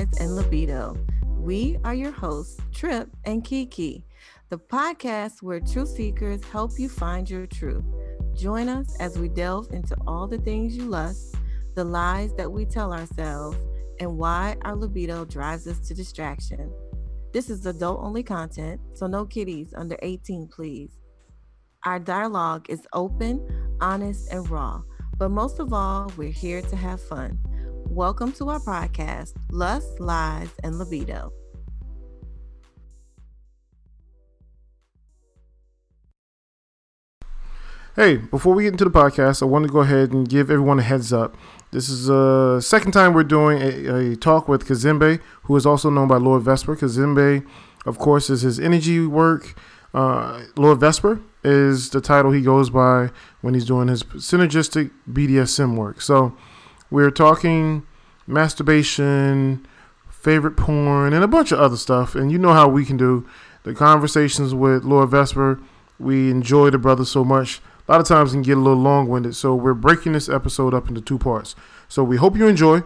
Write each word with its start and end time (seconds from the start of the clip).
And 0.00 0.34
Libido. 0.34 0.96
We 1.26 1.76
are 1.84 1.92
your 1.92 2.10
hosts, 2.10 2.58
Trip 2.72 3.10
and 3.26 3.44
Kiki, 3.44 4.06
the 4.48 4.56
podcast 4.56 5.42
where 5.42 5.60
truth 5.60 5.90
seekers 5.90 6.42
help 6.44 6.78
you 6.78 6.88
find 6.88 7.28
your 7.28 7.46
truth. 7.46 7.84
Join 8.34 8.70
us 8.70 8.96
as 8.98 9.18
we 9.18 9.28
delve 9.28 9.70
into 9.72 9.94
all 10.06 10.26
the 10.26 10.38
things 10.38 10.74
you 10.74 10.86
lust, 10.86 11.34
the 11.74 11.84
lies 11.84 12.32
that 12.36 12.50
we 12.50 12.64
tell 12.64 12.94
ourselves, 12.94 13.58
and 13.98 14.16
why 14.16 14.56
our 14.62 14.74
libido 14.74 15.26
drives 15.26 15.66
us 15.66 15.80
to 15.80 15.92
distraction. 15.92 16.72
This 17.34 17.50
is 17.50 17.66
adult 17.66 18.00
only 18.02 18.22
content, 18.22 18.80
so 18.94 19.06
no 19.06 19.26
kiddies 19.26 19.74
under 19.76 19.98
18, 20.00 20.48
please. 20.48 20.92
Our 21.84 21.98
dialogue 21.98 22.64
is 22.70 22.86
open, 22.94 23.46
honest, 23.82 24.32
and 24.32 24.48
raw, 24.48 24.80
but 25.18 25.30
most 25.30 25.60
of 25.60 25.74
all, 25.74 26.10
we're 26.16 26.30
here 26.30 26.62
to 26.62 26.76
have 26.76 27.02
fun. 27.02 27.38
Welcome 27.90 28.30
to 28.34 28.48
our 28.50 28.60
podcast, 28.60 29.32
Lust, 29.50 29.98
Lies, 29.98 30.48
and 30.62 30.78
Libido. 30.78 31.32
Hey, 37.96 38.18
before 38.18 38.54
we 38.54 38.62
get 38.62 38.74
into 38.74 38.84
the 38.84 38.92
podcast, 38.92 39.42
I 39.42 39.46
want 39.46 39.66
to 39.66 39.72
go 39.72 39.80
ahead 39.80 40.12
and 40.12 40.28
give 40.28 40.52
everyone 40.52 40.78
a 40.78 40.82
heads 40.82 41.12
up. 41.12 41.36
This 41.72 41.88
is 41.88 42.06
the 42.06 42.58
uh, 42.58 42.60
second 42.60 42.92
time 42.92 43.12
we're 43.12 43.24
doing 43.24 43.60
a, 43.60 44.12
a, 44.12 44.16
talk 44.16 44.46
with 44.46 44.68
Kazembe, 44.68 45.20
who 45.42 45.56
is 45.56 45.66
also 45.66 45.90
known 45.90 46.06
by 46.06 46.18
Lord 46.18 46.42
Vesper. 46.42 46.76
Kazembe, 46.76 47.44
of 47.86 47.98
course, 47.98 48.30
is 48.30 48.42
his 48.42 48.60
energy 48.60 49.04
work. 49.04 49.58
Uh, 49.92 50.42
Lord 50.54 50.78
Vesper 50.78 51.20
is 51.42 51.90
the 51.90 52.00
title 52.00 52.30
he 52.30 52.40
goes 52.40 52.70
by 52.70 53.10
when 53.40 53.54
he's 53.54 53.66
doing 53.66 53.88
his 53.88 54.04
synergistic 54.04 54.92
BDSM 55.10 55.74
work. 55.74 56.00
So 56.00 56.36
we're 56.90 57.10
talking 57.10 57.86
masturbation, 58.26 59.66
favorite 60.10 60.56
porn, 60.56 61.12
and 61.12 61.24
a 61.24 61.28
bunch 61.28 61.52
of 61.52 61.60
other 61.60 61.76
stuff. 61.76 62.14
And 62.14 62.30
you 62.30 62.38
know 62.38 62.52
how 62.52 62.68
we 62.68 62.84
can 62.84 62.96
do 62.96 63.28
the 63.62 63.74
conversations 63.74 64.54
with 64.54 64.84
Lord 64.84 65.10
Vesper. 65.10 65.60
We 65.98 66.30
enjoy 66.30 66.70
the 66.70 66.78
brother 66.78 67.04
so 67.04 67.24
much 67.24 67.60
a 67.90 67.92
lot 67.92 68.00
of 68.00 68.06
times 68.06 68.30
can 68.30 68.42
get 68.42 68.56
a 68.56 68.60
little 68.60 68.80
long 68.80 69.08
winded. 69.08 69.34
So 69.34 69.52
we're 69.52 69.74
breaking 69.74 70.12
this 70.12 70.28
episode 70.28 70.74
up 70.74 70.88
into 70.88 71.00
two 71.00 71.18
parts. 71.18 71.56
So 71.88 72.04
we 72.04 72.18
hope 72.18 72.36
you 72.36 72.46
enjoy. 72.46 72.84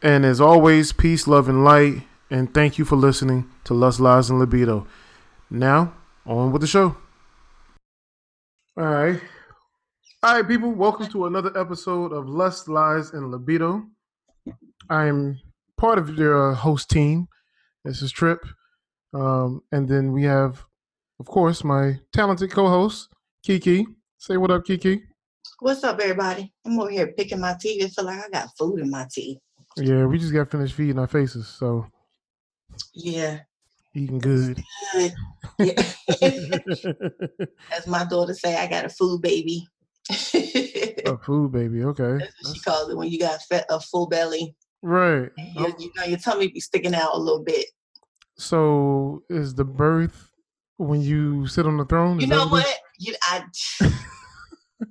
And 0.00 0.24
as 0.24 0.40
always, 0.40 0.92
peace, 0.92 1.26
love, 1.26 1.48
and 1.48 1.64
light. 1.64 2.04
And 2.30 2.54
thank 2.54 2.78
you 2.78 2.84
for 2.84 2.94
listening 2.94 3.50
to 3.64 3.74
Lust, 3.74 3.98
Lies, 3.98 4.30
and 4.30 4.38
Libido. 4.38 4.86
Now, 5.50 5.94
on 6.24 6.52
with 6.52 6.60
the 6.60 6.68
show. 6.68 6.96
All 8.76 8.84
right. 8.84 9.20
All 10.20 10.34
right, 10.34 10.48
people. 10.48 10.72
Welcome 10.72 11.06
to 11.12 11.26
another 11.26 11.56
episode 11.56 12.12
of 12.12 12.28
Lust, 12.28 12.68
Lies, 12.68 13.12
and 13.12 13.30
Libido. 13.30 13.84
I'm 14.90 15.38
part 15.76 15.96
of 15.96 16.18
your 16.18 16.54
host 16.54 16.90
team. 16.90 17.28
This 17.84 18.02
is 18.02 18.10
Trip. 18.10 18.44
Um, 19.14 19.62
and 19.70 19.88
then 19.88 20.10
we 20.10 20.24
have, 20.24 20.64
of 21.20 21.26
course, 21.26 21.62
my 21.62 22.00
talented 22.12 22.50
co 22.50 22.66
host, 22.66 23.10
Kiki. 23.44 23.86
Say 24.16 24.36
what 24.38 24.50
up, 24.50 24.64
Kiki. 24.64 25.04
What's 25.60 25.84
up, 25.84 26.00
everybody? 26.00 26.52
I'm 26.66 26.80
over 26.80 26.90
here 26.90 27.12
picking 27.16 27.38
my 27.38 27.56
teeth. 27.60 27.84
I 27.84 27.88
feel 27.88 28.04
like 28.04 28.18
I 28.18 28.28
got 28.28 28.48
food 28.58 28.80
in 28.80 28.90
my 28.90 29.06
teeth. 29.08 29.38
Yeah, 29.76 30.04
we 30.06 30.18
just 30.18 30.32
got 30.32 30.50
finished 30.50 30.74
feeding 30.74 30.98
our 30.98 31.06
faces, 31.06 31.46
so 31.46 31.86
yeah, 32.92 33.38
eating 33.94 34.18
good. 34.18 34.60
good. 34.92 35.14
Yeah. 35.60 35.92
As 37.72 37.86
my 37.86 38.04
daughter 38.04 38.34
say, 38.34 38.56
I 38.56 38.66
got 38.66 38.84
a 38.84 38.88
food 38.88 39.22
baby. 39.22 39.68
A 40.10 41.18
food 41.24 41.52
baby, 41.52 41.84
okay. 41.84 42.18
That's 42.18 42.34
what 42.42 42.54
she 42.54 42.60
calls 42.60 42.90
it 42.90 42.96
when 42.96 43.10
you 43.10 43.18
got 43.18 43.40
a 43.70 43.80
full 43.80 44.06
belly. 44.06 44.54
Right. 44.82 45.30
You, 45.36 45.52
oh. 45.66 45.74
you 45.78 45.90
know, 45.96 46.04
your 46.04 46.18
tummy 46.18 46.48
be 46.48 46.60
sticking 46.60 46.94
out 46.94 47.14
a 47.14 47.18
little 47.18 47.42
bit. 47.42 47.66
So, 48.36 49.22
is 49.28 49.54
the 49.54 49.64
birth 49.64 50.30
when 50.76 51.00
you 51.00 51.46
sit 51.48 51.66
on 51.66 51.76
the 51.76 51.84
throne? 51.84 52.20
You 52.20 52.28
know 52.28 52.46
what? 52.46 52.66
You, 52.98 53.14
I, 53.22 53.44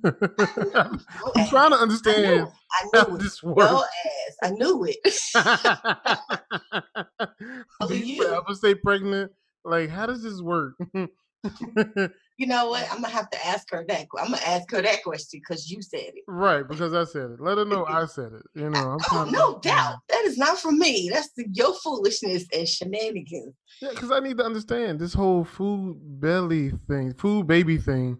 I'm 0.04 1.48
trying 1.48 1.70
to 1.70 1.76
understand 1.76 2.26
I 2.26 2.34
knew, 2.34 2.46
I 2.72 2.84
knew 2.84 3.00
how 3.00 3.16
this 3.16 3.42
works. 3.42 3.70
Your 3.70 3.84
ass, 3.84 4.36
I 4.42 4.50
knew 4.50 4.84
it. 4.86 4.98
Do 7.88 7.96
you 7.96 8.26
ever 8.26 8.54
stay 8.54 8.74
pregnant? 8.74 9.32
Like, 9.64 9.88
how 9.88 10.04
does 10.06 10.22
this 10.22 10.42
work? 10.42 10.74
You 12.38 12.46
know 12.46 12.70
what? 12.70 12.84
Mm-hmm. 12.84 12.94
I'm 12.94 13.02
gonna 13.02 13.12
have 13.12 13.30
to 13.30 13.46
ask 13.46 13.68
her 13.72 13.84
that. 13.88 14.06
I'm 14.16 14.30
gonna 14.30 14.42
ask 14.46 14.70
her 14.70 14.80
that 14.80 15.02
question 15.02 15.40
because 15.40 15.68
you 15.68 15.82
said 15.82 16.12
it. 16.14 16.22
Right, 16.28 16.66
because 16.66 16.94
I 16.94 17.04
said 17.04 17.32
it. 17.32 17.40
Let 17.40 17.58
her 17.58 17.64
know 17.64 17.84
I 17.84 18.06
said 18.06 18.32
it. 18.32 18.42
You 18.54 18.70
know, 18.70 18.78
I'm 18.78 18.98
oh, 19.10 19.28
no 19.30 19.58
to, 19.58 19.68
doubt. 19.68 19.96
That 20.08 20.22
is 20.24 20.38
not 20.38 20.58
from 20.58 20.78
me. 20.78 21.10
That's 21.12 21.30
the, 21.36 21.46
your 21.52 21.74
foolishness 21.74 22.44
and 22.54 22.66
shenanigans. 22.66 23.54
Yeah, 23.82 23.90
because 23.90 24.12
I 24.12 24.20
need 24.20 24.38
to 24.38 24.44
understand 24.44 25.00
this 25.00 25.12
whole 25.12 25.44
food 25.44 25.98
belly 26.20 26.70
thing, 26.86 27.12
food 27.14 27.48
baby 27.48 27.76
thing, 27.76 28.18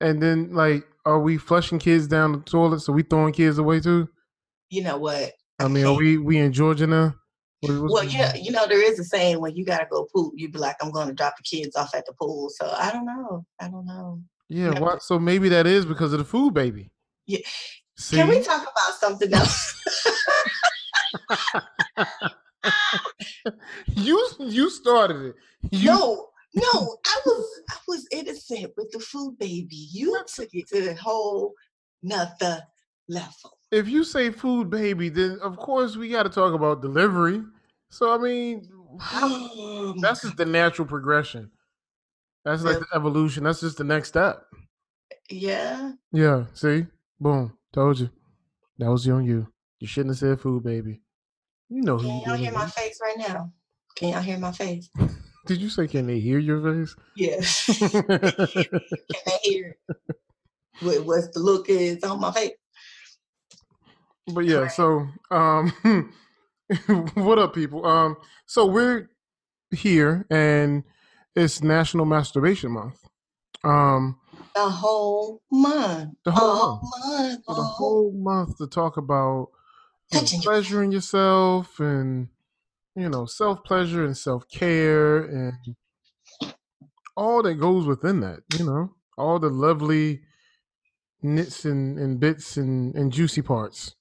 and 0.00 0.22
then 0.22 0.52
like, 0.54 0.86
are 1.06 1.20
we 1.20 1.38
flushing 1.38 1.78
kids 1.78 2.06
down 2.06 2.32
the 2.32 2.40
toilet? 2.40 2.80
So 2.80 2.92
we 2.92 3.02
throwing 3.02 3.32
kids 3.32 3.56
away 3.56 3.80
too? 3.80 4.08
You 4.68 4.82
know 4.82 4.98
what? 4.98 5.32
I 5.58 5.68
mean, 5.68 5.86
are 5.86 5.94
we 5.94 6.18
we 6.18 6.36
in 6.36 6.52
Georgia 6.52 6.86
now? 6.86 7.14
Well, 7.68 8.04
yeah, 8.04 8.34
you 8.34 8.50
know, 8.50 8.66
there 8.66 8.82
is 8.82 8.98
a 8.98 9.04
saying 9.04 9.40
when 9.40 9.54
you 9.56 9.64
gotta 9.64 9.86
go 9.90 10.06
poop, 10.14 10.34
you 10.36 10.48
be 10.48 10.58
like, 10.58 10.76
I'm 10.80 10.90
going 10.90 11.08
to 11.08 11.14
drop 11.14 11.36
the 11.36 11.42
kids 11.42 11.76
off 11.76 11.94
at 11.94 12.06
the 12.06 12.12
pool. 12.12 12.50
So 12.50 12.72
I 12.78 12.90
don't 12.92 13.06
know. 13.06 13.44
I 13.60 13.68
don't 13.68 13.86
know. 13.86 14.22
Yeah, 14.48 14.78
what? 14.78 15.02
So 15.02 15.18
maybe 15.18 15.48
that 15.50 15.66
is 15.66 15.86
because 15.86 16.12
of 16.12 16.18
the 16.18 16.24
food 16.24 16.54
baby. 16.54 16.90
Yeah. 17.26 17.40
See? 17.96 18.16
Can 18.16 18.28
we 18.28 18.42
talk 18.42 18.62
about 18.62 18.94
something 18.98 19.32
else? 19.32 19.82
you 23.94 24.28
you 24.40 24.70
started 24.70 25.26
it. 25.26 25.34
You... 25.70 25.90
No, 25.90 26.28
no, 26.54 26.96
I 27.06 27.20
was 27.24 27.62
I 27.70 27.76
was 27.88 28.06
innocent 28.12 28.72
with 28.76 28.90
the 28.92 29.00
food 29.00 29.38
baby. 29.38 29.88
You 29.92 30.22
took 30.26 30.48
it 30.52 30.68
to 30.68 30.82
the 30.82 30.94
whole 30.94 31.54
another 32.02 32.62
level. 33.08 33.58
If 33.70 33.88
you 33.88 34.04
say 34.04 34.30
food 34.30 34.70
baby, 34.70 35.08
then 35.08 35.38
of 35.42 35.56
course 35.56 35.96
we 35.96 36.08
got 36.08 36.24
to 36.24 36.28
talk 36.28 36.54
about 36.54 36.82
delivery. 36.82 37.42
So 37.94 38.10
I 38.10 38.18
mean, 38.18 38.68
oh, 39.12 39.94
that's 40.00 40.22
just 40.22 40.36
the 40.36 40.44
natural 40.44 40.88
progression. 40.88 41.52
That's 42.44 42.64
like 42.64 42.80
the 42.80 42.86
evolution. 42.92 43.44
That's 43.44 43.60
just 43.60 43.78
the 43.78 43.84
next 43.84 44.08
step. 44.08 44.42
Yeah. 45.30 45.92
Yeah. 46.10 46.46
See, 46.54 46.86
boom. 47.20 47.56
Told 47.72 48.00
you. 48.00 48.10
That 48.78 48.90
was 48.90 49.08
on 49.08 49.24
you. 49.24 49.46
You 49.78 49.86
shouldn't 49.86 50.10
have 50.10 50.18
said 50.18 50.40
food, 50.40 50.64
baby. 50.64 51.02
You 51.68 51.82
know 51.82 51.96
who. 51.96 52.08
Can 52.08 52.22
y'all 52.22 52.36
hear 52.36 52.50
my 52.50 52.66
face 52.66 52.98
right 53.00 53.16
now? 53.16 53.52
Can 53.94 54.08
y'all 54.08 54.22
hear 54.22 54.38
my 54.38 54.50
face? 54.50 54.90
Did 55.46 55.60
you 55.60 55.68
say 55.68 55.86
can 55.86 56.08
they 56.08 56.18
hear 56.18 56.40
your 56.40 56.64
face? 56.64 56.96
Yes. 57.14 57.78
can 57.90 58.06
they 58.08 59.38
hear 59.44 59.76
what, 60.80 61.06
what's 61.06 61.28
the 61.28 61.38
look 61.38 61.68
is 61.68 62.02
on 62.02 62.20
my 62.20 62.32
face? 62.32 62.54
But 64.26 64.46
yeah, 64.46 64.66
so 64.66 65.06
um 65.30 65.72
what 67.14 67.38
up 67.38 67.54
people? 67.54 67.84
Um 67.86 68.16
so 68.46 68.66
we're 68.66 69.10
here 69.70 70.26
and 70.30 70.84
it's 71.34 71.62
National 71.62 72.04
Masturbation 72.04 72.72
Month. 72.72 73.00
Um 73.62 74.18
the 74.54 74.68
whole 74.68 75.42
month. 75.50 76.14
The 76.24 76.32
whole 76.32 76.80
month. 76.82 76.90
month. 77.08 77.44
The 77.46 77.54
whole 77.54 78.12
month 78.12 78.58
to 78.58 78.66
talk 78.66 78.96
about 78.96 79.48
you 80.12 80.20
know, 80.20 80.26
pleasuring 80.42 80.92
yourself 80.92 81.80
and 81.80 82.28
you 82.96 83.08
know, 83.08 83.26
self 83.26 83.64
pleasure 83.64 84.04
and 84.04 84.16
self 84.16 84.48
care 84.48 85.18
and 85.18 85.76
all 87.16 87.42
that 87.42 87.54
goes 87.54 87.86
within 87.86 88.20
that, 88.20 88.40
you 88.58 88.64
know, 88.64 88.94
all 89.16 89.38
the 89.38 89.48
lovely 89.48 90.22
nits 91.22 91.64
and, 91.64 91.98
and 91.98 92.20
bits 92.20 92.56
and, 92.56 92.94
and 92.94 93.12
juicy 93.12 93.42
parts. 93.42 93.94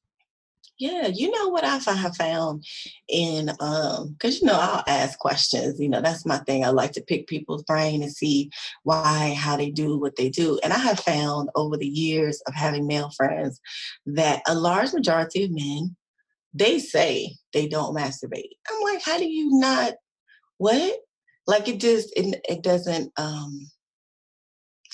Yeah, 0.84 1.08
you 1.08 1.32
know 1.32 1.48
what 1.48 1.64
I 1.64 1.78
have 1.78 2.18
found 2.18 2.66
in 3.08 3.50
um 3.62 4.10
because 4.10 4.42
you 4.42 4.48
know 4.48 4.60
I'll 4.60 4.84
ask 4.86 5.18
questions, 5.18 5.80
you 5.80 5.88
know, 5.88 6.02
that's 6.02 6.26
my 6.26 6.40
thing. 6.40 6.66
I 6.66 6.72
like 6.72 6.92
to 6.94 7.02
pick 7.02 7.26
people's 7.26 7.64
brain 7.64 8.04
and 8.04 8.12
see 8.12 8.50
why, 8.84 9.34
how 9.38 9.56
they 9.56 9.70
do 9.72 9.98
what 9.98 10.18
they 10.18 10.30
do. 10.30 10.60
And 10.62 10.74
I 10.74 10.78
have 10.80 11.00
found 11.00 11.50
over 11.56 11.78
the 11.78 11.88
years 11.88 12.42
of 12.48 12.54
having 12.54 12.86
male 12.86 13.12
friends 13.16 13.62
that 14.08 14.42
a 14.46 14.56
large 14.56 14.92
majority 14.92 15.46
of 15.46 15.52
men 15.52 15.96
they 16.54 16.80
say 16.80 17.34
they 17.54 17.70
don't 17.70 17.96
masturbate. 17.96 18.52
I'm 18.70 18.84
like, 18.84 19.02
how 19.06 19.18
do 19.18 19.26
you 19.26 19.58
not 19.58 19.94
what? 20.58 21.00
Like 21.48 21.70
it 21.70 21.80
just 21.80 22.12
it, 22.18 22.42
it 22.50 22.62
doesn't 22.62 23.10
um 23.16 23.72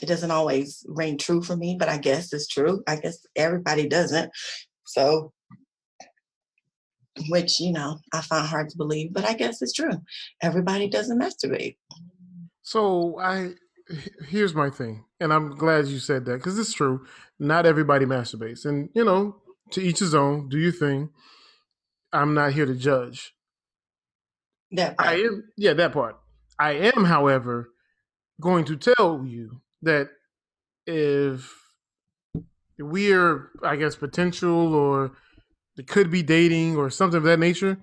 it 0.04 0.06
doesn't 0.06 0.30
always 0.30 0.86
ring 0.88 1.18
true 1.18 1.42
for 1.42 1.56
me, 1.56 1.78
but 1.80 1.90
I 1.90 1.98
guess 1.98 2.32
it's 2.32 2.48
true. 2.48 2.84
I 2.88 2.98
guess 2.98 3.26
everybody 3.36 3.88
doesn't. 3.88 4.32
So 4.86 5.34
which, 7.28 7.60
you 7.60 7.72
know, 7.72 8.00
I 8.14 8.22
find 8.22 8.48
hard 8.48 8.70
to 8.70 8.78
believe, 8.78 9.14
but 9.14 9.26
I 9.26 9.34
guess 9.34 9.62
it's 9.62 9.74
true. 9.74 10.02
Everybody 10.42 10.90
doesn't 10.90 11.20
masturbate. 11.20 11.78
So 12.62 13.20
I 13.20 13.54
here's 14.28 14.54
my 14.54 14.70
thing, 14.70 15.06
and 15.20 15.34
I'm 15.34 15.56
glad 15.56 15.88
you 15.88 16.00
said 16.00 16.26
that 16.26 16.38
because 16.38 16.60
it's 16.60 16.74
true. 16.74 17.06
Not 17.40 17.66
everybody 17.66 18.06
masturbates, 18.06 18.66
and 18.66 18.90
you 18.94 19.04
know, 19.04 19.38
to 19.72 19.82
each 19.82 20.00
his 20.00 20.14
own. 20.14 20.50
Do 20.50 20.58
your 20.58 20.72
thing. 20.72 21.10
I'm 22.12 22.34
not 22.34 22.54
here 22.54 22.66
to 22.66 22.76
judge. 22.76 23.34
That 24.72 24.96
I 25.00 25.16
am, 25.16 25.46
yeah, 25.58 25.74
that 25.74 25.94
part. 25.94 26.20
I 26.60 26.72
am, 26.74 27.06
however, 27.06 27.70
going 28.40 28.66
to 28.66 28.76
tell 28.76 29.24
you 29.26 29.62
that 29.82 30.10
if 30.86 31.56
we're, 32.78 33.50
I 33.64 33.76
guess, 33.76 33.96
potential 33.96 34.74
or 34.74 35.12
it 35.80 35.88
could 35.88 36.12
be 36.12 36.22
dating 36.22 36.78
or 36.78 36.90
something 36.90 37.18
of 37.18 37.24
that 37.24 37.40
nature, 37.40 37.78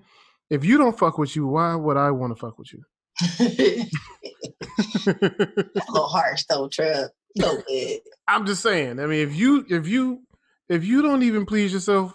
if 0.49 0.63
you 0.63 0.77
don't 0.77 0.97
fuck 0.97 1.17
with 1.17 1.35
you, 1.35 1.47
why 1.47 1.75
would 1.75 1.97
I 1.97 2.11
want 2.11 2.35
to 2.35 2.39
fuck 2.39 2.57
with 2.57 2.71
you? 2.73 2.83
That's 3.39 5.07
a 5.07 5.91
little 5.91 6.07
harsh 6.07 6.43
though. 6.49 6.69
A 6.79 7.09
little. 7.35 7.99
I'm 8.27 8.45
just 8.45 8.61
saying. 8.61 8.99
I 8.99 9.07
mean, 9.07 9.27
if 9.27 9.35
you 9.35 9.65
if 9.69 9.87
you 9.87 10.21
if 10.69 10.85
you 10.85 11.01
don't 11.01 11.23
even 11.23 11.45
please 11.45 11.73
yourself, 11.73 12.13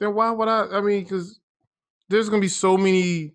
then 0.00 0.14
why 0.14 0.30
would 0.30 0.48
I? 0.48 0.66
I 0.72 0.80
mean, 0.80 1.02
because 1.02 1.40
there's 2.08 2.28
gonna 2.28 2.40
be 2.40 2.48
so 2.48 2.76
many 2.76 3.34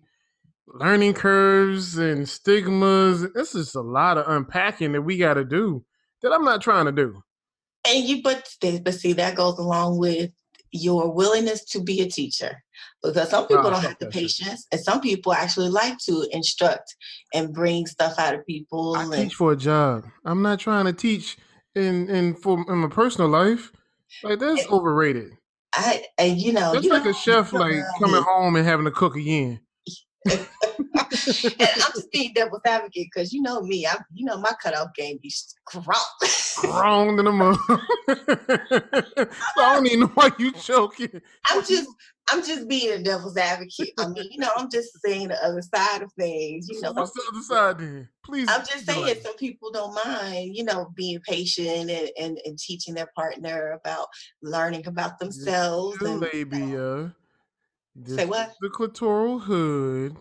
learning 0.66 1.14
curves 1.14 1.96
and 1.96 2.28
stigmas. 2.28 3.32
This 3.32 3.54
is 3.54 3.74
a 3.74 3.80
lot 3.80 4.18
of 4.18 4.28
unpacking 4.28 4.92
that 4.92 5.02
we 5.02 5.16
got 5.16 5.34
to 5.34 5.44
do 5.44 5.84
that 6.22 6.32
I'm 6.32 6.44
not 6.44 6.60
trying 6.60 6.86
to 6.86 6.92
do. 6.92 7.22
And 7.88 8.04
you, 8.04 8.22
but 8.22 8.48
but 8.60 8.94
see, 8.94 9.12
that 9.14 9.36
goes 9.36 9.58
along 9.58 9.98
with 9.98 10.30
your 10.76 11.12
willingness 11.12 11.64
to 11.66 11.80
be 11.82 12.00
a 12.00 12.08
teacher, 12.08 12.62
because 13.02 13.30
some 13.30 13.46
people 13.46 13.66
Oh, 13.66 13.70
don't 13.70 13.82
have 13.82 13.96
the 14.00 14.06
patience, 14.06 14.66
and 14.72 14.80
some 14.80 15.00
people 15.00 15.32
actually 15.32 15.68
like 15.68 15.98
to 16.06 16.26
instruct 16.32 16.94
and 17.34 17.52
bring 17.52 17.86
stuff 17.86 18.18
out 18.18 18.34
of 18.34 18.46
people. 18.46 18.94
I 18.96 19.02
and 19.02 19.12
teach 19.12 19.34
for 19.34 19.52
a 19.52 19.56
job. 19.56 20.04
I'm 20.24 20.42
not 20.42 20.58
trying 20.60 20.84
to 20.86 20.92
teach 20.92 21.36
in 21.74 22.08
in 22.08 22.34
for 22.34 22.64
in 22.68 22.78
my 22.78 22.88
personal 22.88 23.28
life. 23.28 23.72
Like 24.22 24.38
that's 24.38 24.62
It- 24.62 24.70
overrated. 24.70 25.32
I, 25.74 26.04
and 26.16 26.38
you 26.40 26.52
know, 26.54 26.72
That's 26.72 26.84
you 26.86 26.90
like 26.90 27.04
a 27.04 27.12
chef 27.12 27.52
like 27.52 27.74
coming 28.00 28.22
home 28.22 28.56
and 28.56 28.66
having 28.66 28.86
to 28.86 28.90
cook 28.90 29.14
again. 29.16 29.60
and 31.44 31.82
I'm 31.82 31.92
just 31.92 32.10
being 32.12 32.32
devil's 32.32 32.62
advocate 32.66 33.08
because 33.12 33.32
you 33.32 33.42
know 33.42 33.62
me, 33.62 33.86
I 33.86 33.96
you 34.14 34.24
know 34.24 34.38
my 34.38 34.52
cutoff 34.62 34.94
game 34.94 35.18
be 35.22 35.30
strong. 35.30 37.16
Than 37.16 37.26
a 37.26 37.32
mother. 37.32 37.58
so 37.68 38.16
I 39.58 39.74
don't 39.74 39.86
even 39.86 40.00
know 40.00 40.06
why 40.14 40.30
you 40.38 40.52
joking. 40.52 41.20
I'm 41.50 41.64
just 41.64 41.88
I'm 42.30 42.44
just 42.44 42.68
being 42.68 42.92
a 42.92 43.02
devil's 43.02 43.36
advocate. 43.36 43.92
I 43.98 44.08
mean, 44.08 44.28
you 44.30 44.38
know, 44.38 44.50
I'm 44.56 44.68
just 44.70 45.00
saying 45.04 45.28
the 45.28 45.44
other 45.44 45.62
side 45.62 46.02
of 46.02 46.12
things. 46.14 46.68
You 46.68 46.80
know, 46.80 46.92
what's 46.92 47.12
the 47.12 47.22
other 47.30 47.42
side 47.42 47.78
then? 47.78 48.08
Please. 48.24 48.48
I'm 48.50 48.62
just 48.62 48.86
saying 48.86 49.16
some 49.22 49.36
people 49.36 49.70
don't 49.70 49.94
mind, 50.04 50.56
you 50.56 50.64
know, 50.64 50.90
being 50.96 51.20
patient 51.20 51.90
and, 51.90 52.10
and, 52.18 52.38
and 52.44 52.58
teaching 52.58 52.94
their 52.94 53.10
partner 53.14 53.72
about 53.72 54.08
learning 54.42 54.86
about 54.88 55.18
themselves. 55.20 56.00
And, 56.02 56.20
labia. 56.20 57.14
This 57.94 58.16
Say 58.16 58.26
what? 58.26 58.52
The 58.60 58.68
clitoral 58.68 59.40
hood. 59.40 60.16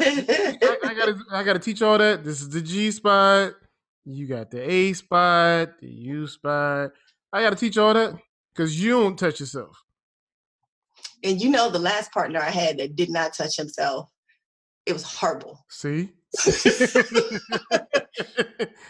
I, 0.00 0.76
I 0.84 0.94
gotta 0.94 1.16
I 1.30 1.42
gotta 1.44 1.58
teach 1.58 1.82
all 1.82 1.98
that. 1.98 2.24
This 2.24 2.40
is 2.40 2.48
the 2.50 2.60
G 2.60 2.90
spot. 2.90 3.52
You 4.04 4.26
got 4.26 4.50
the 4.50 4.60
A 4.70 4.92
spot, 4.94 5.78
the 5.80 5.88
U 5.88 6.26
spot. 6.26 6.90
I 7.32 7.42
gotta 7.42 7.56
teach 7.56 7.78
all 7.78 7.94
that 7.94 8.14
because 8.54 8.80
you 8.82 8.90
don't 8.90 9.18
touch 9.18 9.40
yourself. 9.40 9.76
and 11.24 11.40
you 11.40 11.48
know, 11.50 11.70
the 11.70 11.78
last 11.78 12.12
partner 12.12 12.40
I 12.40 12.50
had 12.50 12.78
that 12.78 12.96
did 12.96 13.10
not 13.10 13.32
touch 13.34 13.56
himself, 13.56 14.10
it 14.86 14.92
was 14.92 15.04
horrible. 15.04 15.64
See? 15.70 16.10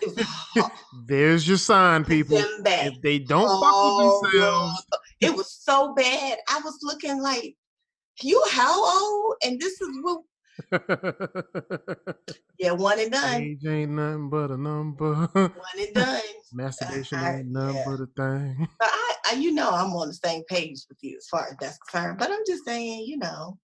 It 0.01 0.09
was 0.17 0.27
ho- 0.27 0.71
There's 1.07 1.47
your 1.47 1.57
sign, 1.59 2.05
people. 2.05 2.37
If 2.39 3.01
they 3.03 3.19
don't 3.21 3.45
fuck 3.49 3.75
Oh, 3.75 4.21
with 4.23 4.33
themselves, 4.33 4.87
It 5.21 5.35
was 5.35 5.51
so 5.53 5.95
bad. 5.95 6.39
I 6.49 6.61
was 6.65 6.79
looking 6.83 7.21
like, 7.23 7.57
you 8.23 8.43
how 8.51 8.85
old? 8.85 9.37
And 9.45 9.61
this 9.61 9.81
is 9.81 9.89
what, 10.03 10.23
yeah, 12.59 12.73
one 12.73 13.01
and 13.01 13.13
done. 13.13 13.43
age 13.43 13.65
ain't 13.67 13.93
nothing 13.93 14.31
but 14.31 14.51
a 14.51 14.57
number. 14.57 15.15
One 15.15 15.51
and 15.79 15.95
done. 15.95 16.21
Masturbation 16.53 17.19
I- 17.19 17.37
ain't 17.39 17.49
nothing 17.49 17.77
yeah. 17.77 17.85
but 17.87 18.01
a 18.01 18.07
thing. 18.17 18.69
But 18.79 18.89
I, 18.93 19.15
I, 19.27 19.35
you 19.35 19.53
know, 19.53 19.71
I'm 19.71 19.93
on 19.93 20.09
the 20.09 20.15
same 20.15 20.43
page 20.49 20.81
with 20.89 20.99
you 21.03 21.17
as 21.17 21.27
far 21.29 21.49
as 21.49 21.57
that's 21.61 21.79
concerned. 21.79 22.19
But 22.19 22.31
I'm 22.31 22.43
just 22.47 22.65
saying, 22.65 23.05
you 23.07 23.19
know, 23.19 23.59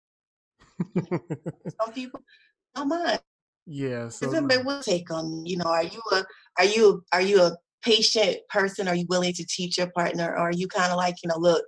some 1.81 1.93
people 1.93 2.21
don't 2.75 2.89
mind. 2.89 3.21
yeah. 3.67 4.09
So 4.09 4.27
Does 4.27 4.35
anybody 4.35 4.63
will 4.63 4.83
take 4.83 5.11
on, 5.11 5.45
you 5.45 5.57
know, 5.59 5.65
are 5.67 5.85
you 5.85 6.01
a, 6.13 6.25
are 6.59 6.65
you, 6.65 7.03
are 7.13 7.23
you 7.23 7.43
a 7.43 7.57
patient 7.83 8.39
person? 8.49 8.89
Are 8.89 8.95
you 8.95 9.07
willing 9.09 9.33
to 9.35 9.45
teach 9.47 9.79
your 9.79 9.91
partner? 9.91 10.31
Or 10.33 10.49
are 10.49 10.53
you 10.53 10.69
kind 10.69 10.91
of 10.91 10.97
like, 10.97 11.17
you 11.23 11.29
know, 11.29 11.39
look, 11.39 11.65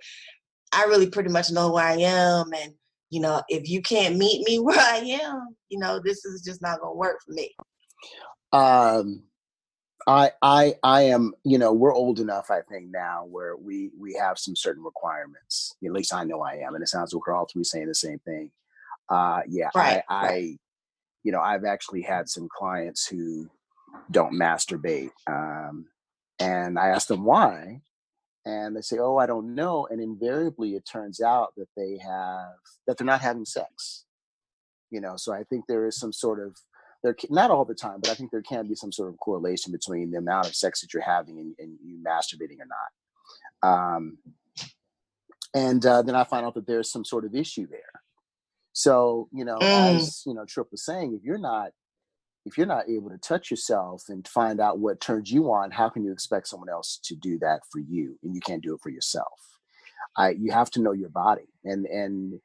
I 0.73 0.85
really 0.85 1.11
pretty 1.11 1.31
much 1.31 1.51
know 1.51 1.73
where 1.73 1.85
I 1.85 1.97
am, 1.97 2.53
and 2.55 2.75
you 3.11 3.21
know, 3.21 3.43
if 3.49 3.69
you 3.69 3.83
can't 3.83 4.17
meet 4.17 4.47
me 4.47 4.59
where 4.61 4.79
I 4.79 4.99
am, 5.23 5.57
you 5.69 5.79
know, 5.79 6.01
this 6.03 6.25
is 6.25 6.43
just 6.43 6.63
not 6.63 6.81
gonna 6.81 6.95
work 6.95 7.19
for 7.25 7.33
me. 7.33 7.55
um 8.53 9.23
i 10.07 10.31
i 10.43 10.75
i 10.83 11.03
am 11.03 11.33
you 11.45 11.59
know 11.59 11.73
we're 11.73 11.95
old 11.95 12.19
enough 12.21 12.51
i 12.51 12.61
think 12.71 12.87
now 12.91 13.25
where 13.27 13.57
we 13.57 13.91
we 13.99 14.15
have 14.15 14.39
some 14.39 14.57
certain 14.57 14.83
requirements 14.83 15.77
at 15.85 15.93
least 15.93 16.15
i 16.15 16.25
know 16.25 16.41
i 16.41 16.55
am 16.55 16.75
and 16.75 16.83
it 16.83 16.89
sounds 16.89 17.13
like 17.13 17.27
we're 17.27 17.35
all 17.35 17.47
three 17.53 17.63
saying 17.63 17.87
the 17.87 17.95
same 17.95 18.19
thing 18.21 18.51
uh 19.11 19.41
yeah 19.47 19.69
Right, 19.75 20.03
i 20.09 20.15
i 20.15 20.27
right. 20.27 20.59
you 21.23 21.33
know 21.33 21.41
i've 21.41 21.65
actually 21.65 22.01
had 22.03 22.29
some 22.31 22.49
clients 22.51 23.07
who 23.07 23.49
don't 24.11 24.33
masturbate 24.33 25.11
um 25.29 25.85
and 26.39 26.79
i 26.79 26.89
asked 26.89 27.09
them 27.09 27.25
why 27.25 27.83
and 28.47 28.77
they 28.77 28.81
say 28.81 28.99
oh 28.99 29.19
i 29.19 29.27
don't 29.27 29.55
know 29.55 29.87
and 29.91 30.01
invariably 30.01 30.75
it 30.77 30.85
turns 30.91 31.21
out 31.21 31.53
that 31.57 31.69
they 31.77 31.99
have 31.99 32.53
that 32.87 32.99
they're 32.99 33.07
not 33.07 33.21
having 33.23 33.45
sex. 33.47 34.05
You 34.91 35.01
know 35.01 35.17
so 35.17 35.33
i 35.35 35.45
think 35.45 35.67
there 35.69 35.87
is 35.87 35.97
some 35.99 36.13
sort 36.13 36.41
of 36.45 36.57
there 37.05 37.17
not 37.31 37.51
all 37.51 37.65
the 37.65 37.75
time 37.75 38.01
but 38.01 38.11
i 38.11 38.15
think 38.15 38.31
there 38.31 38.43
can 38.43 38.69
be 38.69 38.75
some 38.77 38.93
sort 38.93 39.11
of 39.11 39.19
correlation 39.19 39.73
between 39.73 40.11
the 40.11 40.19
amount 40.19 40.49
of 40.49 40.55
sex 40.57 40.81
that 40.81 40.95
you're 40.95 41.03
having 41.03 41.39
and, 41.39 41.55
and 41.59 41.79
you 41.85 41.99
masturbating 42.07 42.59
or 42.61 42.69
not. 43.63 43.69
Um, 43.71 44.19
and 45.55 45.85
uh, 45.87 46.03
then 46.03 46.15
i 46.17 46.25
find 46.25 46.47
out 46.47 46.55
that 46.55 46.67
there's 46.67 46.91
some 46.93 47.05
sort 47.05 47.25
of 47.25 47.35
issue 47.35 47.67
there. 47.69 48.03
So 48.73 49.29
you 49.33 49.45
know 49.45 49.59
Mm. 49.61 49.73
as 49.73 50.23
you 50.27 50.35
know 50.35 50.45
trip 50.47 50.69
was 50.73 50.85
saying 50.85 51.15
if 51.15 51.25
you're 51.25 51.39
not 51.39 51.73
if 52.47 52.57
you're 52.57 52.67
not 52.67 52.89
able 52.89 53.11
to 53.11 53.19
touch 53.19 53.51
yourself 53.51 54.05
and 54.09 54.27
find 54.27 54.61
out 54.61 54.79
what 54.79 55.01
turns 55.01 55.31
you 55.31 55.51
on 55.53 55.71
how 55.71 55.89
can 55.89 56.05
you 56.05 56.13
expect 56.13 56.49
someone 56.49 56.69
else 56.69 56.99
to 57.03 57.15
do 57.15 57.39
that 57.39 57.61
for 57.71 57.81
you 57.81 58.19
and 58.23 58.35
you 58.35 58.41
can't 58.41 58.63
do 58.63 58.75
it 58.75 58.81
for 58.83 58.91
yourself 58.91 59.59
I, 60.17 60.31
you 60.31 60.51
have 60.51 60.71
to 60.71 60.81
know 60.81 60.93
your 60.93 61.11
body 61.11 61.49
and 61.65 61.87
and 61.87 62.41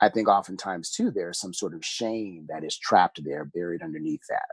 I 0.00 0.08
think 0.08 0.28
oftentimes 0.28 0.90
too 0.90 1.10
there's 1.10 1.38
some 1.38 1.54
sort 1.54 1.74
of 1.74 1.84
shame 1.84 2.46
that 2.48 2.64
is 2.64 2.78
trapped 2.78 3.22
there, 3.24 3.44
buried 3.44 3.82
underneath 3.82 4.22
that. 4.28 4.46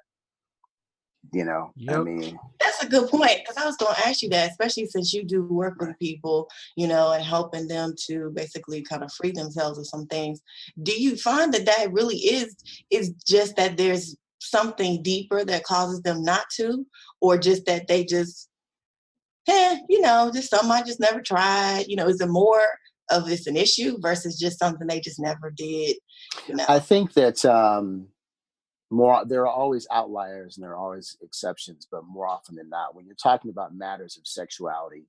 You 1.31 1.45
know, 1.45 1.71
I 1.89 1.97
mean, 1.99 2.37
That's 2.59 2.83
a 2.83 2.89
good 2.89 3.09
point 3.09 3.39
because 3.39 3.55
I 3.55 3.65
was 3.65 3.77
going 3.77 3.95
to 3.95 4.07
ask 4.07 4.21
you 4.21 4.29
that, 4.29 4.51
especially 4.51 4.87
since 4.87 5.13
you 5.13 5.23
do 5.23 5.43
work 5.43 5.79
with 5.79 5.97
people, 5.97 6.49
you 6.75 6.85
know, 6.85 7.13
and 7.13 7.23
helping 7.23 7.67
them 7.67 7.95
to 8.07 8.29
basically 8.35 8.81
kind 8.81 9.03
of 9.03 9.11
free 9.13 9.31
themselves 9.31 9.79
of 9.79 9.87
some 9.87 10.05
things. 10.07 10.41
Do 10.83 10.91
you 10.91 11.15
find 11.15 11.53
that 11.53 11.65
that 11.65 11.93
really 11.93 12.17
is 12.17 12.55
is 12.89 13.13
just 13.25 13.55
that 13.55 13.77
there's 13.77 14.17
something 14.43 15.01
deeper 15.01 15.43
that 15.45 15.63
causes 15.63 16.01
them 16.01 16.23
not 16.23 16.45
to, 16.57 16.85
or 17.21 17.37
just 17.37 17.65
that 17.65 17.87
they 17.87 18.03
just, 18.05 18.49
eh, 19.47 19.77
you 19.89 20.01
know, 20.01 20.31
just 20.33 20.49
something 20.49 20.71
I 20.71 20.83
just 20.83 20.99
never 20.99 21.21
tried. 21.21 21.85
You 21.87 21.95
know, 21.95 22.07
is 22.07 22.21
it 22.21 22.29
more 22.29 22.65
of 23.09 23.29
it's 23.29 23.47
an 23.47 23.57
issue 23.57 23.97
versus 24.01 24.39
just 24.39 24.59
something 24.59 24.87
they 24.87 24.99
just 24.99 25.19
never 25.19 25.51
did? 25.51 25.97
You 26.47 26.55
know, 26.55 26.65
I 26.67 26.79
think 26.79 27.13
that 27.13 27.43
um, 27.45 28.07
more 28.93 29.23
there 29.25 29.41
are 29.41 29.53
always 29.53 29.87
outliers 29.91 30.55
and 30.55 30.63
there 30.63 30.71
are 30.71 30.77
always 30.77 31.17
exceptions, 31.21 31.87
but 31.91 32.05
more 32.05 32.27
often 32.27 32.55
than 32.55 32.69
not, 32.69 32.95
when 32.95 33.05
you're 33.05 33.15
talking 33.15 33.51
about 33.51 33.75
matters 33.75 34.17
of 34.17 34.27
sexuality 34.27 35.07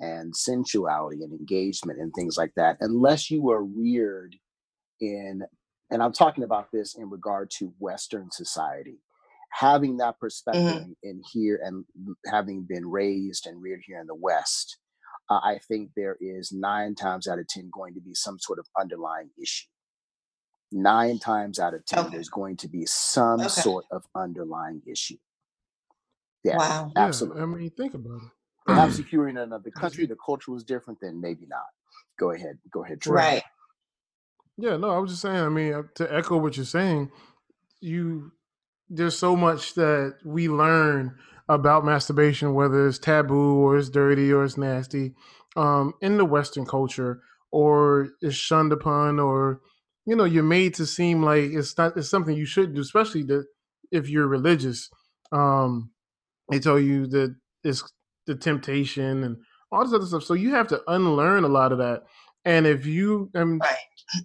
and 0.00 0.34
sensuality 0.34 1.22
and 1.22 1.32
engagement 1.32 2.00
and 2.00 2.12
things 2.14 2.36
like 2.36 2.52
that, 2.56 2.76
unless 2.80 3.30
you 3.30 3.40
were 3.40 3.62
reared 3.62 4.36
in, 5.00 5.42
and 5.90 6.02
I'm 6.02 6.12
talking 6.12 6.44
about 6.44 6.70
this 6.72 6.94
in 6.96 7.10
regard 7.10 7.50
to 7.58 7.72
Western 7.78 8.30
society, 8.30 8.98
having 9.50 9.98
that 9.98 10.18
perspective 10.18 10.66
in- 10.82 10.96
in 11.02 11.22
here 11.32 11.60
and 11.62 11.84
having 12.26 12.64
been 12.64 12.86
raised 12.90 13.46
and 13.46 13.62
reared 13.62 13.82
here 13.86 14.00
in 14.00 14.06
the 14.06 14.14
West, 14.14 14.78
uh, 15.30 15.40
I 15.42 15.58
think 15.58 15.92
there 15.94 16.16
is 16.20 16.52
nine 16.52 16.94
times 16.94 17.26
out 17.28 17.38
of 17.38 17.46
10 17.48 17.70
going 17.72 17.94
to 17.94 18.00
be 18.00 18.14
some 18.14 18.38
sort 18.38 18.58
of 18.58 18.66
underlying 18.78 19.30
issue. 19.40 19.68
Nine 20.72 21.18
times 21.18 21.58
out 21.58 21.74
of 21.74 21.84
10, 21.86 21.98
Okay. 22.00 22.10
there's 22.16 22.28
going 22.28 22.56
to 22.58 22.68
be 22.68 22.84
some 22.86 23.40
Okay. 23.40 23.48
sort 23.48 23.84
of 23.90 24.06
underlying 24.14 24.82
issue. 24.86 25.18
Yeah, 26.42 26.56
wow. 26.58 26.92
Yeah, 26.94 27.04
absolutely. 27.04 27.42
I 27.42 27.46
mean, 27.46 27.70
think 27.70 27.94
about 27.94 28.22
it. 28.22 28.28
Perhaps 28.66 28.98
if 28.98 29.06
you 29.12 29.20
were 29.20 29.28
in 29.28 29.36
another 29.38 29.70
country, 29.70 30.06
the 30.06 30.16
culture 30.16 30.50
was 30.52 30.64
different, 30.64 31.00
then 31.00 31.20
maybe 31.20 31.46
not. 31.46 31.66
Go 32.18 32.30
ahead. 32.32 32.58
Go 32.70 32.84
ahead, 32.84 33.00
Troy. 33.00 33.14
Right. 33.14 33.42
Yeah, 34.56 34.76
no, 34.76 34.90
I 34.90 34.98
was 34.98 35.10
just 35.12 35.22
saying. 35.22 35.36
I 35.42 35.48
mean, 35.48 35.74
uh, 35.74 35.82
to 35.96 36.14
echo 36.14 36.38
what 36.38 36.56
you're 36.56 36.66
saying, 36.66 37.10
you 37.80 38.32
there's 38.90 39.18
so 39.18 39.36
much 39.36 39.74
that 39.74 40.16
we 40.24 40.48
learn 40.48 41.16
about 41.48 41.84
masturbation, 41.84 42.54
whether 42.54 42.86
it's 42.88 42.98
taboo 42.98 43.56
or 43.58 43.78
it's 43.78 43.90
dirty 43.90 44.32
or 44.32 44.44
it's 44.44 44.58
nasty, 44.58 45.14
um, 45.56 45.94
in 46.02 46.18
the 46.18 46.24
Western 46.24 46.66
culture, 46.66 47.22
or 47.52 48.10
is 48.22 48.34
shunned 48.36 48.72
upon, 48.72 49.20
or 49.20 49.60
you 50.06 50.16
know 50.16 50.24
you're 50.24 50.42
made 50.44 50.74
to 50.74 50.86
seem 50.86 51.22
like 51.22 51.44
it's 51.52 51.76
not 51.78 51.96
it's 51.96 52.10
something 52.10 52.36
you 52.36 52.46
should 52.46 52.74
do, 52.74 52.80
especially 52.82 53.24
that 53.24 53.46
if 53.92 54.08
you're 54.10 54.28
religious. 54.28 54.90
Um, 55.32 55.90
they 56.50 56.60
tell 56.60 56.80
you 56.80 57.06
that 57.08 57.36
it's 57.64 57.84
the 58.26 58.36
temptation 58.36 59.24
and 59.24 59.38
all 59.72 59.84
this 59.84 59.94
other 59.94 60.06
stuff. 60.06 60.24
So 60.24 60.34
you 60.34 60.50
have 60.52 60.68
to 60.68 60.82
unlearn 60.88 61.44
a 61.44 61.48
lot 61.48 61.72
of 61.72 61.78
that. 61.78 62.04
And 62.44 62.66
if 62.66 62.86
you, 62.86 63.30
I 63.34 63.44
mean, 63.44 63.60
Right. 63.60 63.76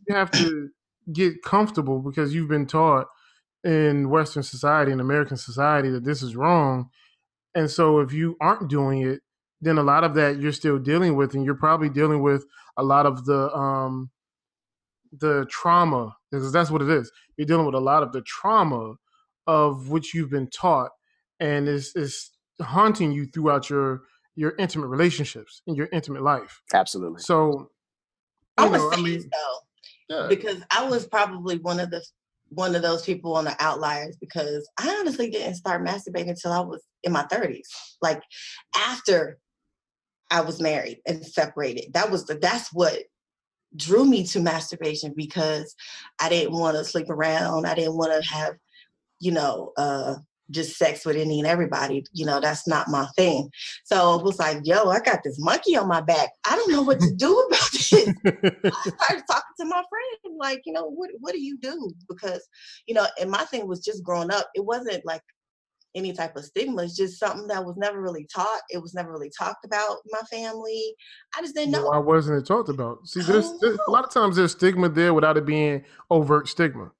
You 0.07 0.15
have 0.15 0.31
to 0.31 0.69
get 1.11 1.41
comfortable 1.43 1.99
because 1.99 2.33
you've 2.33 2.49
been 2.49 2.67
taught 2.67 3.07
in 3.63 4.09
Western 4.09 4.43
society 4.43 4.91
and 4.91 5.01
American 5.01 5.37
society 5.37 5.89
that 5.89 6.03
this 6.03 6.21
is 6.21 6.35
wrong. 6.35 6.89
And 7.55 7.69
so 7.69 7.99
if 7.99 8.13
you 8.13 8.37
aren't 8.39 8.69
doing 8.69 9.01
it, 9.01 9.21
then 9.61 9.77
a 9.77 9.83
lot 9.83 10.03
of 10.03 10.13
that 10.15 10.39
you're 10.39 10.53
still 10.53 10.79
dealing 10.79 11.15
with, 11.15 11.33
and 11.33 11.43
you're 11.43 11.55
probably 11.55 11.89
dealing 11.89 12.21
with 12.21 12.45
a 12.77 12.83
lot 12.83 13.05
of 13.05 13.25
the 13.25 13.51
um 13.53 14.09
the 15.11 15.45
trauma 15.49 16.15
because 16.31 16.51
that's 16.51 16.71
what 16.71 16.81
it 16.81 16.89
is. 16.89 17.11
You're 17.37 17.47
dealing 17.47 17.65
with 17.65 17.75
a 17.75 17.79
lot 17.79 18.03
of 18.03 18.11
the 18.11 18.21
trauma 18.21 18.95
of 19.47 19.89
which 19.89 20.13
you've 20.13 20.29
been 20.29 20.47
taught, 20.47 20.91
and 21.39 21.67
it's, 21.67 21.95
it's 21.95 22.31
haunting 22.61 23.11
you 23.11 23.25
throughout 23.25 23.69
your 23.69 24.03
your 24.35 24.53
intimate 24.57 24.87
relationships 24.87 25.61
in 25.67 25.75
your 25.75 25.89
intimate 25.91 26.21
life. 26.21 26.61
Absolutely. 26.73 27.21
So, 27.21 27.71
I 28.57 28.65
you 28.65 28.71
would 28.71 28.77
know, 28.77 28.91
say 28.91 28.97
I 28.97 29.01
mean, 29.01 29.21
so 29.21 29.59
yeah, 30.09 30.27
because 30.29 30.61
I 30.71 30.87
was 30.89 31.07
probably 31.07 31.57
one 31.57 31.79
of 31.79 31.91
the 31.91 32.03
one 32.49 32.75
of 32.75 32.81
those 32.81 33.03
people 33.03 33.35
on 33.35 33.45
the 33.45 33.55
outliers 33.59 34.17
because 34.19 34.67
I 34.79 34.89
honestly 34.99 35.29
didn't 35.29 35.55
start 35.55 35.85
masturbating 35.85 36.29
until 36.29 36.51
I 36.51 36.61
was 36.61 36.83
in 37.03 37.11
my 37.11 37.23
30s. 37.31 37.67
Like 38.01 38.23
after 38.75 39.37
I 40.31 40.41
was 40.41 40.61
married 40.61 41.01
and 41.05 41.25
separated. 41.25 41.93
That 41.93 42.11
was 42.11 42.25
the 42.25 42.35
that's 42.35 42.71
what 42.73 42.99
drew 43.75 44.05
me 44.05 44.25
to 44.25 44.39
masturbation 44.39 45.13
because 45.15 45.75
I 46.19 46.29
didn't 46.29 46.53
want 46.53 46.77
to 46.77 46.83
sleep 46.83 47.09
around. 47.09 47.65
I 47.65 47.75
didn't 47.75 47.97
want 47.97 48.11
to 48.11 48.29
have, 48.29 48.55
you 49.19 49.31
know, 49.31 49.73
uh 49.77 50.15
just 50.51 50.77
sex 50.77 51.05
with 51.05 51.15
any 51.15 51.39
and 51.39 51.47
everybody. 51.47 52.03
You 52.13 52.25
know, 52.25 52.39
that's 52.39 52.67
not 52.67 52.87
my 52.89 53.07
thing. 53.15 53.49
So 53.83 54.15
it 54.15 54.23
was 54.23 54.39
like, 54.39 54.59
yo, 54.63 54.89
I 54.89 54.99
got 54.99 55.23
this 55.23 55.39
monkey 55.39 55.75
on 55.75 55.87
my 55.87 56.01
back. 56.01 56.29
I 56.47 56.55
don't 56.55 56.71
know 56.71 56.81
what 56.81 56.99
to 56.99 57.13
do 57.15 57.37
about 57.47 57.71
this. 57.71 57.93
I 58.25 58.89
started 58.89 59.23
talking 59.27 59.55
to 59.59 59.65
my 59.65 59.83
friend, 59.89 60.37
like, 60.37 60.61
you 60.65 60.73
know, 60.73 60.85
what 60.89 61.09
what 61.19 61.33
do 61.33 61.41
you 61.41 61.57
do? 61.57 61.91
Because, 62.07 62.47
you 62.87 62.93
know, 62.93 63.05
and 63.19 63.29
my 63.29 63.43
thing 63.45 63.67
was 63.67 63.79
just 63.83 64.03
growing 64.03 64.31
up, 64.31 64.49
it 64.55 64.65
wasn't 64.65 65.05
like 65.05 65.21
any 65.95 66.13
type 66.13 66.35
of 66.35 66.45
stigma. 66.45 66.83
It's 66.83 66.95
just 66.95 67.19
something 67.19 67.47
that 67.47 67.65
was 67.65 67.75
never 67.77 68.01
really 68.01 68.27
taught. 68.33 68.61
It 68.69 68.81
was 68.81 68.93
never 68.93 69.11
really 69.11 69.31
talked 69.37 69.65
about 69.65 69.97
in 70.05 70.11
my 70.11 70.21
family. 70.29 70.95
I 71.35 71.41
just 71.41 71.55
didn't 71.55 71.71
know. 71.71 71.87
Why 71.87 71.97
wasn't 71.97 72.37
it 72.41 72.45
talked 72.45 72.69
about? 72.69 73.07
See, 73.07 73.21
there's, 73.21 73.51
there's 73.59 73.79
a 73.87 73.91
lot 73.91 74.05
of 74.05 74.11
times 74.11 74.35
there's 74.35 74.51
stigma 74.51 74.89
there 74.89 75.13
without 75.13 75.37
it 75.37 75.45
being 75.45 75.83
overt 76.11 76.47
stigma. 76.47 76.91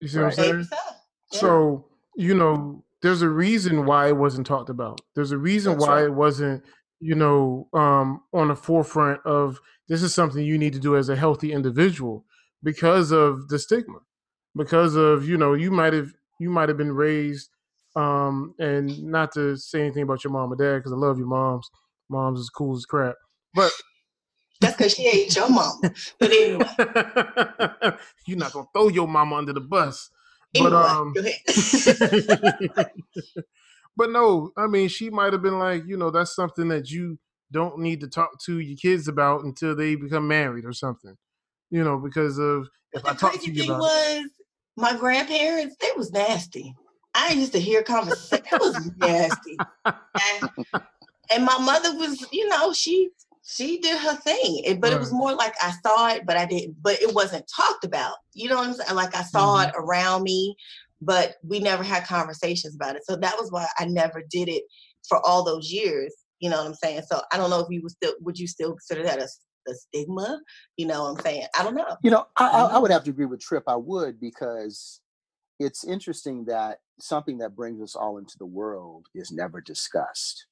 You 0.00 0.08
see 0.08 0.18
what 0.18 0.24
I'm 0.24 0.28
Right. 0.28 0.36
saying? 0.36 0.68
Maybe 1.32 1.40
so. 1.40 1.46
Yeah. 1.46 1.50
So, 1.50 1.86
you 2.16 2.34
know, 2.34 2.84
there's 3.02 3.22
a 3.22 3.28
reason 3.28 3.86
why 3.86 4.08
it 4.08 4.16
wasn't 4.16 4.46
talked 4.46 4.70
about. 4.70 5.00
There's 5.14 5.32
a 5.32 5.38
reason 5.38 5.74
That's 5.74 5.86
why 5.86 5.96
right. 5.96 6.04
it 6.04 6.14
wasn't, 6.14 6.64
you 7.00 7.14
know, 7.14 7.68
um, 7.74 8.22
on 8.34 8.48
the 8.48 8.56
forefront 8.56 9.20
of 9.26 9.60
this 9.88 10.02
is 10.02 10.14
something 10.14 10.44
you 10.44 10.58
need 10.58 10.74
to 10.74 10.80
do 10.80 10.96
as 10.96 11.08
a 11.08 11.16
healthy 11.16 11.52
individual 11.52 12.24
because 12.62 13.12
of 13.12 13.48
the 13.48 13.58
stigma. 13.58 13.98
Because 14.56 14.96
of, 14.96 15.28
you 15.28 15.36
know, 15.38 15.54
you 15.54 15.70
might 15.70 15.92
have 15.94 16.12
you 16.40 16.50
might 16.50 16.68
have 16.68 16.78
been 16.78 16.92
raised 16.92 17.50
um 17.96 18.54
and 18.58 19.02
not 19.04 19.32
to 19.32 19.56
say 19.56 19.80
anything 19.82 20.02
about 20.04 20.24
your 20.24 20.32
mom 20.32 20.52
or 20.52 20.56
dad 20.56 20.78
because 20.78 20.92
I 20.92 20.96
love 20.96 21.18
your 21.18 21.28
moms. 21.28 21.70
Moms 22.10 22.40
is 22.40 22.50
cool 22.50 22.76
as 22.76 22.86
crap. 22.86 23.16
But 23.54 23.72
That's 24.60 24.76
because 24.76 24.94
she 24.94 25.06
ain't 25.06 25.36
your 25.36 25.50
mom. 25.50 25.80
But 26.20 26.32
anyway, 26.32 26.66
you're 28.26 28.38
not 28.38 28.52
gonna 28.52 28.66
throw 28.74 28.88
your 28.88 29.08
mama 29.08 29.36
under 29.36 29.52
the 29.52 29.60
bus. 29.60 30.10
But 30.54 30.72
um 30.72 31.14
but 33.96 34.10
no, 34.10 34.52
I 34.56 34.66
mean, 34.66 34.88
she 34.88 35.10
might 35.10 35.32
have 35.32 35.42
been 35.42 35.58
like, 35.58 35.84
you 35.86 35.96
know, 35.96 36.10
that's 36.10 36.34
something 36.34 36.68
that 36.68 36.90
you 36.90 37.18
don't 37.52 37.78
need 37.78 38.00
to 38.00 38.08
talk 38.08 38.40
to 38.44 38.58
your 38.58 38.76
kids 38.76 39.08
about 39.08 39.44
until 39.44 39.76
they 39.76 39.94
become 39.94 40.26
married 40.28 40.64
or 40.64 40.72
something. 40.72 41.16
You 41.70 41.84
know, 41.84 41.98
because 41.98 42.38
of 42.38 42.68
if 42.92 43.02
But 43.02 43.12
I 43.12 43.14
talk 43.14 43.40
to 43.40 43.52
you 43.52 43.62
thing 43.62 43.70
about 43.70 43.80
was, 43.80 44.26
my 44.76 44.96
grandparents, 44.96 45.76
they 45.80 45.90
was 45.96 46.12
nasty. 46.12 46.74
I 47.14 47.32
used 47.32 47.52
to 47.52 47.60
hear 47.60 47.82
conversation. 47.82 48.44
It 48.52 48.60
was 48.60 48.90
nasty. 48.96 49.58
And, 49.84 50.50
and 51.30 51.44
my 51.44 51.58
mother 51.58 51.96
was, 51.96 52.26
you 52.32 52.48
know, 52.48 52.72
she 52.72 53.10
she 53.48 53.78
did 53.78 53.96
her 53.98 54.16
thing. 54.16 54.62
It- 54.64 54.80
but 54.80 54.92
it 54.92 54.98
was 54.98 55.12
more 55.12 55.32
like 55.34 55.54
I 55.62 55.72
saw 55.84 56.08
it, 56.08 56.26
but 56.26 56.36
I 56.36 56.46
didn't, 56.46 56.82
but 56.82 57.00
it 57.00 57.14
wasn't 57.14 57.48
talked 57.54 57.84
about. 57.84 58.16
You 58.34 58.48
know 58.48 58.56
what 58.56 58.66
I'm 58.68 58.74
saying? 58.74 58.94
Like 58.96 59.14
I 59.14 59.22
saw 59.22 59.58
Mhm. 59.58 59.68
it 59.68 59.74
around 59.76 60.24
me, 60.24 60.56
but 61.00 61.36
we 61.44 61.60
never 61.60 61.84
had 61.84 62.04
conversations 62.06 62.74
about 62.74 62.96
it. 62.96 63.04
So 63.06 63.16
that 63.16 63.38
was 63.38 63.52
why 63.52 63.68
I 63.78 63.84
never 63.86 64.22
did 64.28 64.48
it 64.48 64.64
for 65.08 65.24
all 65.24 65.44
those 65.44 65.70
years. 65.70 66.12
You 66.40 66.50
know 66.50 66.58
what 66.58 66.66
I'm 66.66 66.74
saying? 66.74 67.02
So 67.08 67.22
I 67.32 67.36
don't 67.36 67.50
know 67.50 67.60
if 67.60 67.68
you 67.70 67.82
would 67.82 67.92
still 67.92 68.14
would 68.20 68.38
you 68.38 68.48
still 68.48 68.70
consider 68.72 69.04
that 69.04 69.20
a, 69.20 69.28
stigma? 69.74 70.40
You 70.76 70.86
know 70.86 71.04
what 71.04 71.18
I'm 71.18 71.20
saying? 71.22 71.46
I 71.58 71.62
don't 71.64 71.74
know. 71.74 71.96
You 72.02 72.10
know, 72.10 72.26
I, 72.36 72.48
I, 72.48 72.64
I 72.64 72.74
Mhm. 72.74 72.82
would 72.82 72.90
have 72.90 73.04
to 73.04 73.10
agree 73.10 73.26
with 73.26 73.40
Trip. 73.40 73.64
I 73.68 73.76
would 73.76 74.20
because 74.20 75.00
it's 75.58 75.84
interesting 75.84 76.44
that 76.46 76.80
something 77.00 77.38
that 77.38 77.56
brings 77.56 77.80
us 77.80 77.94
all 77.96 78.18
into 78.18 78.36
the 78.38 78.46
world 78.46 79.06
is 79.14 79.30
never 79.32 79.60
discussed. 79.60 80.46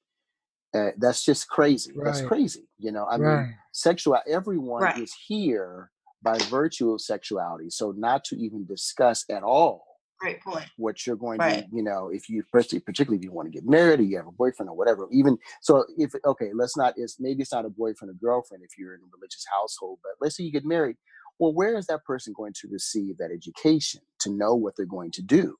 Uh, 0.74 0.90
that's 0.98 1.24
just 1.24 1.48
crazy. 1.48 1.92
That's 2.02 2.20
crazy. 2.22 2.68
You 2.78 2.90
know, 2.92 3.06
I 3.06 3.16
mean, 3.16 3.26
right. 3.26 3.54
sexual. 3.72 4.18
Everyone 4.28 4.82
Right. 4.82 4.98
is 4.98 5.14
here 5.28 5.90
by 6.22 6.36
virtue 6.50 6.92
of 6.92 7.00
sexuality. 7.00 7.70
So 7.70 7.92
not 7.92 8.24
to 8.24 8.36
even 8.36 8.66
discuss 8.66 9.24
at 9.30 9.42
all 9.44 9.84
Great 10.18 10.40
point. 10.42 10.64
what 10.76 11.06
you're 11.06 11.16
going 11.16 11.38
Right. 11.38 11.64
to, 11.70 11.76
you 11.76 11.82
know, 11.82 12.08
if 12.08 12.28
you 12.28 12.42
particularly, 12.50 12.82
particularly 12.82 13.18
if 13.18 13.24
you 13.24 13.30
want 13.32 13.46
to 13.46 13.52
get 13.52 13.68
married 13.68 14.00
or 14.00 14.04
you 14.04 14.16
have 14.16 14.26
a 14.26 14.32
boyfriend 14.32 14.68
or 14.70 14.76
whatever. 14.76 15.06
Even 15.12 15.38
so, 15.60 15.84
if 15.96 16.12
okay, 16.24 16.50
let's 16.54 16.76
not. 16.76 16.94
It's 16.96 17.20
maybe 17.20 17.42
it's 17.42 17.52
not 17.52 17.64
a 17.66 17.70
boyfriend 17.70 18.10
or 18.10 18.14
girlfriend 18.14 18.64
if 18.64 18.76
you're 18.78 18.94
in 18.94 19.00
a 19.00 19.10
religious 19.14 19.44
household, 19.52 19.98
but 20.02 20.12
let's 20.20 20.36
say 20.36 20.42
you 20.44 20.50
get 20.52 20.64
married. 20.64 20.96
Well, 21.38 21.52
where 21.52 21.76
is 21.76 21.86
that 21.86 22.04
person 22.04 22.32
going 22.36 22.54
to 22.62 22.68
receive 22.68 23.18
that 23.18 23.30
education 23.32 24.00
to 24.20 24.30
know 24.30 24.54
what 24.54 24.74
they're 24.76 24.86
going 24.86 25.10
to 25.12 25.22
do? 25.22 25.56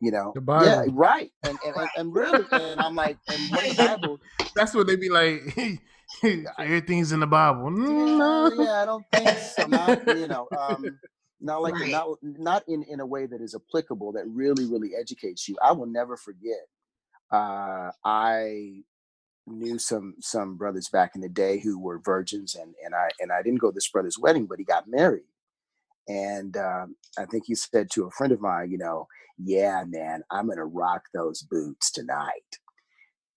You 0.00 0.12
know, 0.12 0.34
The 0.34 0.40
yeah, 0.54 0.84
right, 0.88 1.30
and 1.42 1.58
and, 1.66 1.76
and, 1.76 1.90
and 1.96 2.14
really, 2.14 2.46
and 2.52 2.80
I'm 2.80 2.94
like, 2.96 3.18
and 3.28 3.50
what 3.50 3.66
Bible? 3.76 4.20
That's 4.54 4.74
what 4.74 4.86
they 4.86 4.96
be 4.96 5.08
like. 5.10 5.42
Everything's 6.58 7.12
in 7.12 7.20
the 7.20 7.26
Bible. 7.26 7.70
Yeah, 7.86 7.94
No. 8.18 8.50
yeah, 8.54 8.82
I 8.82 8.84
don't 8.86 9.06
think 9.10 9.38
so. 9.38 9.66
Not, 9.66 10.00
you 10.06 10.28
know, 10.28 10.48
um, 10.56 11.00
not 11.40 11.62
like 11.62 11.74
Right. 11.74 11.90
not 11.90 12.08
not 12.22 12.64
in 12.68 12.82
in 12.84 13.00
a 13.00 13.06
way 13.06 13.26
that 13.26 13.40
is 13.40 13.54
applicable 13.54 14.12
that 14.12 14.26
really 14.28 14.66
really 14.66 14.90
educates 14.98 15.48
you. 15.48 15.56
I 15.62 15.72
will 15.72 15.86
never 15.86 16.16
forget. 16.16 16.66
Uh, 17.32 17.92
I 18.04 18.82
knew 19.46 19.78
some 19.78 20.16
some 20.20 20.56
brothers 20.56 20.88
back 20.90 21.12
in 21.14 21.22
the 21.22 21.28
day 21.28 21.60
who 21.60 21.78
were 21.80 21.98
virgins, 21.98 22.54
and 22.54 22.74
and 22.84 22.94
I 22.94 23.10
and 23.20 23.32
I 23.32 23.42
didn't 23.42 23.60
go 23.60 23.70
to 23.70 23.74
this 23.74 23.88
brother's 23.88 24.18
wedding, 24.18 24.46
but 24.46 24.58
he 24.58 24.64
got 24.64 24.88
married, 24.88 25.24
and 26.10 26.56
um, 26.56 26.96
I 27.18 27.24
think 27.26 27.44
he 27.46 27.54
said 27.54 27.90
to 27.92 28.06
a 28.06 28.10
friend 28.10 28.32
of 28.32 28.40
mine, 28.40 28.70
you 28.70 28.78
know, 28.78 29.06
yeah, 29.38 29.84
man, 29.86 30.22
I'm 30.30 30.48
gonna 30.48 30.66
rock 30.66 31.04
those 31.14 31.42
boots 31.42 31.92
tonight. 31.92 32.58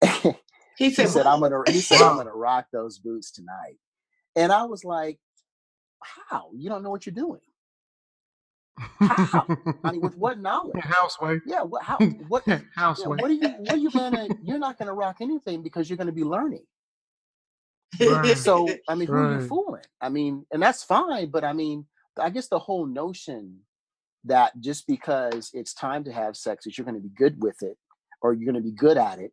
He 0.76 0.86
he 0.86 0.92
said, 0.92 1.10
said, 1.10 1.28
I'm 1.28 1.40
gonna 1.40 1.62
he 1.68 1.82
said, 1.82 2.02
I'm 2.02 2.18
gonna 2.18 2.34
rock 2.34 2.66
those 2.74 2.98
boots 3.00 3.32
tonight. 3.32 3.78
And 4.36 4.52
I 4.52 4.64
was 4.64 4.84
like, 4.84 5.20
How? 6.30 6.50
You 6.56 6.70
don't 6.70 6.84
know 6.84 6.90
what 6.90 7.06
you're 7.06 7.14
doing. 7.14 7.42
How? 9.00 9.48
I 9.84 9.92
mean, 9.92 10.02
with 10.02 10.18
what 10.18 10.40
knowledge? 10.42 10.74
Housewife. 10.82 11.42
Yeah, 11.46 11.62
what 11.62 11.84
how 11.84 11.98
what 12.28 12.44
yeah, 12.48 12.60
what 13.06 13.30
are 13.30 13.34
you 13.34 13.50
what 13.60 13.76
are 13.76 13.78
you 13.78 13.92
gonna 13.92 14.30
you're 14.44 14.60
not 14.60 14.80
gonna 14.80 14.94
rock 14.94 15.18
anything 15.22 15.62
because 15.62 15.90
you're 15.90 15.98
gonna 15.98 16.12
be 16.12 16.24
learning. 16.24 16.66
Right. 18.02 18.38
So 18.38 18.68
I 18.88 18.96
mean, 18.96 19.08
who 19.08 19.14
are 19.14 19.34
you 19.34 19.48
fooling? 19.48 19.84
I 20.02 20.10
mean, 20.10 20.46
and 20.52 20.62
that's 20.64 20.84
fine, 20.84 21.30
but 21.30 21.44
I 21.44 21.54
mean, 21.54 21.86
I 22.20 22.30
guess 22.30 22.48
the 22.48 22.60
whole 22.60 22.86
notion 22.86 23.60
that 24.26 24.60
just 24.60 24.88
because 24.88 25.52
it's 25.54 25.74
time 25.74 26.04
to 26.06 26.12
have 26.12 26.38
sex 26.38 26.66
that 26.66 26.78
you're 26.78 26.86
gonna 26.86 27.00
be 27.00 27.10
good 27.10 27.42
with 27.42 27.62
it 27.62 27.78
or 28.22 28.34
you're 28.34 28.52
gonna 28.52 28.64
be 28.64 28.72
good 28.72 28.98
at 28.98 29.20
it 29.20 29.32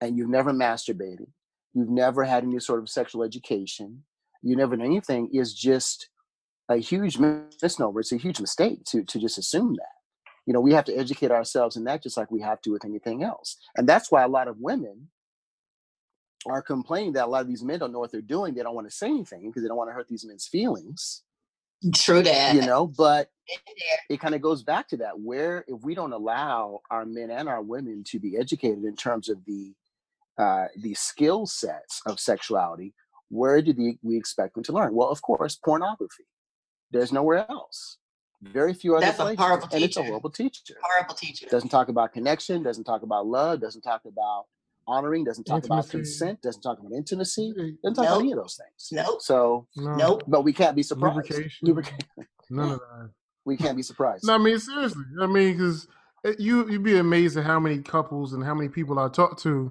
and 0.00 0.16
you've 0.16 0.28
never 0.28 0.52
masturbated, 0.52 1.28
you've 1.74 1.90
never 1.90 2.24
had 2.24 2.44
any 2.44 2.58
sort 2.60 2.80
of 2.80 2.88
sexual 2.88 3.24
education, 3.24 4.04
you 4.42 4.56
never 4.56 4.76
done 4.76 4.86
anything 4.86 5.30
is 5.32 5.54
just 5.54 6.10
a 6.68 6.76
huge 6.76 7.18
misnomer. 7.18 8.00
It's 8.00 8.12
a 8.12 8.16
huge 8.16 8.40
mistake 8.40 8.84
to 8.86 9.02
to 9.04 9.18
just 9.18 9.38
assume 9.38 9.74
that. 9.74 9.92
You 10.46 10.54
know, 10.54 10.60
we 10.60 10.72
have 10.72 10.84
to 10.86 10.96
educate 10.96 11.30
ourselves 11.30 11.76
in 11.76 11.84
that 11.84 12.02
just 12.02 12.16
like 12.16 12.30
we 12.30 12.40
have 12.40 12.62
to 12.62 12.70
with 12.70 12.84
anything 12.84 13.22
else. 13.22 13.58
And 13.76 13.88
that's 13.88 14.10
why 14.10 14.22
a 14.22 14.28
lot 14.28 14.48
of 14.48 14.56
women 14.58 15.08
are 16.46 16.62
complaining 16.62 17.12
that 17.14 17.26
a 17.26 17.30
lot 17.30 17.42
of 17.42 17.48
these 17.48 17.62
men 17.62 17.78
don't 17.78 17.92
know 17.92 17.98
what 17.98 18.12
they're 18.12 18.20
doing. 18.20 18.54
They 18.54 18.62
don't 18.62 18.74
want 18.74 18.88
to 18.88 18.94
say 18.94 19.08
anything 19.08 19.48
because 19.48 19.62
they 19.62 19.68
don't 19.68 19.76
want 19.76 19.90
to 19.90 19.94
hurt 19.94 20.08
these 20.08 20.24
men's 20.24 20.46
feelings, 20.46 21.22
True 21.94 22.22
that. 22.22 22.54
you 22.54 22.62
know. 22.62 22.86
But 22.86 23.30
it 24.08 24.20
kind 24.20 24.34
of 24.34 24.42
goes 24.42 24.62
back 24.62 24.88
to 24.88 24.96
that 24.98 25.18
where 25.18 25.64
if 25.68 25.82
we 25.82 25.94
don't 25.94 26.12
allow 26.12 26.80
our 26.90 27.06
men 27.06 27.30
and 27.30 27.48
our 27.48 27.62
women 27.62 28.04
to 28.08 28.18
be 28.18 28.36
educated 28.36 28.84
in 28.84 28.96
terms 28.96 29.28
of 29.28 29.38
the 29.46 29.74
uh, 30.38 30.66
the 30.76 30.94
skill 30.94 31.46
sets 31.46 32.00
of 32.06 32.20
sexuality, 32.20 32.94
where 33.28 33.60
do 33.60 33.72
the, 33.72 33.98
we 34.02 34.16
expect 34.16 34.54
them 34.54 34.62
to 34.64 34.72
learn? 34.72 34.94
Well, 34.94 35.08
of 35.08 35.20
course, 35.22 35.56
pornography. 35.56 36.24
There's 36.90 37.12
nowhere 37.12 37.46
else. 37.50 37.98
Very 38.40 38.72
few 38.72 38.94
other 38.94 39.06
That's 39.06 39.18
a 39.18 39.22
places. 39.22 39.44
horrible 39.44 39.68
and 39.72 39.82
it's 39.82 39.96
a 39.96 40.02
horrible 40.04 40.30
teacher. 40.30 40.74
Horrible 40.80 41.14
teacher. 41.16 41.46
Doesn't 41.50 41.70
talk 41.70 41.88
about 41.88 42.12
connection, 42.12 42.62
doesn't 42.62 42.84
talk 42.84 43.02
about 43.02 43.26
love, 43.26 43.60
doesn't 43.60 43.82
talk 43.82 44.02
about 44.06 44.44
honoring, 44.88 45.22
doesn't 45.24 45.44
talk 45.44 45.64
about 45.64 45.88
consent, 45.88 46.40
doesn't 46.42 46.62
talk 46.62 46.78
about 46.80 46.92
intimacy, 46.92 47.52
doesn't 47.84 47.94
talk 47.94 48.06
about 48.06 48.20
any 48.20 48.32
of 48.32 48.38
those 48.38 48.56
things. 48.60 48.88
Nope. 48.90 49.20
So, 49.22 49.66
no, 49.76 49.94
Nope. 49.96 50.22
but 50.26 50.42
we 50.42 50.52
can't 50.52 50.74
be 50.74 50.82
surprised. 50.82 51.16
Lubrication. 51.30 51.68
Lubrica- 51.68 51.98
None 52.50 52.72
of 52.72 52.78
that. 52.80 53.10
we 53.44 53.56
can't 53.56 53.76
be 53.76 53.82
surprised. 53.82 54.26
No, 54.26 54.34
I 54.34 54.38
mean 54.38 54.58
seriously. 54.58 55.04
I 55.20 55.26
mean, 55.26 55.52
because 55.52 55.86
you 56.38 56.68
you'd 56.70 56.82
be 56.82 56.96
amazed 56.98 57.36
at 57.36 57.44
how 57.44 57.60
many 57.60 57.78
couples 57.82 58.32
and 58.32 58.42
how 58.42 58.54
many 58.54 58.68
people 58.68 58.98
I 58.98 59.08
talk 59.08 59.38
to. 59.40 59.70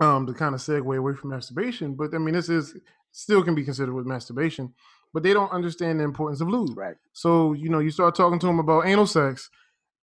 Um, 0.00 0.26
to 0.26 0.32
kind 0.32 0.52
of 0.54 0.60
segue 0.60 0.96
away 0.98 1.12
from 1.14 1.30
masturbation, 1.30 1.94
but 1.94 2.12
I 2.12 2.18
mean, 2.18 2.34
this 2.34 2.48
is 2.48 2.76
still 3.12 3.44
can 3.44 3.54
be 3.54 3.62
considered 3.62 3.92
with 3.94 4.06
masturbation, 4.06 4.74
but 5.14 5.22
they 5.22 5.32
don't 5.32 5.52
understand 5.52 6.00
the 6.00 6.04
importance 6.04 6.40
of 6.40 6.48
lube. 6.48 6.76
Right. 6.76 6.96
So 7.12 7.52
you 7.52 7.68
know, 7.68 7.78
you 7.78 7.90
start 7.92 8.16
talking 8.16 8.40
to 8.40 8.46
them 8.46 8.58
about 8.58 8.86
anal 8.86 9.06
sex, 9.06 9.48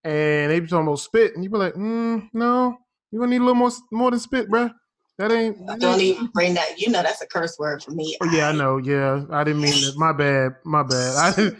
and 0.04 0.52
they 0.52 0.60
be 0.60 0.68
talking 0.68 0.86
about 0.86 1.00
spit, 1.00 1.34
and 1.34 1.44
you 1.44 1.50
be 1.50 1.58
like, 1.58 1.74
mm, 1.74 2.30
"No, 2.34 2.78
you 3.12 3.20
gonna 3.20 3.30
need 3.32 3.38
a 3.38 3.46
little 3.46 3.56
more 3.56 3.72
more 3.92 4.12
than 4.12 4.20
spit, 4.20 4.50
bruh. 4.50 4.74
That 5.18 5.32
ain't." 5.32 5.58
that 5.68 5.80
Don't 5.80 6.00
ain't- 6.00 6.02
even 6.18 6.28
bring 6.34 6.54
that. 6.54 6.80
You 6.80 6.92
know 6.92 7.02
that's 7.02 7.22
a 7.22 7.28
curse 7.28 7.58
word 7.58 7.82
for 7.84 7.92
me. 7.92 8.16
Oh, 8.22 8.30
yeah, 8.32 8.50
I 8.50 8.52
know. 8.52 8.78
Yeah, 8.78 9.26
I 9.32 9.44
didn't 9.44 9.62
mean 9.62 9.74
that. 9.86 9.94
My 9.98 10.14
bad. 10.14 10.54
My 10.64 10.84
bad. 10.84 11.16
I 11.16 11.36
didn't. 11.36 11.58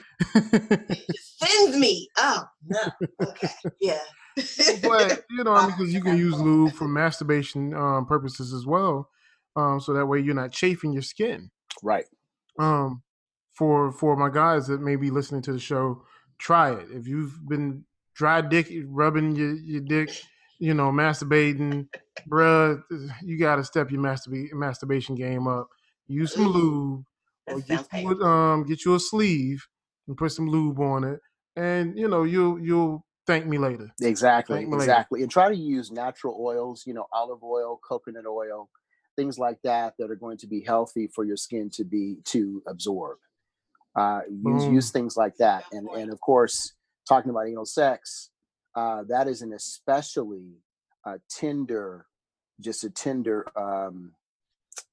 Sends 1.40 1.78
me. 1.78 2.08
Oh 2.18 2.44
no. 2.68 2.80
Okay. 3.22 3.50
Yeah. 3.82 4.00
but 4.84 5.24
you 5.32 5.44
know, 5.44 5.54
I 5.54 5.68
mean, 5.68 5.76
because 5.78 5.94
you 5.94 6.02
can 6.02 6.18
use 6.18 6.40
lube 6.40 6.74
for 6.74 6.88
masturbation 6.88 7.74
um, 7.74 8.06
purposes 8.06 8.54
as 8.54 8.66
well, 8.68 9.10
um, 9.56 9.80
so 9.80 9.94
that 9.94 10.06
way 10.06 10.20
you're 10.20 10.36
not 10.36 10.52
chafing 10.52 10.94
your 10.94 11.02
skin. 11.02 11.50
Right. 11.82 12.06
Um, 12.60 13.02
for 13.56 13.92
for 13.92 14.16
my 14.16 14.30
guys 14.30 14.68
that 14.68 14.82
may 14.82 14.96
be 14.96 15.10
listening 15.10 15.42
to 15.44 15.54
the 15.54 15.60
show, 15.60 16.04
try 16.38 16.72
it. 16.74 16.88
If 16.92 17.08
you've 17.08 17.36
been 17.48 17.84
dry 18.16 18.42
dick 18.42 18.72
rubbing 18.86 19.36
your, 19.36 19.56
your 19.56 19.82
dick, 19.82 20.10
you 20.60 20.74
know, 20.74 20.92
masturbating, 20.92 21.88
bruh, 22.28 22.82
you 23.24 23.38
got 23.38 23.58
to 23.58 23.64
step 23.64 23.92
your 23.92 24.02
masturba- 24.02 24.52
masturbation 24.54 25.16
game 25.16 25.48
up. 25.48 25.68
Use 26.08 26.34
some 26.34 26.48
lube, 26.48 27.04
or 27.48 27.60
get 27.62 27.86
you, 27.94 28.10
a- 28.10 28.26
um, 28.26 28.66
get 28.66 28.86
you 28.86 28.96
a 28.96 29.00
sleeve 29.00 29.66
and 30.08 30.18
put 30.18 30.32
some 30.32 30.48
lube 30.48 30.80
on 30.80 31.04
it, 31.04 31.20
and 31.56 31.98
you 31.98 32.08
know 32.08 32.24
you'll 32.24 32.60
you'll 32.60 33.06
thank 33.26 33.46
me 33.46 33.58
later. 33.58 33.90
Exactly. 34.02 34.60
Me 34.60 34.66
later. 34.72 34.84
Exactly. 34.84 35.22
And 35.22 35.30
try 35.30 35.50
to 35.50 35.56
use 35.56 35.92
natural 35.92 36.38
oils, 36.40 36.84
you 36.88 36.94
know, 36.94 37.08
olive 37.12 37.44
oil, 37.44 37.78
coconut 37.86 38.26
oil, 38.26 38.70
things 39.18 39.38
like 39.38 39.62
that 39.64 39.96
that 40.00 40.10
are 40.10 40.16
going 40.16 40.38
to 40.38 40.48
be 40.48 40.62
healthy 40.62 41.08
for 41.08 41.26
your 41.26 41.36
skin 41.36 41.70
to 41.72 41.84
be 41.84 42.18
to 42.26 42.64
absorb. 42.68 43.18
Uh, 43.96 44.22
use 44.30 44.66
use 44.66 44.92
things 44.92 45.18
like 45.18 45.36
that. 45.38 45.66
And 45.72 45.90
and 45.90 46.12
of 46.12 46.22
course, 46.22 46.74
talking 47.08 47.30
about 47.32 47.48
anal 47.48 47.66
sex, 47.66 48.30
uh, 48.78 49.04
that 49.10 49.28
is 49.28 49.42
an 49.42 49.54
especially 49.54 50.46
uh, 51.04 51.18
tender, 51.32 52.06
just 52.62 52.84
a 52.84 52.92
tender. 52.92 53.44
Um, 53.58 54.12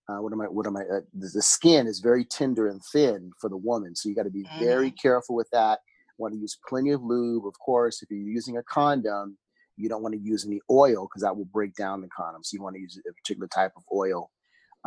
uh, 0.09 0.17
what 0.23 0.33
am 0.33 0.41
I? 0.41 0.47
What 0.47 0.67
am 0.67 0.79
I? 0.79 0.81
Uh, 0.81 1.01
the, 1.13 1.31
the 1.35 1.43
skin 1.43 1.87
is 1.87 2.01
very 2.01 2.25
tender 2.25 2.69
and 2.69 2.81
thin 2.93 3.31
for 3.39 3.51
the 3.51 3.59
woman, 3.59 3.95
so 3.95 4.09
you 4.09 4.15
got 4.15 4.23
to 4.23 4.31
be 4.31 4.47
very 4.59 4.91
careful 4.91 5.37
with 5.37 5.49
that. 5.53 5.81
Want 6.17 6.33
to 6.33 6.41
use 6.41 6.59
plenty 6.67 6.93
of 6.93 7.03
lube, 7.03 7.47
of 7.47 7.59
course. 7.59 8.03
If 8.03 8.11
you're 8.11 8.21
using 8.21 8.57
a 8.57 8.63
condom, 8.63 9.37
you 9.77 9.91
don't 9.91 10.03
want 10.03 10.15
to 10.15 10.21
use 10.21 10.47
any 10.47 10.61
oil 10.71 11.07
because 11.07 11.21
that 11.23 11.37
will 11.37 11.45
break 11.47 11.75
down 11.75 12.01
the 12.01 12.09
condom. 12.09 12.43
So 12.43 12.55
you 12.55 12.63
want 12.63 12.77
to 12.77 12.81
use 12.81 12.99
a 12.99 13.13
particular 13.13 13.49
type 13.49 13.73
of 13.77 13.83
oil, 13.95 14.31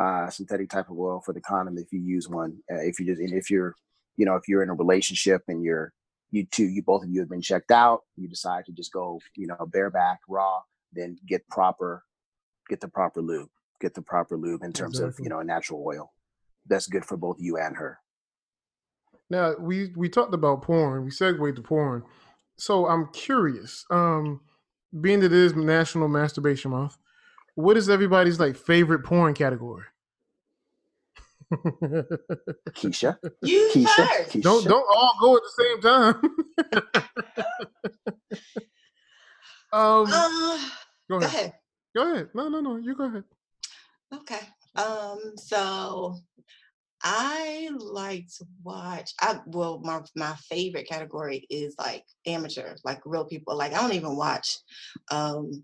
uh, 0.01 0.29
synthetic 0.31 0.69
type 0.71 0.89
of 0.89 0.97
oil 0.97 1.21
for 1.23 1.33
the 1.33 1.41
condom 1.41 1.77
if 1.77 1.91
you 1.91 1.99
use 1.99 2.27
one. 2.29 2.57
Uh, 2.71 2.81
if 2.81 2.99
you 2.99 3.05
just 3.05 3.21
and 3.21 3.33
if 3.33 3.51
you're, 3.51 3.75
you 4.15 4.25
know, 4.25 4.35
if 4.35 4.47
you're 4.47 4.63
in 4.63 4.69
a 4.69 4.73
relationship 4.73 5.43
and 5.47 5.63
you're 5.63 5.93
you 6.31 6.45
two, 6.45 6.65
you 6.65 6.83
both 6.83 7.03
of 7.03 7.09
you 7.09 7.19
have 7.21 7.29
been 7.29 7.41
checked 7.41 7.71
out, 7.71 8.01
you 8.15 8.27
decide 8.27 8.65
to 8.65 8.71
just 8.71 8.91
go, 8.91 9.19
you 9.35 9.47
know, 9.47 9.67
bareback, 9.71 10.19
raw, 10.27 10.61
then 10.93 11.17
get 11.27 11.47
proper, 11.47 12.03
get 12.69 12.81
the 12.81 12.87
proper 12.87 13.21
lube, 13.21 13.49
get 13.79 13.93
the 13.93 14.01
proper 14.01 14.37
lube 14.37 14.63
in 14.63 14.73
terms 14.73 14.99
of 14.99 15.15
you 15.19 15.29
know 15.29 15.39
a 15.39 15.43
natural 15.43 15.83
oil. 15.85 16.11
That's 16.65 16.87
good 16.87 17.05
for 17.05 17.17
both 17.17 17.37
you 17.39 17.57
and 17.57 17.77
her. 17.77 17.99
Now 19.29 19.55
we 19.59 19.91
we 19.95 20.09
talked 20.09 20.33
about 20.33 20.61
porn. 20.61 21.05
We 21.05 21.11
segued 21.11 21.55
to 21.55 21.61
porn. 21.61 22.03
So 22.57 22.87
I'm 22.87 23.07
curious. 23.07 23.85
Um, 23.89 24.41
being 24.99 25.19
that 25.19 25.27
it 25.27 25.33
is 25.33 25.53
National 25.53 26.07
Masturbation 26.07 26.71
Month, 26.71 26.97
what 27.55 27.77
is 27.77 27.89
everybody's 27.89 28.39
like 28.39 28.55
favorite 28.55 29.03
porn 29.03 29.33
category? 29.33 29.85
Keisha, 31.53 33.17
You 33.43 33.69
Keisha, 33.73 33.87
first. 34.07 34.29
Keisha. 34.31 34.41
don't 34.43 34.63
don't 34.65 34.85
all 34.95 35.13
go 35.21 35.35
at 35.37 35.41
the 35.43 35.63
same 35.63 35.81
time. 35.81 36.21
um, 39.73 40.07
Uh, 40.11 40.59
go 41.09 41.19
go 41.19 41.25
ahead. 41.25 41.29
ahead. 41.29 41.53
Go 41.95 42.11
ahead. 42.13 42.29
No, 42.33 42.49
no, 42.49 42.59
no. 42.61 42.75
You 42.77 42.95
go 42.95 43.05
ahead. 43.05 43.23
Okay. 44.13 44.39
Um, 44.75 45.33
so 45.37 46.15
I 47.03 47.69
like 47.79 48.27
to 48.37 48.45
watch 48.63 49.13
I 49.21 49.39
well 49.47 49.79
my 49.83 50.01
my 50.15 50.35
favorite 50.49 50.87
category 50.87 51.45
is 51.49 51.75
like 51.79 52.03
amateur, 52.25 52.75
like 52.83 53.01
real 53.05 53.25
people. 53.25 53.55
Like 53.57 53.73
I 53.73 53.81
don't 53.81 53.93
even 53.93 54.15
watch 54.15 54.57
um 55.11 55.63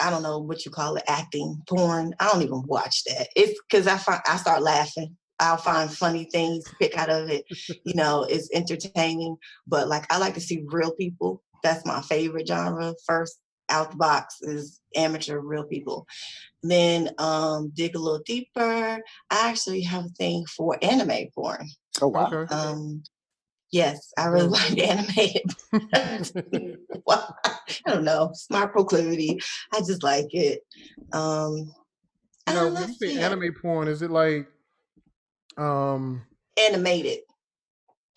I 0.00 0.10
don't 0.10 0.22
know 0.22 0.38
what 0.38 0.64
you 0.64 0.70
call 0.70 0.96
it, 0.96 1.04
acting, 1.06 1.62
porn. 1.68 2.14
I 2.20 2.28
don't 2.28 2.42
even 2.42 2.62
watch 2.66 3.04
that. 3.04 3.28
It's 3.36 3.58
because 3.68 3.86
I 3.86 3.96
find 3.96 4.20
I 4.26 4.36
start 4.36 4.62
laughing. 4.62 5.16
I'll 5.40 5.56
find 5.56 5.90
funny 5.92 6.28
things 6.32 6.64
to 6.64 6.76
pick 6.76 6.96
out 6.96 7.10
of 7.10 7.28
it. 7.28 7.44
You 7.84 7.94
know, 7.94 8.24
it's 8.24 8.48
entertaining. 8.54 9.36
But 9.66 9.88
like 9.88 10.10
I 10.12 10.18
like 10.18 10.34
to 10.34 10.40
see 10.40 10.64
real 10.66 10.92
people. 10.92 11.42
That's 11.62 11.84
my 11.84 12.00
favorite 12.02 12.48
genre. 12.48 12.94
First 13.06 13.38
out 13.68 13.90
the 13.90 13.96
box 13.96 14.36
is 14.42 14.80
amateur 14.96 15.38
real 15.38 15.64
people. 15.64 16.06
Then 16.62 17.10
um 17.18 17.72
dig 17.74 17.94
a 17.94 17.98
little 17.98 18.22
deeper. 18.24 19.00
I 19.30 19.48
actually 19.50 19.82
have 19.82 20.06
a 20.06 20.08
thing 20.10 20.44
for 20.46 20.78
anime 20.82 21.28
porn. 21.34 21.68
Oh 22.00 22.08
wow. 22.08 22.26
Okay. 22.32 22.54
Um 22.54 23.02
yes, 23.74 24.12
I 24.16 24.26
really 24.26 24.44
Cool. 24.48 24.52
like 24.52 24.78
animated. 24.92 25.50
well, 27.06 27.36
I 27.44 27.90
don't 27.90 28.04
know, 28.04 28.30
smart 28.34 28.72
proclivity. 28.72 29.38
I 29.72 29.80
just 29.80 30.02
like 30.02 30.28
it. 30.32 30.60
Um 31.12 31.72
I 32.46 32.52
now, 32.54 32.64
don't 32.64 32.74
when 32.74 32.82
know, 32.82 32.88
you 32.88 32.94
say 32.94 33.14
yeah, 33.14 33.26
anime 33.26 33.54
porn, 33.60 33.88
is 33.88 34.02
it 34.02 34.10
like, 34.10 34.46
um, 35.56 36.22
animated. 36.58 37.20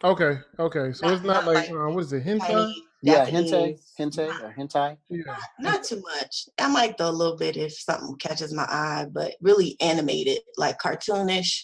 okay, 0.04 0.40
okay, 0.60 0.92
so 0.94 1.08
it's 1.10 1.24
Not- 1.24 1.24
not 1.24 1.46
not 1.46 1.46
like, 1.46 1.70
like 1.70 1.72
uh, 1.80 1.90
what 1.90 2.04
is 2.04 2.12
it, 2.14 2.26
hentai? 2.26 2.48
Chinese, 2.48 2.82
Yeah, 3.04 3.26
hentai, 3.26 3.78
Japanese. 3.78 3.94
hentai, 3.98 4.42
or 4.42 4.54
hentai. 4.60 4.98
Yeah. 5.10 5.38
Not 5.60 5.84
too 5.86 6.02
much. 6.02 6.50
I 6.60 6.68
might 6.68 6.98
though 6.98 7.10
a 7.10 7.12
little 7.12 7.38
bit 7.38 7.56
if 7.56 7.72
something 7.74 8.16
catches 8.18 8.54
my 8.54 8.64
eye, 8.68 9.06
but 9.12 9.36
really 9.40 9.78
animated, 9.80 10.40
like 10.58 10.78
cartoonish 10.80 11.64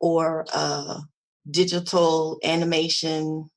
or 0.00 0.44
uh 0.54 1.00
digital 1.50 2.38
animation. 2.44 3.50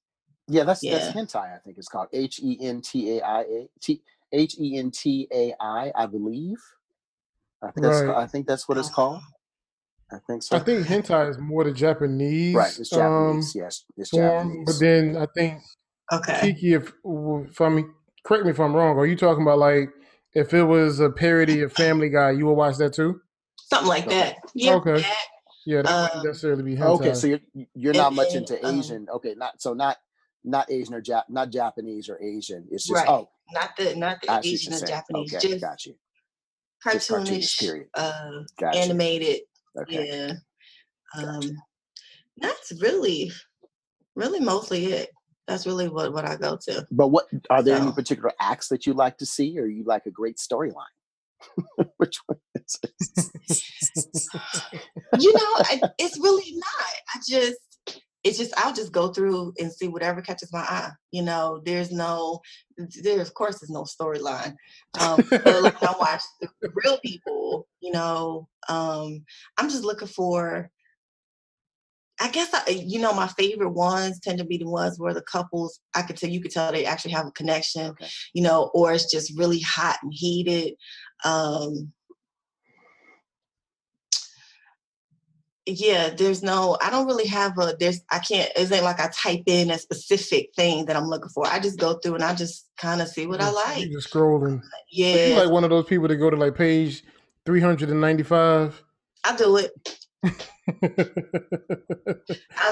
Yeah, 0.47 0.63
that's 0.63 0.83
Yeah. 0.83 0.97
that's 0.99 1.09
hentai. 1.09 1.55
I 1.55 1.59
think 1.59 1.77
it's 1.77 1.87
called 1.87 2.07
H 2.13 2.39
E 2.41 2.57
N 2.61 2.81
T 2.81 3.17
A 3.17 3.21
I 3.25 3.41
A 3.41 3.69
T 3.81 4.01
H 4.31 4.55
E 4.59 4.77
N 4.77 4.91
T 4.91 5.27
A 5.33 5.53
I. 5.59 5.91
I 5.95 6.05
believe. 6.05 6.57
I 7.61 7.71
think 7.71 7.83
that's. 7.83 8.01
Right. 8.01 8.17
I 8.23 8.27
think 8.27 8.47
that's 8.47 8.67
what 8.69 8.77
it's 8.77 8.89
called. 8.89 9.21
I 10.11 10.17
think 10.25 10.43
so. 10.43 10.55
I 10.55 10.59
think 10.59 10.85
hentai 10.87 11.29
is 11.29 11.37
more 11.37 11.65
the 11.65 11.73
Japanese, 11.73 12.55
right. 12.55 12.79
It's 12.79 12.93
um, 12.93 13.01
Japanese. 13.01 13.55
yes, 13.55 13.83
it's 13.97 14.09
form, 14.09 14.47
Japanese. 14.47 14.65
but 14.65 14.79
then 14.79 15.17
I 15.17 15.25
think 15.35 15.61
Okay. 16.11 16.39
Kiki, 16.53 16.73
if 16.73 16.93
if 17.03 17.59
I'm 17.61 17.93
correct 18.23 18.45
me 18.45 18.51
if 18.51 18.59
I'm 18.59 18.73
wrong, 18.75 18.97
are 18.97 19.05
you 19.05 19.17
talking 19.17 19.43
about 19.43 19.59
like 19.59 19.89
if 20.33 20.53
it 20.53 20.63
was 20.63 20.99
a 21.01 21.09
parody 21.09 21.61
of 21.61 21.73
Family 21.73 22.09
Guy, 22.09 22.31
you 22.31 22.45
would 22.45 22.53
watch 22.53 22.77
that 22.77 22.93
too? 22.93 23.19
Something 23.69 23.89
like 23.89 24.07
Okay. 24.07 24.19
that. 24.19 24.35
Yeah. 24.53 24.75
Okay. 24.75 25.03
That. 25.67 25.71
Yeah, 25.71 25.81
that 25.83 26.01
wouldn't 26.01 26.15
Um, 26.21 26.25
necessarily 26.27 26.63
be 26.63 26.75
hentai. 26.75 26.85
okay, 26.99 27.13
so 27.13 27.27
you're 27.27 27.39
you're 27.75 27.91
And 27.91 27.97
not 27.97 28.13
much 28.13 28.29
then, 28.29 28.37
into 28.43 28.65
um, 28.65 28.79
Asian. 28.79 29.07
Okay, 29.09 29.35
not 29.37 29.61
so 29.61 29.73
not 29.73 29.97
not 30.43 30.71
Asian 30.71 30.93
or 30.93 31.01
Jap 31.01 31.23
not 31.29 31.51
Japanese 31.51 32.09
or 32.09 32.21
Asian. 32.21 32.67
It's 32.71 32.85
just 32.85 32.95
Right. 32.95 33.07
oh, 33.09 33.29
Not 33.53 33.71
the 33.77 33.95
not 33.95 34.21
the 34.21 34.31
I 34.31 34.41
see 34.41 34.51
what 34.51 34.53
Asian 34.53 34.73
or 34.73 34.77
saying. 34.77 34.87
Japanese, 34.87 35.33
Okay, 35.33 35.47
just 35.49 35.61
got 35.61 35.85
you. 35.85 35.95
Just 36.91 37.09
cartoonish, 37.09 37.27
cartoonish, 37.27 37.59
period. 37.59 37.87
uh 37.95 38.31
Got 38.59 38.75
you. 38.75 38.81
animated. 38.81 39.41
Okay. 39.81 40.07
Yeah. 40.07 40.33
Gotcha. 41.15 41.29
Um 41.47 41.57
that's 42.37 42.71
really 42.81 43.31
really 44.15 44.39
mostly 44.39 44.85
it. 44.87 45.09
That's 45.47 45.65
really 45.65 45.87
what, 45.87 46.11
what 46.13 46.25
I 46.25 46.35
go 46.35 46.57
to. 46.63 46.85
But 46.91 47.07
what 47.07 47.27
are 47.49 47.63
there 47.63 47.77
any 47.77 47.91
particular 47.93 48.31
acts 48.39 48.67
that 48.67 48.85
you 48.85 48.93
like 48.93 49.17
to 49.19 49.25
see, 49.25 49.57
or 49.59 49.65
you 49.65 49.83
like 49.85 50.05
a 50.05 50.11
great 50.11 50.37
storyline? 50.37 50.93
Which 51.97 52.17
one 52.25 52.39
is 52.55 52.79
it? 52.83 54.27
you 55.19 55.33
know, 55.33 55.39
I, 55.41 55.81
it's 55.97 56.19
really 56.19 56.53
not. 56.55 57.15
I 57.15 57.19
just, 57.27 57.57
it's 58.23 58.37
just, 58.37 58.53
I'll 58.57 58.73
just 58.73 58.91
go 58.91 59.09
through 59.09 59.53
and 59.59 59.71
see 59.71 59.87
whatever 59.87 60.21
catches 60.21 60.51
my 60.51 60.59
eye. 60.59 60.91
You 61.11 61.23
know, 61.23 61.61
there's 61.65 61.91
no, 61.91 62.41
there 63.01 63.21
of 63.21 63.33
course 63.33 63.59
there's 63.59 63.69
no 63.69 63.83
storyline. 63.83 64.55
Um, 64.99 65.23
but 65.29 65.63
like 65.63 65.81
I 65.81 65.93
watch 65.99 66.21
the 66.41 66.71
real 66.83 66.99
people, 66.99 67.67
you 67.79 67.91
know, 67.91 68.47
um, 68.69 69.23
I'm 69.57 69.69
just 69.69 69.83
looking 69.83 70.07
for 70.07 70.69
I 72.19 72.29
guess 72.29 72.49
I, 72.53 72.69
you 72.69 72.99
know 72.99 73.13
my 73.13 73.27
favorite 73.27 73.69
ones 73.71 74.19
tend 74.19 74.39
to 74.39 74.45
be 74.45 74.57
the 74.57 74.67
ones 74.69 74.99
where 74.99 75.13
the 75.13 75.21
couples 75.21 75.79
I 75.95 76.01
could 76.01 76.17
tell 76.17 76.29
you 76.29 76.41
could 76.41 76.51
tell 76.51 76.71
they 76.71 76.85
actually 76.85 77.11
have 77.11 77.27
a 77.27 77.31
connection, 77.31 77.91
Okay. 77.91 78.07
you 78.33 78.41
know, 78.41 78.71
or 78.73 78.91
it's 78.91 79.11
just 79.11 79.37
really 79.37 79.59
hot 79.59 79.97
and 80.01 80.11
heated. 80.13 80.73
Um, 81.23 81.93
yeah, 85.69 86.09
there's 86.09 86.41
no, 86.41 86.77
I 86.81 86.89
don't 86.89 87.07
really 87.07 87.27
have 87.27 87.57
a, 87.59 87.75
there's, 87.77 87.99
I 88.09 88.19
can't, 88.19 88.49
it 88.55 88.71
ain't 88.71 88.83
like 88.85 89.01
I 89.01 89.09
type 89.13 89.43
in 89.47 89.69
a 89.69 89.77
specific 89.77 90.51
thing 90.55 90.85
that 90.85 90.95
I'm 90.95 91.07
looking 91.07 91.29
for. 91.29 91.45
I 91.45 91.59
just 91.59 91.77
go 91.77 91.95
through 91.95 92.15
and 92.15 92.23
I 92.23 92.33
just 92.33 92.69
kind 92.77 93.01
of 93.01 93.09
see 93.09 93.27
what 93.27 93.41
I 93.41 93.49
You 93.49 93.55
like. 93.55 93.91
just 93.91 94.09
scrolling. 94.11 94.61
Yeah, 94.89 95.27
You 95.27 95.35
like 95.35 95.49
one 95.51 95.65
of 95.65 95.69
those 95.69 95.85
people 95.85 96.07
that 96.07 96.15
go 96.15 96.29
to 96.29 96.37
like 96.37 96.55
page 96.55 97.03
three 97.45 97.59
hundred 97.59 97.89
and 97.89 97.99
ninety 97.99 98.23
five. 98.23 98.81
I 99.25 99.35
do 99.35 99.57
it. 99.57 99.71
I 100.67 100.73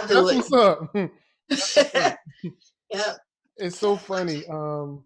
do 0.08 0.26
That's 0.26 0.50
what's 0.50 0.54
up. 0.54 0.89
it. 0.96 2.18
yeah. 2.91 3.13
It's 3.58 3.78
so 3.78 3.96
funny. 3.96 4.44
Um, 4.50 5.04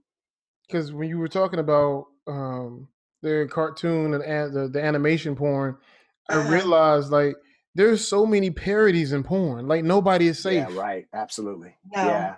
because 0.68 0.92
when 0.92 1.10
you 1.10 1.18
were 1.18 1.28
talking 1.28 1.60
about 1.60 2.06
um 2.28 2.88
the 3.22 3.48
cartoon 3.52 4.14
and 4.14 4.24
an- 4.24 4.54
the, 4.54 4.68
the 4.70 4.84
animation 4.84 5.36
porn, 5.36 5.78
I 6.30 6.36
Uh-huh. 6.36 6.52
realized 6.52 7.12
like 7.12 7.36
there's 7.76 8.08
so 8.08 8.26
many 8.26 8.50
parodies 8.52 9.14
in 9.14 9.24
porn. 9.24 9.68
Like 9.68 9.84
nobody 9.84 10.28
is 10.28 10.42
safe. 10.42 10.68
Yeah, 10.70 10.80
right. 10.80 11.06
Absolutely. 11.14 11.76
No. 11.96 12.08
Yeah. 12.08 12.36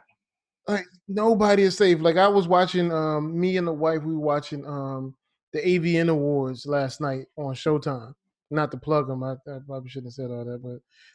Like 0.67 0.85
nobody 1.07 1.63
is 1.63 1.77
safe. 1.77 1.99
Like 2.01 2.17
I 2.17 2.27
was 2.27 2.47
watching 2.47 2.91
um 2.91 3.39
me 3.39 3.57
and 3.57 3.67
the 3.67 3.73
wife, 3.73 4.03
we 4.03 4.13
were 4.13 4.19
watching 4.19 4.65
um 4.65 5.15
the 5.53 5.59
AVN 5.59 6.09
Awards 6.09 6.65
last 6.65 7.01
night 7.01 7.25
on 7.37 7.53
Showtime. 7.55 8.13
Not 8.51 8.69
to 8.71 8.77
plug 8.77 9.07
them, 9.07 9.23
I, 9.23 9.33
I 9.33 9.59
probably 9.65 9.89
shouldn't 9.89 10.07
have 10.07 10.13
said 10.13 10.29
all 10.29 10.43
that, 10.45 10.61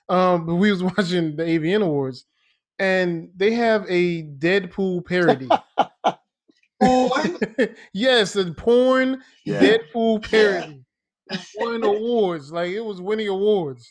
but 0.08 0.14
um, 0.14 0.46
but 0.46 0.54
we 0.56 0.70
was 0.70 0.82
watching 0.96 1.36
the 1.36 1.42
AVN 1.44 1.82
Awards, 1.82 2.24
and 2.78 3.28
they 3.36 3.52
have 3.52 3.84
a 3.88 4.22
Deadpool 4.24 5.04
parody. 5.06 5.48
Yes, 7.92 8.36
a 8.36 8.52
porn 8.52 9.22
Yeah. 9.44 9.60
Deadpool 9.60 10.28
parody. 10.30 10.82
Won 11.56 11.82
awards, 11.82 12.52
like 12.52 12.70
it 12.70 12.80
was 12.84 13.00
winning 13.00 13.28
awards. 13.28 13.90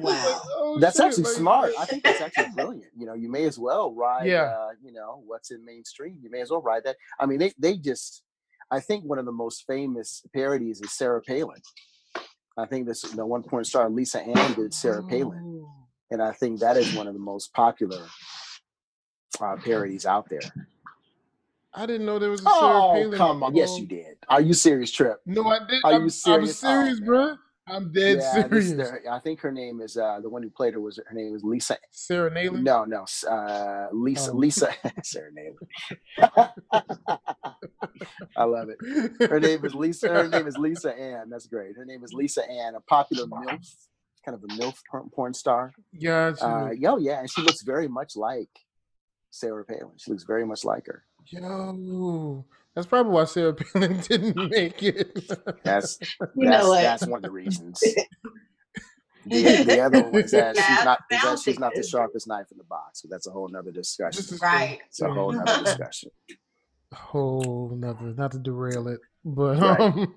Was 0.00 0.12
like, 0.14 0.24
Wow. 0.24 0.40
oh, 0.56 0.78
That's 0.80 0.96
shit, 0.96 1.06
actually 1.06 1.24
like- 1.24 1.32
smart. 1.34 1.72
I 1.78 1.84
think 1.84 2.02
that's 2.02 2.20
actually 2.20 2.52
brilliant. 2.54 2.92
You 2.96 3.06
know, 3.06 3.14
you 3.14 3.30
may 3.30 3.44
as 3.44 3.58
well 3.58 3.94
ride, 3.94 4.26
Yeah. 4.26 4.42
uh, 4.44 4.70
you 4.82 4.92
know, 4.92 5.22
what's 5.26 5.50
in 5.52 5.64
mainstream. 5.64 6.18
You 6.22 6.30
may 6.30 6.40
as 6.40 6.50
well 6.50 6.62
ride 6.62 6.82
that. 6.84 6.96
I 7.20 7.26
mean, 7.26 7.38
they, 7.38 7.52
they 7.58 7.76
just, 7.76 8.22
I 8.70 8.80
think 8.80 9.04
one 9.04 9.18
of 9.20 9.26
the 9.26 9.32
most 9.32 9.64
famous 9.66 10.22
parodies 10.34 10.80
is 10.80 10.92
Sarah 10.92 11.22
Palin. 11.22 11.60
I 12.58 12.66
think 12.66 12.86
this, 12.86 13.02
the 13.02 13.24
one 13.26 13.42
point 13.42 13.66
star 13.66 13.88
Lisa 13.90 14.20
Ann 14.20 14.54
did 14.54 14.72
Sarah 14.72 15.02
Palin. 15.02 15.40
Oh. 15.44 15.68
And 16.10 16.22
I 16.22 16.32
think 16.32 16.60
that 16.60 16.76
is 16.76 16.94
one 16.94 17.06
of 17.06 17.14
the 17.14 17.20
most 17.20 17.52
popular 17.52 18.06
uh, 19.40 19.56
parodies 19.56 20.06
out 20.06 20.28
there. 20.28 20.40
I 21.74 21.84
didn't 21.84 22.06
know 22.06 22.18
there 22.18 22.30
was 22.30 22.40
a 22.40 22.44
Sarah 22.44 22.82
Oh, 22.82 22.90
Palin. 22.94 23.18
come 23.18 23.42
on. 23.42 23.54
Yes, 23.54 23.78
you 23.78 23.86
did. 23.86 24.16
Are 24.28 24.40
you 24.40 24.54
serious, 24.54 24.90
Trip? 24.90 25.20
No, 25.26 25.46
I 25.48 25.58
didn't. 25.58 25.84
Are 25.84 25.92
I'm, 25.92 26.04
you 26.04 26.10
serious? 26.10 26.62
I'm 26.64 26.70
Oh, 26.70 26.82
serious, 26.84 27.00
man. 27.00 27.06
bro. 27.06 27.36
I'm 27.68 27.90
dead 27.92 28.18
yeah, 28.18 28.32
serious. 28.48 28.72
there- 28.72 29.02
I 29.10 29.18
think 29.18 29.40
her 29.40 29.50
name 29.50 29.80
is, 29.80 29.96
uh, 29.96 30.20
the 30.20 30.28
one 30.28 30.42
who 30.42 30.50
played 30.50 30.74
her 30.74 30.80
was, 30.80 30.98
her 31.04 31.14
name 31.14 31.32
was 31.32 31.42
Lisa 31.42 31.76
Sarah 31.90 32.30
Naylor. 32.32 32.58
No, 32.58 32.84
no, 32.84 33.04
uh, 33.28 33.88
Lisa, 33.92 34.30
Oh. 34.30 34.34
Lisa, 34.34 34.70
Sarah 35.02 35.30
Naylor. 35.32 35.58
I 38.36 38.44
love 38.44 38.68
it. 38.68 38.78
Her 39.28 39.40
name 39.40 39.64
is 39.64 39.74
Lisa. 39.74 40.08
Her 40.08 40.28
name 40.28 40.46
is 40.46 40.56
Lisa 40.56 40.96
Ann. 40.96 41.28
That's 41.30 41.46
great. 41.46 41.76
Her 41.76 41.84
name 41.84 42.04
is 42.04 42.12
Lisa 42.12 42.48
Ann, 42.48 42.74
a 42.74 42.80
popular 42.80 43.26
MILF, 43.26 43.66
kind 44.24 44.34
of 44.36 44.44
a 44.44 44.48
MILF 44.54 44.80
porn- 45.12 45.34
star. 45.34 45.72
Gotcha. 46.02 46.46
Uh, 46.46 46.70
yo, 46.70 46.98
yeah, 46.98 47.20
and 47.20 47.30
she 47.30 47.42
looks 47.42 47.62
very 47.62 47.88
much 47.88 48.16
like 48.16 48.50
Sarah 49.30 49.64
Palin. 49.64 49.92
She 49.96 50.10
looks 50.10 50.24
very 50.24 50.46
much 50.46 50.64
like 50.64 50.86
her. 50.86 51.04
Yo, 51.26 52.44
that's 52.76 52.86
probably 52.86 53.12
why 53.12 53.24
Sarah 53.24 53.54
Palin 53.54 53.98
didn't 54.08 54.50
make 54.50 54.80
it. 54.84 55.28
That's 55.64 55.98
You 56.20 56.48
that's, 56.48 56.62
know 56.64 56.68
what? 56.68 56.82
that's 56.82 57.06
one 57.06 57.18
of 57.18 57.22
the 57.22 57.30
reasons. 57.32 57.82
The, 59.28 59.64
the 59.64 59.80
other 59.80 60.04
one 60.04 60.22
is 60.22 60.30
that 60.30 60.56
she's 60.56 60.84
not 60.84 61.00
is 61.00 61.04
that 61.18 61.22
sounds 61.22 61.42
she's 61.42 61.58
not 61.58 61.74
the 61.74 61.82
sharpest 61.82 62.28
knife 62.28 62.46
in 62.52 62.58
the 62.58 62.62
box. 62.64 63.00
but 63.02 63.10
that's 63.10 63.26
a 63.26 63.32
whole 63.32 63.48
nother 63.48 63.72
discussion. 63.72 64.38
Right. 64.40 64.78
It's 64.86 65.00
a 65.02 65.12
whole 65.12 65.32
nother 65.32 65.64
discussion. 65.64 66.10
whole 66.94 67.72
nother, 67.76 68.14
not 68.16 68.30
to 68.32 68.38
derail 68.38 68.86
it, 68.86 69.00
but 69.24 69.58
Right. 69.58 69.80
um, 69.80 70.14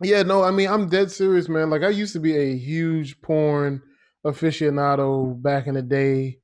yeah, 0.00 0.22
no, 0.22 0.42
I 0.42 0.52
mean, 0.52 0.70
I'm 0.70 0.88
dead 0.88 1.10
serious, 1.10 1.46
man. 1.50 1.68
Like, 1.68 1.82
I 1.82 1.90
used 1.90 2.14
to 2.14 2.18
be 2.18 2.34
a 2.34 2.56
huge 2.56 3.20
porn 3.20 3.82
aficionado 4.24 5.40
back 5.42 5.66
in 5.66 5.74
the 5.74 5.82
day, 5.82 6.38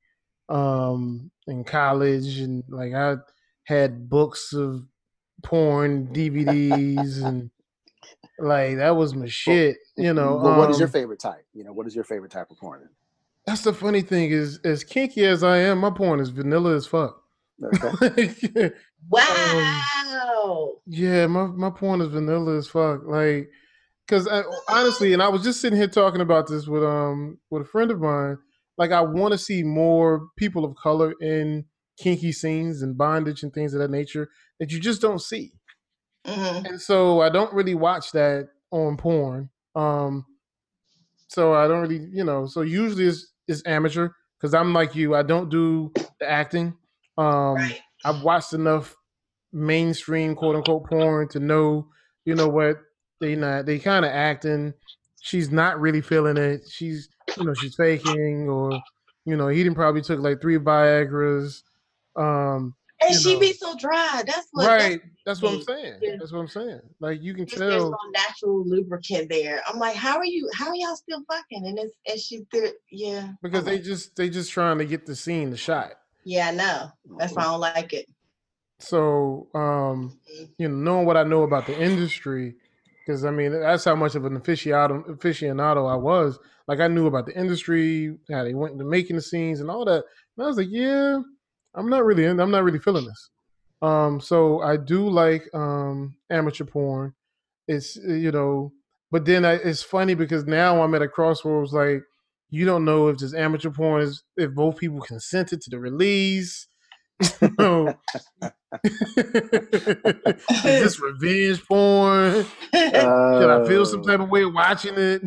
um, 0.51 1.31
in 1.47 1.65
college, 1.65 2.41
and 2.41 2.63
like 2.69 2.93
I 2.93 3.17
had 3.70 4.09
books 4.09 4.52
of 4.52 4.85
porn 5.42 6.09
DVDs, 6.09 7.22
and 7.22 7.50
like 8.38 8.76
that 8.76 8.96
was 8.96 9.14
my 9.14 9.26
shit, 9.26 9.78
you 9.96 10.12
know. 10.12 10.37
Well, 10.37 10.59
what 10.59 10.70
is 10.70 10.78
your 10.78 10.88
um, 10.88 10.92
favorite 10.92 11.20
type? 11.20 11.46
You 11.54 11.64
know, 11.64 11.72
what 11.72 11.87
is 11.87 11.94
your 11.94 12.04
favorite 12.04 12.33
type 12.33 12.50
of 12.50 12.59
porn? 12.59 12.88
That's 13.46 13.62
the 13.62 13.72
funny 13.72 14.02
thing 14.02 14.30
is, 14.30 14.59
as 14.64 14.85
kinky 14.85 15.24
as 15.24 15.42
I 15.42 15.59
am, 15.59 15.78
my 15.78 15.90
porn 15.90 16.20
is 16.20 16.28
vanilla 16.28 16.74
as 16.74 16.87
fuck. 16.87 17.22
Okay. 17.62 18.72
Wow. 19.09 20.74
Yeah, 20.87 21.26
my 21.26 21.46
my 21.46 21.70
porn 21.70 22.02
is 22.02 22.09
vanilla 22.09 22.59
as 22.59 22.68
fuck. 22.68 23.00
Like, 23.06 23.48
cause 24.09 24.28
I, 24.28 24.42
honestly, 24.68 25.14
and 25.14 25.22
I 25.22 25.28
was 25.28 25.42
just 25.42 25.62
sitting 25.62 25.78
here 25.78 25.88
talking 25.88 26.20
about 26.20 26.48
this 26.48 26.66
with 26.66 26.85
um 26.85 27.38
with 27.48 27.62
a 27.62 27.64
friend 27.64 27.90
of 27.90 27.98
mine. 27.98 28.37
Like, 28.76 28.92
I 28.92 29.00
want 29.00 29.33
to 29.33 29.38
see 29.38 29.62
more 29.62 30.28
people 30.37 30.66
of 30.66 30.74
color 30.76 31.14
in 31.22 31.64
kinky 32.01 32.33
scenes 32.33 32.83
and 32.83 32.99
bondage 32.99 33.43
and 33.43 33.53
things 33.53 33.75
of 33.75 33.81
that 33.81 33.91
nature 33.91 34.31
that 34.59 34.73
you 34.73 34.81
just 34.81 35.01
don't 35.03 35.21
see. 35.21 35.53
Mhm. 36.27 36.67
And 36.69 36.81
so 36.81 37.21
I 37.21 37.29
don't 37.31 37.53
really 37.55 37.75
watch 37.75 38.13
that 38.13 38.49
on 38.73 38.97
porn. 38.97 39.51
Um, 39.75 40.27
so 41.29 41.55
I 41.55 41.69
don't 41.69 41.81
really, 41.83 42.07
you 42.13 42.25
know. 42.25 42.47
So 42.47 42.63
usually 42.63 43.07
it's 43.07 43.33
it's 43.47 43.63
amateur 43.67 44.11
because 44.39 44.55
I'm 44.55 44.73
like 44.73 44.95
you. 44.95 45.15
I 45.15 45.23
don't 45.23 45.49
do 45.51 45.93
the 46.19 46.31
acting. 46.31 46.77
Um, 47.19 47.55
Right. 47.55 47.81
I've 48.05 48.23
watched 48.23 48.53
enough 48.55 48.97
mainstream 49.53 50.35
quote 50.35 50.57
unquote 50.57 50.87
porn 50.89 51.29
to 51.29 51.41
know, 51.41 51.89
you 52.25 52.35
know 52.35 52.49
what 52.49 52.79
they 53.21 53.37
not 53.37 53.67
they 53.67 53.79
kind 53.79 54.05
of 54.05 54.13
acting. 54.13 54.75
She's 55.23 55.51
not 55.51 55.81
really 55.81 56.01
feeling 56.01 56.37
it. 56.37 56.63
She's 56.71 57.09
you 57.37 57.45
know 57.45 57.55
she's 57.55 57.77
faking 57.77 58.49
or 58.49 58.73
you 59.27 59.37
know 59.37 59.49
he 59.49 59.63
didn't 59.63 59.77
probably 59.77 60.03
took 60.03 60.21
like 60.21 60.41
three 60.41 60.59
Viagra's. 60.59 61.63
Um, 62.16 62.75
And 63.01 63.14
she 63.14 63.35
know. 63.35 63.40
be 63.40 63.53
so 63.53 63.77
dry. 63.77 64.23
That's 64.27 64.49
what. 64.53 64.66
right. 64.66 65.01
That's 65.27 65.42
what 65.42 65.55
I'm 65.55 65.62
saying. 65.62 65.94
Yeah. 66.03 66.16
That's 66.18 66.33
what 66.33 66.40
I'm 66.40 66.49
saying. 66.49 66.81
Like 67.01 67.23
you 67.23 67.35
can 67.35 67.44
That's, 67.44 67.59
there's 67.59 67.83
tell. 67.83 67.90
no 67.90 67.99
natural 68.12 68.64
lubricant 68.66 69.29
there. 69.31 69.62
I'm 69.68 69.79
like, 69.79 69.94
how 69.96 70.16
are 70.18 70.25
you? 70.25 70.51
How 70.55 70.68
are 70.68 70.75
y'all 70.75 70.96
still 70.96 71.23
fucking? 71.31 71.66
And 71.66 71.79
it's 71.79 71.94
and 72.09 72.18
she 72.20 72.42
did. 72.53 72.75
Yeah. 72.90 73.33
because 73.42 73.61
I'm 73.61 73.64
they 73.66 73.75
like, 73.77 73.85
just 73.85 74.16
they 74.16 74.29
just 74.31 74.51
trying 74.51 74.79
to 74.79 74.85
get 74.85 75.07
the 75.07 75.14
scene 75.16 75.51
the 75.51 75.57
shot 75.57 75.92
Yeah, 76.25 76.49
I 76.49 76.51
know. 76.53 76.90
That's 77.18 77.35
why 77.35 77.42
I 77.42 77.46
don't 77.46 77.61
like 77.61 77.92
it. 77.92 78.07
so 78.79 79.49
um 79.55 80.18
you 80.59 80.68
know 80.68 80.75
knowing 80.92 81.07
what 81.07 81.16
i 81.18 81.23
know 81.23 81.42
about 81.42 81.66
the 81.66 81.79
industry 81.79 82.55
because 83.05 83.25
i 83.27 83.31
mean 83.31 83.53
that's 83.53 83.85
how 83.85 83.94
much 83.94 84.14
of 84.14 84.25
an 84.25 84.38
aficionado 84.40 85.05
aficionado 85.07 85.90
i 85.90 85.94
was 85.94 86.38
like 86.66 86.81
i 86.81 86.88
knew 86.88 87.07
about 87.07 87.27
the 87.27 87.38
industry 87.38 88.16
how 88.31 88.42
they 88.42 88.55
went 88.55 88.73
into 88.73 88.85
making 88.85 89.16
the 89.16 89.23
scenes 89.23 89.61
and 89.61 89.70
all 89.70 89.85
that 89.85 90.03
and 90.37 90.44
i 90.44 90.46
was 90.46 90.57
like 90.57 90.68
yeah 90.70 91.20
i'm 91.74 91.88
not 91.88 92.04
really 92.04 92.24
in, 92.24 92.40
i'm 92.40 92.50
not 92.50 92.64
really 92.64 92.78
feeling 92.78 93.04
this 93.06 93.30
um 93.83 94.20
so 94.20 94.61
i 94.62 94.76
do 94.76 95.09
like 95.09 95.48
um 95.54 96.14
amateur 96.30 96.64
porn 96.64 97.14
it's 97.68 97.96
uh, 97.98 98.12
you 98.12 98.30
know 98.30 98.72
but 99.11 99.24
then 99.24 99.44
I, 99.44 99.54
it's 99.54 99.83
funny 99.83 100.14
because 100.14 100.44
now 100.46 100.83
i'm 100.83 100.94
at 100.94 101.02
a 101.02 101.09
crossroads 101.09 101.72
like 101.72 102.02
you 102.50 102.64
don't 102.64 102.85
know 102.85 103.09
if 103.09 103.18
this 103.18 103.33
amateur 103.35 103.70
porn 103.70 104.02
is 104.02 104.22
if 104.37 104.52
both 104.54 104.76
people 104.76 105.00
consented 105.00 105.61
to 105.62 105.70
the 105.70 105.78
release. 105.78 106.66
You 107.42 107.54
know, 107.59 107.94
is 108.85 110.62
this 110.64 111.00
revenge 111.00 111.62
porn? 111.66 112.46
Should 112.74 113.50
I 113.50 113.64
feel 113.68 113.85
some 113.85 114.00
Uh, 114.00 114.04
type 114.04 114.20
of 114.20 114.30
way 114.30 114.46
watching 114.46 114.94
it? 114.96 115.22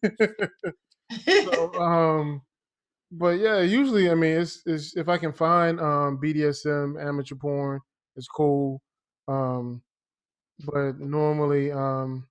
so, 1.44 1.74
um, 1.74 2.42
but 3.12 3.38
yeah, 3.38 3.60
usually 3.60 4.10
I 4.10 4.14
mean 4.14 4.40
it's, 4.40 4.62
it's 4.66 4.96
if 4.96 5.08
I 5.08 5.18
can 5.18 5.32
find 5.32 5.80
um 5.80 6.18
BDSM 6.22 7.02
amateur 7.02 7.36
porn, 7.36 7.80
it's 8.16 8.28
cool. 8.28 8.82
Um, 9.28 9.82
but 10.64 10.98
normally 10.98 11.70
um 11.72 12.26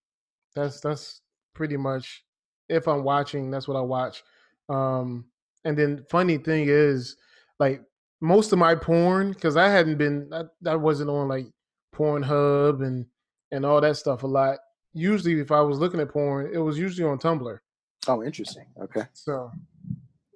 that's 0.55 0.81
that's 0.81 1.21
pretty 1.53 1.77
much 1.77 2.23
if 2.69 2.87
I'm 2.87 3.03
watching, 3.03 3.51
that's 3.51 3.67
what 3.67 3.77
I 3.77 3.81
watch. 3.81 4.23
Um, 4.69 5.25
and 5.65 5.77
then 5.77 6.05
funny 6.09 6.37
thing 6.37 6.65
is, 6.67 7.17
like 7.59 7.83
most 8.21 8.53
of 8.53 8.59
my 8.59 8.75
porn, 8.75 9.33
because 9.33 9.57
I 9.57 9.67
hadn't 9.69 9.97
been, 9.97 10.29
I, 10.33 10.43
I 10.69 10.75
wasn't 10.75 11.09
on 11.09 11.27
like 11.27 11.47
Pornhub 11.93 12.85
and 12.85 13.05
and 13.51 13.65
all 13.65 13.81
that 13.81 13.97
stuff 13.97 14.23
a 14.23 14.27
lot. 14.27 14.59
Usually, 14.93 15.39
if 15.39 15.51
I 15.51 15.61
was 15.61 15.79
looking 15.79 15.99
at 15.99 16.09
porn, 16.09 16.49
it 16.53 16.57
was 16.57 16.79
usually 16.79 17.07
on 17.07 17.19
Tumblr. 17.19 17.57
Oh, 18.07 18.23
interesting. 18.23 18.65
Okay. 18.81 19.03
So, 19.13 19.51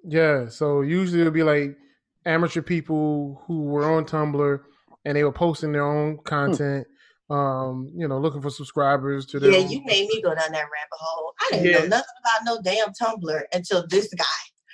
yeah. 0.06 0.48
So 0.48 0.80
usually 0.82 1.20
it'll 1.20 1.32
be 1.32 1.42
like 1.42 1.76
amateur 2.24 2.62
people 2.62 3.42
who 3.46 3.62
were 3.64 3.90
on 3.90 4.04
Tumblr 4.04 4.60
and 5.04 5.16
they 5.16 5.24
were 5.24 5.32
posting 5.32 5.72
their 5.72 5.86
own 5.86 6.18
content. 6.24 6.86
Um, 7.28 7.90
you 7.96 8.06
know, 8.06 8.18
looking 8.18 8.40
for 8.40 8.50
subscribers 8.50 9.26
to 9.26 9.40
their. 9.40 9.50
Yeah, 9.50 9.58
you 9.58 9.82
made 9.84 10.06
me 10.08 10.22
go 10.22 10.28
down 10.34 10.52
that 10.52 10.54
rabbit 10.54 10.70
hole. 10.92 11.32
I 11.40 11.48
didn't 11.52 11.66
Yeah. 11.66 11.78
know 11.80 11.86
nothing 11.86 12.14
about 12.20 12.44
no 12.44 12.60
damn 12.62 12.88
Tumblr 12.92 13.42
until 13.52 13.84
this 13.88 14.12
guy. 14.14 14.24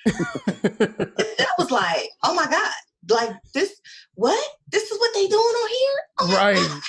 I 0.07 1.47
was 1.59 1.71
like, 1.71 2.11
oh 2.25 2.35
my 2.35 2.47
God. 2.47 2.73
Like 3.09 3.37
this, 3.53 3.81
what? 4.14 4.38
This 4.71 4.85
is 4.90 4.99
what 5.01 5.12
they 5.14 5.27
doing 5.27 5.40
on 5.40 5.68
here? 5.71 5.99
Oh 6.21 6.37
right, 6.37 6.81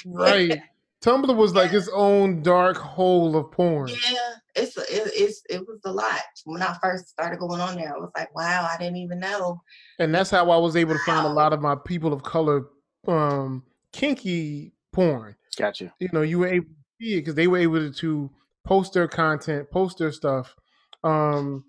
right. 0.51 0.61
Tumblr 1.01 1.35
was 1.35 1.55
like 1.55 1.73
its 1.73 1.89
own 1.93 2.43
dark 2.43 2.77
hole 2.77 3.35
of 3.35 3.51
porn. 3.51 3.87
Yeah, 3.89 4.29
it's 4.55 4.77
it, 4.77 4.85
it's 4.89 5.41
it 5.49 5.67
was 5.67 5.79
a 5.85 5.91
lot. 5.91 6.21
When 6.45 6.61
I 6.61 6.75
first 6.81 7.09
started 7.09 7.39
going 7.39 7.61
on 7.61 7.75
there, 7.75 7.95
I 7.95 7.99
was 7.99 8.11
like, 8.15 8.33
wow, 8.35 8.67
I 8.71 8.77
didn't 8.77 8.97
even 8.97 9.19
know. 9.19 9.61
and 9.99 10.13
that's 10.13 10.29
how 10.29 10.49
I 10.51 10.57
was 10.57 10.75
able 10.75 10.93
to 10.93 10.99
find 11.05 11.25
a 11.25 11.29
lot 11.33 11.53
of 11.53 11.61
my 11.61 11.75
people 11.75 12.13
of 12.13 12.23
color 12.23 12.65
um 13.07 13.63
kinky 13.91 14.73
porn. 14.91 15.35
Gotcha. 15.57 15.93
You 15.99 16.09
know, 16.13 16.21
you 16.21 16.39
were 16.39 16.47
able 16.47 16.65
to 16.67 16.75
see 17.05 17.13
it 17.15 17.21
because 17.21 17.35
they 17.35 17.47
were 17.47 17.57
able 17.59 17.91
to 17.91 18.31
post 18.65 18.93
their 18.93 19.07
content, 19.07 19.69
post 19.71 19.97
their 19.97 20.11
stuff, 20.11 20.55
um, 21.03 21.65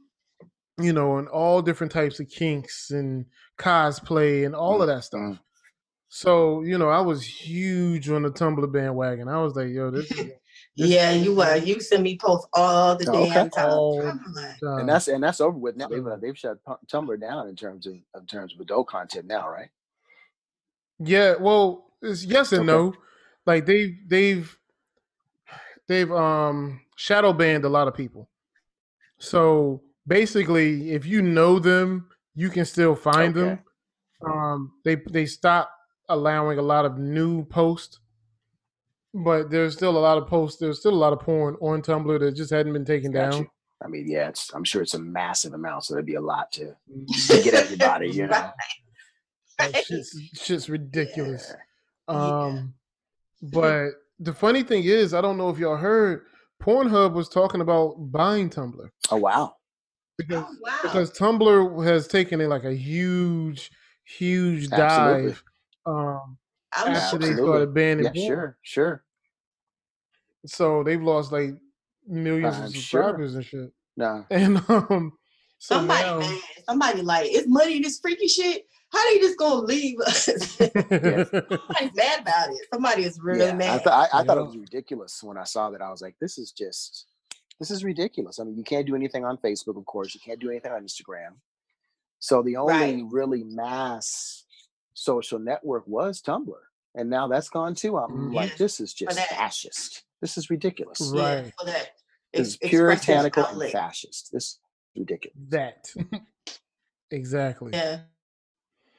you 0.79 0.93
know, 0.93 1.19
and 1.19 1.29
all 1.29 1.61
different 1.63 1.93
types 1.93 2.21
of 2.21 2.29
kinks 2.29 2.91
and 2.91 3.27
cosplay 3.59 4.47
and 4.47 4.55
all 4.55 4.81
of 4.81 4.89
that 4.89 5.05
stuff. 5.05 5.21
Mm. 5.21 5.39
So, 6.09 6.63
you 6.63 6.79
know, 6.79 6.89
I 6.91 7.01
was 7.01 7.25
huge 7.25 8.09
on 8.09 8.23
the 8.23 8.31
Tumblr 8.31 8.73
bandwagon. 8.73 9.29
I 9.29 9.43
was 9.43 9.57
like, 9.57 9.71
yo, 9.71 9.91
this 9.91 10.11
is 10.13 10.17
This- 10.17 10.33
yeah, 10.77 11.13
you 11.13 11.35
were. 11.35 11.57
You 11.57 11.81
send 11.81 12.03
me 12.05 12.19
posts 12.19 12.49
all 12.55 12.97
the 12.97 13.07
Oh, 13.09 13.25
damn 13.29 13.29
okay. 13.29 13.51
time. 13.51 13.67
all 13.67 14.03
I'm 14.11 14.35
like, 14.35 14.57
the 14.61 14.69
And 14.79 14.89
that's 14.89 15.09
and 15.09 15.23
that's 15.25 15.41
over 15.41 15.59
with 15.59 15.77
now. 15.77 15.89
They've 15.89 16.07
uh, 16.07 16.17
they've 16.17 16.39
shut 16.39 16.59
Tumblr 16.93 17.21
down 17.21 17.49
in 17.49 17.57
terms 17.57 17.87
of 17.87 17.95
in 17.95 18.27
terms 18.27 18.55
of 18.55 18.61
adult 18.61 18.89
content 18.89 19.27
now, 19.27 19.49
right? 19.51 19.71
Yeah, 21.01 21.35
well, 21.41 21.93
it's 22.03 22.25
yes 22.25 22.53
and 22.53 22.67
Okay. 22.67 22.67
no. 22.67 22.95
Like 23.47 23.67
they 23.67 23.97
they've 24.07 24.57
they've 25.89 26.13
um 26.13 26.83
shadow 26.97 27.33
banned 27.33 27.65
a 27.65 27.69
lot 27.69 27.89
of 27.89 27.95
people. 27.95 28.29
So 29.19 29.83
basically, 30.07 30.93
if 30.93 31.07
you 31.07 31.23
know 31.23 31.59
them, 31.59 32.09
you 32.35 32.51
can 32.51 32.65
still 32.67 32.97
find 32.97 33.35
them. 33.35 33.61
Um 34.27 34.75
they 34.85 34.97
they 35.11 35.27
stop 35.27 35.71
allowing 36.09 36.59
a 36.59 36.63
lot 36.63 36.87
of 36.87 36.99
new 36.99 37.45
posts. 37.47 38.01
But 39.15 39.49
there's 39.51 39.75
still 39.75 39.97
a 39.97 40.01
lot 40.01 40.19
of 40.19 40.27
posts, 40.27 40.59
there's 40.59 40.81
still 40.81 40.93
a 40.93 40.97
lot 40.97 41.13
of 41.13 41.21
porn 41.21 41.57
on 41.61 41.83
Tumblr 41.83 42.19
that 42.19 42.33
just 42.33 42.51
hadn't 42.51 42.73
been 42.73 42.85
taken 42.85 43.13
Got 43.13 43.31
down. 43.31 43.43
you. 43.43 43.51
I 43.85 43.89
mean, 43.89 44.11
yeah, 44.11 44.29
it's 44.29 44.53
I'm 44.55 44.65
sure 44.65 44.83
it's 44.83 44.95
a 44.95 44.99
massive 44.99 45.53
amount, 45.53 45.85
so 45.85 45.95
there'd 45.95 46.07
be 46.07 46.15
a 46.15 46.21
lot 46.21 46.51
to, 46.53 46.75
to 47.29 47.43
get 47.43 47.55
everybody, 47.55 48.11
you 48.11 48.27
know. 48.27 48.51
Like, 49.59 49.77
shit's, 49.85 50.19
shit's 50.35 50.69
ridiculous. 50.69 51.53
Yeah. 52.09 52.15
Um, 52.17 52.75
but 53.43 53.91
the 54.19 54.33
funny 54.33 54.63
thing 54.63 54.85
is, 54.85 55.15
I 55.15 55.21
don't 55.21 55.37
know 55.37 55.51
if 55.51 55.59
y'all 55.59 55.77
heard, 55.77 56.23
Pornhub 56.63 57.13
was 57.13 57.29
talking 57.29 57.61
about 57.61 57.95
buying 58.11 58.49
Tumblr 58.49 58.89
Oh 59.11 59.17
wow. 59.17 59.55
because 60.17 60.45
oh, 60.49 60.57
wow. 60.61 60.79
because 60.83 61.11
Tumblr 61.13 61.87
has 61.87 62.09
taken 62.09 62.41
it 62.41 62.49
like 62.49 62.65
a 62.65 62.75
huge, 62.75 63.71
huge 64.05 64.73
Absolutely. 64.73 65.31
dive. 65.31 65.45
Um, 65.87 66.39
After 66.77 67.19
they 67.19 67.33
started 67.35 67.75
banning 67.75 68.05
Yeah, 68.07 68.11
porn. 68.13 68.27
sure, 68.27 68.59
sure. 68.63 69.05
so 70.47 70.83
they've 70.83 71.03
lost 71.03 71.33
like 71.33 71.51
millions 72.07 72.57
I'm 72.57 72.65
of 72.65 72.73
sure. 72.75 72.81
subscribers 73.03 73.35
and 73.35 73.45
shit. 73.45 73.73
No. 73.97 74.25
And 74.31 74.59
um, 74.69 75.13
so 75.59 75.77
somebody 75.77 76.03
now, 76.03 76.19
mad. 76.19 76.41
Somebody 76.69 77.03
like, 77.03 77.27
it's 77.31 77.49
money 77.49 77.77
in 77.77 77.83
this 77.83 77.99
freaky 78.01 78.29
shit. 78.29 78.67
How 78.93 79.11
they 79.13 79.19
just 79.19 79.39
gonna 79.39 79.61
leave 79.67 79.99
us? 80.01 80.25
Somebody's 80.27 81.95
mad 81.97 82.21
about 82.21 82.51
it. 82.51 82.67
Somebody 82.73 83.05
is 83.05 83.19
really 83.21 83.41
yeah, 83.47 83.53
I, 83.53 83.55
mad. 83.55 83.77
th- 83.79 83.89
I, 83.89 84.07
I 84.13 84.25
thought 84.25 84.39
it 84.39 84.45
was 84.47 84.57
ridiculous 84.57 85.21
when 85.23 85.37
I 85.39 85.45
saw 85.45 85.71
that. 85.71 85.81
I 85.83 85.91
was 85.91 86.01
like, 86.03 86.15
this 86.21 86.39
is 86.39 86.53
just, 86.53 87.07
this 87.59 87.71
is 87.71 87.83
ridiculous. 87.85 88.39
I 88.39 88.45
mean, 88.45 88.57
you 88.57 88.65
can't 88.65 88.87
do 88.87 88.95
anything 88.95 89.25
on 89.25 89.37
Facebook, 89.39 89.77
of 89.79 89.85
course. 89.87 90.15
You 90.15 90.21
can't 90.25 90.39
do 90.41 90.51
anything 90.51 90.71
on 90.73 90.83
Instagram. 90.85 91.31
So 92.21 92.43
the 92.43 92.57
only 92.57 92.73
Right. 92.75 93.05
really 93.11 93.45
mass 93.45 94.44
social 94.95 95.39
network 95.39 95.87
was 95.87 96.23
Tumblr. 96.23 96.55
And 96.97 97.11
now 97.11 97.27
that's 97.29 97.49
gone 97.51 97.75
too. 97.75 97.97
I'm 97.99 98.31
Mhm. 98.31 98.35
like, 98.35 98.57
this 98.57 98.81
is 98.81 98.95
just 98.95 99.17
that- 99.17 99.29
fascist. 99.29 100.05
This 100.21 100.39
is 100.39 100.49
ridiculous. 100.49 101.01
Right. 101.13 101.45
Yeah, 101.47 101.51
for 101.59 101.67
that 101.67 101.91
This 102.33 102.49
is 102.49 102.57
puritanical 102.57 103.45
and 103.45 103.71
fascist. 103.71 104.31
This 104.33 104.45
is 104.45 104.59
ridiculous. 104.97 105.37
that 105.51 105.89
exactly. 107.11 107.73
Yeah. 107.73 108.01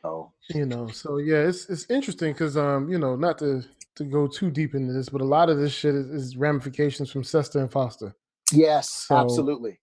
So 0.02 0.32
you 0.50 0.66
know 0.68 0.88
so 0.90 1.18
yeah 1.18 1.48
it's 1.48 1.68
it's 1.70 1.90
interesting 1.90 2.34
because 2.34 2.56
um 2.58 2.90
you 2.90 3.00
know 3.00 3.16
not 3.16 3.40
to 3.40 3.64
to 3.96 4.04
go 4.04 4.28
too 4.28 4.52
deep 4.52 4.76
into 4.76 4.94
this 4.94 5.10
but 5.10 5.22
a 5.22 5.26
lot 5.26 5.50
of 5.50 5.58
this 5.58 5.72
shit 5.74 5.96
is, 5.96 6.08
is 6.10 6.38
ramifications 6.38 7.10
from 7.12 7.24
Sesta 7.24 7.60
and 7.60 7.72
FOSTA 7.72 8.14
yes, 8.52 8.90
So- 8.90 9.16
absolutely. 9.18 9.80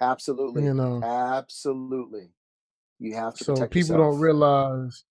Absolutely. 0.00 0.64
you 0.64 0.74
know 0.74 1.00
Absolutely. 1.04 2.32
You 2.98 3.14
have 3.14 3.34
to 3.36 3.44
so 3.44 3.54
people 3.54 3.78
yourself. 3.96 3.98
don't 4.12 4.18
realize 4.20 5.04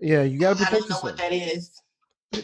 yeah 0.00 0.22
you 0.22 0.38
gotta 0.38 0.60
I 0.60 0.64
protect 0.64 0.88
don't 0.88 0.90
know 0.90 0.96
what 1.00 1.18
yourself 1.18 1.30
that 1.30 1.32
is. 1.32 1.82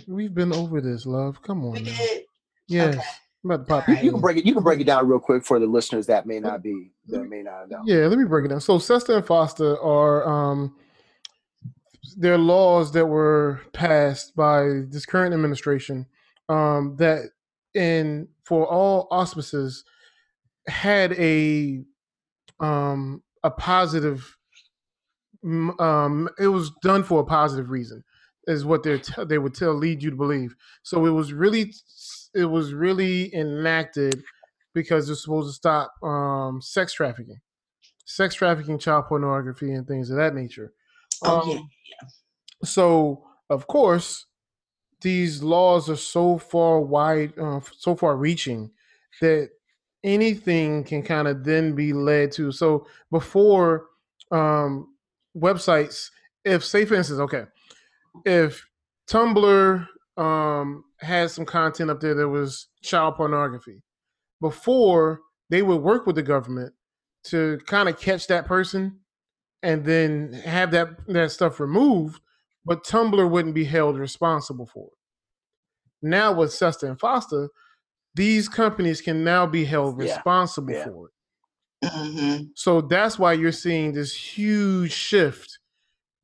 we've 0.08 0.34
been 0.34 0.52
over 0.52 0.80
this 0.80 1.06
love 1.06 1.40
come 1.42 1.62
We 1.62 1.78
on 1.78 1.84
now. 1.84 1.90
did. 1.96 2.22
yes 2.68 2.94
Okay. 2.94 3.04
I'm 3.44 3.50
about 3.50 3.66
to 3.66 3.68
pop 3.68 3.88
Alright. 3.88 4.02
You 4.04 4.10
can 4.10 4.20
break 4.20 4.38
it. 4.38 4.46
You 4.46 4.54
can 4.54 4.62
break 4.62 4.80
it 4.80 4.84
down 4.84 5.06
real 5.06 5.18
quick 5.18 5.44
for 5.44 5.58
the 5.58 5.66
listeners 5.66 6.06
that 6.06 6.26
may 6.26 6.40
not 6.40 6.62
be 6.62 6.90
that 7.08 7.24
may 7.28 7.42
not 7.42 7.68
know. 7.68 7.82
yeah 7.84 8.06
let 8.06 8.18
me 8.18 8.24
break 8.24 8.44
it 8.46 8.48
down 8.48 8.60
so 8.60 8.78
Sesta 8.78 9.16
and 9.16 9.24
FOSTA 9.26 9.76
are 9.84 10.26
um 10.26 10.74
they're 12.16 12.38
laws 12.38 12.92
that 12.92 13.06
were 13.06 13.60
passed 13.72 14.36
by 14.36 14.82
this 14.88 15.04
current 15.06 15.34
administration 15.34 16.06
um, 16.48 16.94
that 16.98 17.30
in 17.74 18.28
for 18.44 18.66
all 18.66 19.08
auspices 19.10 19.84
had 20.68 21.12
a 21.14 21.82
um, 22.60 23.22
a 23.42 23.50
positive 23.50 24.18
m- 24.18 24.24
um, 25.44 26.28
it 26.38 26.48
was 26.48 26.70
done 26.82 27.02
for 27.04 27.20
a 27.20 27.24
positive 27.24 27.70
reason 27.70 28.04
is 28.46 28.64
what 28.64 28.82
they 28.82 28.98
t- 28.98 29.24
they 29.24 29.38
would 29.38 29.54
tell 29.54 29.74
lead 29.74 30.02
you 30.02 30.10
to 30.10 30.16
believe. 30.16 30.56
So 30.82 31.06
it 31.06 31.10
was 31.10 31.32
really 31.32 31.72
it 32.34 32.46
was 32.46 32.72
really 32.74 33.34
enacted 33.34 34.22
because 34.74 35.08
it's 35.08 35.22
supposed 35.22 35.48
to 35.48 35.54
stop 35.54 35.94
um, 36.02 36.60
sex 36.60 36.92
trafficking 36.92 37.40
sex 38.06 38.34
trafficking 38.34 38.78
child 38.78 39.06
pornography 39.06 39.72
and 39.72 39.86
things 39.88 40.10
of 40.10 40.16
that 40.16 40.34
nature. 40.34 40.72
Oh 41.22 41.40
Um, 41.42 41.70
yeah. 41.90 42.08
so 42.64 43.26
of 43.50 43.66
course 43.66 44.26
these 45.02 45.42
laws 45.42 45.90
are 45.90 45.96
so 45.96 46.38
far 46.38 46.80
wide 46.80 47.38
uh, 47.38 47.60
so 47.78 47.94
far 47.96 48.16
reaching 48.16 48.72
that 49.20 49.50
anything 50.04 50.84
can 50.84 51.02
kind 51.02 51.28
of 51.28 51.44
then 51.44 51.74
be 51.74 51.92
led 51.92 52.32
to. 52.32 52.52
So 52.52 52.86
before 53.10 53.88
um 54.30 54.93
websites 55.36 56.10
if 56.44 56.64
say 56.64 56.84
for 56.84 56.94
instance 56.94 57.18
okay 57.20 57.44
if 58.24 58.64
tumblr 59.08 59.86
um 60.16 60.84
had 61.00 61.30
some 61.30 61.44
content 61.44 61.90
up 61.90 62.00
there 62.00 62.14
that 62.14 62.28
was 62.28 62.68
child 62.82 63.16
pornography 63.16 63.82
before 64.40 65.20
they 65.50 65.62
would 65.62 65.82
work 65.82 66.06
with 66.06 66.16
the 66.16 66.22
government 66.22 66.72
to 67.24 67.58
kind 67.66 67.88
of 67.88 67.98
catch 67.98 68.26
that 68.26 68.46
person 68.46 69.00
and 69.62 69.84
then 69.84 70.32
have 70.44 70.70
that 70.72 70.88
that 71.08 71.30
stuff 71.32 71.58
removed, 71.58 72.20
but 72.64 72.84
Tumblr 72.84 73.30
wouldn't 73.30 73.54
be 73.54 73.64
held 73.64 73.98
responsible 73.98 74.66
for 74.66 74.88
it. 74.88 76.06
Now 76.06 76.32
with 76.32 76.50
Sesta 76.50 76.86
and 76.86 76.98
FOSTA, 76.98 77.48
these 78.14 78.48
companies 78.48 79.00
can 79.00 79.24
now 79.24 79.46
be 79.46 79.64
held 79.64 79.98
Yeah, 79.98 80.04
responsible 80.16 80.74
yeah. 80.74 80.84
for 80.84 81.06
it. 81.06 81.13
Mm-hmm. 81.88 82.44
So 82.54 82.80
that's 82.80 83.18
why 83.18 83.32
you're 83.34 83.52
seeing 83.52 83.92
this 83.92 84.14
huge 84.14 84.92
shift 84.92 85.58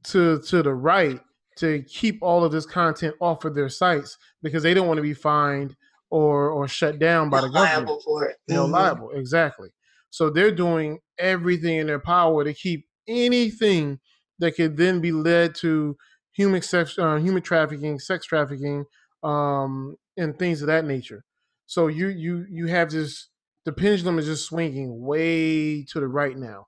to 0.05 0.41
to 0.43 0.63
the 0.63 0.75
right 0.75 1.21
to 1.57 1.83
keep 1.83 2.19
all 2.23 2.45
of 2.45 2.53
this 2.53 2.67
content 2.67 3.15
off 3.21 3.45
of 3.45 3.55
their 3.55 3.69
sites 3.69 4.17
because 4.43 4.63
they 4.63 4.73
don't 4.75 4.87
want 4.87 4.99
to 4.99 5.03
be 5.03 5.15
fined 5.15 5.77
or 6.11 6.49
or 6.51 6.67
shut 6.69 6.99
down 6.99 7.29
by 7.31 7.41
the 7.43 7.49
government 7.49 7.87
liable 7.87 8.01
for 8.01 8.25
it. 8.27 8.37
held 8.49 8.71
Mhm. 8.71 8.73
liable. 8.73 9.11
Exactly. 9.13 9.71
So 10.11 10.31
they're 10.31 10.51
doing 10.55 11.01
everything 11.19 11.77
in 11.77 11.87
their 11.87 12.01
power 12.01 12.45
to 12.45 12.53
keep 12.55 12.87
anything 13.07 14.01
that 14.39 14.57
could 14.57 14.77
then 14.77 15.01
be 15.01 15.13
led 15.13 15.55
to 15.57 15.97
human 16.33 16.63
sex, 16.63 16.99
uh, 16.99 17.17
human 17.17 17.43
trafficking, 17.43 17.99
sex 17.99 18.25
trafficking, 18.27 18.87
um, 19.23 19.97
and 20.17 20.39
things 20.39 20.63
of 20.63 20.67
that 20.69 20.85
nature. 20.85 21.25
So 21.67 21.89
you 21.89 22.09
you 22.09 22.47
you 22.51 22.67
have 22.67 22.91
this 22.91 23.29
the 23.71 23.81
pendulum 23.83 24.19
is 24.19 24.27
just 24.27 24.47
swinging 24.47 25.01
way 25.05 25.85
to 25.85 26.01
the 26.01 26.09
right 26.09 26.37
now, 26.37 26.67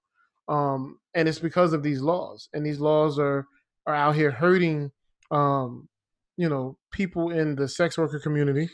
um, 0.49 0.99
and 1.15 1.29
it's 1.29 1.39
because 1.39 1.73
of 1.73 1.83
these 1.83 2.01
laws. 2.01 2.49
And 2.53 2.65
these 2.65 2.81
laws 2.81 3.19
are 3.19 3.47
are 3.87 3.95
out 3.95 4.15
here 4.15 4.31
hurting, 4.31 4.93
um, 5.31 5.89
you 6.37 6.49
know, 6.49 6.79
people 6.93 7.31
in 7.31 7.57
the 7.57 7.69
sex 7.69 7.99
worker 7.99 8.21
community 8.21 8.69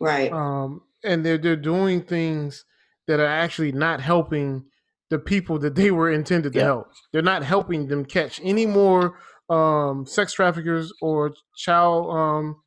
Right. 0.00 0.32
um, 0.32 0.82
and 1.04 1.24
they're 1.24 1.38
they're 1.38 1.56
doing 1.56 2.02
things 2.02 2.64
that 3.06 3.20
are 3.20 3.26
actually 3.26 3.72
not 3.72 4.00
helping 4.00 4.64
the 5.10 5.18
people 5.18 5.58
that 5.58 5.74
they 5.74 5.90
were 5.90 6.10
intended 6.10 6.54
to 6.54 6.60
Yeah. 6.60 6.64
help. 6.64 6.88
They're 7.12 7.22
not 7.22 7.42
helping 7.42 7.88
them 7.88 8.04
catch 8.04 8.40
any 8.42 8.66
more 8.66 9.18
um, 9.48 10.06
sex 10.06 10.32
traffickers 10.32 10.92
or 11.02 11.32
child 11.56 12.10
um, 12.14 12.62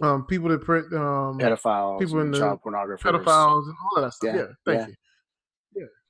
um, 0.00 0.24
people 0.26 0.48
that 0.50 0.62
print 0.62 0.92
um, 0.92 1.38
pedophiles, 1.38 2.00
people 2.00 2.20
in 2.20 2.30
the 2.30 2.38
child 2.38 2.60
pornographers. 2.64 3.00
pedophiles 3.00 3.64
and 3.64 3.74
all 3.84 3.96
of 3.96 4.04
that 4.04 4.12
stuff. 4.12 4.34
Yeah, 4.34 4.40
Yeah, 4.40 4.46
thank 4.64 4.80
yeah. 4.80 4.86
you. 4.86 4.94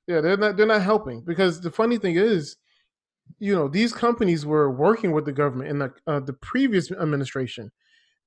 Yeah, 0.06 0.14
yeah, 0.14 0.20
they're 0.20 0.36
not 0.36 0.56
they're 0.56 0.66
not 0.66 0.82
helping 0.82 1.22
because 1.22 1.60
the 1.60 1.70
funny 1.70 1.98
thing 1.98 2.16
is, 2.16 2.56
you 3.38 3.54
know, 3.54 3.68
these 3.68 3.92
companies 3.92 4.44
were 4.44 4.70
working 4.70 5.12
with 5.12 5.24
the 5.24 5.32
government 5.32 5.70
in 5.70 5.78
the 5.78 5.92
uh, 6.06 6.20
the 6.20 6.34
previous 6.34 6.90
administration 6.90 7.70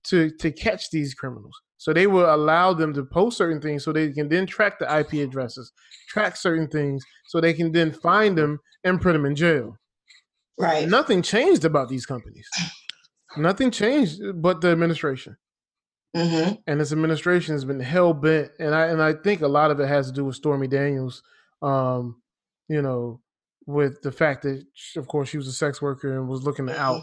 to 0.06 0.32
to 0.38 0.52
catch 0.52 0.90
these 0.90 1.14
criminals. 1.14 1.56
So 1.78 1.94
they 1.94 2.06
will 2.06 2.34
allow 2.34 2.74
them 2.74 2.94
to 2.94 3.04
post 3.04 3.38
certain 3.38 3.60
things 3.60 3.84
so 3.84 3.92
they 3.92 4.12
can 4.12 4.30
then 4.30 4.46
track 4.46 4.78
the 4.78 5.00
IP 5.00 5.14
addresses, 5.14 5.72
track 6.08 6.36
certain 6.36 6.68
things 6.68 7.04
so 7.26 7.42
they 7.42 7.54
can 7.54 7.72
then 7.72 7.92
find 7.92 8.38
them 8.38 8.60
and 8.84 9.02
put 9.02 9.14
them 9.14 9.26
in 9.26 9.36
jail. 9.36 9.76
Right. 10.60 10.88
Nothing 10.88 11.24
changed 11.24 11.66
about 11.66 11.90
these 11.90 12.06
companies. 12.06 12.48
Nothing 13.36 13.72
changed 13.72 14.20
but 14.36 14.62
the 14.62 14.70
administration 14.70 15.38
hmm 16.16 16.62
and 16.68 16.80
this 16.80 16.92
administration 16.92 17.54
has 17.54 17.66
been 17.66 17.80
hell 17.80 18.14
bent, 18.14 18.52
and 18.60 18.76
I 18.76 18.88
and 18.88 19.02
I 19.02 19.14
think 19.14 19.42
a 19.42 19.48
lot 19.48 19.72
of 19.72 19.80
it 19.80 19.88
has 19.88 20.08
to 20.08 20.14
do 20.14 20.26
with 20.26 20.36
Stormy 20.36 20.68
Daniels, 20.68 21.24
um, 21.62 22.22
you 22.68 22.82
know, 22.82 23.22
with 23.66 24.02
the 24.02 24.12
fact 24.12 24.44
that 24.44 24.66
sh- 24.74 24.98
of 24.98 25.08
course 25.08 25.30
she 25.30 25.38
was 25.38 25.48
a 25.48 25.54
sex 25.54 25.82
worker 25.82 26.14
and 26.18 26.28
was 26.30 26.44
looking 26.44 26.68
to 26.68 26.80
out, 26.80 27.02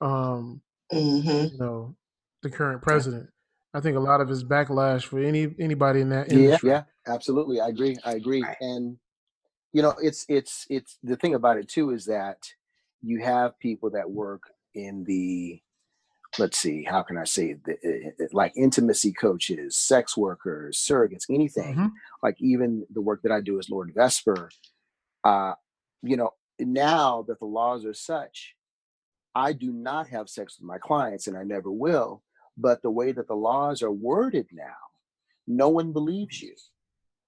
um, 0.00 0.62
hmm 0.90 1.46
you 1.50 1.58
know, 1.58 1.96
the 2.42 2.50
current 2.50 2.82
president. 2.82 3.30
I 3.74 3.80
think 3.80 3.96
a 3.96 4.00
lot 4.00 4.20
of 4.20 4.28
his 4.28 4.44
backlash 4.44 5.04
for 5.04 5.20
any 5.20 5.54
anybody 5.58 6.00
in 6.00 6.10
that 6.10 6.28
Yeah, 6.28 6.34
industry. 6.34 6.70
yeah, 6.70 6.84
absolutely. 7.06 7.60
I 7.60 7.68
agree. 7.68 7.98
I 8.04 8.12
agree. 8.14 8.42
Right. 8.42 8.56
And 8.60 8.98
you 9.72 9.82
know, 9.82 9.94
it's 10.02 10.26
it's 10.28 10.66
it's 10.70 10.98
the 11.02 11.16
thing 11.16 11.34
about 11.34 11.58
it 11.58 11.68
too 11.68 11.90
is 11.90 12.06
that 12.06 12.54
you 13.02 13.22
have 13.22 13.58
people 13.58 13.90
that 13.90 14.10
work 14.10 14.44
in 14.74 15.04
the 15.04 15.62
let's 16.38 16.58
see, 16.58 16.82
how 16.84 17.02
can 17.02 17.18
I 17.18 17.24
say 17.24 17.54
the, 17.54 17.72
it- 17.82 18.14
it- 18.18 18.34
like 18.34 18.52
intimacy 18.56 19.12
coaches, 19.12 19.76
sex 19.76 20.16
workers, 20.16 20.78
surrogates, 20.78 21.24
anything. 21.30 21.76
Mhm. 21.76 21.90
Like 22.22 22.36
even 22.40 22.86
the 22.90 23.02
work 23.02 23.20
that 23.22 23.32
I 23.32 23.40
do 23.40 23.58
as 23.58 23.68
Lord 23.70 23.92
Vesper, 23.94 24.50
uh, 25.24 25.54
you 26.02 26.16
know, 26.16 26.30
now 26.58 27.22
that 27.28 27.38
the 27.38 27.44
laws 27.46 27.84
are 27.84 27.94
such, 27.94 28.54
I 29.34 29.52
do 29.52 29.72
not 29.72 30.08
have 30.08 30.28
sex 30.28 30.58
with 30.58 30.66
my 30.66 30.78
clients 30.78 31.26
and 31.26 31.36
I 31.36 31.44
never 31.44 31.70
will. 31.70 32.22
But 32.56 32.82
the 32.82 32.90
way 32.90 33.12
that 33.12 33.28
the 33.28 33.34
laws 33.36 33.82
are 33.82 33.90
worded 33.92 34.46
now, 34.52 34.76
no 35.46 35.68
one 35.68 35.92
believes 35.92 36.40
you. 36.42 36.54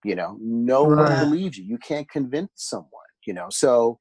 You 0.05 0.15
know, 0.15 0.37
no 0.41 0.85
Right. 0.85 1.09
one 1.09 1.19
believes 1.19 1.57
you. 1.57 1.65
You 1.65 1.79
can't 1.79 2.09
convince 2.11 2.51
someone, 2.57 2.91
you 3.27 3.33
know. 3.33 3.49
So 3.51 3.99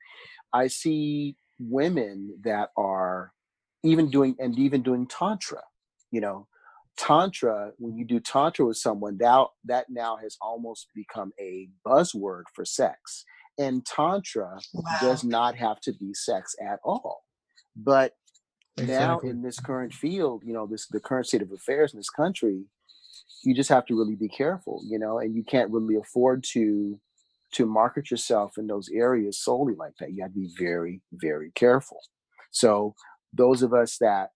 I 0.52 0.68
see 0.68 1.38
women 1.60 2.38
that 2.44 2.72
are 2.76 3.34
even 3.84 4.10
doing 4.10 4.36
and 4.40 4.58
even 4.58 4.82
doing 4.82 5.08
tantra, 5.08 5.62
you 6.12 6.22
know. 6.22 6.48
Tantra, 6.98 7.72
when 7.80 7.98
you 7.98 8.06
do 8.06 8.20
tantra 8.20 8.66
with 8.66 8.78
someone, 8.78 9.18
that 9.20 9.48
that 9.66 9.88
now 9.90 10.18
has 10.18 10.38
almost 10.42 10.90
become 10.96 11.32
a 11.40 11.70
buzzword 11.86 12.44
for 12.54 12.66
sex. 12.66 13.26
And 13.58 13.86
tantra 13.86 14.60
Wow. 14.74 14.84
does 15.02 15.24
not 15.24 15.56
have 15.56 15.80
to 15.82 15.94
be 15.94 16.14
sex 16.14 16.56
at 16.62 16.80
all. 16.84 17.24
But 17.76 18.14
now 18.78 19.20
in 19.20 19.42
this 19.42 19.60
current 19.60 19.94
field, 19.94 20.44
you 20.46 20.54
know, 20.54 20.68
this 20.68 20.88
the 20.88 21.00
current 21.00 21.28
state 21.28 21.42
of 21.42 21.52
affairs 21.52 21.94
in 21.94 22.00
this 22.00 22.10
country, 22.10 22.66
you 23.44 23.56
just 23.56 23.70
have 23.70 23.86
to 23.88 23.98
really 23.98 24.16
be 24.16 24.30
careful, 24.30 24.82
you 24.88 25.00
know, 25.00 25.20
and 25.20 25.36
you 25.36 25.44
can't 25.44 25.72
really 25.72 25.96
afford 25.96 26.44
to 26.54 27.00
to 27.54 27.66
market 27.66 28.12
yourself 28.12 28.54
in 28.58 28.68
those 28.68 28.90
areas 28.94 29.40
solely 29.44 29.76
like 29.76 29.94
that. 30.00 30.12
You 30.14 30.24
have 30.24 30.34
to 30.34 30.40
be 30.40 30.52
very, 30.60 31.02
very 31.14 31.52
careful. 31.56 32.00
So 32.52 32.96
those 33.34 33.64
of 33.64 33.74
us 33.74 33.98
that 34.00 34.30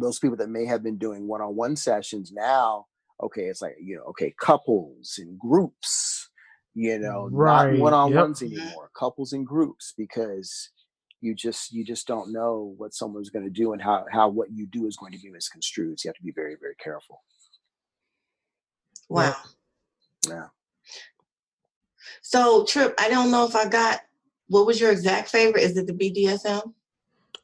those 0.00 0.18
people 0.18 0.36
that 0.36 0.50
may 0.50 0.64
have 0.66 0.82
been 0.82 0.98
doing 0.98 1.26
one-on-one 1.26 1.76
sessions 1.76 2.32
now, 2.32 2.86
okay, 3.22 3.44
it's 3.44 3.62
like, 3.62 3.76
you 3.80 3.96
know, 3.96 4.02
okay, 4.02 4.34
couples 4.40 5.18
and 5.18 5.38
groups, 5.38 6.28
you 6.74 6.98
know, 6.98 7.28
Right, 7.32 7.72
not 7.72 7.80
one-on-ones 7.80 8.40
Mhm. 8.40 8.46
anymore, 8.46 8.90
couples 8.94 9.32
and 9.32 9.46
groups, 9.46 9.94
because 9.96 10.70
you 11.22 11.34
just 11.34 11.72
you 11.72 11.82
just 11.84 12.06
don't 12.06 12.30
know 12.32 12.74
what 12.76 12.94
someone's 12.94 13.30
going 13.30 13.44
to 13.44 13.50
do 13.50 13.72
and 13.72 13.80
how 13.80 14.04
how 14.12 14.28
what 14.28 14.50
you 14.52 14.66
do 14.66 14.86
is 14.86 14.96
going 14.96 15.12
to 15.12 15.18
be 15.18 15.30
misconstrued. 15.30 15.98
So 15.98 16.06
you 16.06 16.10
have 16.10 16.16
to 16.16 16.22
be 16.22 16.32
very, 16.32 16.56
very 16.60 16.76
careful. 16.76 17.22
Wow. 19.08 19.34
Yeah. 20.28 20.48
So, 22.22 22.64
Trip, 22.64 22.94
I 22.98 23.08
don't 23.08 23.30
know 23.30 23.46
if 23.46 23.56
I 23.56 23.66
got 23.68 24.02
what 24.48 24.66
was 24.66 24.80
your 24.80 24.92
exact 24.92 25.30
favorite? 25.30 25.64
Is 25.64 25.76
it 25.76 25.86
the 25.86 25.94
BDSM? 25.94 26.74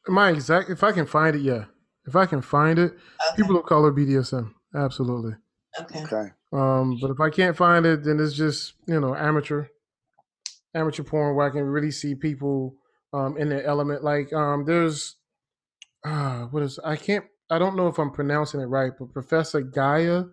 My 0.09 0.31
exact, 0.31 0.71
if 0.71 0.83
I 0.83 0.93
can 0.93 1.07
find 1.07 1.37
it, 1.37 1.43
yeah. 1.43 1.65
If 2.07 2.17
I 2.17 2.27
can 2.27 2.43
find 2.43 2.79
it, 2.79 2.93
Okay. 2.93 3.37
people 3.37 3.57
of 3.57 3.65
color 3.67 3.93
BDSM, 3.93 4.53
absolutely. 4.75 5.35
okay. 5.81 6.03
Okay. 6.05 6.31
Um, 6.53 6.99
but 7.01 7.11
if 7.11 7.21
I 7.21 7.31
can't 7.31 7.57
find 7.57 7.87
it, 7.87 8.03
then 8.05 8.19
it's 8.21 8.35
just 8.35 8.75
you 8.87 8.99
know 9.01 9.15
amateur, 9.15 9.67
amateur 10.75 11.03
porn 11.05 11.37
where 11.37 11.47
I 11.47 11.51
can 11.51 11.63
really 11.65 11.91
see 11.93 12.15
people 12.15 12.75
um, 13.13 13.37
in 13.37 13.49
their 13.49 13.65
element. 13.65 14.03
Like 14.03 14.33
um, 14.33 14.65
there's, 14.65 15.17
uh, 16.05 16.43
what 16.47 16.63
is 16.63 16.79
I 16.85 16.97
can't 16.97 17.25
I 17.51 17.59
don't 17.59 17.77
know 17.77 17.87
if 17.87 17.99
I'm 17.99 18.11
pronouncing 18.11 18.61
it 18.61 18.65
right, 18.67 18.93
but 18.99 19.13
Professor 19.13 19.61
Gaia, 19.61 20.25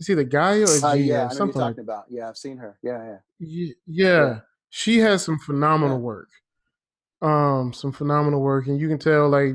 is 0.00 0.10
either 0.10 0.24
Gaia 0.24 0.62
or 0.62 0.64
Uh, 0.64 0.64
Gia, 0.64 0.70
yeah, 0.70 0.82
I 0.82 0.94
know 0.94 0.96
what 0.96 1.04
you're 1.22 1.30
something 1.30 1.60
like 1.60 1.70
talking 1.76 1.84
about. 1.84 2.04
Yeah, 2.10 2.28
I've 2.28 2.36
seen 2.36 2.56
her. 2.58 2.78
Yeah, 2.82 3.04
yeah. 3.04 3.18
Ye- 3.38 3.74
yeah, 3.86 4.40
she 4.70 4.98
has 4.98 5.22
some 5.22 5.38
phenomenal 5.38 5.98
Yeah. 5.98 6.02
work. 6.02 6.28
Um, 7.22 7.72
some 7.72 7.92
phenomenal 7.92 8.40
work, 8.40 8.66
and 8.66 8.80
you 8.80 8.88
can 8.88 8.98
tell 8.98 9.28
like 9.28 9.54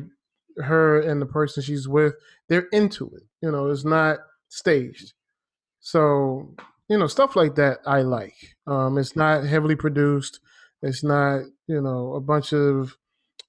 her 0.57 1.01
and 1.01 1.21
the 1.21 1.25
person 1.25 1.61
she's 1.61 1.87
with, 1.87 2.15
they're 2.49 2.67
into 2.71 3.11
it. 3.15 3.23
You 3.41 3.51
know, 3.51 3.67
it's 3.67 3.85
not 3.85 4.19
staged. 4.49 5.13
So 5.79 6.55
you 6.89 6.97
know, 6.97 7.07
stuff 7.07 7.35
like 7.35 7.55
that 7.55 7.79
I 7.85 8.01
like. 8.01 8.35
Um, 8.65 8.97
it's 8.97 9.15
not 9.15 9.43
heavily 9.43 9.75
produced. 9.75 10.39
It's 10.81 11.03
not 11.03 11.41
you 11.67 11.81
know 11.81 12.13
a 12.13 12.21
bunch 12.21 12.53
of, 12.53 12.95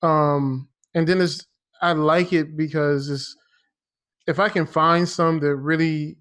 um, 0.03 0.69
and 0.95 1.07
then 1.07 1.21
it's 1.21 1.47
I 1.81 1.93
like 1.93 2.33
it 2.33 2.57
because 2.57 3.09
it's 3.09 3.37
if 4.27 4.39
I 4.39 4.49
can 4.49 4.67
find 4.67 5.09
some 5.09 5.41
that 5.41 5.57
really 5.57 6.19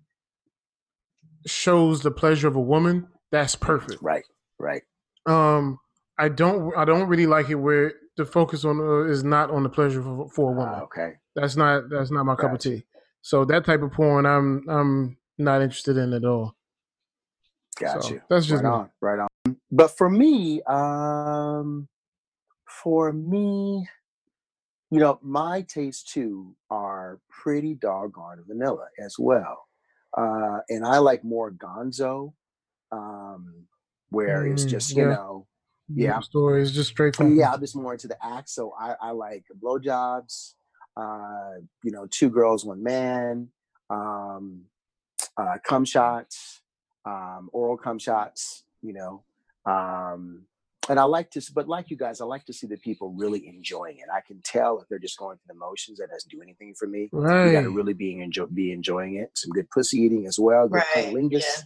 shows 1.46 2.02
the 2.02 2.12
pleasure 2.12 2.48
of 2.48 2.56
a 2.56 2.62
woman, 2.62 3.08
that's 3.32 3.56
perfect. 3.56 4.02
Right, 4.02 4.26
right. 4.60 4.84
Um, 5.26 5.80
I 6.18 6.30
don't 6.30 6.76
I 6.76 6.86
don't 6.86 7.08
really 7.08 7.28
like 7.28 7.50
it 7.50 7.56
where 7.56 7.94
the 8.16 8.26
focus 8.26 8.66
on 8.66 8.80
uh, 8.80 9.04
is 9.04 9.24
not 9.24 9.52
on 9.52 9.64
the 9.64 9.70
pleasure 9.70 10.02
for, 10.02 10.30
for 10.30 10.52
a 10.52 10.54
woman. 10.54 10.80
Ah, 10.80 10.84
okay. 10.84 11.14
That's 11.36 11.56
not 11.56 11.90
that's 11.90 12.12
not 12.12 12.26
my 12.26 12.36
cup 12.36 12.54
of 12.54 12.60
tea. 12.60 12.86
So 13.22 13.46
that 13.46 13.66
type 13.66 13.82
of 13.82 13.92
porn, 13.92 14.26
I'm 14.26 14.68
I'm 14.70 15.18
not 15.38 15.62
interested 15.62 15.98
in 15.98 16.14
at 16.14 16.26
all. 16.26 16.56
Got 17.80 18.02
So, 18.04 18.10
you. 18.10 18.22
that's 18.30 18.48
just 18.48 18.64
right 18.64 18.74
on, 18.74 18.90
right 19.02 19.20
on. 19.20 19.58
But 19.72 19.96
for 19.96 20.10
me, 20.10 20.64
um, 20.64 21.88
for 22.68 23.14
me, 23.14 23.88
you 24.90 25.00
know, 25.00 25.20
my 25.22 25.62
tastes 25.62 26.12
too 26.12 26.56
are 26.72 27.20
pretty 27.30 27.76
doggone 27.76 28.44
vanilla 28.48 28.88
as 28.98 29.16
well. 29.20 29.68
Uh, 30.18 30.62
and 30.70 30.86
I 30.86 30.98
like 30.98 31.24
more 31.24 31.52
gonzo, 31.52 32.34
um, 32.92 33.68
where 34.10 34.46
it's 34.46 34.64
Mm, 34.64 34.70
just, 34.72 34.96
you 34.96 35.04
yeah. 35.04 35.10
know, 35.10 35.48
Yeah. 35.94 36.20
stories 36.20 36.74
just 36.74 36.90
straight 36.90 37.16
from 37.16 37.38
yeah, 37.38 37.54
I'm 37.54 37.60
just 37.60 37.76
more 37.76 37.94
into 37.94 38.08
the 38.08 38.18
act. 38.24 38.50
So 38.50 38.74
I, 38.78 38.96
I 39.02 39.12
like 39.12 39.46
blowjobs, 39.62 40.54
uh, 40.98 41.62
you 41.84 41.92
know, 41.92 42.08
two 42.10 42.30
girls, 42.30 42.66
one 42.66 42.84
man, 42.84 43.50
um, 43.90 44.64
uh, 45.38 45.58
cum 45.64 45.86
shots, 45.86 46.62
um, 47.06 47.50
oral 47.54 47.78
cum 47.78 48.00
shots, 48.00 48.64
you 48.82 48.94
know. 48.94 49.24
Um, 49.66 50.44
and 50.90 51.00
I 51.00 51.04
like 51.04 51.32
to, 51.32 51.42
but 51.54 51.68
like 51.68 51.90
you 51.90 51.98
guys, 51.98 52.22
I 52.22 52.26
like 52.26 52.46
to 52.46 52.54
see 52.54 52.68
the 52.68 52.78
people 52.78 53.14
really 53.18 53.48
enjoying 53.48 53.98
it. 53.98 54.06
I 54.14 54.22
can 54.22 54.42
tell 54.44 54.80
if 54.80 54.88
they're 54.88 55.00
just 55.00 55.18
going 55.18 55.38
through 55.38 55.54
the 55.54 55.60
motions. 55.60 56.00
That 56.00 56.10
doesn't 56.10 56.32
do 56.32 56.42
anything 56.42 56.74
for 56.78 56.88
me. 56.88 57.10
You 57.48 57.52
gotta 57.52 57.70
really 57.70 57.94
be 57.94 58.20
enjoy, 58.20 58.46
be 58.46 58.72
enjoying 58.72 59.16
it. 59.16 59.32
Some 59.36 59.52
good 59.52 59.70
pussy 59.70 60.00
eating 60.00 60.26
as 60.28 60.40
well. 60.40 60.68
Good 60.68 60.84
Right, 60.96 61.32
yeah. 61.32 61.64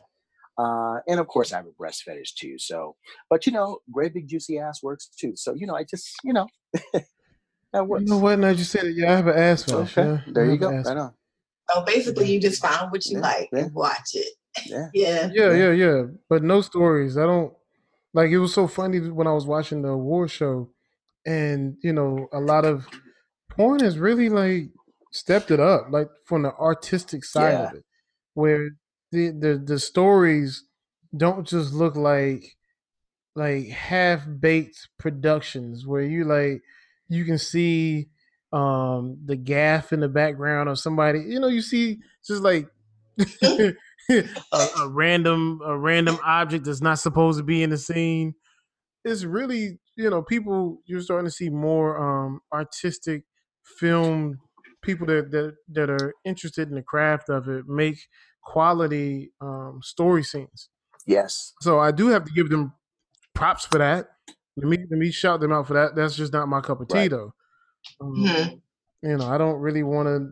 Uh, 0.57 0.99
and 1.07 1.19
of 1.19 1.27
course, 1.27 1.53
I 1.53 1.57
have 1.57 1.67
a 1.67 1.71
breast 1.71 2.03
fetish 2.03 2.35
too. 2.35 2.57
So, 2.59 2.95
but 3.29 3.45
you 3.45 3.51
know, 3.51 3.79
great 3.91 4.13
big 4.13 4.27
juicy 4.27 4.59
ass 4.59 4.83
works 4.83 5.07
too. 5.19 5.33
So, 5.35 5.53
you 5.55 5.65
know, 5.67 5.75
I 5.75 5.83
just, 5.83 6.09
you 6.23 6.33
know, 6.33 6.47
that 7.73 7.87
You 7.87 7.87
works. 7.87 8.09
know 8.09 8.17
what? 8.17 8.39
Now 8.39 8.49
you 8.49 8.63
said 8.63 8.85
it. 8.85 8.95
Yeah, 8.95 9.13
I 9.13 9.15
have 9.17 9.27
an 9.27 9.37
ass 9.37 9.63
fetish. 9.63 9.97
Okay, 9.97 10.03
Yeah, 10.03 10.17
there 10.27 10.45
you 10.45 10.57
go. 10.57 10.69
an 10.69 10.79
ass 10.79 10.85
Right 10.87 10.97
on. 10.97 11.13
So 11.69 11.83
basically, 11.85 12.31
you 12.31 12.39
just 12.39 12.61
find 12.61 12.91
what 12.91 13.05
you 13.05 13.17
Yeah, 13.17 13.21
like 13.21 13.49
yeah. 13.53 13.59
and 13.59 13.73
watch 13.73 14.09
it. 14.13 14.33
Yeah. 14.65 14.87
Yeah. 14.93 15.29
Yeah, 15.33 15.51
Yeah. 15.51 15.55
yeah, 15.55 15.71
yeah. 15.71 16.03
But 16.29 16.43
no 16.43 16.61
stories. 16.61 17.17
I 17.17 17.25
don't 17.25 17.53
like 18.13 18.31
it 18.31 18.39
was 18.39 18.53
so 18.53 18.67
funny 18.67 18.99
when 18.99 19.27
I 19.27 19.33
was 19.33 19.45
watching 19.45 19.81
the 19.81 19.89
award 19.89 20.31
show 20.31 20.69
and 21.25 21.77
you 21.83 21.93
know, 21.93 22.27
a 22.33 22.39
lot 22.39 22.65
of 22.65 22.87
porn 23.49 23.81
has 23.81 23.97
really 23.99 24.29
like 24.29 24.69
stepped 25.11 25.51
it 25.51 25.59
up, 25.59 25.87
like 25.91 26.09
from 26.25 26.43
the 26.43 26.53
artistic 26.53 27.23
side 27.25 27.59
of 27.61 27.73
it. 27.73 27.85
Where 28.33 28.71
the 29.11 29.31
the, 29.31 29.63
the 29.63 29.79
stories 29.79 30.65
don't 31.15 31.47
just 31.47 31.73
look 31.73 31.95
like 31.95 32.57
like 33.35 33.67
half 33.69 34.25
baked 34.39 34.89
productions 34.99 35.85
where 35.85 36.01
you 36.03 36.25
like 36.25 36.61
you 37.09 37.25
can 37.25 37.37
see 37.37 38.09
um 38.53 39.17
the 39.25 39.35
gaff 39.37 39.93
in 39.93 40.01
the 40.01 40.09
background 40.09 40.69
of 40.69 40.79
somebody 40.79 41.19
you 41.21 41.39
know 41.39 41.47
you 41.47 41.61
see 41.61 41.99
just 42.25 42.43
like 42.43 42.67
a, 43.43 43.73
a 44.51 44.89
random 44.89 45.61
a 45.65 45.77
random 45.77 46.17
object 46.25 46.65
that's 46.65 46.81
not 46.81 46.99
supposed 46.99 47.39
to 47.39 47.43
be 47.43 47.63
in 47.63 47.69
the 47.69 47.77
scene. 47.77 48.33
It's 49.05 49.23
really 49.23 49.79
you 49.97 50.09
know 50.09 50.21
people 50.21 50.81
you're 50.85 51.01
starting 51.01 51.27
to 51.27 51.31
see 51.31 51.49
more 51.49 51.97
um 51.99 52.41
artistic 52.53 53.23
film 53.79 54.39
people 54.83 55.07
that 55.07 55.31
that, 55.31 55.55
that 55.69 55.89
are 55.89 56.13
interested 56.25 56.69
in 56.69 56.75
the 56.75 56.83
craft 56.83 57.29
of 57.29 57.47
it 57.49 57.67
make 57.67 57.97
quality 58.43 59.31
um 59.41 59.79
story 59.83 60.23
scenes 60.23 60.69
Yes. 61.05 61.53
so 61.61 61.79
i 61.79 61.91
do 61.91 62.07
have 62.09 62.25
to 62.25 62.31
give 62.31 62.49
them 62.49 62.73
props 63.33 63.65
for 63.65 63.77
that 63.79 64.09
let 64.57 64.67
me 64.67 64.77
let 64.89 64.99
me 64.99 65.11
shout 65.11 65.39
them 65.39 65.51
out 65.51 65.67
for 65.67 65.73
that 65.75 65.95
that's 65.95 66.15
just 66.15 66.33
not 66.33 66.47
my 66.47 66.61
cup 66.61 66.81
of 66.81 66.87
tea 66.87 66.99
Right. 66.99 67.11
though 67.11 67.33
um, 68.01 68.13
Mhm. 68.13 68.61
you 69.03 69.17
know 69.17 69.27
i 69.27 69.37
don't 69.37 69.59
really 69.59 69.83
want 69.83 70.07
to 70.07 70.31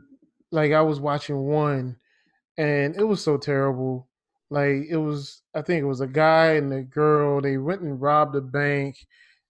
like 0.52 0.72
i 0.74 0.82
was 0.82 1.00
watching 1.00 1.38
one 1.48 1.98
and 2.58 2.96
it 2.96 3.04
was 3.04 3.24
so 3.24 3.38
terrible 3.38 4.10
like 4.50 4.86
it 4.90 4.98
was 4.98 5.44
i 5.56 5.62
think 5.62 5.82
it 5.82 5.86
was 5.88 6.02
a 6.02 6.08
guy 6.08 6.54
and 6.54 6.74
a 6.74 6.84
girl 6.84 7.42
they 7.42 7.58
went 7.58 7.82
and 7.82 8.02
robbed 8.02 8.36
a 8.36 8.42
bank 8.42 8.98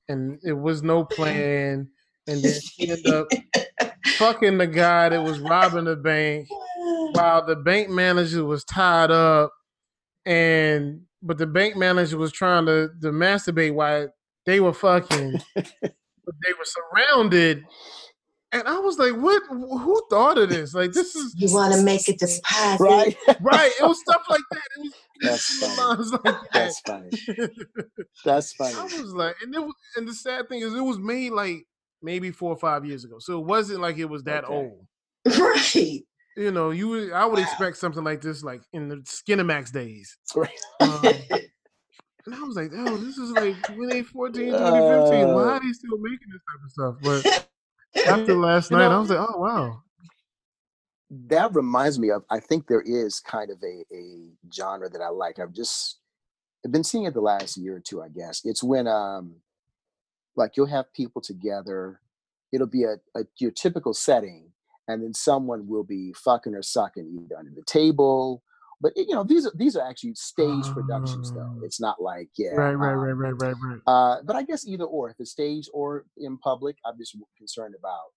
and 0.10 0.40
it 0.44 0.54
was 0.54 0.84
no 0.84 1.04
plan 1.06 1.90
and 2.28 2.44
then 2.44 2.60
she 2.62 2.90
ended 2.90 3.08
up 3.08 3.28
fucking 4.18 4.58
the 4.58 4.68
guy 4.68 5.10
that 5.10 5.22
was 5.24 5.40
robbing 5.40 5.86
the 5.86 5.96
bank 5.96 6.48
while 7.20 7.46
the 7.46 7.56
bank 7.56 7.90
manager 7.90 8.44
was 8.46 8.64
tied 8.64 9.12
up 9.12 9.52
and 10.26 11.02
but 11.22 11.38
the 11.38 11.48
bank 11.48 11.76
manager 11.76 12.18
was 12.18 12.32
trying 12.32 12.66
to, 12.66 12.90
to 13.02 13.08
masturbate 13.12 13.74
while 13.74 14.08
they 14.46 14.60
were 14.60 14.74
fucking 14.74 15.40
but 15.56 16.36
they 16.46 16.54
were 16.54 16.66
surrounded 16.66 17.64
and 18.52 18.68
i 18.68 18.80
was 18.80 18.98
like 18.98 19.14
what 19.14 19.42
who 19.50 20.02
thought 20.10 20.38
of 20.38 20.50
this 20.50 20.74
like 20.74 20.92
this 20.92 21.16
is 21.16 21.36
You 21.38 21.54
want 21.54 21.74
to 21.74 21.82
make 21.84 22.08
it 22.10 22.20
deposit. 22.20 22.84
Right. 22.84 23.18
right 23.42 23.72
it 23.80 23.84
was 23.84 24.00
stuff 24.02 24.24
like 24.30 24.42
that 24.52 24.62
it 24.78 24.80
was 24.82 24.94
That's 25.22 25.60
funny. 25.60 25.76
lines 25.78 26.12
like 26.14 26.24
that. 26.24 26.48
That's 26.54 26.80
funny. 26.80 27.10
That's 28.24 28.56
I 28.60 28.84
was 29.02 29.14
like, 29.14 29.36
and 29.44 29.54
it 29.54 29.60
was, 29.60 29.74
and 29.98 30.08
the 30.08 30.14
sad 30.14 30.48
thing 30.48 30.62
is, 30.62 30.74
it 30.74 30.80
was 30.82 30.98
made 30.98 31.32
like 31.32 31.66
maybe 32.02 32.32
four 32.32 32.52
or 32.54 32.58
five 32.58 32.86
years 32.86 33.04
ago, 33.04 33.18
so 33.20 33.40
it 33.40 33.46
wasn't 33.46 33.82
like 33.82 33.98
it 33.98 34.06
was 34.06 34.24
that 34.24 34.46
Okay. 34.46 34.54
old. 34.54 34.86
Right. 35.38 36.02
You 36.40 36.52
know, 36.52 36.72
you 36.72 36.90
would, 36.90 37.14
I 37.14 37.26
would 37.28 37.40
Wow. 37.40 37.44
expect 37.44 37.78
something 37.78 38.04
like 38.06 38.22
this, 38.22 38.44
like 38.44 38.64
in 38.74 38.90
the 38.90 38.98
Skinamax 38.98 39.74
days. 39.74 40.18
Right. 40.36 40.50
Um, 40.82 41.28
and 42.26 42.36
I 42.36 42.44
was 42.44 42.56
like, 42.58 42.72
oh, 42.76 42.98
this 42.98 43.18
is 43.18 43.32
like 43.32 43.56
2014, 43.68 44.58
2015. 44.58 45.32
Why 45.32 45.44
Uh. 45.44 45.46
are 45.46 45.60
they 45.62 45.74
still 45.74 45.98
making 46.00 46.30
this 46.32 46.42
type 46.50 46.64
of 46.66 46.72
stuff? 46.72 46.96
But 47.04 48.12
after 48.12 48.36
last 48.38 48.72
night, 48.72 48.92
I 48.92 49.00
was 49.00 49.10
like, 49.10 49.20
oh 49.20 49.40
wow, 49.40 49.84
that 51.12 51.54
reminds 51.56 51.98
me 51.98 52.12
of 52.12 52.24
i 52.30 52.40
think 52.40 52.68
there 52.68 52.82
is 52.82 53.20
kind 53.20 53.50
of 53.50 53.58
a, 53.64 53.84
a 53.96 54.28
genre 54.54 54.90
that 54.90 55.02
i 55.02 55.10
like 55.10 55.40
i've 55.40 55.54
just 55.54 55.98
i've 56.66 56.72
been 56.72 56.84
seeing 56.84 57.06
it 57.06 57.14
the 57.16 57.22
last 57.22 57.58
year 57.58 57.78
or 57.78 57.80
two 57.80 58.02
i 58.02 58.10
guess 58.10 58.42
it's 58.46 58.64
when 58.64 58.88
um 58.88 59.36
like 60.36 60.56
you'll 60.56 60.68
have 60.68 60.92
people 60.94 61.22
together 61.22 62.00
it'll 62.54 62.68
be 62.68 62.84
a, 62.84 62.98
a 63.16 63.26
your 63.40 63.52
typical 63.52 63.94
setting 63.94 64.52
and 64.90 65.02
then 65.04 65.14
someone 65.14 65.62
will 65.72 65.86
be 65.86 66.14
fucking 66.26 66.54
or 66.56 66.64
sucking 66.64 67.08
either 67.24 67.38
under 67.40 67.52
the 67.56 67.64
table 67.80 68.44
but 68.82 68.92
you 68.96 69.14
know 69.16 69.24
these 69.24 69.46
are 69.48 69.52
these 69.56 69.76
are 69.78 69.86
actually 69.90 70.14
stage 70.16 70.66
productions 70.78 71.32
though 71.32 71.54
Oh. 71.58 71.66
it's 71.68 71.80
not 71.88 71.98
like 72.02 72.30
yeah 72.38 72.52
right, 72.52 72.74
right, 72.86 72.94
um, 72.94 73.00
right, 73.00 73.18
right, 73.24 73.38
right, 73.44 73.56
right. 73.68 73.80
uh, 73.88 74.16
but 74.28 74.36
I 74.36 74.44
guess 74.44 74.68
either 74.68 74.86
or, 74.86 75.10
if 75.12 75.18
it's 75.20 75.32
staged 75.32 75.70
or 75.74 76.06
in 76.18 76.38
public, 76.38 76.76
I'm 76.86 76.98
just 76.98 77.16
concerned 77.38 77.76
about, 77.78 78.08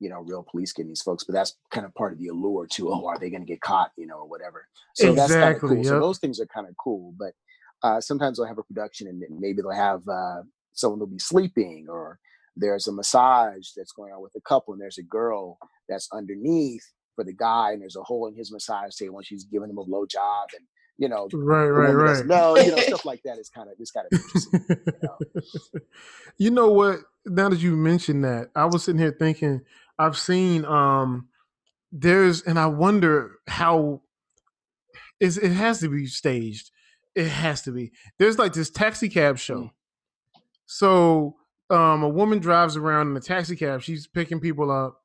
you 0.00 0.08
know, 0.10 0.20
real 0.30 0.44
police 0.50 0.72
getting 0.72 0.88
these 0.92 1.02
folks. 1.02 1.24
But 1.24 1.34
that's 1.34 1.52
kind 1.74 1.84
of 1.86 1.94
part 1.94 2.12
of 2.14 2.18
the 2.18 2.28
allure 2.28 2.66
to, 2.74 2.88
oh, 2.90 3.06
are 3.06 3.18
they 3.18 3.30
going 3.30 3.42
to 3.46 3.52
get 3.54 3.60
caught, 3.60 3.90
you 4.00 4.06
know, 4.06 4.18
or 4.22 4.28
whatever. 4.28 4.60
So 4.94 5.12
that's 5.14 5.32
kind 5.32 5.44
of 5.44 5.50
Exactly, 5.56 5.76
cool. 5.76 5.84
So 5.84 6.00
those 6.00 6.18
things 6.18 6.40
are 6.40 6.46
kind 6.46 6.68
of 6.68 6.74
cool. 6.82 7.14
But 7.18 7.32
uh, 7.82 8.00
sometimes 8.00 8.38
they'll 8.38 8.46
have 8.46 8.58
a 8.58 8.62
production 8.70 9.08
and 9.08 9.22
maybe 9.38 9.60
they'll 9.62 9.72
have 9.72 10.02
uh, 10.08 10.42
someone 10.72 11.00
will 11.00 11.06
be 11.06 11.18
sleeping 11.18 11.86
or 11.88 12.18
there's 12.58 12.86
a 12.88 12.92
massage 12.92 13.68
that's 13.76 13.92
going 13.92 14.12
on 14.12 14.22
with 14.22 14.34
a 14.36 14.40
couple 14.42 14.74
and 14.74 14.80
there's 14.82 14.98
a 14.98 15.02
girl 15.02 15.58
that's 15.88 16.08
underneath 16.12 16.84
for 17.16 17.24
the 17.24 17.32
guy 17.34 17.72
and 17.72 17.82
there's 17.82 17.96
a 17.96 18.02
hole 18.02 18.26
in 18.28 18.34
his 18.34 18.52
massage 18.52 18.94
table 18.94 19.14
when 19.16 19.24
she's 19.24 19.44
giving 19.44 19.70
him 19.70 19.78
a 19.78 19.84
blow 19.84 20.06
job 20.06 20.48
and 20.56 20.66
you 20.98 21.08
know 21.08 21.28
Right, 21.32 21.66
right, 21.68 21.92
right. 21.92 22.26
no 22.26 22.56
you 22.58 22.70
know 22.70 22.78
stuff 22.78 23.04
like 23.04 23.22
that 23.24 23.38
is 23.38 23.48
kind 23.48 23.68
of 23.68 23.74
it's 23.78 23.90
kind 23.92 24.06
of 24.12 24.18
interesting 24.18 24.60
know. 25.02 25.18
you 26.38 26.50
know 26.50 26.70
what? 26.70 27.00
Now 27.26 27.48
that 27.48 27.60
you 27.60 27.76
mentioned 27.76 28.24
that, 28.24 28.50
I 28.56 28.64
was 28.66 28.84
sitting 28.84 29.00
here 29.00 29.14
thinking 29.18 29.62
I've 29.98 30.18
seen 30.18 30.64
um 30.64 31.28
there's 31.92 32.42
and 32.42 32.58
I 32.58 32.66
wonder 32.66 33.36
how 33.46 34.02
is 35.20 35.38
it 35.38 35.52
has 35.52 35.80
to 35.80 35.88
be 35.88 36.06
staged. 36.06 36.70
It 37.14 37.28
has 37.28 37.62
to 37.62 37.72
be. 37.72 37.92
There's 38.18 38.38
like 38.38 38.52
this 38.52 38.70
taxi 38.70 39.08
cab 39.08 39.38
show. 39.38 39.62
Mm. 39.62 39.70
So 40.66 41.36
um 41.70 42.02
a 42.02 42.08
woman 42.08 42.38
drives 42.38 42.76
around 42.76 43.10
in 43.10 43.16
a 43.16 43.20
taxi 43.20 43.56
cab, 43.56 43.82
she's 43.82 44.06
picking 44.06 44.40
people 44.40 44.70
up, 44.70 45.00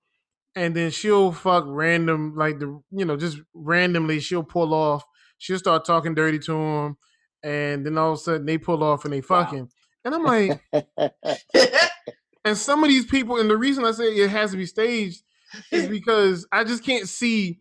and 0.56 0.76
then 0.76 0.92
she'll 0.92 1.32
fuck 1.32 1.66
random, 1.68 2.36
like 2.36 2.60
the 2.60 2.82
you 2.92 3.06
know, 3.06 3.18
just 3.18 3.40
randomly 3.54 4.20
she'll 4.20 4.44
pull 4.44 4.74
off, 4.74 5.04
she'll 5.38 5.60
start 5.60 5.86
talking 5.86 6.16
dirty 6.16 6.40
to 6.40 6.52
them, 6.54 6.98
and 7.44 7.86
then 7.86 7.98
all 7.98 8.14
of 8.14 8.20
a 8.20 8.22
sudden 8.22 8.46
they 8.46 8.58
pull 8.58 8.84
off 8.84 9.06
and 9.06 9.14
they 9.14 9.22
Wow. 9.22 9.44
fucking. 9.44 9.70
And 10.06 10.16
I'm 10.16 10.24
like, 10.24 10.60
and 12.46 12.58
some 12.58 12.84
of 12.84 12.90
these 12.90 13.06
people, 13.06 13.40
and 13.40 13.50
the 13.50 13.58
reason 13.58 13.86
I 13.86 13.92
say 13.92 14.06
it 14.06 14.30
has 14.30 14.52
to 14.52 14.58
be 14.58 14.66
staged 14.66 15.24
is 15.72 15.88
because 15.90 16.48
I 16.52 16.64
just 16.64 16.84
can't 16.86 17.08
see 17.08 17.60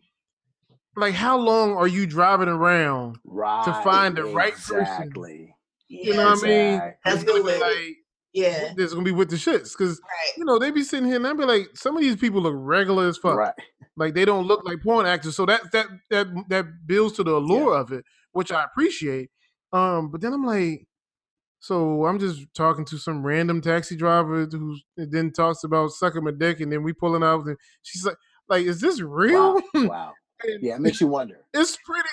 like 0.95 1.13
how 1.13 1.37
long 1.37 1.73
are 1.73 1.87
you 1.87 2.05
driving 2.05 2.47
around 2.49 3.17
right 3.25 3.83
find 3.83 4.15
the 4.15 4.25
right 4.25 4.53
person. 4.53 4.83
exactly 4.83 5.55
you 5.87 6.13
know 6.13 6.25
what 6.25 6.43
I 6.43 6.47
mean? 6.47 6.73
Exact- 6.75 6.99
That's 7.05 7.23
gonna 7.23 7.41
good 7.43 7.59
be 7.59 7.59
like 7.59 7.97
Yeah. 8.33 8.73
there's 8.75 8.93
gonna 8.93 9.05
be 9.05 9.11
with 9.11 9.29
the 9.29 9.35
shits 9.35 9.77
because 9.77 9.99
Right. 10.01 10.37
you 10.37 10.45
know 10.45 10.57
they 10.59 10.71
be 10.71 10.83
sitting 10.83 11.05
here 11.05 11.17
and 11.17 11.27
I 11.27 11.33
be 11.33 11.45
like 11.45 11.69
some 11.75 11.95
of 11.95 12.01
these 12.01 12.15
people 12.15 12.41
look 12.41 12.55
regular 12.57 13.07
as 13.07 13.17
fuck. 13.17 13.35
Right. 13.37 13.53
Like 13.95 14.15
they 14.15 14.25
don't 14.25 14.47
look 14.47 14.65
like 14.65 14.81
porn 14.81 15.05
actors 15.05 15.35
so 15.35 15.45
that 15.45 15.71
that 15.71 15.87
that 16.09 16.27
that 16.49 16.65
builds 16.87 17.15
to 17.17 17.23
the 17.23 17.35
allure 17.35 17.75
of 17.77 17.91
it 17.91 18.03
which 18.31 18.51
I 18.51 18.63
appreciate 18.63 19.29
um 19.71 20.09
but 20.09 20.21
then 20.21 20.33
I'm 20.33 20.43
like 20.45 20.87
so 21.59 22.05
I'm 22.05 22.17
just 22.19 22.41
talking 22.55 22.85
to 22.85 22.97
some 22.97 23.23
random 23.25 23.61
taxi 23.61 23.95
driver 23.95 24.45
who 24.45 24.77
then 24.97 25.31
talks 25.31 25.63
about 25.63 25.91
sucking 25.91 26.23
my 26.23 26.31
dick 26.31 26.59
and 26.59 26.71
then 26.71 26.81
we 26.83 26.91
pulling 26.93 27.23
out 27.23 27.45
and 27.45 27.55
she's 27.83 28.05
like 28.05 28.17
like 28.49 28.65
is 28.65 28.81
this 28.81 28.99
real? 28.99 29.53
wow. 29.75 29.85
Wow 29.87 30.13
yeah 30.59 30.75
it 30.75 30.81
makes 30.81 30.99
you 30.99 31.07
wonder. 31.07 31.37
it's 31.53 31.77
pretty 31.85 32.09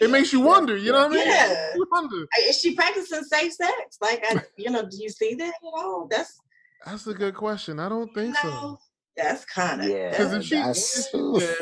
it 0.00 0.10
makes 0.10 0.32
you 0.32 0.40
wonder 0.40 0.76
you 0.76 0.92
know 0.92 1.06
what 1.06 1.12
I 1.12 1.14
mean 1.14 1.26
yeah. 1.26 1.74
you 1.74 1.86
wonder 1.90 2.26
Is 2.40 2.60
she 2.60 2.74
practicing 2.74 3.22
safe 3.24 3.52
sex? 3.52 3.98
Like, 4.00 4.24
I, 4.28 4.42
you 4.56 4.70
know, 4.70 4.82
do 4.82 4.96
you 4.96 5.08
see 5.08 5.34
that 5.34 5.48
at 5.48 5.54
all? 5.62 6.06
That's 6.10 6.40
that's 6.84 7.06
a 7.06 7.14
good 7.14 7.34
question 7.34 7.80
I 7.80 7.88
don't 7.88 8.12
think 8.14 8.36
so. 8.36 8.78
That's 9.16 9.44
kind 9.44 9.80
of 9.82 9.88
Yeah, 9.88 10.10
Because 10.10 10.32
if 10.32 10.44
she, 10.44 10.56
if 10.56 10.76
she 10.76 11.38
did, 11.40 11.56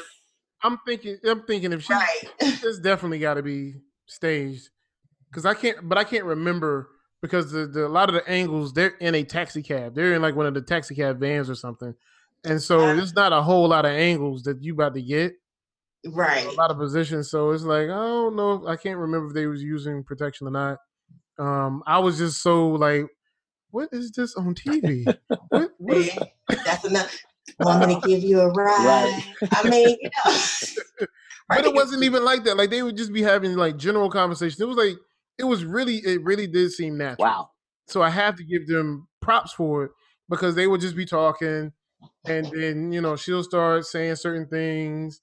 I'm 0.62 0.78
thinking, 0.86 1.18
I'm 1.24 1.42
thinking 1.46 1.72
if 1.72 1.82
she, 1.84 1.92
right. 1.92 2.24
it's 2.40 2.80
definitely 2.80 3.18
got 3.18 3.34
to 3.34 3.42
be 3.42 3.74
staged. 4.06 4.68
Because 5.30 5.46
I 5.46 5.54
can't, 5.54 5.88
but 5.88 5.96
I 5.98 6.04
can't 6.04 6.24
remember 6.24 6.88
because 7.22 7.50
the, 7.50 7.66
the 7.66 7.86
a 7.86 7.88
lot 7.88 8.08
of 8.08 8.14
the 8.14 8.28
angles 8.28 8.72
they're 8.72 8.94
in 9.00 9.14
a 9.14 9.24
taxi 9.24 9.62
cab, 9.62 9.94
they're 9.94 10.14
in 10.14 10.22
like 10.22 10.36
one 10.36 10.46
of 10.46 10.54
the 10.54 10.60
taxi 10.62 10.94
cab 10.94 11.18
vans 11.18 11.50
or 11.50 11.54
something, 11.54 11.94
and 12.44 12.62
so 12.62 12.78
Uh. 12.80 12.94
there's 12.94 13.14
not 13.14 13.32
a 13.32 13.42
whole 13.42 13.68
lot 13.68 13.84
of 13.84 13.92
angles 13.92 14.42
that 14.44 14.62
you 14.62 14.74
about 14.74 14.94
to 14.94 15.02
get, 15.02 15.34
right. 16.06 16.46
a 16.46 16.52
lot 16.52 16.70
of 16.70 16.78
positions. 16.78 17.30
So 17.30 17.50
it's 17.50 17.64
like 17.64 17.88
I 17.88 17.94
don't 17.94 18.36
know, 18.36 18.66
I 18.66 18.76
can't 18.76 18.98
remember 18.98 19.28
if 19.28 19.34
they 19.34 19.46
was 19.46 19.62
using 19.62 20.04
protection 20.04 20.46
or 20.46 20.50
not. 20.50 20.78
Um, 21.38 21.82
I 21.86 21.98
was 21.98 22.18
just 22.18 22.42
so 22.42 22.68
like, 22.68 23.06
what 23.70 23.88
is 23.92 24.10
this 24.12 24.34
on 24.36 24.54
TV? 24.54 25.04
what, 25.48 25.70
what 25.78 25.96
is 25.98 26.10
See? 26.10 26.18
That's 26.64 26.84
enough. 26.84 27.16
Want 27.60 27.86
me 27.86 28.00
to 28.00 28.06
give 28.06 28.22
you 28.22 28.40
a 28.40 28.50
ride? 28.50 29.22
I 29.52 29.68
mean, 29.68 29.96
you 30.00 30.10
know. 30.24 31.06
but 31.48 31.64
it 31.64 31.74
wasn't 31.74 32.02
even 32.02 32.24
like 32.24 32.44
that. 32.44 32.56
Like 32.56 32.70
they 32.70 32.82
would 32.82 32.96
just 32.96 33.12
be 33.12 33.22
having 33.22 33.54
like 33.54 33.76
general 33.76 34.10
conversation. 34.10 34.62
It 34.62 34.66
was 34.66 34.76
like 34.76 34.96
it 35.38 35.44
was 35.44 35.64
really 35.64 35.96
it 35.98 36.22
really 36.22 36.46
did 36.46 36.72
seem 36.72 36.98
natural. 36.98 37.26
wow 37.26 37.50
So 37.86 38.02
I 38.02 38.10
have 38.10 38.36
to 38.36 38.44
give 38.44 38.66
them 38.66 39.08
props 39.20 39.52
for 39.52 39.84
it 39.84 39.90
because 40.28 40.54
they 40.54 40.66
would 40.66 40.80
just 40.80 40.96
be 40.96 41.06
talking, 41.06 41.72
and 42.26 42.46
then 42.52 42.92
you 42.92 43.00
know 43.00 43.16
she'll 43.16 43.44
start 43.44 43.86
saying 43.86 44.16
certain 44.16 44.46
things, 44.46 45.20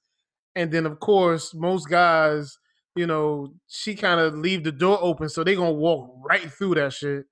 and 0.55 0.71
then 0.71 0.85
of 0.85 0.99
course 0.99 1.53
most 1.53 1.89
guys, 1.89 2.57
you 2.95 3.07
know, 3.07 3.53
she 3.67 3.95
kind 3.95 4.19
of 4.19 4.35
leave 4.35 4.63
the 4.63 4.71
door 4.71 4.99
open, 5.01 5.29
so 5.29 5.43
they 5.43 5.55
gonna 5.55 5.71
walk 5.73 6.11
right 6.23 6.51
through 6.51 6.75
that 6.75 6.93
shit, 6.93 7.25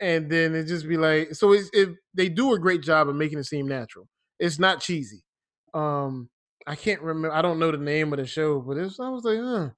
and 0.00 0.30
then 0.30 0.54
it 0.54 0.64
just 0.64 0.88
be 0.88 0.96
like 0.96 1.34
so. 1.34 1.52
It's 1.52 1.70
it 1.72 1.90
they 2.14 2.28
do 2.28 2.54
a 2.54 2.58
great 2.58 2.82
job 2.82 3.08
of 3.08 3.16
making 3.16 3.38
it 3.38 3.44
seem 3.44 3.68
natural. 3.68 4.08
It's 4.38 4.58
not 4.58 4.80
cheesy. 4.80 5.22
Um, 5.74 6.30
I 6.66 6.74
can't 6.74 7.02
remember. 7.02 7.32
I 7.34 7.42
don't 7.42 7.58
know 7.58 7.70
the 7.70 7.78
name 7.78 8.12
of 8.12 8.18
the 8.18 8.26
show, 8.26 8.60
but 8.60 8.76
it's. 8.78 8.98
I 8.98 9.08
was 9.08 9.24
like, 9.24 9.38
huh. 9.38 9.70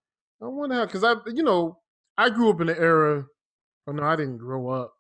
I 0.43 0.49
wonder 0.49 0.75
how 0.77 0.87
because 0.87 1.05
I, 1.05 1.15
you 1.33 1.43
know, 1.43 1.79
I 2.19 2.31
grew 2.31 2.51
up 2.51 2.61
in 2.61 2.67
the 2.67 2.79
era. 2.79 3.25
Oh 3.87 3.93
no, 3.93 4.03
I 4.03 4.17
didn't 4.17 4.39
grow 4.39 4.69
up 4.69 4.93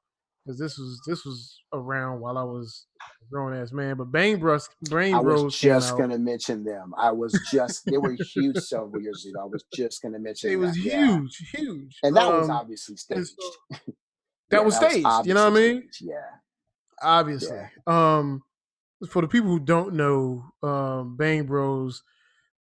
because 0.45 0.59
this 0.59 0.79
was 0.79 1.01
this 1.07 1.25
was 1.25 1.62
around 1.73 2.21
while 2.21 2.37
I 2.39 2.43
was 2.43 2.87
a 3.01 3.31
grown 3.31 3.55
ass 3.55 3.73
man. 3.73 3.97
But 3.97 4.13
Bang 4.13 4.39
Bros, 4.39 4.69
Bang 4.91 5.15
I 5.15 5.21
was 5.21 5.59
just 5.59 5.97
gonna 5.97 6.19
mention 6.19 6.65
them. 6.65 6.95
I 6.99 7.11
was 7.13 7.33
just 7.53 7.85
they 7.87 7.99
were 7.99 8.13
huge 8.35 8.59
several 8.59 9.01
years 9.03 9.25
ago. 9.27 9.41
I 9.43 9.45
was 9.47 9.65
just 9.75 10.03
gonna 10.03 10.19
mention 10.19 10.51
It 10.51 10.57
was 10.57 10.73
that, 10.75 10.81
yeah. 10.83 11.07
huge, 11.19 11.37
huge, 11.55 11.99
And 12.03 12.17
that 12.17 12.29
was 12.29 12.49
Um, 12.49 12.57
obviously 12.57 12.97
staged. 12.97 13.31
so- 13.39 13.77
Yeah, 14.51 14.59
that 14.59 14.65
was 14.67 14.77
staged. 14.77 15.07
You 15.27 15.33
know 15.35 15.45
what 15.51 15.53
I 15.59 15.61
mean? 15.61 15.83
staged, 15.91 16.11
Yeah. 16.11 16.27
obviously. 17.03 17.59
Um, 17.87 18.43
for 19.09 19.23
the 19.23 19.29
people 19.29 19.49
who 19.51 19.59
don't 19.61 19.95
know, 19.95 20.45
um, 20.63 21.17
Bang 21.17 21.45
Bros, 21.47 22.03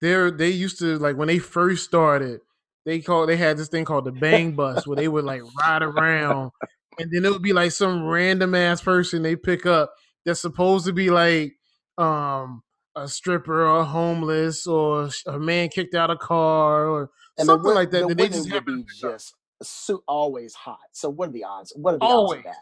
they're 0.00 0.30
they 0.30 0.50
used 0.50 0.78
to 0.80 0.98
like 0.98 1.16
when 1.16 1.28
they 1.28 1.38
first 1.38 1.84
started, 1.84 2.40
they 2.84 3.00
called. 3.00 3.28
They 3.28 3.36
had 3.36 3.56
this 3.56 3.68
thing 3.68 3.84
called 3.84 4.04
the 4.04 4.12
Bang 4.12 4.52
Bus 4.54 4.86
where 4.86 4.96
they 4.96 5.08
would 5.08 5.24
like 5.24 5.42
ride 5.60 5.82
around, 5.82 6.52
and 6.98 7.10
then 7.12 7.24
it 7.24 7.30
would 7.32 7.42
be 7.42 7.52
like 7.52 7.72
some 7.72 8.04
random 8.06 8.54
ass 8.54 8.80
person 8.82 9.22
they 9.22 9.36
pick 9.36 9.66
up 9.66 9.94
that's 10.24 10.40
supposed 10.40 10.86
to 10.86 10.92
be 10.92 11.10
like 11.10 11.54
um 11.96 12.62
a 12.96 13.06
stripper 13.08 13.64
or 13.66 13.84
homeless 13.84 14.66
or 14.66 15.08
a 15.26 15.38
man 15.38 15.68
kicked 15.68 15.94
out 15.94 16.10
a 16.10 16.16
car 16.16 16.86
or 16.88 17.10
And 17.36 17.46
something 17.46 17.72
like 17.74 17.90
that. 17.92 18.08
the 18.08 18.14
they 18.14 18.28
just 18.28 18.48
happen 18.48 18.76
be 18.76 18.82
to 18.82 18.88
pick 18.88 19.04
up. 19.04 19.12
just 19.16 19.34
so, 19.62 20.02
always 20.06 20.54
hot. 20.54 20.78
So 20.92 21.08
what 21.10 21.28
are 21.28 21.32
the 21.32 21.44
odds? 21.44 21.72
What 21.76 21.94
are 21.94 21.98
the 21.98 22.04
Always. 22.04 22.38
odds 22.38 22.38
of 22.38 22.44
that? 22.44 22.56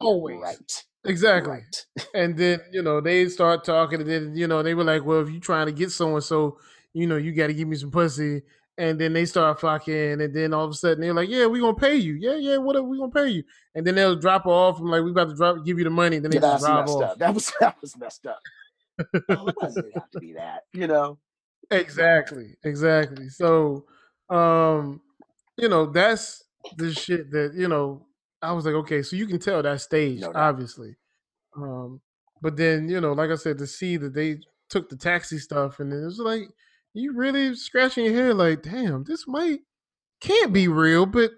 Always. 0.00 0.40
Right. 0.40 0.84
Exactly. 1.06 1.52
Right. 1.52 1.86
And 2.14 2.36
then, 2.36 2.60
you 2.72 2.82
know, 2.82 3.00
they 3.00 3.28
start 3.28 3.64
talking, 3.64 4.00
and 4.00 4.08
then, 4.10 4.36
you 4.36 4.46
know, 4.46 4.62
they 4.62 4.74
were 4.74 4.84
like, 4.84 5.04
well, 5.04 5.20
if 5.20 5.30
you're 5.30 5.40
trying 5.40 5.66
to 5.66 5.72
get 5.72 5.90
someone, 5.90 6.22
so, 6.22 6.58
you 6.92 7.06
know, 7.06 7.16
you 7.16 7.32
got 7.32 7.48
to 7.48 7.54
give 7.54 7.68
me 7.68 7.76
some 7.76 7.90
pussy. 7.90 8.42
And 8.76 9.00
then 9.00 9.12
they 9.12 9.24
start 9.24 9.60
fucking, 9.60 10.20
and 10.20 10.34
then 10.34 10.52
all 10.52 10.64
of 10.64 10.72
a 10.72 10.74
sudden 10.74 11.00
they're 11.00 11.14
like, 11.14 11.28
yeah, 11.28 11.46
we 11.46 11.60
going 11.60 11.76
to 11.76 11.80
pay 11.80 11.94
you. 11.94 12.14
Yeah, 12.14 12.34
yeah, 12.34 12.56
what 12.56 12.74
are 12.74 12.82
we 12.82 12.98
going 12.98 13.10
to 13.10 13.14
pay 13.14 13.28
you? 13.28 13.44
And 13.74 13.86
then 13.86 13.94
they'll 13.94 14.16
drop 14.16 14.46
off 14.46 14.80
and 14.80 14.90
like, 14.90 15.04
we 15.04 15.12
about 15.12 15.28
to 15.28 15.36
drop, 15.36 15.64
give 15.64 15.78
you 15.78 15.84
the 15.84 15.90
money. 15.90 16.16
And 16.16 16.24
then 16.24 16.30
they 16.32 16.38
Yeah, 16.38 16.52
just 16.52 16.64
drive 16.64 16.88
off. 16.88 17.02
up. 17.02 17.18
That 17.18 17.34
was 17.34 17.52
that 17.60 17.76
was 17.80 17.96
messed 17.96 18.26
up. 18.26 18.40
Oh, 19.28 19.46
it 19.46 19.56
doesn't 19.60 19.92
have 19.94 20.10
to 20.10 20.18
be 20.18 20.32
that, 20.32 20.62
you 20.72 20.86
know. 20.86 21.18
Exactly. 21.70 22.56
Exactly. 22.62 23.28
So, 23.30 23.86
um, 24.28 25.00
you 25.56 25.68
know, 25.68 25.86
that's 25.86 26.44
the 26.76 26.92
shit 26.92 27.30
that, 27.30 27.54
you 27.54 27.68
know, 27.68 28.06
I 28.42 28.52
was 28.52 28.66
like, 28.66 28.74
okay, 28.74 29.02
so 29.02 29.16
you 29.16 29.26
can 29.26 29.38
tell 29.38 29.62
that 29.62 29.80
stage, 29.80 30.20
No 30.20 30.32
obviously. 30.34 30.96
Um, 31.56 32.00
but 32.42 32.56
then, 32.56 32.88
you 32.88 33.00
know, 33.00 33.12
like 33.12 33.30
I 33.30 33.36
said, 33.36 33.58
to 33.58 33.66
see 33.66 33.96
that 33.96 34.12
they 34.14 34.40
took 34.68 34.88
the 34.90 34.96
taxi 34.96 35.38
stuff 35.38 35.80
and 35.80 35.92
it 35.92 36.04
was 36.04 36.18
like, 36.18 36.42
you 36.94 37.12
really 37.12 37.54
scratching 37.56 38.04
your 38.06 38.14
head, 38.14 38.36
like, 38.36 38.62
damn, 38.62 39.04
this 39.04 39.26
might 39.26 39.60
can't 40.20 40.52
be 40.52 40.68
real, 40.68 41.04
but 41.06 41.32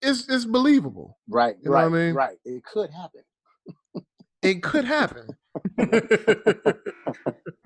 it's 0.00 0.28
it's 0.28 0.44
believable. 0.44 1.18
Right, 1.28 1.56
You 1.60 1.70
know 1.70 1.76
right, 1.76 1.90
what 1.90 1.96
I 1.98 2.00
mean? 2.06 2.14
right. 2.14 2.38
It 2.44 2.64
could 2.64 2.90
happen. 2.90 3.22
It 4.42 4.62
could 4.62 4.84
happen. 4.84 5.28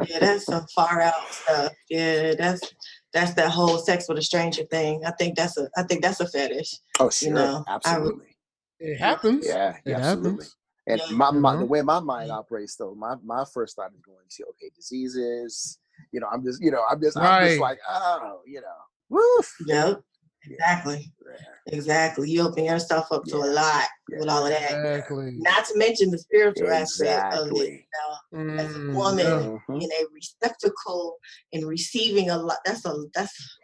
Yeah, 0.08 0.18
that's 0.20 0.44
some 0.44 0.66
far 0.74 1.00
out 1.00 1.14
stuff. 1.30 1.72
Yeah, 1.88 2.34
that's 2.38 2.60
that's 3.12 3.34
that 3.34 3.50
whole 3.50 3.78
sex 3.78 4.06
with 4.08 4.18
a 4.18 4.22
stranger 4.22 4.64
thing. 4.64 5.02
I 5.04 5.10
think 5.12 5.36
that's 5.36 5.56
a 5.56 5.68
I 5.76 5.82
think 5.84 6.02
that's 6.02 6.20
a 6.20 6.28
fetish. 6.28 6.74
Oh, 7.00 7.08
sure, 7.10 7.32
know, 7.32 7.64
I 7.66 7.74
absolutely. 7.74 8.36
it 8.78 8.98
happens. 8.98 9.46
Yeah, 9.46 9.76
It 9.84 9.92
absolutely. 9.94 10.30
happens. 10.32 10.56
And 10.86 11.00
Yeah. 11.00 11.16
my, 11.16 11.30
You 11.32 11.40
my 11.40 11.56
the 11.56 11.64
way 11.64 11.82
my 11.82 11.98
mind 11.98 12.30
operates 12.30 12.76
though, 12.76 12.94
my 12.94 13.16
my 13.24 13.44
first 13.52 13.76
thought 13.76 13.92
is 13.94 14.00
going 14.00 14.18
to 14.28 14.44
okay, 14.50 14.70
diseases. 14.76 15.78
You 16.12 16.20
know, 16.20 16.28
I'm 16.32 16.42
just 16.44 16.62
you 16.62 16.70
know, 16.70 16.82
I'm 16.90 17.00
just 17.00 17.16
I'm 17.16 17.46
just 17.46 17.60
like, 17.60 17.78
oh, 17.88 18.40
you 18.46 18.60
know, 18.60 18.76
woof. 19.08 19.54
Yep. 19.66 20.02
Exactly. 20.48 21.12
Yeah, 21.26 21.76
Exactly. 21.76 22.30
You 22.30 22.42
open 22.46 22.64
yourself 22.64 23.10
up 23.10 23.24
to 23.24 23.36
a 23.36 23.38
lot 23.38 23.84
yeah. 24.08 24.18
with 24.20 24.28
all 24.28 24.44
of 24.46 24.50
that. 24.50 24.62
Exactly. 24.70 25.32
Not 25.38 25.64
to 25.66 25.76
mention 25.76 26.10
the 26.10 26.18
spiritual 26.18 26.70
aspect 26.70 27.34
of 27.34 27.48
it. 27.48 27.50
Exactly. 27.50 27.86
You 28.32 28.46
know, 28.56 28.62
as 28.62 28.76
a 28.76 28.78
Mm, 28.78 28.94
woman 28.94 29.26
yeah. 29.26 29.58
Mhm. 29.74 29.82
in 29.82 29.90
a 29.90 30.04
receptacle 30.12 31.16
and 31.52 31.66
receiving 31.66 32.30
a 32.30 32.38
lot. 32.38 32.58
That's 32.64 32.84
a 32.84 32.94
that's 33.12 33.58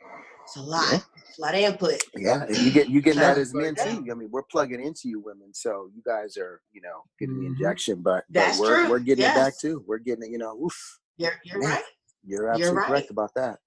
it's 0.44 0.56
a 0.56 0.60
lot. 0.62 0.90
Yeah. 0.90 0.98
It's 1.28 1.38
a 1.38 1.42
lot 1.42 1.54
of 1.54 1.60
input. 1.60 2.02
Yeah, 2.16 2.42
and 2.42 2.56
you 2.56 2.70
get 2.72 2.88
you 2.90 3.00
get 3.00 3.14
that 3.16 3.38
as 3.38 3.54
men 3.54 3.76
too. 3.76 4.04
I 4.10 4.14
mean, 4.14 4.28
we're 4.32 4.42
plugging 4.42 4.82
into 4.84 5.08
you 5.08 5.20
women, 5.20 5.54
so 5.54 5.88
you 5.94 6.02
guys 6.04 6.36
are, 6.36 6.60
you 6.72 6.80
know, 6.82 7.04
getting 7.18 7.36
the 7.36 7.44
Mhm. 7.44 7.52
injection, 7.52 8.02
but, 8.02 8.24
but 8.28 8.58
we're 8.58 8.82
true. 8.82 8.90
we're 8.90 8.98
getting 8.98 9.24
it 9.24 9.34
back 9.34 9.56
too. 9.58 9.84
We're 9.86 9.98
getting 9.98 10.24
it, 10.24 10.30
you 10.32 10.38
know, 10.38 10.58
oof. 10.60 10.98
You're 11.16 11.32
you're 11.44 11.60
right. 11.60 11.84
You're 12.24 12.44
You're 12.44 12.54
absolutely 12.54 12.78
right. 12.80 12.86
correct 12.88 13.10
about 13.10 13.34
that. 13.34 13.58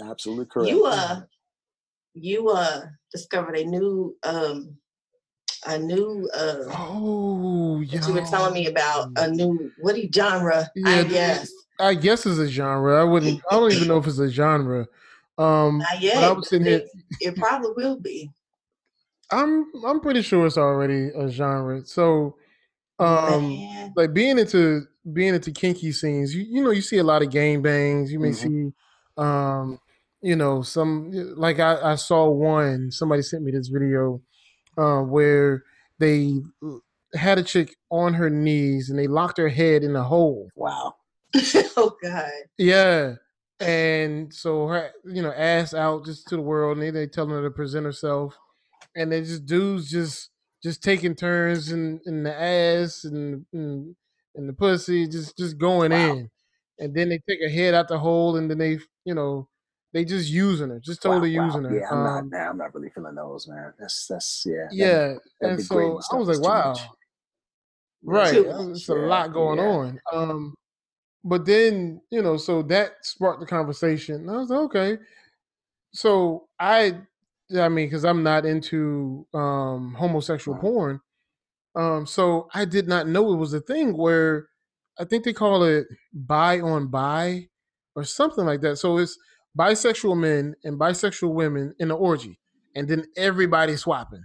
Absolutely 0.00 0.46
correct. 0.46 0.68
You 0.70 0.84
uh 0.84 1.20
you 2.14 2.48
uh 2.48 2.82
discovered 3.12 3.56
a 3.56 3.64
new 3.64 4.16
um 4.22 4.76
a 5.66 5.78
new 5.78 6.28
uh 6.34 6.64
Oh, 6.68 7.80
yeah. 7.80 8.06
you 8.06 8.14
were 8.14 8.20
telling 8.22 8.54
me 8.54 8.66
about 8.66 9.08
a 9.16 9.28
new 9.30 9.72
what 9.78 9.94
do 9.94 10.02
you 10.02 10.10
genre 10.12 10.70
Yeah, 10.74 11.00
I 11.00 11.04
guess. 11.04 11.52
I 11.78 11.94
guess 11.94 12.26
it's 12.26 12.38
a 12.38 12.46
genre. 12.48 13.00
I 13.00 13.04
wouldn't. 13.04 13.42
I 13.50 13.56
don't 13.56 13.72
even 13.72 13.88
know 13.88 13.98
if 13.98 14.06
it's 14.06 14.18
a 14.18 14.28
genre. 14.30 14.86
Um, 15.38 15.78
Not 15.78 16.00
yet. 16.00 16.22
I 16.22 16.32
was 16.32 16.48
sitting 16.48 16.66
here. 16.66 16.78
It, 16.78 16.90
it 17.20 17.36
probably 17.36 17.72
will 17.76 18.00
be. 18.00 18.30
I'm. 19.30 19.70
I'm 19.84 20.00
pretty 20.00 20.22
sure 20.22 20.46
it's 20.46 20.56
already 20.56 21.08
a 21.14 21.28
genre. 21.28 21.84
So, 21.84 22.36
um, 22.98 23.58
Man. 23.58 23.92
like 23.96 24.12
being 24.14 24.38
into 24.38 24.82
being 25.12 25.34
into 25.34 25.52
kinky 25.52 25.92
scenes, 25.92 26.34
you 26.34 26.42
you 26.48 26.62
know 26.62 26.70
you 26.70 26.82
see 26.82 26.98
a 26.98 27.04
lot 27.04 27.22
of 27.22 27.30
gang 27.30 27.62
bangs. 27.62 28.12
You 28.12 28.18
may 28.18 28.30
Mhm. 28.30 28.34
see, 28.34 28.72
um, 29.16 29.78
you 30.22 30.36
know 30.36 30.62
some 30.62 31.10
like 31.36 31.58
I 31.60 31.92
I 31.92 31.94
saw 31.96 32.28
one. 32.28 32.90
Somebody 32.90 33.22
sent 33.22 33.44
me 33.44 33.52
this 33.52 33.68
video, 33.68 34.20
uh, 34.78 35.00
where 35.02 35.64
they 35.98 36.40
had 37.14 37.38
a 37.38 37.42
chick 37.42 37.76
on 37.90 38.14
her 38.14 38.28
knees 38.28 38.90
and 38.90 38.98
they 38.98 39.06
locked 39.06 39.38
her 39.38 39.48
head 39.48 39.82
in 39.82 39.94
a 39.96 40.02
hole. 40.02 40.48
Wow. 40.56 40.96
oh 41.76 41.96
God. 42.02 42.30
Yeah. 42.58 43.14
And 43.60 44.34
so 44.34 44.66
her, 44.66 44.90
you 45.04 45.22
know, 45.22 45.32
ass 45.32 45.72
out 45.72 46.04
just 46.04 46.28
to 46.28 46.36
the 46.36 46.42
world, 46.42 46.76
and 46.76 46.82
they, 46.82 46.90
they 46.90 47.06
telling 47.06 47.30
her 47.30 47.42
to 47.42 47.50
present 47.50 47.86
herself, 47.86 48.36
and 48.94 49.10
they 49.10 49.22
just 49.22 49.46
dudes 49.46 49.90
just 49.90 50.28
just 50.66 50.82
taking 50.82 51.14
turns 51.14 51.70
in, 51.70 52.00
in 52.06 52.24
the 52.24 52.34
ass 52.34 53.04
and, 53.04 53.46
and 53.52 53.96
and 54.34 54.48
the 54.48 54.52
pussy, 54.52 55.06
just 55.08 55.36
just 55.38 55.58
going 55.58 55.92
Wow. 55.92 56.12
in, 56.12 56.30
and 56.78 56.94
then 56.94 57.08
they 57.08 57.18
take 57.28 57.40
a 57.46 57.48
head 57.50 57.74
out 57.74 57.88
the 57.88 57.98
hole, 57.98 58.36
and 58.36 58.50
then 58.50 58.58
they, 58.58 58.78
you 59.04 59.14
know, 59.14 59.48
they 59.92 60.04
just 60.04 60.28
using 60.30 60.70
her, 60.70 60.80
just 60.80 61.02
totally 61.02 61.30
wow, 61.38 61.44
using 61.46 61.62
wow. 61.64 61.68
her. 61.70 61.78
Yeah, 61.80 61.90
I'm 61.90 62.02
not 62.02 62.24
Um, 62.24 62.30
man, 62.30 62.48
I'm 62.48 62.58
not 62.58 62.74
really 62.74 62.90
feeling 62.90 63.14
those, 63.14 63.48
man. 63.48 63.74
That's 63.78 64.06
that's 64.08 64.44
yeah. 64.46 64.68
yeah, 64.72 65.14
that 65.40 65.50
and 65.50 65.60
so 65.62 66.00
I 66.12 66.16
was 66.16 66.28
like, 66.28 66.40
wow, 66.40 66.74
right? 68.02 68.34
It's 68.34 68.88
a 68.88 68.94
lot 68.94 69.32
going 69.32 69.58
yeah. 69.58 69.64
on. 69.64 70.00
Um, 70.12 70.54
but 71.24 71.46
then 71.46 72.02
you 72.10 72.22
know, 72.22 72.36
so 72.36 72.62
that 72.64 73.04
sparked 73.04 73.40
the 73.40 73.46
conversation. 73.46 74.16
And 74.16 74.30
I 74.30 74.36
was 74.36 74.50
like, 74.50 74.60
okay. 74.60 74.98
So 75.92 76.48
I, 76.58 77.00
I 77.54 77.68
mean, 77.68 77.86
because 77.86 78.04
I'm 78.04 78.22
not 78.22 78.44
into 78.44 79.26
um 79.34 79.94
homosexual 79.94 80.58
porn, 80.58 81.00
um, 81.74 82.06
so 82.06 82.48
I 82.54 82.64
did 82.64 82.88
not 82.88 83.08
know 83.08 83.32
it 83.32 83.36
was 83.36 83.54
a 83.54 83.60
thing 83.60 83.96
where 83.96 84.48
I 84.98 85.04
think 85.04 85.24
they 85.24 85.32
call 85.32 85.64
it 85.64 85.86
bi 86.12 86.60
on 86.60 86.88
bi 86.88 87.48
or 87.94 88.04
something 88.04 88.44
like 88.46 88.60
that. 88.62 88.76
So 88.76 88.98
it's 88.98 89.18
bisexual 89.58 90.18
men 90.18 90.54
and 90.64 90.78
bisexual 90.80 91.34
women 91.34 91.74
in 91.78 91.90
an 91.90 91.96
orgy, 91.96 92.40
and 92.74 92.88
then 92.88 93.06
everybody 93.16 93.76
swapping. 93.76 94.24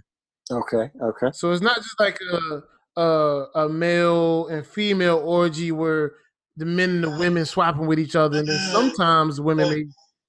Okay, 0.50 0.90
okay. 1.00 1.30
So 1.32 1.52
it's 1.52 1.62
not 1.62 1.76
just 1.76 1.98
like 1.98 2.18
a 2.20 2.62
a, 3.00 3.46
a 3.54 3.68
male 3.68 4.48
and 4.48 4.66
female 4.66 5.18
orgy 5.18 5.72
where 5.72 6.12
the 6.56 6.66
men 6.66 6.90
and 6.90 7.04
the 7.04 7.10
women 7.10 7.46
swapping 7.46 7.86
with 7.86 7.98
each 7.98 8.16
other, 8.16 8.38
and 8.38 8.48
then 8.48 8.58
sometimes 8.72 9.40
women 9.40 9.68
may 9.68 9.84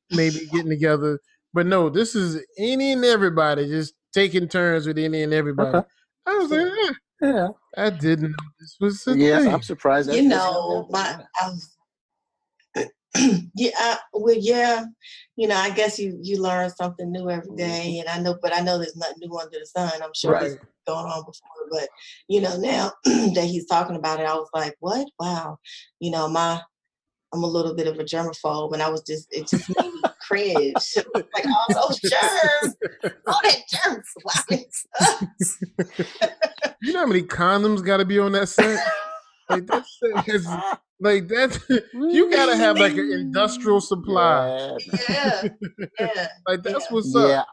may 0.10 0.30
be 0.30 0.48
getting 0.48 0.70
together. 0.70 1.20
But 1.54 1.68
no, 1.68 1.89
this 1.89 2.16
is 2.16 2.43
any 2.58 2.93
and 2.93 3.06
everybody 3.06 3.68
just 3.68 3.93
taking 4.14 4.47
turns 4.47 4.88
with 4.88 4.97
any 4.97 5.24
and 5.24 5.34
everybody. 5.34 5.80
Okay. 5.80 5.88
I 6.26 6.36
was 6.38 6.51
like, 6.51 6.62
eh, 6.62 6.93
Yeah. 7.22 7.47
I 7.78 7.89
didn't 7.89 8.32
know 8.32 8.49
this 8.60 8.78
was 8.80 9.08
a 9.08 9.16
Yes, 9.16 9.43
thing. 9.43 9.54
I'm 9.54 9.62
surprised 9.62 10.10
that 10.10 10.16
you 10.16 10.24
that's 10.30 10.45
know, 10.45 10.88
not 10.89 10.91
my. 10.91 11.26
I 11.41 11.49
was, 11.49 11.78
yeah, 13.56 13.72
I, 13.78 13.97
well, 14.14 14.36
yeah, 14.38 14.86
you 15.36 15.47
know, 15.47 15.56
I 15.56 15.70
guess 15.72 15.99
you 15.99 16.20
you 16.22 16.41
learn 16.41 16.70
something 16.72 17.12
new 17.12 17.30
every 17.30 17.56
day, 17.56 17.99
and 17.99 18.10
I 18.10 18.20
know, 18.20 18.38
but 18.41 18.56
I 18.56 18.62
know 18.62 18.78
there's 18.78 18.95
nothing 18.95 19.18
new 19.22 19.38
under 19.38 19.60
the 19.60 19.66
sun. 19.66 19.91
I'm 20.01 20.14
sure 20.16 20.32
Right. 20.34 20.45
it's 20.45 20.58
going 20.88 21.06
on 21.06 21.22
before, 21.22 21.68
but 21.72 21.89
you 22.28 22.41
know, 22.41 22.58
now 22.58 22.91
that 23.06 23.45
he's 23.45 23.68
talking 23.68 23.95
about 23.95 24.20
it, 24.20 24.26
I 24.28 24.34
was 24.36 24.49
like, 24.54 24.76
what? 24.80 25.08
Wow, 25.20 25.58
you 25.99 26.12
know, 26.12 26.28
my 26.30 26.62
I'm 27.34 27.43
a 27.43 27.47
little 27.47 27.76
bit 27.76 27.88
of 27.88 27.99
a 27.99 28.04
germaphobe, 28.04 28.74
and 28.74 28.82
I 28.84 28.89
was 28.89 29.04
just 29.04 29.28
it 29.32 29.47
just 29.49 29.70
made 29.70 29.93
me 29.93 30.12
cringe, 30.28 30.95
like 31.13 31.45
all 31.45 31.88
those 31.88 31.99
germs, 31.99 32.76
all 33.28 33.39
that 33.43 33.57
germ 33.69 34.01
swapping 34.19 34.65
stuff. 34.71 35.24
You 36.82 36.93
know 36.93 36.99
how 36.99 37.05
many 37.05 37.21
condoms 37.24 37.84
got 37.84 37.97
to 37.97 38.05
be 38.05 38.19
on 38.19 38.32
that 38.34 38.49
set? 38.49 38.86
Like 39.49 39.65
that 39.67 39.86
set 39.86 40.26
has, 40.28 40.45
like 40.99 41.28
that. 41.30 41.59
you 41.93 42.32
gotta 42.32 42.55
have 42.55 42.78
like 42.80 42.93
an 42.93 43.11
industrial 43.11 43.82
supply. 43.82 44.78
Yeah, 45.09 45.43
yeah, 45.43 45.43
yeah. 45.99 46.28
Like 46.47 46.63
that's 46.63 46.86
Yeah. 46.86 46.93
what's 46.93 47.13
yeah. 47.15 47.21
up. 47.41 47.47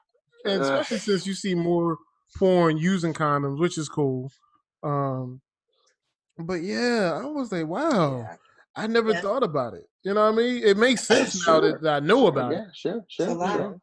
and 0.45 0.63
especially 0.63 0.99
since 0.99 1.27
you 1.27 1.35
see 1.35 1.55
more 1.55 1.99
porn 2.37 2.77
using 2.79 3.13
condoms, 3.13 3.59
which 3.59 3.77
is 3.79 3.89
cool. 3.89 4.31
Um, 4.83 5.41
but 6.39 6.63
yeah, 6.63 7.21
I 7.23 7.27
was 7.27 7.53
like, 7.53 7.67
wow, 7.67 8.19
Yeah. 8.19 8.37
I 8.77 8.87
never 8.87 9.13
Yeah. 9.13 9.21
thought 9.21 9.43
about 9.43 9.75
it. 9.75 9.89
You 10.03 10.15
know 10.15 10.23
what 10.31 10.35
I 10.35 10.37
mean? 10.37 10.63
It 10.65 10.77
makes 10.77 11.05
sense 11.05 11.35
Sure. 11.35 11.55
now 11.55 11.61
that, 11.61 11.83
that 11.83 12.03
I 12.03 12.07
know 12.07 12.27
about 12.29 12.53
yeah, 12.53 12.59
it. 12.59 12.65
sure, 12.75 13.05
sure. 13.09 13.27
sure. 13.27 13.81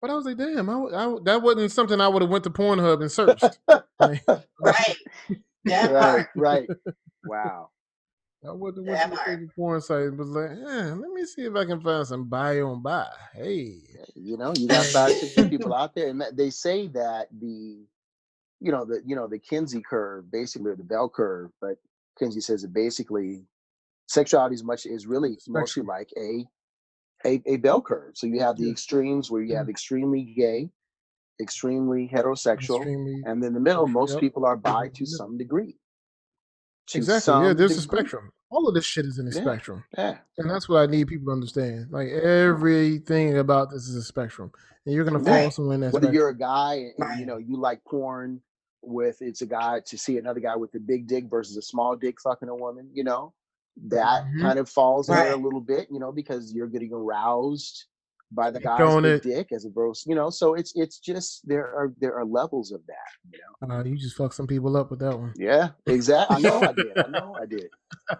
But 0.00 0.10
I 0.10 0.14
was 0.14 0.26
like, 0.26 0.36
damn, 0.36 0.68
I, 0.70 0.72
w- 0.74 0.94
I 0.96 1.02
w- 1.04 1.24
that 1.24 1.42
wasn't 1.42 1.72
something 1.72 2.00
I 2.00 2.08
would 2.08 2.22
have 2.22 2.30
went 2.30 2.44
to 2.44 2.50
Pornhub 2.50 3.00
and 3.00 3.10
searched. 3.10 3.58
Like, 4.00 4.24
Right. 4.60 4.96
That 5.64 5.90
right, 5.92 6.26
right. 6.36 6.68
Wow. 7.24 7.70
I 8.46 8.52
wasn't 8.52 8.86
have 8.86 8.86
went 8.86 9.02
to 9.02 9.10
the 9.10 9.16
part. 9.16 9.26
favorite 9.26 9.54
porn 9.56 9.80
site 9.80 10.02
and 10.06 10.18
was 10.18 10.28
like, 10.30 10.50
eh, 10.50 10.94
let 10.94 11.10
me 11.12 11.24
see 11.24 11.42
if 11.42 11.54
I 11.56 11.64
can 11.64 11.80
find 11.80 12.06
some 12.06 12.28
bi 12.28 12.60
on 12.60 12.82
bi. 12.82 13.06
Hey, 13.34 13.80
You 14.14 14.36
know, 14.36 14.54
you 14.54 14.68
got 14.68 14.86
five, 14.92 15.16
six 15.16 15.34
people 15.50 15.74
out 15.74 15.94
there, 15.94 16.08
and 16.08 16.22
they 16.34 16.50
say 16.50 16.88
that 16.88 17.28
the, 17.38 17.84
you 18.60 18.72
know, 18.72 18.84
the 18.84 19.02
you 19.06 19.16
know 19.16 19.26
the 19.28 19.38
Kinsey 19.38 19.82
curve, 19.82 20.30
basically 20.30 20.70
or 20.70 20.76
the 20.76 20.84
bell 20.84 21.08
curve, 21.08 21.50
but 21.60 21.78
Kinsey 22.18 22.40
says 22.40 22.62
that 22.62 22.72
basically 22.72 23.42
sexuality 24.08 24.54
is 24.54 24.64
much 24.64 24.86
is 24.86 25.06
really 25.06 25.38
mostly 25.48 25.82
like 25.82 26.10
a, 26.16 26.44
a 27.24 27.42
a 27.46 27.56
bell 27.58 27.80
curve. 27.80 28.16
So 28.16 28.26
you 28.26 28.40
have 28.40 28.56
the 28.56 28.64
Yeah. 28.64 28.72
extremes 28.72 29.30
where 29.30 29.42
you 29.42 29.50
mm-hmm. 29.50 29.58
have 29.58 29.68
extremely 29.68 30.24
gay, 30.36 30.70
extremely 31.40 32.08
heterosexual, 32.12 32.76
extremely 32.78 33.22
and 33.24 33.42
in 33.44 33.54
the 33.54 33.60
middle, 33.60 33.86
most 33.86 34.12
Yep. 34.14 34.20
people 34.20 34.44
are 34.46 34.56
bi 34.56 34.70
mm-hmm. 34.86 34.94
to 34.94 35.02
middle. 35.04 35.16
some 35.16 35.38
degree. 35.38 35.78
To 36.88 36.98
exactly. 36.98 37.32
Yeah, 37.34 37.48
some 37.48 37.56
there's 37.56 37.76
a 37.76 37.82
spectrum. 37.82 38.32
All 38.50 38.66
of 38.66 38.74
this 38.74 38.86
shit 38.86 39.04
is 39.04 39.18
in 39.18 39.26
the 39.26 39.34
Yeah. 39.36 39.42
spectrum, 39.42 39.84
Yeah, 39.96 40.18
and 40.38 40.48
that's 40.50 40.70
what 40.70 40.78
I 40.78 40.86
need 40.86 41.06
people 41.08 41.26
to 41.26 41.32
understand. 41.32 41.88
Like 41.90 42.08
everything 42.08 43.36
about 43.38 43.70
this 43.70 43.86
is 43.88 43.94
a 43.94 44.02
spectrum, 44.02 44.50
and 44.86 44.94
you're 44.94 45.04
gonna 45.04 45.20
fall 45.22 45.34
Right. 45.34 45.52
somewhere 45.52 45.74
in 45.74 45.82
that 45.82 45.92
whether 45.92 46.06
spectrum. 46.06 46.14
you're 46.14 46.28
a 46.30 46.34
guy 46.38 46.92
and, 46.96 47.20
you 47.20 47.26
know 47.26 47.36
you 47.36 47.58
like 47.58 47.84
porn 47.84 48.40
with 48.80 49.20
it's 49.20 49.42
a 49.42 49.46
guy 49.46 49.80
to 49.80 49.98
see 49.98 50.16
another 50.16 50.40
guy 50.40 50.56
with 50.56 50.74
a 50.76 50.78
big 50.80 51.06
dick 51.06 51.24
versus 51.28 51.56
a 51.58 51.62
small 51.62 51.94
dick 51.94 52.18
fucking 52.22 52.48
a 52.48 52.54
woman 52.54 52.88
you 52.94 53.04
know 53.04 53.34
that 53.86 54.24
Mhm. 54.24 54.40
kind 54.40 54.58
of 54.58 54.68
falls 54.68 55.08
in 55.08 55.16
there 55.16 55.32
a 55.32 55.36
little 55.36 55.60
bit 55.60 55.88
you 55.90 55.98
know 56.00 56.10
because 56.12 56.52
you're 56.52 56.66
getting 56.66 56.92
aroused 56.92 57.84
by 58.32 58.50
the 58.50 58.58
You're 58.60 58.68
guy's 58.70 58.78
throwing 58.78 59.02
big 59.04 59.22
dick 59.22 59.52
as 59.52 59.64
opposed 59.64 60.04
you 60.06 60.14
know 60.14 60.30
so 60.30 60.54
it's 60.54 60.72
it's 60.74 60.98
just 60.98 61.46
there 61.46 61.64
are 61.66 61.92
there 62.00 62.14
are 62.16 62.24
levels 62.24 62.72
of 62.72 62.80
that 62.86 63.10
you 63.30 63.38
know 63.38 63.74
Uh, 63.76 63.84
you 63.84 63.96
just 63.96 64.16
fucked 64.16 64.34
some 64.34 64.46
people 64.46 64.76
up 64.76 64.90
with 64.90 64.98
that 65.00 65.16
one. 65.18 65.32
yeah 65.36 65.70
exactly 65.86 66.36
i 66.36 66.38
know 66.42 66.64
i 66.64 66.72
did 66.72 66.98
i 66.98 67.06
know 67.06 67.36
i 67.40 67.46
did 67.46 67.68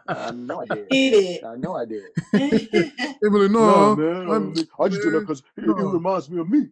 i 0.09 0.31
know 0.31 0.61
i 0.61 0.67
did 0.67 0.87
He 0.89 1.11
did. 1.11 1.45
i 1.45 1.57
know 1.57 1.75
i 1.75 1.85
did 1.85 2.05
They 2.33 3.29
be 3.29 3.29
like, 3.29 3.51
no, 3.51 3.97
man 3.97 4.31
I'm- 4.31 4.55
i 4.79 4.89
just 4.89 5.03
did 5.03 5.13
that 5.13 5.19
man, 5.19 5.21
because 5.21 5.43
it, 5.57 5.67
no." 5.67 5.91
reminds 5.91 6.31
me 6.31 6.41
of 6.41 6.49
me 6.49 6.69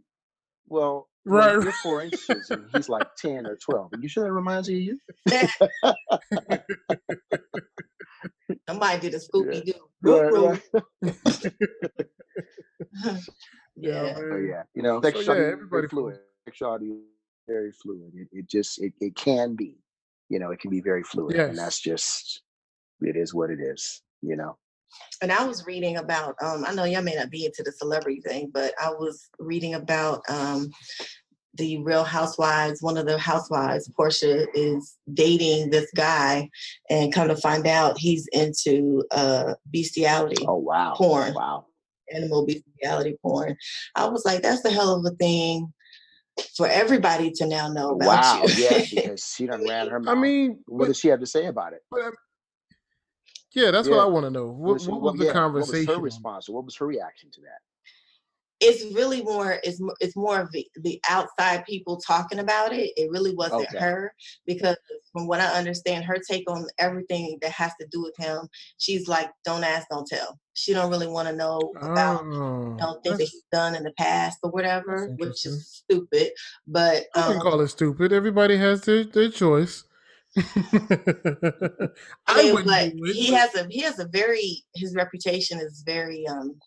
well 0.69 1.09
Right. 1.29 1.57
when 1.57 1.65
you're 1.65 1.73
four 1.73 2.03
inches 2.03 2.51
and 2.51 2.65
he's 2.73 2.89
like 2.89 3.09
10 3.19 3.47
or 3.47 3.57
12 3.57 3.93
are 3.93 3.99
you 3.99 4.09
sure 4.09 4.23
that 4.25 4.33
reminds 4.33 4.69
you 4.69 4.77
of 4.77 4.83
you 4.85 4.99
Somebody 8.69 9.01
did 9.01 9.15
a 9.15 9.19
Scooby 9.19 9.65
Doo. 9.65 9.73
Right, 10.03 10.33
right. 10.33 10.63
yeah. 13.77 14.15
So 14.15 14.37
yeah, 14.37 14.63
you 14.75 14.83
know, 14.83 15.01
So, 15.03 15.09
yeah, 15.09 15.15
sexuality 15.15 15.43
is 15.45 15.53
everybody 15.53 15.71
very 15.71 15.89
fluid. 15.89 16.19
Sexuality 16.47 16.87
is 16.87 16.99
very 17.49 17.73
fluid. 17.73 18.13
It, 18.15 18.29
it 18.33 18.49
just 18.49 18.81
it, 18.83 18.93
it 19.01 19.15
can 19.17 19.55
be, 19.55 19.77
you 20.29 20.39
know, 20.39 20.51
it 20.51 20.61
can 20.61 20.71
be 20.71 20.81
very 20.81 21.03
fluid, 21.03 21.37
Yes. 21.37 21.49
and 21.51 21.59
that's 21.59 21.81
just 21.81 22.43
it 23.01 23.17
is 23.17 23.35
what 23.35 23.51
it 23.51 23.61
is. 23.61 24.03
You 24.23 24.37
know, 24.37 24.57
And 25.23 25.31
I 25.31 25.45
was 25.45 25.67
reading 25.67 25.99
about, 25.99 26.35
um, 26.43 26.65
I 26.67 26.75
know 26.75 26.85
y'all 26.85 27.03
may 27.03 27.15
not 27.15 27.31
be 27.31 27.45
into 27.45 27.63
the 27.63 27.73
celebrity 27.73 28.21
thing, 28.21 28.51
but 28.53 28.73
I 28.83 28.91
was 28.91 29.29
reading 29.39 29.75
about 29.75 30.23
um, 30.29 30.71
the 31.57 31.79
Real 31.79 32.05
Housewives. 32.05 32.83
One 32.83 32.97
of 32.97 33.07
the 33.07 33.19
housewives, 33.19 33.91
Porsha, 33.99 34.47
is 34.55 34.97
dating 35.15 35.71
this 35.71 35.91
guy, 35.95 36.49
and 36.91 37.13
come 37.13 37.29
to 37.29 37.37
find 37.37 37.67
out 37.67 37.99
he's 37.99 38.27
into 38.33 39.05
uh, 39.11 39.55
bestiality, 39.73 40.45
oh 40.47 40.57
wow, 40.57 40.95
Porn. 40.97 41.35
wow, 41.35 41.67
animal 42.13 42.47
bestiality 42.47 43.17
porn. 43.23 43.57
I 43.95 44.07
was 44.07 44.25
like, 44.25 44.43
that's 44.43 44.65
a 44.65 44.71
hell 44.71 44.95
of 44.95 45.05
a 45.05 45.17
thing 45.17 45.73
for 46.57 46.69
everybody 46.69 47.31
to 47.31 47.47
now 47.47 47.73
know 47.73 47.93
about 47.93 48.07
wow, 48.07 48.43
you. 48.47 48.65
yeah, 48.65 48.85
because 48.95 49.35
she 49.37 49.47
done 49.47 49.67
ran 49.67 49.89
her 49.89 50.01
mouth. 50.01 50.17
I 50.17 50.21
mean, 50.21 50.59
what 50.67 50.81
but- 50.81 50.87
does 50.89 50.99
she 50.99 51.09
have 51.09 51.21
to 51.21 51.27
say 51.27 51.47
about 51.47 51.73
it? 51.73 51.81
but, 51.91 52.13
yeah, 53.55 53.71
that's 53.71 53.89
what 53.89 54.01
I 54.01 54.05
want 54.05 54.27
to 54.27 54.31
know. 54.31 54.49
What, 54.49 54.83
she- 54.83 54.91
what 54.91 55.01
was 55.01 55.15
the 55.15 55.27
yeah, 55.27 55.33
conversation? 55.33 55.87
What 55.87 55.89
was 55.89 55.97
her 55.97 56.03
response? 56.03 56.49
What 56.49 56.65
was 56.67 56.77
her 56.77 56.87
reaction 56.87 57.31
to 57.33 57.41
that? 57.43 57.61
It's 58.61 58.95
really 58.95 59.23
more 59.23 59.59
it's 59.63 59.81
it's 60.01 60.17
more 60.17 60.41
of 60.41 60.51
the, 60.53 60.67
the 60.83 61.01
outside 61.09 61.65
people 61.67 61.99
talking 61.99 62.39
about 62.39 62.73
it 62.73 62.91
it 62.97 63.11
really 63.11 63.35
wasn't 63.35 63.61
Okay. 63.61 63.79
her 63.79 64.13
because 64.47 64.77
from 65.13 65.27
what 65.27 65.41
i 65.41 65.47
understand 65.47 66.05
her 66.05 66.17
take 66.29 66.49
on 66.51 66.67
everything 66.79 67.39
that 67.43 67.51
has 67.51 67.73
to 67.81 67.87
do 67.91 68.03
with 68.03 68.15
him 68.19 68.49
she's 68.79 69.09
like 69.09 69.31
don't 69.45 69.65
ask 69.65 69.87
don't 69.91 70.07
tell 70.07 70.39
she 70.55 70.73
don't 70.73 70.91
really 70.91 71.07
want 71.07 71.29
to 71.29 71.35
know 71.35 71.61
about 71.83 72.23
Oh, 72.25 72.77
you 72.79 72.87
know, 72.87 73.01
things 73.03 73.19
that 73.19 73.25
he's 73.25 73.45
done 73.53 73.75
in 73.75 73.83
the 73.83 73.93
past 73.93 74.39
or 74.43 74.51
whatever 74.51 75.11
which 75.19 75.45
is 75.47 75.85
stupid 75.85 76.31
but 76.67 77.05
I 77.15 77.23
can 77.23 77.39
um, 77.39 77.39
call 77.39 77.61
it 77.61 77.69
stupid. 77.69 78.13
Everybody 78.13 78.57
has 78.59 78.83
their, 78.83 79.05
their 79.05 79.31
choice. 79.31 79.85
I 82.27 82.51
wouldn't 82.53 82.67
but 82.67 82.93
he 83.15 83.33
has 83.33 83.55
a 83.55 83.67
he 83.71 83.81
has 83.81 83.99
a 83.99 84.07
very 84.09 84.65
his 84.75 84.95
reputation 84.95 85.59
is 85.59 85.83
very 85.87 86.27
um 86.27 86.61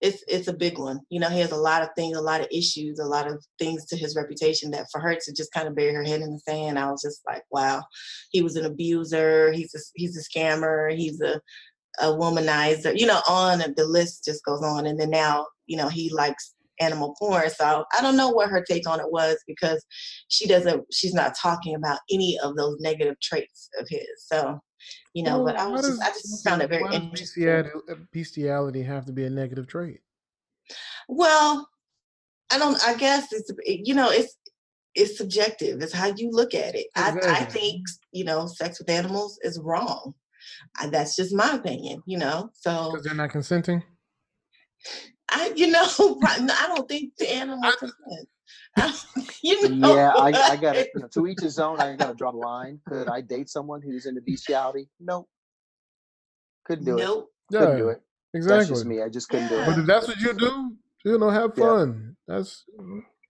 it's 0.00 0.22
it's 0.28 0.48
a 0.48 0.52
big 0.52 0.78
one. 0.78 1.00
You 1.10 1.20
know, 1.20 1.28
he 1.28 1.40
has 1.40 1.52
a 1.52 1.56
lot 1.56 1.82
of 1.82 1.88
things, 1.96 2.16
a 2.16 2.22
lot 2.22 2.40
of 2.40 2.46
issues, 2.52 2.98
a 2.98 3.04
lot 3.04 3.26
of 3.26 3.44
things 3.58 3.84
to 3.86 3.96
his 3.96 4.14
reputation 4.14 4.70
that 4.70 4.86
for 4.92 5.00
her 5.00 5.14
to 5.14 5.32
just 5.32 5.52
kind 5.52 5.66
of 5.66 5.74
bury 5.74 5.92
her 5.92 6.04
head 6.04 6.20
in 6.20 6.32
the 6.32 6.38
sand, 6.38 6.78
I 6.78 6.90
was 6.90 7.02
just 7.02 7.20
like, 7.26 7.42
wow, 7.50 7.82
he 8.30 8.42
was 8.42 8.56
an 8.56 8.64
abuser, 8.64 9.52
he's 9.52 9.74
a 9.74 9.78
he's 9.94 10.16
a 10.16 10.38
scammer, 10.38 10.94
he's 10.94 11.20
a 11.20 11.40
a 12.00 12.06
womanizer, 12.06 12.96
you 12.96 13.06
know, 13.06 13.20
on 13.28 13.58
the 13.76 13.84
list 13.84 14.24
just 14.24 14.44
goes 14.44 14.62
on. 14.62 14.86
And 14.86 15.00
then 15.00 15.10
now, 15.10 15.46
you 15.66 15.76
know, 15.76 15.88
he 15.88 16.10
likes 16.10 16.54
animal 16.80 17.14
porn. 17.18 17.50
So 17.50 17.84
I 17.96 18.02
don't 18.02 18.16
know 18.16 18.30
what 18.30 18.50
her 18.50 18.62
take 18.62 18.88
on 18.88 19.00
it 19.00 19.10
was 19.10 19.36
because 19.46 19.84
she 20.28 20.46
doesn't 20.46 20.84
she's 20.92 21.14
not 21.14 21.34
talking 21.40 21.74
about 21.74 22.00
any 22.10 22.38
of 22.42 22.56
those 22.56 22.78
negative 22.80 23.16
traits 23.20 23.68
of 23.78 23.86
his. 23.88 24.06
So, 24.16 24.60
you 25.14 25.22
know, 25.22 25.44
but 25.44 25.56
I 25.56 25.66
was 25.66 25.86
just 25.86 26.02
I 26.02 26.08
just 26.08 26.44
found 26.44 26.62
it 26.62 26.70
very 26.70 26.84
interesting. 26.94 27.10
Bestiality, 27.10 27.70
uh, 27.90 27.94
bestiality 28.12 28.82
have 28.82 29.06
to 29.06 29.12
be 29.12 29.24
a 29.24 29.30
negative 29.30 29.66
trait? 29.66 30.00
Well, 31.08 31.68
I 32.52 32.58
don't 32.58 32.82
I 32.86 32.94
guess 32.94 33.32
it's 33.32 33.50
you 33.66 33.94
know, 33.94 34.10
it's 34.10 34.36
it's 34.94 35.16
subjective. 35.16 35.80
It's 35.80 35.92
how 35.92 36.12
you 36.16 36.30
look 36.30 36.54
at 36.54 36.74
it. 36.74 36.86
I, 36.96 37.16
I 37.22 37.44
think, 37.44 37.86
you 38.12 38.24
know, 38.24 38.46
sex 38.46 38.80
with 38.80 38.90
animals 38.90 39.38
is 39.42 39.60
wrong. 39.62 40.14
I, 40.78 40.88
that's 40.88 41.14
just 41.14 41.34
my 41.34 41.52
opinion, 41.52 42.02
you 42.06 42.18
know. 42.18 42.50
So 42.54 42.90
Because 42.90 43.04
they're 43.04 43.14
not 43.14 43.30
consenting. 43.30 43.82
I, 45.30 45.52
you 45.54 45.66
know, 45.68 45.82
I 46.24 46.72
don't 46.74 46.88
think 46.88 47.12
the 47.18 47.32
animal 47.32 47.60
I- 47.64 47.72
consent. 47.78 48.28
you 49.42 49.68
know, 49.70 49.94
Yeah, 49.94 50.12
I, 50.14 50.28
I 50.52 50.56
got 50.60 50.74
to 50.74 50.88
you 50.94 51.00
know, 51.02 51.08
to 51.08 51.26
each 51.26 51.40
his 51.40 51.58
own. 51.58 51.80
I 51.80 51.96
got 51.96 52.08
to 52.08 52.14
draw 52.14 52.30
the 52.30 52.38
line. 52.38 52.80
Could 52.88 53.08
I 53.08 53.20
date 53.20 53.48
someone 53.50 53.82
who's 53.82 54.06
into 54.06 54.20
bestiality? 54.20 54.88
No, 55.00 55.26
couldn't 56.64 56.84
do 56.84 56.96
it. 56.98 57.02
Nope. 57.02 57.30
Couldn't 57.52 57.78
do 57.78 57.88
it. 57.88 58.00
Exactly. 58.34 58.58
That's 58.58 58.68
just 58.68 58.86
me. 58.86 59.02
I 59.02 59.08
just 59.08 59.28
couldn't 59.28 59.48
do 59.48 59.58
it. 59.58 59.66
But 59.66 59.78
if 59.78 59.86
that's 59.86 60.06
what 60.08 60.18
you 60.20 60.32
do, 60.34 60.76
you 61.04 61.18
know, 61.18 61.30
have 61.30 61.52
Yeah. 61.56 61.64
fun. 61.64 62.16
That's 62.26 62.64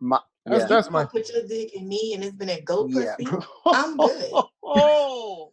My, 0.00 0.20
that's 0.44 0.62
yeah. 0.62 0.66
that's 0.66 0.90
my 0.90 1.04
put 1.04 1.28
your 1.32 1.46
dick 1.46 1.74
in 1.74 1.88
me 1.88 2.12
and 2.14 2.24
it's 2.24 2.36
been 2.36 2.50
a 2.50 2.60
goat 2.60 2.90
yeah. 2.90 3.14
pussy. 3.18 3.46
I'm 3.66 3.96
good. 3.96 4.32
oh, 4.64 5.52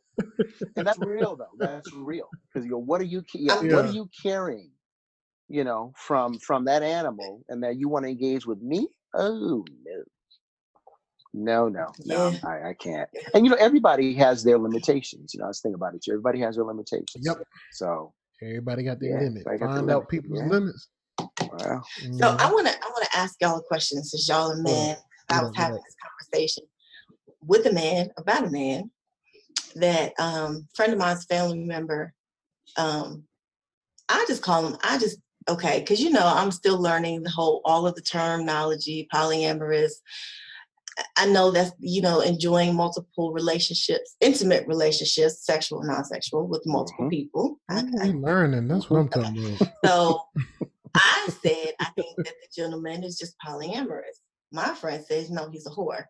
and 0.75 0.85
that's 0.87 0.99
real 0.99 1.35
though. 1.35 1.49
That's 1.57 1.91
real 1.93 2.27
because 2.47 2.65
you 2.65 2.71
go, 2.71 2.77
what 2.79 3.01
are 3.01 3.05
you? 3.05 3.21
ca- 3.21 3.39
Yeah, 3.39 3.55
What 3.75 3.85
are 3.85 3.91
you 3.91 4.09
carrying? 4.23 4.71
You 5.47 5.63
know, 5.63 5.93
from 5.95 6.39
from 6.39 6.65
that 6.65 6.83
animal, 6.83 7.43
and 7.49 7.63
that 7.63 7.77
you 7.77 7.87
want 7.89 8.05
to 8.05 8.09
engage 8.09 8.45
with 8.45 8.61
me? 8.61 8.87
Oh 9.13 9.63
no. 9.85 10.03
No, 11.37 11.67
no, 11.67 11.91
no, 12.05 12.15
Yeah. 12.31 12.39
I, 12.45 12.69
I 12.69 12.73
can't. 12.79 13.09
And 13.33 13.45
you 13.45 13.51
know, 13.51 13.57
everybody 13.59 14.13
has 14.15 14.41
their 14.43 14.57
limitations. 14.57 15.33
You 15.33 15.39
know, 15.39 15.45
I 15.45 15.47
was 15.49 15.59
thinking 15.59 15.75
about 15.75 15.93
it. 15.93 16.05
Everybody 16.09 16.39
has 16.39 16.55
their 16.55 16.63
limitations. 16.63 17.25
Yep. 17.25 17.43
So, 17.73 18.13
everybody 18.41 18.83
got 18.83 19.01
their 19.01 19.09
Yeah, 19.11 19.15
limit. 19.17 19.45
everybody 19.45 19.59
got 19.59 19.65
their 19.65 19.75
Find 19.75 19.87
limit, 19.87 20.03
out 20.03 20.09
people's 20.09 20.39
yeah. 20.39 20.49
limits. 20.49 20.87
well, 21.51 21.83
So. 22.13 22.27
I 22.39 22.51
wanna 22.53 22.69
I 22.69 22.89
wanna 22.89 23.07
ask 23.13 23.35
y'all 23.41 23.57
a 23.59 23.63
question 23.63 24.01
since 24.03 24.27
y'all 24.29 24.51
are 24.51 24.55
men. 24.55 24.95
I 25.29 25.35
Yeah, 25.35 25.41
was 25.41 25.51
having 25.57 25.75
this 25.75 25.95
conversation 26.31 26.63
with 27.41 27.65
a 27.65 27.73
man 27.73 28.09
about 28.17 28.45
a 28.47 28.49
man 28.49 28.89
that 29.75 30.13
um 30.19 30.67
friend 30.73 30.93
of 30.93 30.99
mine's 30.99 31.25
family 31.25 31.59
member 31.65 32.13
um 32.77 33.23
I 34.07 34.23
just 34.27 34.41
call 34.41 34.65
him 34.67 34.77
I 34.83 34.97
just 34.99 35.17
okay 35.49 35.79
because 35.79 35.99
you 36.01 36.09
know 36.09 36.25
I'm 36.25 36.51
still 36.51 36.79
learning 36.81 37.23
the 37.23 37.29
whole 37.29 37.61
all 37.65 37.85
of 37.87 37.95
the 37.95 38.01
terminology 38.01 39.07
polyamorous 39.13 39.93
I- 40.97 41.23
I 41.23 41.25
know 41.27 41.51
that's 41.51 41.71
you 41.79 42.01
know 42.01 42.21
enjoying 42.21 42.75
multiple 42.75 43.31
relationships 43.33 44.15
intimate 44.21 44.65
relationships 44.67 45.45
sexual 45.45 45.79
and 45.81 45.89
non-sexual 45.89 46.47
with 46.47 46.63
multiple 46.65 47.05
Mhm. 47.05 47.09
people 47.11 47.59
I- 47.69 47.81
Ooh, 47.83 47.99
I 48.01 48.07
we 48.07 48.13
learning. 48.13 48.67
That's 48.67 48.89
what 48.89 48.99
I'm 49.01 49.09
talking 49.09 49.55
about. 49.55 49.69
so 49.85 50.21
I 50.97 51.29
said, 51.43 51.73
I 51.81 51.85
think 51.97 52.15
that 52.17 52.25
the 52.41 52.47
gentleman 52.55 53.03
is 53.03 53.17
just 53.17 53.35
polyamorous. 53.45 54.17
My 54.55 54.73
friend 54.73 55.03
says 55.05 55.29
no, 55.29 55.49
he's 55.49 55.67
a 55.67 55.69
whore. 55.69 56.05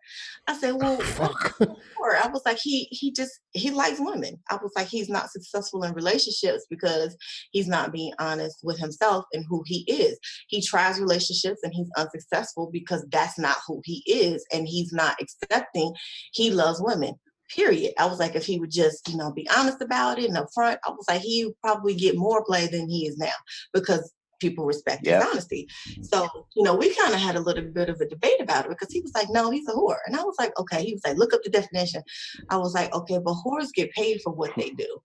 I 0.46 0.56
said, 0.56 0.74
well, 0.80 0.96
whore? 0.98 2.22
I 2.22 2.28
was 2.28 2.42
like, 2.46 2.58
he 2.62 2.84
he 2.90 3.12
just 3.12 3.32
he 3.52 3.70
likes 3.70 4.00
women. 4.00 4.38
I 4.50 4.56
was 4.56 4.72
like, 4.76 4.86
he's 4.86 5.08
not 5.08 5.30
successful 5.30 5.82
in 5.82 5.92
relationships 5.92 6.64
because 6.70 7.16
he's 7.50 7.68
not 7.68 7.92
being 7.92 8.12
honest 8.18 8.60
with 8.62 8.78
himself 8.78 9.24
and 9.32 9.44
who 9.48 9.62
he 9.66 9.84
is. 9.88 10.18
He 10.48 10.62
tries 10.62 11.00
relationships 11.00 11.60
and 11.62 11.72
he's 11.74 11.90
unsuccessful 11.96 12.70
because 12.72 13.04
that's 13.10 13.38
not 13.38 13.58
who 13.66 13.82
he 13.84 14.02
is, 14.06 14.44
and 14.52 14.66
he's 14.66 14.92
not 14.92 15.16
accepting 15.20 15.92
he 16.32 16.50
loves 16.50 16.80
women. 16.80 17.14
Period. 17.48 17.92
I 17.98 18.06
was 18.06 18.18
like, 18.18 18.34
if 18.34 18.44
he 18.44 18.58
would 18.58 18.72
just, 18.72 19.08
you 19.08 19.16
know, 19.16 19.32
be 19.32 19.48
honest 19.56 19.80
about 19.80 20.18
it 20.18 20.28
and 20.28 20.36
upfront, 20.36 20.78
I 20.84 20.90
was 20.90 21.04
like, 21.08 21.20
he 21.20 21.44
would 21.44 21.60
probably 21.60 21.94
get 21.94 22.16
more 22.16 22.44
play 22.44 22.66
than 22.66 22.88
he 22.88 23.06
is 23.06 23.16
now 23.18 23.32
because 23.72 24.12
people 24.40 24.64
respect 24.64 25.06
his 25.06 25.22
honesty. 25.22 25.68
So, 26.02 26.28
you 26.54 26.62
know, 26.62 26.74
we 26.74 26.94
kind 26.94 27.14
of 27.14 27.20
had 27.20 27.36
a 27.36 27.40
little 27.40 27.64
bit 27.64 27.88
of 27.88 28.00
a 28.00 28.08
debate 28.08 28.40
about 28.40 28.66
it 28.66 28.70
because 28.70 28.92
he 28.92 29.00
was 29.00 29.12
like, 29.14 29.28
no, 29.30 29.50
he's 29.50 29.68
a 29.68 29.72
whore. 29.72 29.98
And 30.06 30.16
I 30.16 30.22
was 30.22 30.36
like, 30.38 30.58
okay. 30.58 30.84
He 30.84 30.92
was 30.92 31.02
like, 31.06 31.16
look 31.16 31.32
up 31.32 31.42
the 31.42 31.50
definition. 31.50 32.02
I 32.50 32.56
was 32.56 32.74
like, 32.74 32.94
okay, 32.94 33.18
but 33.18 33.34
whores 33.44 33.72
get 33.74 33.92
paid 33.92 34.20
for 34.22 34.32
what 34.32 34.52
they 34.56 34.70
do. 34.70 34.98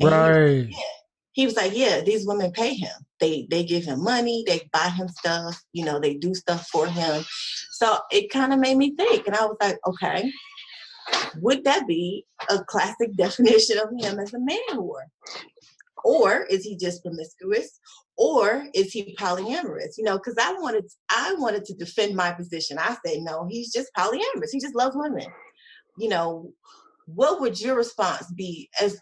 And 0.00 0.10
right. 0.10 0.48
He 0.50 0.56
was, 0.56 0.66
like, 0.66 0.72
yeah. 0.72 0.82
he 1.32 1.46
was 1.46 1.56
like, 1.56 1.72
yeah, 1.74 2.00
these 2.00 2.26
women 2.26 2.52
pay 2.52 2.74
him. 2.74 2.92
They 3.20 3.46
they 3.50 3.64
give 3.64 3.84
him 3.84 4.02
money, 4.02 4.44
they 4.46 4.68
buy 4.72 4.88
him 4.88 5.08
stuff, 5.08 5.60
you 5.72 5.84
know, 5.84 6.00
they 6.00 6.14
do 6.14 6.34
stuff 6.34 6.66
for 6.68 6.86
him. 6.86 7.22
So 7.72 7.98
it 8.10 8.32
kind 8.32 8.54
of 8.54 8.58
made 8.58 8.78
me 8.78 8.94
think. 8.96 9.26
And 9.26 9.36
I 9.36 9.44
was 9.44 9.56
like, 9.60 9.78
okay, 9.86 10.32
would 11.36 11.64
that 11.64 11.86
be 11.86 12.24
a 12.48 12.62
classic 12.64 13.14
definition 13.16 13.78
of 13.78 13.90
him 13.98 14.18
as 14.18 14.34
a 14.34 14.40
man 14.40 14.58
whore? 14.72 15.04
Or 16.04 16.46
is 16.50 16.64
he 16.64 16.76
just 16.76 17.02
promiscuous? 17.02 17.78
or 18.20 18.66
is 18.74 18.92
he 18.92 19.16
polyamorous? 19.18 19.96
You 19.96 20.04
know 20.04 20.18
because 20.18 20.36
i 20.38 20.52
wanted 20.60 20.84
i 21.10 21.34
wanted 21.38 21.64
to 21.64 21.74
defend 21.74 22.14
my 22.14 22.30
position. 22.32 22.78
I 22.78 22.96
said 23.04 23.18
no 23.20 23.46
he's 23.48 23.72
just 23.72 23.88
polyamorous. 23.96 24.50
He 24.52 24.60
just 24.60 24.76
loves 24.76 24.94
women. 24.94 25.26
You 25.98 26.10
know 26.10 26.52
what 27.06 27.40
would 27.40 27.58
your 27.58 27.76
response 27.76 28.30
be 28.36 28.68
as 28.80 28.98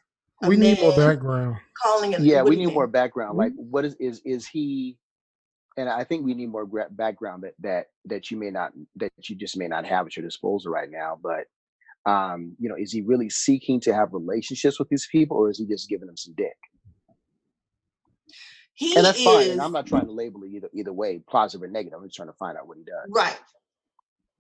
we 0.47 0.57
need 0.57 0.81
more 0.81 0.95
background. 0.95 1.57
calling 1.83 2.13
it 2.13 2.21
yeah 2.21 2.43
we 2.43 2.57
need 2.57 2.73
more 2.73 2.87
background. 2.87 3.37
Like 3.37 3.53
mm-hmm. 3.53 3.71
what 3.71 3.85
is 3.85 3.97
is 3.99 4.23
is 4.25 4.47
he 4.47 4.97
and 5.77 5.89
i 5.89 6.05
think 6.05 6.25
we 6.25 6.35
need 6.35 6.51
more 6.51 6.67
background 6.91 7.43
that 7.43 7.55
that 7.59 7.87
that 8.05 8.31
you 8.31 8.37
may 8.37 8.51
not 8.51 8.73
that 8.97 9.13
you 9.29 9.37
just 9.37 9.57
may 9.57 9.67
not 9.67 9.85
have 9.85 10.07
at 10.07 10.17
your 10.17 10.25
disposal 10.25 10.73
right 10.73 10.91
now 10.91 11.19
but 11.23 11.45
um 12.11 12.57
you 12.59 12.69
know 12.69 12.75
is 12.77 12.93
he 12.93 13.01
really 13.03 13.31
seeking 13.31 13.81
to 13.81 13.95
have 13.95 14.13
relationships 14.13 14.79
with 14.79 14.89
these 14.89 15.07
people 15.11 15.37
or 15.37 15.51
is 15.51 15.59
he 15.59 15.67
just 15.67 15.89
giving 15.89 16.07
them 16.07 16.17
some 16.17 16.35
dick 16.37 16.57
he 18.79 18.95
and 18.95 19.05
that's 19.05 19.19
is, 19.19 19.25
fine. 19.25 19.51
And 19.51 19.61
I'm 19.61 19.73
not 19.73 19.87
trying 19.87 20.07
to 20.07 20.13
label 20.13 20.45
it 20.45 20.51
either 20.53 20.69
either 20.73 20.93
way, 20.93 21.21
positive 21.29 21.65
or 21.65 21.67
negative. 21.69 21.99
I'm 21.99 22.07
just 22.07 22.15
trying 22.15 22.29
to 22.29 22.35
find 22.35 22.57
out 22.57 22.69
what 22.69 22.79
he 22.79 22.85
does. 22.85 23.11
Right. 23.11 23.37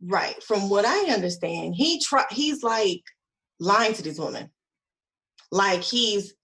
Right. 0.00 0.40
From 0.44 0.68
what 0.70 0.84
I 0.84 1.12
understand, 1.12 1.74
he 1.74 1.98
try 1.98 2.24
he's 2.30 2.62
like 2.62 3.02
lying 3.58 3.94
to 3.94 4.02
these 4.02 4.20
women. 4.20 4.48
Like 5.50 5.82
he's 5.82 6.34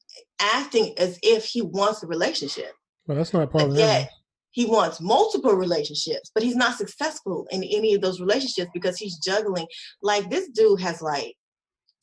acting 0.40 0.98
as 0.98 1.20
if 1.22 1.44
he 1.44 1.62
wants 1.62 2.02
a 2.02 2.08
relationship. 2.08 2.72
Well, 3.06 3.16
that's 3.16 3.32
not 3.32 3.52
part 3.52 3.68
of 3.68 3.76
that. 3.76 4.08
he 4.50 4.66
wants 4.66 5.00
multiple 5.00 5.54
relationships, 5.54 6.32
but 6.34 6.42
he's 6.42 6.56
not 6.56 6.76
successful 6.76 7.46
in 7.52 7.62
any 7.62 7.94
of 7.94 8.00
those 8.00 8.18
relationships 8.18 8.72
because 8.74 8.96
he's 8.96 9.18
juggling. 9.18 9.68
Like 10.02 10.28
this 10.30 10.48
dude 10.48 10.80
has 10.80 11.00
like 11.00 11.36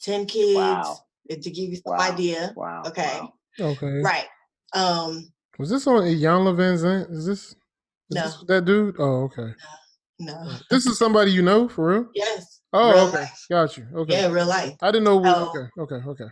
10 0.04 0.26
kids 0.26 0.56
wow. 0.56 1.00
to 1.30 1.36
give 1.38 1.70
you 1.70 1.76
some 1.76 1.98
wow. 1.98 2.00
idea. 2.00 2.54
Wow. 2.56 2.84
Okay. 2.88 3.20
Wow. 3.60 3.68
Okay. 3.72 4.00
Right. 4.02 4.28
Um 4.74 5.34
was 5.62 5.70
this 5.70 5.86
on 5.86 6.02
Iyanla 6.02 6.56
Vanzant? 6.56 7.12
Is 7.12 7.28
this, 7.28 7.50
is 7.50 7.56
no. 8.10 8.24
this 8.24 8.44
that 8.48 8.66
dude? 8.66 8.96
Oh, 8.98 9.26
okay. 9.26 9.54
No. 10.20 10.34
Uh, 10.34 10.58
this 10.72 10.88
is 10.88 10.98
somebody 10.98 11.32
you 11.32 11.44
know 11.44 11.70
for 11.70 11.88
real? 11.88 12.08
Yes. 12.16 12.62
Oh, 12.74 13.08
okay. 13.08 13.20
Life. 13.20 13.46
Got 13.50 13.78
you. 13.78 13.86
Okay. 13.96 14.22
Yeah, 14.22 14.32
real 14.32 14.48
life. 14.48 14.76
I 14.82 14.92
didn't 14.92 15.04
know. 15.04 15.18
We, 15.18 15.30
oh. 15.30 15.50
okay. 15.50 15.96
Okay. 15.96 16.10
Okay. 16.10 16.32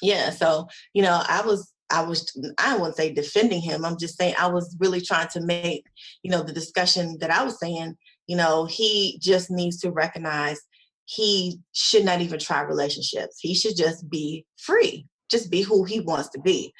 Yeah. 0.00 0.30
So 0.30 0.66
you 0.94 1.02
know, 1.02 1.22
I 1.28 1.42
was 1.42 1.70
I 1.90 2.02
was 2.02 2.26
I 2.58 2.74
wouldn't 2.74 2.96
say 2.96 3.12
defending 3.12 3.60
him. 3.60 3.84
I'm 3.84 3.98
just 3.98 4.16
saying 4.16 4.34
I 4.38 4.46
was 4.46 4.74
really 4.80 5.02
trying 5.02 5.28
to 5.28 5.42
make, 5.42 5.84
you 6.22 6.30
know, 6.30 6.42
the 6.42 6.52
discussion 6.52 7.18
that 7.20 7.30
I 7.30 7.44
was 7.44 7.60
saying, 7.60 7.96
you 8.28 8.36
know, 8.36 8.64
he 8.64 9.18
just 9.20 9.50
needs 9.50 9.78
to 9.80 9.90
recognize 9.90 10.58
he 11.04 11.58
should 11.72 12.06
not 12.06 12.22
even 12.22 12.38
try 12.38 12.62
relationships. 12.62 13.36
He 13.40 13.54
should 13.54 13.76
just 13.76 14.08
be 14.08 14.46
free. 14.56 15.06
Just 15.30 15.50
be 15.50 15.60
who 15.60 15.84
he 15.84 16.00
wants 16.00 16.30
to 16.30 16.40
be. 16.40 16.72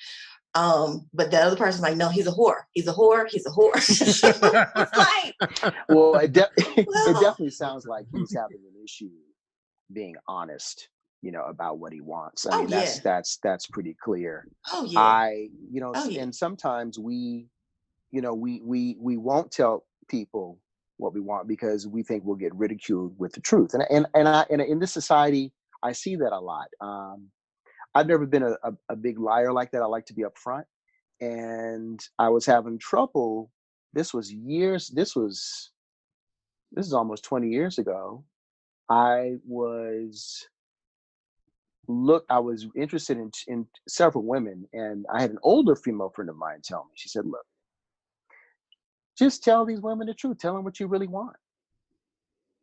Um, 0.55 1.07
but 1.15 1.31
the 1.31 1.39
other 1.39 1.57
person's 1.57 1.83
like, 1.83 1.97
no, 1.97 2.09
he's 2.09 2.27
a 2.27 2.33
whore. 2.33 2.63
He's 2.73 2.89
a 2.89 2.93
whore. 2.93 3.29
He's 3.29 3.47
a 3.47 3.51
whore. 3.51 3.75
like, 5.63 5.75
well, 5.89 6.17
it, 6.17 6.33
de- 6.33 6.49
well, 6.59 7.11
it 7.11 7.21
definitely 7.21 7.51
sounds 7.51 7.87
like 7.87 8.07
he's 8.13 8.35
having 8.35 8.59
an 8.59 8.83
issue 8.83 9.11
being 9.93 10.17
honest, 10.27 10.89
you 11.23 11.31
know, 11.31 11.45
about 11.45 11.79
what 11.79 11.93
he 11.93 12.01
wants. 12.01 12.47
I 12.47 12.57
oh, 12.57 12.59
mean, 12.61 12.71
that's 12.71 12.99
that's 13.01 13.39
that's 13.43 13.67
pretty 13.69 13.97
clear. 14.03 14.49
Oh 14.73 14.85
yeah. 14.85 14.99
I, 14.99 15.49
you 15.71 15.81
know, 15.81 15.93
oh, 15.95 16.09
yeah. 16.09 16.23
and 16.23 16.35
sometimes 16.35 16.99
we, 16.99 17.47
you 18.11 18.21
know, 18.21 18.35
we 18.35 18.61
we 18.65 18.97
we 18.99 19.17
won't 19.17 19.53
tell 19.53 19.85
people 20.09 20.59
what 20.97 21.15
we 21.15 21.21
want 21.21 21.47
because 21.47 21.87
we 21.87 22.03
think 22.03 22.25
we'll 22.25 22.37
get 22.37 22.55
ridiculed 22.55 23.15
with 23.19 23.33
the 23.33 23.41
truth. 23.41 23.75
And 23.75 23.85
and 23.89 24.07
and 24.15 24.29
I 24.29 24.47
and 24.51 24.61
in 24.61 24.81
this 24.81 24.93
society, 24.93 25.53
I 25.83 25.93
see 25.93 26.17
that 26.17 26.33
a 26.33 26.41
lot. 26.41 26.69
Um, 26.81 27.29
I've 27.95 28.07
never 28.07 28.27
been 28.27 28.43
a, 28.43 28.53
a, 28.63 28.73
a 28.91 28.97
big 28.97 29.19
liar 29.19 29.53
like 29.53 29.71
that. 29.73 29.83
I 29.83 29.87
like 29.87 30.07
to 30.07 30.15
be 30.15 30.23
upfront. 30.23 30.65
And 31.21 32.01
I 32.19 32.29
was 32.29 32.47
having 32.47 32.79
trouble. 32.79 33.51
This 33.93 34.15
was 34.15 34.33
years, 34.33 34.89
this 34.89 35.17
was, 35.17 35.71
this 36.73 36.87
is 36.87 36.93
almost 36.95 37.25
20 37.25 37.49
years 37.49 37.79
ago. 37.79 38.25
I 38.89 39.37
was 39.47 40.47
look 41.89 42.25
i 42.31 42.39
was 42.39 42.69
interested 42.77 43.17
in 43.19 43.31
in 43.49 43.67
several 43.89 44.25
women 44.25 44.65
and 44.73 45.05
i 45.13 45.21
had 45.21 45.31
an 45.31 45.39
older 45.43 45.75
female 45.75 46.13
friend 46.15 46.31
of 46.31 46.37
mine 46.37 46.61
tell 46.63 46.85
me 46.85 46.91
she 46.95 47.09
said 47.09 47.25
look 47.25 47.45
just 49.19 49.43
tell 49.43 49.65
these 49.65 49.81
women 49.81 50.07
the 50.07 50.15
truth 50.15 50.39
tell 50.39 50.55
them 50.55 50.63
what 50.63 50.79
you 50.79 50.87
really 50.87 51.09
want 51.09 51.37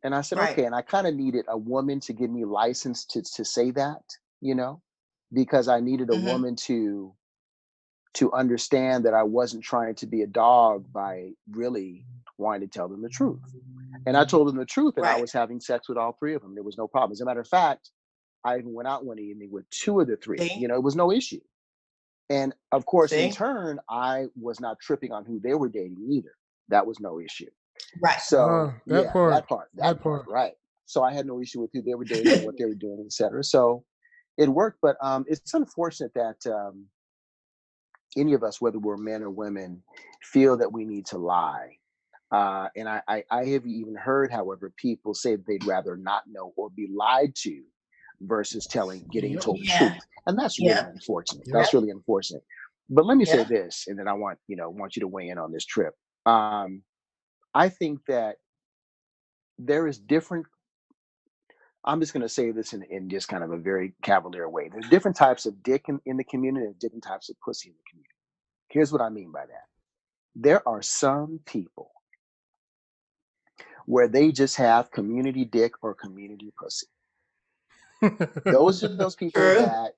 and 0.02 0.14
i 0.14 0.20
said 0.22 0.38
Right. 0.38 0.50
okay 0.52 0.64
and 0.64 0.74
i 0.74 0.80
kind 0.80 1.06
of 1.06 1.14
needed 1.14 1.44
a 1.48 1.58
woman 1.58 2.00
to 2.00 2.12
give 2.12 2.30
me 2.30 2.44
license 2.44 3.04
to 3.06 3.22
to 3.22 3.44
say 3.44 3.70
that 3.72 4.02
you 4.40 4.54
know 4.54 4.80
because 5.32 5.68
I 5.68 5.80
needed 5.80 6.10
a 6.10 6.14
Mhm. 6.14 6.24
woman 6.24 6.56
to 6.56 7.14
to 8.14 8.32
understand 8.32 9.04
that 9.04 9.14
I 9.14 9.22
wasn't 9.22 9.62
trying 9.62 9.94
to 9.96 10.06
be 10.06 10.22
a 10.22 10.26
dog 10.26 10.90
by 10.92 11.32
really 11.50 12.06
wanting 12.38 12.62
to 12.62 12.66
tell 12.66 12.88
them 12.88 13.02
the 13.02 13.08
truth. 13.08 13.38
And 14.06 14.16
I 14.16 14.24
told 14.24 14.48
them 14.48 14.56
the 14.56 14.64
truth, 14.64 14.96
and 14.96 15.06
I 15.06 15.16
was 15.16 15.32
having 15.32 15.60
sex 15.60 15.88
with 15.88 15.98
all 15.98 16.12
three 16.14 16.34
of 16.34 16.42
them. 16.42 16.54
There 16.54 16.64
was 16.64 16.78
no 16.78 16.88
problem. 16.88 17.12
As 17.12 17.20
a 17.20 17.26
matter 17.26 17.40
of 17.40 17.48
fact, 17.48 17.90
I 18.44 18.58
even 18.58 18.72
went 18.72 18.88
out 18.88 19.04
one 19.04 19.18
evening 19.18 19.50
with 19.52 19.68
two 19.70 20.00
of 20.00 20.08
the 20.08 20.16
three. 20.16 20.38
See? 20.38 20.60
You 20.60 20.68
know, 20.68 20.74
it 20.74 20.82
was 20.82 20.96
no 20.96 21.12
issue. 21.12 21.40
And 22.30 22.54
of 22.72 22.86
course, 22.86 23.12
in 23.12 23.30
turn, 23.30 23.78
I 23.88 24.26
was 24.34 24.60
not 24.60 24.80
tripping 24.80 25.12
on 25.12 25.24
who 25.24 25.38
they 25.40 25.54
were 25.54 25.68
dating 25.68 26.06
either. 26.10 26.34
That 26.68 26.86
was 26.86 27.00
no 27.00 27.20
issue. 27.20 27.50
Right. 28.00 28.20
So 28.20 28.48
Ah, 28.48 28.74
that 28.86 29.04
yeah, 29.04 29.12
part, 29.12 29.34
that 29.34 29.48
part, 29.48 29.68
that, 29.74 29.82
that 29.82 30.02
part, 30.02 30.24
part. 30.24 30.28
right? 30.34 30.52
So 30.86 31.02
I 31.02 31.12
had 31.12 31.26
no 31.26 31.40
issue 31.40 31.60
with 31.60 31.70
who 31.72 31.82
they 31.82 31.94
were 31.94 32.04
dating, 32.04 32.44
what 32.44 32.56
they 32.58 32.64
were 32.64 32.74
doing, 32.74 33.02
etc. 33.04 33.44
So 33.44 33.84
it 34.38 34.48
worked, 34.48 34.78
but 34.80 34.96
um, 35.02 35.24
it's 35.28 35.52
unfortunate 35.52 36.12
that 36.14 36.36
um, 36.46 36.86
any 38.16 38.32
of 38.32 38.42
us, 38.42 38.60
whether 38.60 38.78
we're 38.78 38.96
men 38.96 39.22
or 39.22 39.30
women, 39.30 39.82
feel 40.22 40.56
that 40.56 40.72
we 40.72 40.84
need 40.84 41.04
to 41.06 41.18
lie. 41.18 41.76
Uh, 42.30 42.68
and 42.76 42.88
I, 42.88 43.02
I, 43.08 43.24
I 43.30 43.44
have 43.46 43.66
even 43.66 43.94
heard, 43.94 44.30
however, 44.30 44.72
people 44.76 45.12
say 45.14 45.36
that 45.36 45.46
they'd 45.46 45.66
rather 45.66 45.96
not 45.96 46.22
know 46.26 46.52
or 46.56 46.70
be 46.70 46.88
lied 46.94 47.34
to 47.36 47.62
versus 48.20 48.66
telling, 48.66 49.06
getting 49.10 49.38
told 49.38 49.60
the 49.60 49.66
truth. 49.66 49.92
And 50.26 50.38
that's 50.38 50.60
really 50.60 50.74
unfortunate. 50.92 51.46
Yep. 51.46 51.54
That's 51.54 51.74
really 51.74 51.90
unfortunate. 51.90 52.42
But 52.90 53.06
let 53.06 53.16
me 53.16 53.24
say 53.24 53.44
this, 53.44 53.84
and 53.86 53.98
then 53.98 54.08
I 54.08 54.14
want 54.14 54.38
you 54.48 54.56
know 54.56 54.70
want 54.70 54.96
you 54.96 55.00
to 55.00 55.08
weigh 55.08 55.28
in 55.28 55.38
on 55.38 55.52
this 55.52 55.66
trip. 55.66 55.94
Um, 56.24 56.82
I 57.54 57.68
think 57.68 58.00
that 58.08 58.36
there 59.58 59.86
is 59.86 59.98
different. 59.98 60.46
I'm 61.84 62.00
just 62.00 62.12
going 62.12 62.22
to 62.22 62.28
say 62.28 62.50
this 62.50 62.72
in, 62.72 62.82
in 62.84 63.08
just 63.08 63.28
kind 63.28 63.44
of 63.44 63.52
a 63.52 63.56
very 63.56 63.94
cavalier 64.02 64.48
way. 64.48 64.68
There's 64.68 64.88
different 64.88 65.16
types 65.16 65.46
of 65.46 65.62
dick 65.62 65.84
in, 65.88 66.00
in 66.06 66.16
the 66.16 66.24
community 66.24 66.66
and 66.66 66.78
different 66.78 67.04
types 67.04 67.30
of 67.30 67.36
pussy 67.40 67.70
in 67.70 67.74
the 67.76 67.90
community. 67.90 68.14
Here's 68.68 68.92
what 68.92 69.00
I 69.00 69.08
mean 69.08 69.32
by 69.32 69.46
that. 69.46 69.64
There 70.34 70.66
are 70.68 70.82
some 70.82 71.40
people 71.46 71.90
where 73.86 74.08
they 74.08 74.32
just 74.32 74.56
have 74.56 74.90
community 74.90 75.44
dick 75.44 75.72
or 75.82 75.94
community 75.94 76.52
pussy. 76.58 76.86
Those 78.44 78.84
are 78.84 78.94
those 78.94 79.16
people 79.16 79.40
True. 79.40 79.60
that 79.60 79.92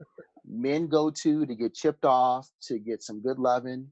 men 0.46 0.86
go 0.86 1.10
to 1.10 1.44
to 1.44 1.54
get 1.54 1.74
chipped 1.74 2.04
off, 2.04 2.48
to 2.62 2.78
get 2.78 3.02
some 3.02 3.20
good 3.20 3.38
loving, 3.38 3.88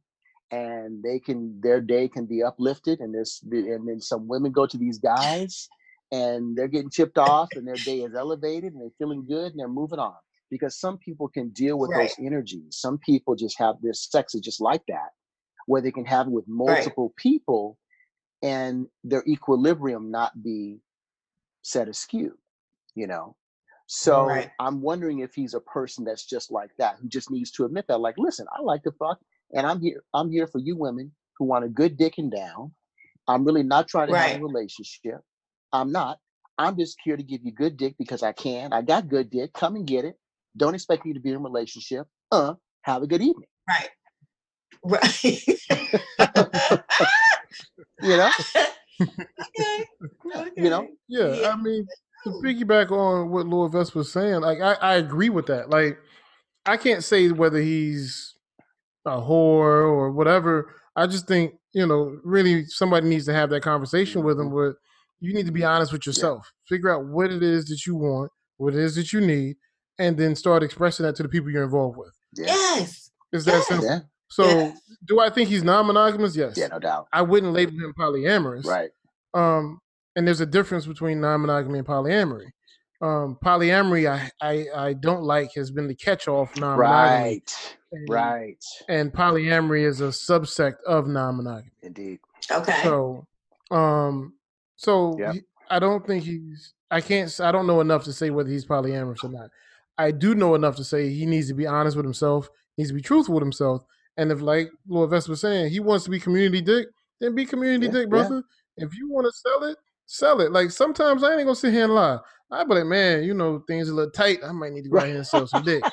and 0.50 1.02
they 1.02 1.18
can 1.18 1.60
their 1.60 1.80
day 1.80 2.08
can 2.08 2.26
be 2.26 2.42
uplifted. 2.42 3.00
And 3.00 3.14
this 3.14 3.42
and 3.42 3.88
then 3.88 4.00
some 4.00 4.28
women 4.28 4.52
go 4.52 4.66
to 4.66 4.78
these 4.78 4.98
guys 4.98 5.68
and 6.10 6.56
they're 6.56 6.68
getting 6.68 6.90
chipped 6.90 7.18
off 7.18 7.50
and 7.54 7.66
their 7.66 7.78
day 7.78 8.00
is 8.00 8.14
elevated 8.14 8.72
and 8.72 8.80
they're 8.82 8.90
feeling 8.98 9.26
good 9.26 9.50
and 9.52 9.60
they're 9.60 9.68
moving 9.68 9.98
on. 9.98 10.14
Because 10.50 10.80
some 10.80 10.96
people 10.96 11.28
can 11.28 11.50
deal 11.50 11.78
with 11.78 11.90
Right. 11.90 12.08
those 12.08 12.16
energies. 12.26 12.78
Some 12.78 12.98
people 12.98 13.34
just 13.34 13.58
have 13.58 13.76
their 13.82 13.92
sex 13.92 14.34
is 14.34 14.40
just 14.40 14.60
like 14.62 14.82
that, 14.88 15.10
where 15.66 15.82
they 15.82 15.92
can 15.92 16.06
have 16.06 16.26
it 16.26 16.32
with 16.32 16.48
multiple 16.48 17.12
people 17.16 17.78
and 18.42 18.86
their 19.04 19.22
equilibrium 19.26 20.10
not 20.10 20.42
be 20.42 20.80
set 21.62 21.88
askew, 21.88 22.38
you 22.94 23.06
know. 23.06 23.36
So 23.86 24.24
Right. 24.24 24.50
I'm 24.58 24.80
wondering 24.80 25.20
if 25.20 25.34
he's 25.34 25.54
a 25.54 25.60
person 25.60 26.04
that's 26.04 26.24
just 26.24 26.50
like 26.50 26.70
that, 26.78 26.96
who 27.00 27.08
just 27.08 27.30
needs 27.30 27.50
to 27.52 27.64
admit 27.64 27.86
that, 27.88 28.00
like, 28.00 28.16
listen, 28.16 28.46
I 28.56 28.62
like 28.62 28.82
to 28.84 28.92
fuck, 28.92 29.18
and 29.54 29.66
I'm 29.66 29.80
here, 29.80 30.02
I'm 30.14 30.30
here 30.30 30.46
for 30.46 30.58
you 30.58 30.76
women 30.76 31.12
who 31.38 31.44
want 31.46 31.64
a 31.64 31.68
good 31.68 31.96
dick 31.98 32.18
and 32.18 32.30
down. 32.30 32.72
I'm 33.26 33.44
really 33.44 33.62
not 33.62 33.88
trying 33.88 34.08
to 34.08 34.14
have 34.14 34.32
a 34.32 34.38
relationship. 34.38 35.20
I'm 35.72 35.92
not. 35.92 36.18
I'm 36.58 36.76
just 36.76 36.98
here 37.04 37.16
to 37.16 37.22
give 37.22 37.40
you 37.44 37.52
good 37.52 37.76
dick 37.76 37.94
because 37.98 38.22
I 38.22 38.32
can. 38.32 38.72
I 38.72 38.82
got 38.82 39.08
good 39.08 39.30
dick. 39.30 39.52
Come 39.52 39.76
and 39.76 39.86
get 39.86 40.04
it. 40.04 40.16
Don't 40.56 40.74
expect 40.74 41.06
me 41.06 41.12
to 41.12 41.20
be 41.20 41.30
in 41.30 41.36
a 41.36 41.40
relationship. 41.40 42.06
Uh, 42.32 42.54
have 42.82 43.02
a 43.02 43.06
good 43.06 43.22
evening. 43.22 43.48
Right. 43.68 43.88
Right. 44.84 46.80
You 48.02 48.16
know? 48.16 48.30
okay. 49.00 49.84
You 50.56 50.70
know? 50.70 50.88
Yeah, 51.08 51.34
Yeah. 51.34 51.50
I 51.50 51.56
mean, 51.56 51.86
to 52.24 52.30
piggyback 52.44 52.90
on 52.90 53.30
what 53.30 53.46
Lord 53.46 53.72
Vest 53.72 53.94
was 53.94 54.12
saying, 54.12 54.40
like 54.40 54.60
I, 54.60 54.74
I 54.74 54.94
agree 54.96 55.30
with 55.30 55.46
that. 55.46 55.70
Like, 55.70 55.98
I 56.66 56.76
can't 56.76 57.02
say 57.02 57.28
whether 57.30 57.58
he's 57.58 58.34
a 59.04 59.20
whore 59.20 59.82
or 59.82 60.10
whatever. 60.12 60.74
I 60.94 61.06
just 61.06 61.26
think 61.26 61.54
you 61.72 61.86
know, 61.86 62.18
really, 62.24 62.64
somebody 62.66 63.08
needs 63.08 63.26
to 63.26 63.34
have 63.34 63.50
that 63.50 63.62
conversation 63.62 64.22
with 64.24 64.38
him. 64.38 64.50
Where 64.50 64.76
you 65.20 65.34
need 65.34 65.46
to 65.46 65.52
be 65.52 65.64
honest 65.64 65.92
with 65.92 66.06
yourself, 66.06 66.50
figure 66.68 66.90
out 66.94 67.04
what 67.06 67.30
it 67.32 67.42
is 67.42 67.66
that 67.66 67.86
you 67.86 67.96
want, 67.96 68.30
what 68.56 68.74
it 68.74 68.80
is 68.80 68.94
that 68.96 69.12
you 69.12 69.20
need, 69.20 69.56
and 69.98 70.16
then 70.16 70.34
start 70.34 70.62
expressing 70.62 71.04
that 71.04 71.16
to 71.16 71.22
the 71.22 71.28
people 71.28 71.50
you're 71.50 71.64
involved 71.64 71.96
with. 71.98 72.12
Yes. 72.36 73.10
It's 73.32 73.44
that 73.44 73.52
Yes. 73.52 73.66
simple. 73.68 73.86
Yeah. 73.86 74.00
So, 74.28 74.44
Yes. 74.46 74.80
do 75.06 75.20
I 75.20 75.30
think 75.30 75.48
he's 75.48 75.64
non-monogamous? 75.64 76.36
Yes. 76.36 76.56
Yeah, 76.56 76.68
no 76.68 76.78
doubt. 76.78 77.08
I 77.12 77.22
wouldn't 77.22 77.52
label 77.52 77.72
him 77.72 77.94
polyamorous. 77.98 78.64
Right. 78.66 78.90
Um, 79.34 79.80
and 80.16 80.26
there's 80.26 80.40
a 80.40 80.46
difference 80.46 80.86
between 80.86 81.20
non-monogamy 81.20 81.78
and 81.80 81.88
polyamory. 81.88 82.50
Um, 83.00 83.38
polyamory, 83.44 84.10
I, 84.10 84.30
I 84.40 84.66
I 84.88 84.92
don't 84.92 85.22
like 85.22 85.52
has 85.54 85.70
been 85.70 85.86
the 85.86 85.94
catch-all 85.94 86.46
for 86.46 86.58
non-monogamy, 86.60 87.20
Right. 87.22 87.74
and, 87.92 88.08
Right. 88.08 88.64
and 88.88 89.12
polyamory 89.12 89.84
is 89.86 90.00
a 90.00 90.08
subsect 90.08 90.82
of 90.86 91.06
non-monogamy. 91.06 91.70
Indeed. 91.82 92.18
Okay. 92.50 92.80
So, 92.82 93.26
um, 93.70 94.34
so 94.78 95.14
Yep. 95.18 95.34
he- 95.34 95.42
I 95.70 95.78
don't 95.78 96.06
think 96.06 96.24
he's. 96.24 96.72
I 96.90 97.02
can't. 97.02 97.30
I 97.40 97.52
don't 97.52 97.66
know 97.66 97.82
enough 97.82 98.04
to 98.04 98.12
say 98.14 98.30
whether 98.30 98.48
he's 98.48 98.64
polyamorous 98.64 99.22
or 99.22 99.28
not. 99.28 99.50
I 99.98 100.10
do 100.12 100.34
know 100.34 100.54
enough 100.54 100.76
to 100.76 100.84
say 100.84 101.10
he 101.10 101.26
needs 101.26 101.48
to 101.48 101.54
be 101.54 101.66
honest 101.66 101.94
with 101.94 102.06
himself. 102.06 102.48
He 102.76 102.80
Needs 102.82 102.90
to 102.90 102.94
be 102.94 103.02
truthful 103.02 103.34
with 103.34 103.42
himself. 103.42 103.82
And 104.16 104.32
if, 104.32 104.40
like 104.40 104.70
Lord 104.88 105.10
Vest 105.10 105.28
was 105.28 105.42
saying, 105.42 105.70
he 105.70 105.80
wants 105.80 106.04
to 106.06 106.10
be 106.10 106.18
community 106.18 106.62
dick, 106.62 106.86
then 107.20 107.34
be 107.34 107.44
community 107.44 107.86
Yeah, 107.86 107.92
dick, 107.92 108.02
yeah. 108.04 108.08
brother. 108.08 108.42
If 108.78 108.94
you 108.96 109.10
want 109.10 109.26
to 109.26 109.32
sell 109.32 109.64
it, 109.64 109.76
sell 110.06 110.40
it. 110.40 110.52
Like 110.52 110.70
sometimes 110.70 111.22
I 111.22 111.32
ain't 111.34 111.42
gonna 111.44 111.54
sit 111.54 111.74
here 111.74 111.84
and 111.84 111.94
lie. 111.94 112.18
I 112.50 112.64
be 112.64 112.74
like, 112.76 112.86
man, 112.86 113.24
you 113.24 113.34
know, 113.34 113.62
things 113.68 113.90
a 113.90 113.94
little 113.94 114.10
tight. 114.10 114.38
I 114.42 114.52
might 114.52 114.72
need 114.72 114.84
to 114.84 114.88
go 114.88 115.00
out 115.00 115.06
here 115.06 115.16
and 115.16 115.26
sell 115.26 115.46
some 115.46 115.62
dick. 115.64 115.84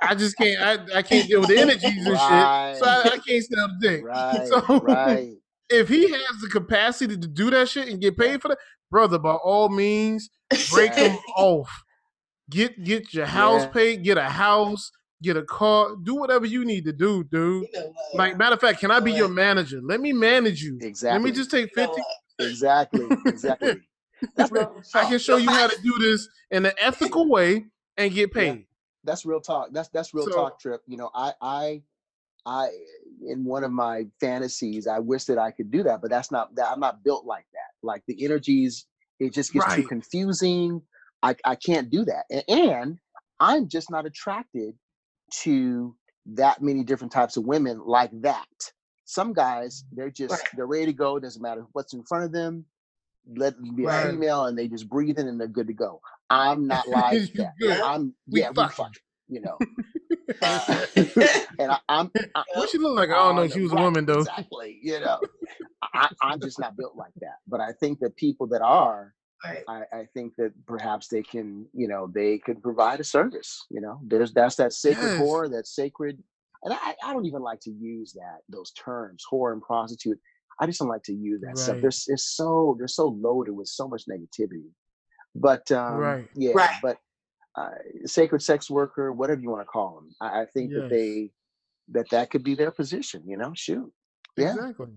I 0.00 0.14
just 0.14 0.36
can't. 0.36 0.60
I, 0.62 0.98
I 0.98 1.02
can't 1.02 1.26
deal 1.26 1.40
with 1.40 1.48
the 1.48 1.58
energies 1.58 2.06
and 2.06 2.06
shit, 2.06 2.18
so 2.78 2.86
I, 2.86 3.10
I 3.14 3.18
can't 3.26 3.44
sell 3.44 3.68
the 3.68 3.76
dick. 3.80 4.04
Right. 4.04 4.46
So- 4.68 4.80
right. 4.80 5.34
If 5.68 5.88
he 5.88 6.10
has 6.10 6.40
the 6.40 6.48
capacity 6.48 7.16
to 7.16 7.26
do 7.28 7.50
that 7.50 7.68
shit 7.68 7.88
and 7.88 8.00
get 8.00 8.16
paid 8.16 8.40
for 8.42 8.48
that, 8.48 8.58
brother, 8.90 9.18
by 9.18 9.34
all 9.34 9.68
means, 9.68 10.30
break 10.72 10.94
him 10.96 11.16
off. 11.36 11.70
Get 12.50 12.82
get 12.84 13.12
your 13.12 13.26
house 13.26 13.62
Yeah. 13.62 13.68
paid. 13.68 14.04
Get 14.04 14.18
a 14.18 14.22
house. 14.28 14.92
Get 15.22 15.36
a 15.36 15.42
car. 15.42 15.96
Do 16.02 16.14
whatever 16.14 16.46
you 16.46 16.64
need 16.64 16.84
to 16.84 16.92
do, 16.92 17.24
dude. 17.24 17.66
You 17.72 17.80
know? 17.80 17.92
Like 18.14 18.36
matter 18.36 18.54
of 18.54 18.60
fact, 18.60 18.78
can 18.80 18.90
I 18.90 19.00
be 19.00 19.12
your 19.12 19.28
manager? 19.28 19.80
Let 19.82 20.00
me 20.00 20.12
manage 20.12 20.62
you. 20.62 20.78
Exactly. 20.80 21.18
Let 21.18 21.24
me 21.24 21.32
just 21.32 21.50
take 21.50 21.70
You 21.76 21.82
know 21.82 21.88
fifty. 21.88 22.02
Exactly. 22.38 23.08
Exactly. 23.24 23.76
I 24.94 25.04
can 25.08 25.18
show 25.18 25.36
you 25.38 25.50
how 25.50 25.66
to 25.68 25.82
do 25.82 25.98
this 25.98 26.28
in 26.50 26.66
an 26.66 26.72
ethical 26.78 27.28
way 27.30 27.64
and 27.96 28.12
get 28.12 28.30
Yeah. 28.34 28.40
paid. 28.52 28.66
That's 29.04 29.24
real 29.24 29.40
talk. 29.40 29.70
That's 29.72 29.88
that's 29.88 30.12
real 30.14 30.26
So- 30.26 30.32
talk 30.32 30.60
trip. 30.60 30.82
You 30.86 30.98
know, 30.98 31.10
I 31.14 31.32
I 31.40 31.82
I 32.46 32.70
in 33.28 33.44
one 33.44 33.64
of 33.64 33.72
my 33.72 34.06
fantasies, 34.20 34.88
I 34.88 35.00
wish 35.00 35.24
that 35.26 35.38
I 35.38 35.52
could 35.52 35.70
do 35.72 35.84
that, 35.84 36.02
but 36.02 36.10
that's 36.10 36.32
not 36.32 36.54
that 36.56 36.70
I'm 36.70 36.80
not 36.80 37.04
built 37.04 37.26
like 37.26 37.46
that. 37.54 37.86
Like 37.86 38.04
the 38.08 38.24
energies, 38.24 38.86
it 39.20 39.34
just 39.34 39.52
gets 39.54 39.74
too 39.74 39.84
confusing. 39.84 40.82
I, 41.22 41.36
I 41.44 41.56
can't 41.56 41.90
do 41.90 42.06
that. 42.06 42.26
A- 42.32 42.50
And 42.50 42.98
I'm 43.40 43.68
just 43.68 43.90
not 43.90 44.06
attracted 44.06 44.76
to 45.42 45.96
that 46.34 46.62
many 46.62 46.84
different 46.84 47.12
types 47.12 47.38
of 47.38 47.46
women 47.46 47.82
like 47.86 48.12
that. 48.22 48.46
Some 49.06 49.34
guys, 49.34 49.84
they're 49.92 50.10
just 50.10 50.32
Right. 50.32 50.50
they're 50.54 50.66
ready 50.66 50.86
to 50.88 50.94
go. 50.94 51.18
Doesn't 51.20 51.42
matter 51.42 51.66
what's 51.74 51.94
in 51.94 52.04
front 52.04 52.24
of 52.26 52.32
them. 52.32 52.66
Let 53.36 53.56
them 53.56 53.76
be 53.76 53.86
a 53.86 53.90
female 53.90 54.46
and 54.46 54.58
they 54.58 54.68
just 54.68 54.88
breathe 54.88 55.18
in 55.18 55.28
and 55.28 55.40
they're 55.40 55.48
good 55.48 55.68
to 55.68 55.74
go. 55.74 56.02
I'm 56.30 56.68
not 56.68 56.88
like 56.90 57.22
that. 57.34 57.54
I'm 57.82 58.14
We 58.30 58.40
yeah, 58.40 58.50
we 58.50 58.68
fuck, 58.68 58.92
you 59.28 59.40
know. 59.42 59.62
Uh, 60.42 60.86
and 61.58 61.70
I, 61.72 61.78
I'm 61.88 62.10
I, 62.34 62.44
What 62.54 62.70
she 62.70 62.78
look 62.78 62.96
like? 62.96 63.10
I 63.10 63.14
don't 63.14 63.36
know. 63.36 63.46
She 63.48 63.58
the 63.58 63.62
was 63.64 63.72
a 63.72 63.76
woman 63.76 64.06
though. 64.06 64.20
Exactly, 64.20 64.78
you 64.82 65.00
know. 65.00 65.20
I, 65.94 66.08
I'm 66.20 66.40
just 66.40 66.58
not 66.58 66.76
built 66.76 66.96
like 66.96 67.12
that. 67.20 67.36
But 67.46 67.60
I 67.60 67.72
think 67.72 68.00
that 68.00 68.16
people 68.16 68.46
that 68.48 68.62
are, 68.62 69.14
Right. 69.44 69.62
I, 69.68 69.82
I 69.92 70.08
think 70.14 70.34
that 70.38 70.52
perhaps 70.66 71.08
they 71.08 71.22
can, 71.22 71.66
you 71.74 71.86
know, 71.88 72.10
they 72.12 72.38
could 72.38 72.62
provide 72.62 73.00
a 73.00 73.04
service. 73.04 73.64
You 73.70 73.80
know, 73.80 74.00
there's 74.02 74.32
that's 74.32 74.56
that 74.56 74.72
sacred 74.72 75.10
Yes. 75.10 75.18
whore, 75.20 75.50
that 75.52 75.66
sacred, 75.66 76.22
and 76.64 76.72
I, 76.72 76.94
I 77.04 77.12
don't 77.12 77.26
even 77.26 77.42
like 77.42 77.60
to 77.60 77.70
use 77.70 78.12
that 78.14 78.38
those 78.48 78.72
terms, 78.72 79.24
whore 79.30 79.52
and 79.52 79.62
prostitute. 79.62 80.18
I 80.58 80.66
just 80.66 80.78
don't 80.78 80.88
like 80.88 81.02
to 81.04 81.12
use 81.12 81.42
that 81.42 81.58
stuff. 81.58 81.74
Right. 81.74 81.82
There's 81.82 82.06
it's 82.08 82.24
so 82.24 82.74
they're 82.78 82.88
so 82.88 83.08
loaded 83.08 83.52
with 83.52 83.68
so 83.68 83.86
much 83.86 84.04
negativity. 84.08 84.70
But 85.34 85.70
um, 85.70 85.96
Right. 85.98 86.24
yeah, 86.34 86.52
Right. 86.54 86.70
but 86.82 86.96
uh, 87.56 87.70
sacred 88.04 88.42
sex 88.42 88.70
worker, 88.70 89.12
whatever 89.12 89.40
you 89.40 89.50
want 89.50 89.62
to 89.62 89.66
call 89.66 89.96
them, 89.96 90.14
I, 90.20 90.42
I 90.42 90.46
think 90.46 90.72
Yes. 90.72 90.82
that 90.82 90.94
they 90.94 91.32
that 91.88 92.10
that 92.10 92.30
could 92.30 92.42
be 92.44 92.54
their 92.54 92.70
position. 92.70 93.22
You 93.26 93.36
know, 93.36 93.52
shoot, 93.54 93.92
yeah, 94.36 94.52
Exactly. 94.54 94.88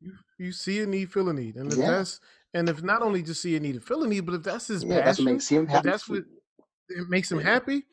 You 0.00 0.12
you 0.38 0.52
see 0.52 0.80
a 0.80 0.86
need, 0.86 1.12
feel 1.12 1.28
a 1.28 1.32
need, 1.32 1.56
and 1.56 1.72
if 1.72 1.78
Yeah. 1.78 1.86
that's 1.86 2.20
and 2.54 2.68
if 2.68 2.82
not 2.82 3.02
only 3.02 3.22
just 3.22 3.42
see 3.42 3.56
a 3.56 3.60
need, 3.60 3.82
feel 3.82 4.02
a 4.04 4.08
need, 4.08 4.26
but 4.26 4.34
if 4.34 4.42
that's 4.42 4.66
his 4.68 4.84
yeah, 4.84 5.00
that's 5.02 5.18
what 5.18 5.26
makes 5.26 5.48
him 5.48 5.66
happy. 5.66 5.88
that's 5.88 6.08
what 6.08 6.24
it 6.88 7.08
makes 7.08 7.30
him 7.30 7.38
happy, 7.40 7.84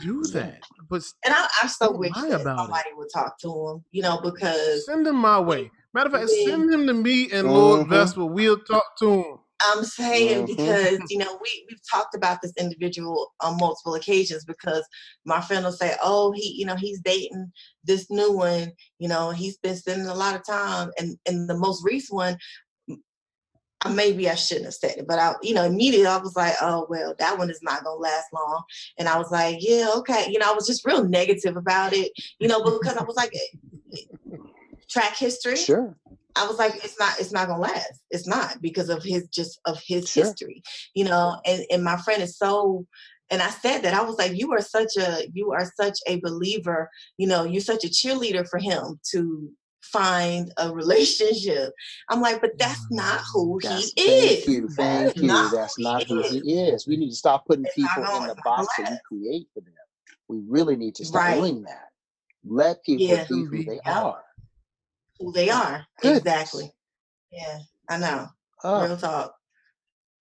do 0.00 0.26
that. 0.28 0.62
But 0.88 1.02
And 1.24 1.34
I, 1.34 1.48
I 1.62 1.66
so 1.66 1.92
wish 1.92 2.12
lie 2.14 2.28
that 2.28 2.40
about 2.40 2.58
it. 2.60 2.64
somebody 2.64 2.90
would 2.94 3.08
talk 3.12 3.38
to 3.40 3.68
him, 3.68 3.84
you 3.90 4.02
know, 4.02 4.20
because 4.20 4.84
send 4.84 5.06
him 5.06 5.16
my 5.16 5.40
way. 5.40 5.70
Matter 5.92 6.06
of 6.08 6.12
fact, 6.12 6.30
send 6.30 6.72
him 6.72 6.86
to 6.86 6.94
me 6.94 7.30
and 7.32 7.52
Lord 7.52 7.86
Mhm. 7.86 7.88
Vesper. 7.88 8.24
We'll 8.26 8.58
talk 8.60 8.96
to 8.98 9.10
him. 9.10 9.38
I'm 9.62 9.84
saying 9.84 10.46
Mhm. 10.46 10.46
because 10.46 11.00
you 11.10 11.18
know 11.18 11.38
we 11.42 11.66
we've 11.68 11.80
talked 11.90 12.14
about 12.14 12.40
this 12.42 12.52
individual 12.58 13.32
on 13.40 13.56
multiple 13.58 13.94
occasions 13.94 14.44
because 14.44 14.86
my 15.24 15.40
friend 15.40 15.64
will 15.64 15.72
say, 15.72 15.96
"Oh, 16.02 16.32
he 16.32 16.54
you 16.58 16.66
know 16.66 16.76
he's 16.76 17.00
dating 17.00 17.52
this 17.84 18.10
new 18.10 18.32
one, 18.32 18.72
you 18.98 19.08
know 19.08 19.30
he's 19.30 19.58
been 19.58 19.76
spending 19.76 20.08
a 20.08 20.14
lot 20.14 20.36
of 20.36 20.44
time," 20.46 20.90
and 20.98 21.18
and 21.26 21.48
the 21.48 21.56
most 21.56 21.84
recent 21.84 22.16
one, 22.16 22.38
maybe 23.90 24.28
I 24.28 24.34
shouldn't 24.34 24.66
have 24.66 24.74
said 24.74 24.98
it, 24.98 25.06
but 25.08 25.18
I 25.18 25.34
you 25.42 25.54
know 25.54 25.64
immediately 25.64 26.06
I 26.06 26.18
was 26.18 26.36
like, 26.36 26.54
"Oh 26.60 26.86
well, 26.88 27.14
that 27.18 27.38
one 27.38 27.50
is 27.50 27.60
not 27.62 27.84
gonna 27.84 27.96
last 27.98 28.26
long," 28.32 28.62
and 28.98 29.08
I 29.08 29.18
was 29.18 29.30
like, 29.30 29.56
"Yeah, 29.60 29.90
okay," 29.96 30.26
you 30.30 30.38
know 30.38 30.50
I 30.50 30.54
was 30.54 30.66
just 30.66 30.84
real 30.84 31.04
negative 31.04 31.56
about 31.56 31.92
it, 31.92 32.12
you 32.38 32.48
know, 32.48 32.62
because 32.62 32.96
I 32.96 33.04
was 33.04 33.16
like, 33.16 33.32
eh, 33.34 33.98
track 34.88 35.16
history. 35.16 35.56
Sure, 35.56 35.96
I 36.36 36.46
was 36.46 36.58
like, 36.58 36.76
it's 36.84 36.98
not, 36.98 37.18
it's 37.20 37.32
not 37.32 37.48
gonna 37.48 37.60
last. 37.62 38.00
It's 38.10 38.26
not 38.26 38.60
because 38.62 38.88
of 38.88 39.02
his 39.02 39.28
just 39.28 39.60
of 39.64 39.80
his 39.86 40.08
Sure. 40.08 40.24
history, 40.24 40.62
you 40.94 41.04
know. 41.04 41.40
And 41.46 41.64
and 41.70 41.82
my 41.84 41.96
friend 41.96 42.22
is 42.22 42.36
so, 42.38 42.86
and 43.30 43.42
I 43.42 43.50
said 43.50 43.82
that 43.82 43.94
I 43.94 44.02
was 44.02 44.16
like, 44.18 44.32
you 44.38 44.52
are 44.52 44.60
such 44.60 44.96
a, 44.98 45.28
you 45.32 45.52
are 45.52 45.70
such 45.76 45.98
a 46.06 46.20
believer, 46.20 46.88
you 47.18 47.26
know, 47.26 47.44
you're 47.44 47.60
such 47.60 47.84
a 47.84 47.88
cheerleader 47.88 48.46
for 48.48 48.58
him 48.58 49.00
to 49.12 49.50
find 49.82 50.52
a 50.58 50.72
relationship. 50.72 51.72
I'm 52.10 52.20
like, 52.20 52.40
but 52.40 52.58
that's 52.58 52.84
not 52.90 53.20
mm, 53.20 53.24
who 53.32 53.60
that's, 53.62 53.92
he 53.96 54.02
is. 54.02 54.44
thank 54.44 54.48
you, 54.48 54.68
thank 54.68 55.04
That's 55.06 55.16
you. 55.16 55.26
not 55.26 55.52
That's 55.52 55.76
who 55.76 55.82
not 55.82 56.02
he 56.04 56.14
who 56.14 56.20
is. 56.20 56.30
he 56.30 56.38
is. 56.60 56.86
We 56.86 56.96
need 56.96 57.10
to 57.10 57.16
stop 57.16 57.46
putting 57.46 57.64
It's 57.64 57.74
people 57.74 58.02
in 58.02 58.08
gonna- 58.08 58.26
the 58.26 58.32
it's 58.32 58.44
not 58.44 58.56
gonna 58.56 58.56
box 58.66 58.74
that 58.78 58.90
we 59.10 59.18
create 59.20 59.46
for 59.54 59.60
them. 59.60 59.74
We 60.28 60.42
really 60.46 60.76
need 60.76 60.94
to 60.96 61.04
stop 61.04 61.22
Right. 61.22 61.38
doing 61.38 61.62
that. 61.64 61.88
Let 62.44 62.82
people 62.84 63.06
Yeah. 63.06 63.24
be 63.28 63.34
who 63.44 63.44
mm-hmm. 63.46 63.68
they 63.68 63.80
Yeah. 63.84 64.02
are. 64.02 64.24
Who 65.20 65.32
they 65.32 65.50
are. 65.50 65.86
Goodness. 66.00 66.20
Exactly. 66.20 66.72
Yeah, 67.30 67.58
I 67.88 67.98
know. 67.98 68.26
Oh, 68.64 68.84
Real 68.86 68.96
talk. 68.96 69.34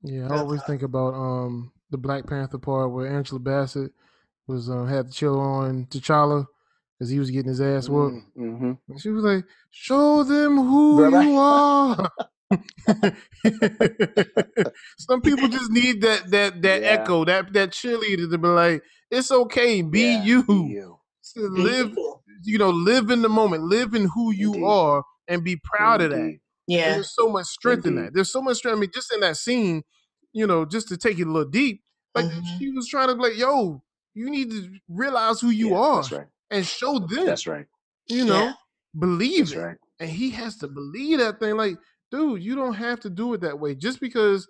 Yeah, 0.04 0.28
I 0.30 0.38
always 0.38 0.60
talk. 0.60 0.68
think 0.68 0.82
about 0.84 1.14
um 1.14 1.72
the 1.90 1.98
Black 1.98 2.28
Panther 2.28 2.60
part 2.60 2.92
where 2.92 3.08
Angela 3.08 3.40
Bassett 3.40 3.92
was 4.48 4.70
um, 4.70 4.88
had 4.88 5.08
to 5.08 5.12
chill 5.14 5.40
on 5.40 5.86
T'Challa 5.88 6.46
because 6.98 7.10
he 7.10 7.20
was 7.20 7.32
getting 7.32 7.50
his 7.50 7.62
ass 7.62 7.88
whooped. 7.90 8.18
mm-hmm. 8.38 8.74
And 8.90 9.02
she 9.02 9.10
was 9.10 9.24
like, 9.24 9.46
"Show 9.72 10.24
them 10.24 10.58
who 10.58 11.04
Right, 11.04 11.28
you 11.28 11.38
are." 11.38 12.10
Some 14.98 15.22
people 15.22 15.48
just 15.48 15.72
need 15.72 16.02
that 16.02 16.30
that 16.32 16.62
that 16.62 16.82
Yeah. 16.82 16.88
echo, 17.02 17.26
that 17.26 17.54
that 17.54 17.72
cheerleader 17.72 18.30
to 18.30 18.38
be 18.38 18.48
like, 18.48 18.84
"It's 19.12 19.32
okay, 19.32 19.82
be 19.82 20.14
Yeah, 20.16 20.24
you." 20.24 20.44
be 20.44 20.54
you. 20.54 20.96
To 21.36 21.42
live, 21.48 21.96
you. 22.44 22.58
know, 22.58 22.70
live 22.70 23.10
in 23.10 23.22
the 23.22 23.30
moment, 23.30 23.64
live 23.64 23.94
in 23.94 24.06
who 24.14 24.32
you 24.32 24.54
Indeed. 24.54 24.66
are, 24.66 25.04
and 25.28 25.44
be 25.44 25.58
proud 25.64 26.02
of 26.02 26.12
that. 26.12 26.18
Indeed. 26.18 26.40
Yeah. 26.68 26.94
There's 26.94 27.14
so 27.16 27.30
much 27.30 27.48
strength 27.48 27.86
in 27.86 27.96
that. 27.96 28.14
There's 28.14 28.32
so 28.32 28.42
much 28.42 28.58
strength. 28.58 28.78
I 28.78 28.80
mean, 28.82 28.92
just 28.94 29.12
in 29.14 29.22
that 29.22 29.38
scene, 29.38 29.82
you 30.34 30.46
know, 30.46 30.66
just 30.66 30.88
to 30.90 30.98
take 30.98 31.18
it 31.20 31.28
a 31.28 31.32
little 31.32 31.50
deep, 31.50 31.82
like 32.14 32.26
Mhm. 32.26 32.58
she 32.60 32.70
was 32.72 32.88
trying 32.88 33.08
to 33.08 33.16
be 33.16 33.22
like, 33.22 33.38
yo, 33.38 33.82
you 34.14 34.30
need 34.30 34.52
to 34.52 34.70
realize 34.88 35.42
who 35.42 35.50
you 35.50 35.70
Yeah, 35.70 35.78
are 35.78 35.96
That's 36.02 36.12
right. 36.12 36.28
and 36.52 36.66
show 36.66 37.00
them. 37.00 37.26
That's 37.26 37.48
right. 37.48 37.66
You 38.08 38.26
know, 38.26 38.44
Yeah. 38.46 38.54
believe 39.00 39.46
That's 39.48 39.52
it. 39.54 39.60
right. 39.60 39.78
And 40.00 40.10
he 40.10 40.30
has 40.32 40.58
to 40.58 40.68
believe 40.68 41.20
that 41.20 41.40
thing. 41.40 41.58
Like, 41.58 41.78
dude, 42.12 42.44
you 42.44 42.56
don't 42.56 42.74
have 42.76 43.00
to 43.02 43.10
do 43.10 43.34
it 43.34 43.42
that 43.42 43.60
way. 43.60 43.74
Just 43.76 44.00
because, 44.00 44.48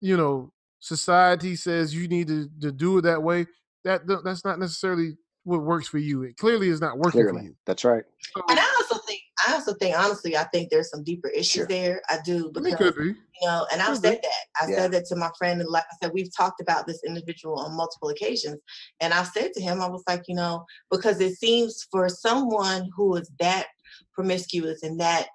you 0.00 0.16
know, 0.16 0.52
society 0.78 1.56
says 1.56 1.94
you 1.94 2.06
need 2.08 2.28
to, 2.28 2.48
to 2.60 2.70
do 2.72 2.98
it 2.98 3.02
that 3.02 3.22
way, 3.22 3.46
that 3.84 4.02
that's 4.24 4.44
not 4.44 4.58
necessarily 4.60 5.16
what 5.46 5.62
works 5.62 5.86
for 5.86 5.98
you. 5.98 6.24
It 6.24 6.36
clearly 6.36 6.68
is 6.68 6.80
not 6.80 6.98
working 6.98 7.22
for 7.28 7.40
you. 7.40 7.54
That's 7.66 7.84
right. 7.84 8.02
So, 8.34 8.42
And 8.50 8.58
I 8.58 8.64
also 8.80 9.00
think, 9.06 9.20
I 9.46 9.52
also 9.54 9.74
think, 9.74 9.96
honestly, 9.96 10.36
I 10.36 10.42
think 10.44 10.70
there's 10.70 10.90
some 10.90 11.04
deeper 11.04 11.28
issues 11.28 11.46
Sure. 11.60 11.66
there. 11.66 12.02
I 12.10 12.18
do 12.24 12.50
I 12.56 12.60
mean, 12.60 12.72
because 12.72 12.94
could 12.94 12.96
be. 12.96 13.08
you 13.10 13.46
know, 13.48 13.64
and 13.72 13.80
I've 13.80 13.96
said 13.98 14.18
that. 14.20 14.60
I 14.60 14.68
Yeah. 14.68 14.76
said 14.76 14.92
that 14.92 15.04
to 15.06 15.16
my 15.16 15.30
friend, 15.38 15.60
and 15.60 15.70
like 15.70 15.84
I 15.84 15.94
said, 16.02 16.12
we've 16.12 16.34
talked 16.36 16.60
about 16.60 16.88
this 16.88 17.00
individual 17.06 17.60
on 17.60 17.76
multiple 17.76 18.08
occasions. 18.08 18.58
And 19.00 19.14
I 19.14 19.22
said 19.22 19.52
to 19.52 19.62
him, 19.62 19.80
I 19.80 19.86
was 19.86 20.02
like, 20.08 20.22
you 20.26 20.34
know, 20.34 20.64
because 20.90 21.20
it 21.20 21.36
seems 21.38 21.86
for 21.92 22.08
someone 22.08 22.90
who 22.96 23.14
is 23.14 23.30
that 23.38 23.66
promiscuous 24.14 24.82
and 24.82 24.98
that 24.98 25.28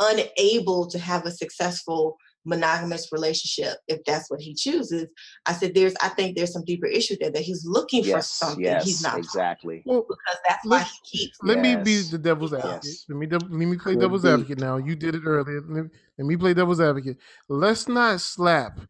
unable 0.00 0.86
to 0.86 0.98
have 0.98 1.26
a 1.26 1.30
successful 1.30 2.16
monogamous 2.44 3.08
relationship, 3.12 3.78
if 3.88 4.00
that's 4.06 4.30
what 4.30 4.40
he 4.40 4.54
chooses, 4.54 5.06
I 5.46 5.52
said, 5.52 5.74
there's, 5.74 5.94
I 6.02 6.08
think 6.08 6.36
there's 6.36 6.52
some 6.52 6.64
deeper 6.64 6.86
issue 6.86 7.16
there 7.20 7.30
that 7.30 7.42
he's 7.42 7.64
looking 7.66 8.02
for 8.04 8.20
something 8.22 8.62
Yes. 8.64 8.84
he's 8.84 9.02
not 9.02 9.18
Exactly. 9.18 9.82
Well, 9.84 10.02
because 10.08 10.38
that's 10.48 10.64
why 10.66 10.78
Let's- 10.78 11.00
he 11.10 11.18
keeps. 11.18 11.38
let 11.42 11.58
me 11.58 11.76
be 11.76 12.02
the 12.02 12.18
devil's 12.18 12.52
Yes. 12.52 12.64
advocate. 12.64 12.96
Let 13.08 13.16
me 13.18 13.26
let 13.26 13.50
me 13.68 13.76
play 13.76 13.92
Could 13.92 14.00
devil's 14.00 14.22
be. 14.22 14.28
advocate 14.30 14.58
now. 14.58 14.76
You 14.78 14.96
did 14.96 15.14
it 15.14 15.22
earlier. 15.24 15.60
Let, 15.68 15.84
let 16.18 16.26
me 16.26 16.36
play 16.36 16.54
devil's 16.54 16.80
advocate. 16.80 17.18
Let's 17.48 17.88
not 17.88 18.20
slap 18.20 18.80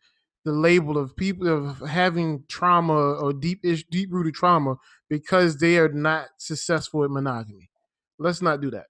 the 0.45 0.53
label 0.53 0.97
of 0.97 1.15
people 1.17 1.49
of 1.49 1.81
having 1.81 2.45
trauma 2.49 2.95
or 2.95 3.33
deep 3.33 3.61
ish 3.65 3.85
deep 3.91 4.11
rooted 4.13 4.35
trauma 4.35 4.77
because 5.09 5.59
they 5.59 5.79
are 5.79 5.89
not 5.93 6.29
successful 6.39 7.05
at 7.05 7.11
monogamy. 7.11 7.71
Let's 8.19 8.41
not 8.41 8.61
do 8.61 8.71
that. 8.71 8.87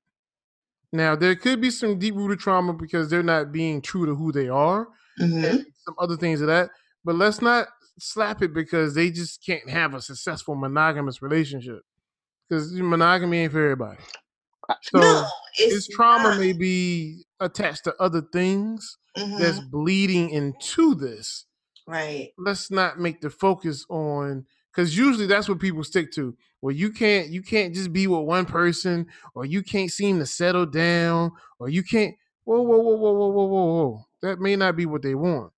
Now 0.93 1.15
there 1.17 1.37
could 1.37 1.61
be 1.61 1.71
some 1.71 1.99
deep 1.99 2.15
rooted 2.15 2.41
trauma 2.41 2.73
because 2.73 3.11
they're 3.11 3.23
not 3.23 3.53
being 3.53 3.81
true 3.83 4.07
to 4.07 4.15
who 4.15 4.33
they 4.33 4.49
are 4.49 4.89
Mhm. 5.21 5.45
and 5.51 5.67
some 5.85 5.95
other 5.99 6.17
things 6.17 6.41
of 6.41 6.49
that. 6.49 6.71
But 7.05 7.15
let's 7.17 7.41
not 7.41 7.69
slap 7.99 8.43
it 8.43 8.53
because 8.53 8.95
they 8.95 9.11
just 9.11 9.45
can't 9.45 9.69
have 9.71 9.95
a 9.95 10.03
successful 10.03 10.55
monogamous 10.55 11.23
relationship. 11.23 11.83
Because 12.49 12.73
monogamy 12.73 13.39
ain't 13.41 13.53
for 13.53 13.63
everybody. 13.63 14.01
So 14.83 15.01
no, 15.01 15.27
it's 15.59 15.73
his 15.73 15.89
trauma 15.89 16.31
not. 16.31 16.39
may 16.39 16.53
be 16.53 17.25
attached 17.41 17.85
to 17.85 17.95
other 18.03 18.23
things 18.33 18.97
that's 19.39 19.61
Mhm. 19.61 19.71
bleeding 19.71 20.31
into 20.31 20.95
this. 20.95 21.47
right. 21.87 22.33
Let's 22.39 22.71
not 22.71 22.99
make 22.99 23.21
the 23.21 23.31
focus 23.31 23.85
on 23.91 24.47
because 24.73 24.97
usually 24.97 25.27
that's 25.27 25.49
what 25.49 25.59
people 25.59 25.85
stick 25.85 26.13
to. 26.13 26.37
Well, 26.63 26.75
you 26.75 26.93
can't 26.93 27.29
you 27.29 27.43
can't 27.43 27.75
just 27.75 27.93
be 27.93 28.07
with 28.07 28.21
one 28.27 28.45
person, 28.47 29.07
or 29.35 29.45
you 29.45 29.63
can't 29.63 29.91
seem 29.91 30.19
to 30.19 30.27
settle 30.27 30.67
down, 30.67 31.33
or 31.59 31.69
you 31.69 31.83
can't. 31.83 32.15
Whoa, 32.45 32.61
whoa, 32.63 32.79
whoa, 32.79 32.97
whoa, 32.97 33.13
whoa, 33.13 33.29
whoa, 33.29 33.45
whoa, 33.47 33.65
whoa. 33.65 34.05
That 34.23 34.41
may 34.41 34.57
not 34.57 34.77
be 34.77 34.87
what 34.87 35.03
they 35.03 35.15
want. 35.15 35.53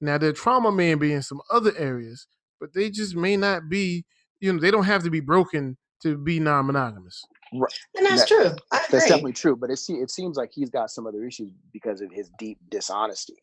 Now 0.00 0.18
their 0.18 0.32
trauma 0.32 0.72
may 0.72 0.94
be 0.94 1.12
in 1.12 1.22
some 1.22 1.40
other 1.50 1.72
areas, 1.78 2.26
but 2.60 2.72
they 2.74 2.90
just 2.90 3.14
may 3.14 3.36
not 3.36 3.68
be. 3.68 4.04
You 4.40 4.52
know, 4.52 4.58
they 4.60 4.72
don't 4.72 4.84
have 4.84 5.04
to 5.04 5.10
be 5.10 5.20
broken 5.20 5.76
to 6.02 6.18
be 6.18 6.40
non-monogamous. 6.40 7.22
And 7.52 8.06
that's 8.06 8.22
That- 8.22 8.28
true. 8.28 8.50
I 8.72 8.84
That's 8.90 9.06
definitely 9.06 9.34
true. 9.34 9.54
But 9.54 9.70
it, 9.70 9.76
se- 9.78 9.94
it 9.94 10.10
seems 10.10 10.36
like 10.36 10.50
he's 10.52 10.70
got 10.70 10.90
some 10.90 11.06
other 11.06 11.24
issues 11.24 11.52
because 11.72 12.00
of 12.00 12.10
his 12.10 12.28
deep 12.38 12.58
dishonesty. 12.70 13.36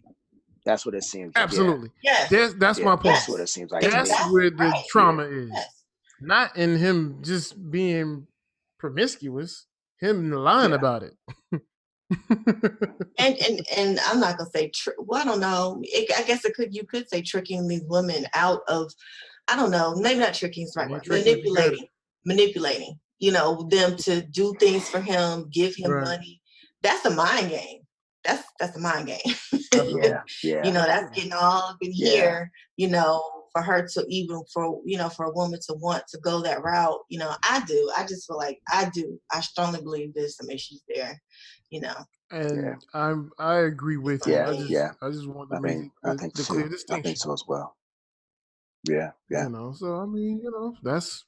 That's 0.65 0.85
what 0.85 0.95
it 0.95 1.03
seems. 1.03 1.27
like. 1.27 1.37
Yeah. 1.37 1.43
Absolutely. 1.43 1.91
Yes. 2.03 2.29
That's 2.29 2.53
that's 2.55 2.79
Yeah, 2.79 2.85
my 2.85 2.95
point. 2.95 3.15
That's 3.15 3.29
what 3.29 3.39
it 3.39 3.49
seems 3.49 3.71
like. 3.71 3.83
to 3.83 3.89
That's 3.89 4.11
where 4.31 4.49
the 4.49 4.55
right. 4.65 4.85
trauma 4.89 5.23
is. 5.23 5.49
Yes. 5.53 5.83
Not 6.21 6.57
in 6.57 6.77
him 6.77 7.19
just 7.21 7.71
being 7.71 8.27
promiscuous, 8.77 9.65
him 9.99 10.31
lying 10.31 10.71
Yeah. 10.71 10.75
about 10.75 11.03
it. 11.03 11.13
And 13.17 13.37
and 13.47 13.61
and 13.77 13.99
I'm 14.07 14.19
not 14.19 14.37
gonna 14.37 14.49
say. 14.49 14.69
Tr- 14.73 14.91
well, 14.99 15.21
I 15.21 15.25
don't 15.25 15.39
know. 15.39 15.79
It, 15.83 16.11
I 16.17 16.23
guess 16.23 16.43
it 16.45 16.55
could. 16.55 16.73
You 16.75 16.85
could 16.85 17.07
say 17.09 17.21
tricking 17.21 17.67
these 17.67 17.83
women 17.87 18.25
out 18.33 18.61
of. 18.67 18.91
I 19.47 19.55
don't 19.55 19.71
know. 19.71 19.95
Maybe 19.95 20.19
not 20.19 20.33
tricking 20.33 20.63
is 20.63 20.73
right 20.75 20.87
tricking 20.87 21.11
would 21.11 21.23
be 21.23 21.25
good. 21.25 21.43
Manipulating. 21.43 21.87
Manipulating. 22.25 22.99
You 23.19 23.31
know 23.31 23.67
them 23.69 23.97
to 23.97 24.21
do 24.21 24.53
things 24.59 24.87
for 24.89 24.99
him, 25.01 25.49
give 25.51 25.75
him 25.75 25.91
Right. 25.91 26.03
money. 26.05 26.41
That's 26.81 27.05
a 27.05 27.09
mind 27.11 27.49
game. 27.49 27.78
That's 28.25 28.43
that's 28.59 28.75
a 28.77 28.79
mind 28.79 29.07
game. 29.07 29.35
Oh, 29.75 29.99
yeah. 30.03 30.21
Yeah. 30.43 30.65
you 30.65 30.71
know 30.73 30.83
that's 30.85 31.09
getting 31.15 31.33
all 31.33 31.69
up 31.69 31.77
in 31.81 31.91
Yeah. 31.93 32.09
here 32.09 32.51
you 32.77 32.87
know 32.89 33.21
for 33.53 33.61
her 33.61 33.87
to 33.93 34.05
even 34.09 34.41
for 34.53 34.81
you 34.85 34.97
know 34.97 35.09
for 35.09 35.25
a 35.25 35.31
woman 35.31 35.59
to 35.67 35.73
want 35.75 36.03
to 36.09 36.19
go 36.19 36.41
that 36.41 36.61
route 36.63 36.99
you 37.09 37.17
know 37.19 37.31
i 37.43 37.63
do 37.65 37.91
i 37.97 38.05
just 38.05 38.27
feel 38.27 38.37
like 38.37 38.59
i 38.71 38.89
do 38.93 39.19
i 39.31 39.39
strongly 39.41 39.81
believe 39.81 40.13
there's 40.13 40.35
some 40.37 40.49
issues 40.49 40.83
there 40.93 41.19
you 41.69 41.81
know 41.81 41.93
and 42.31 42.63
Yeah. 42.63 42.75
I'm 42.93 43.31
I 43.39 43.55
agree 43.59 43.97
with 43.97 44.27
you. 44.27 44.33
Yeah, 44.33 44.49
I 44.49 44.53
just 44.55 44.69
yeah. 44.69 44.91
I 45.01 45.09
just 45.09 45.27
want 45.27 45.49
to 45.49 45.57
I 45.57 45.59
make 45.59 45.77
the, 46.03 46.11
I 46.11 46.15
think 46.15 46.33
the 46.35 46.43
so. 46.43 46.53
clear 46.53 46.69
I 46.91 47.01
think 47.01 47.17
so 47.17 47.33
as 47.33 47.43
well. 47.47 47.75
Yeah. 48.87 49.11
Yeah. 49.29 49.45
You 49.45 49.49
know, 49.49 49.73
so 49.73 49.95
I 49.95 50.05
mean, 50.05 50.39
you 50.43 50.51
know, 50.51 50.75
that's 50.83 51.25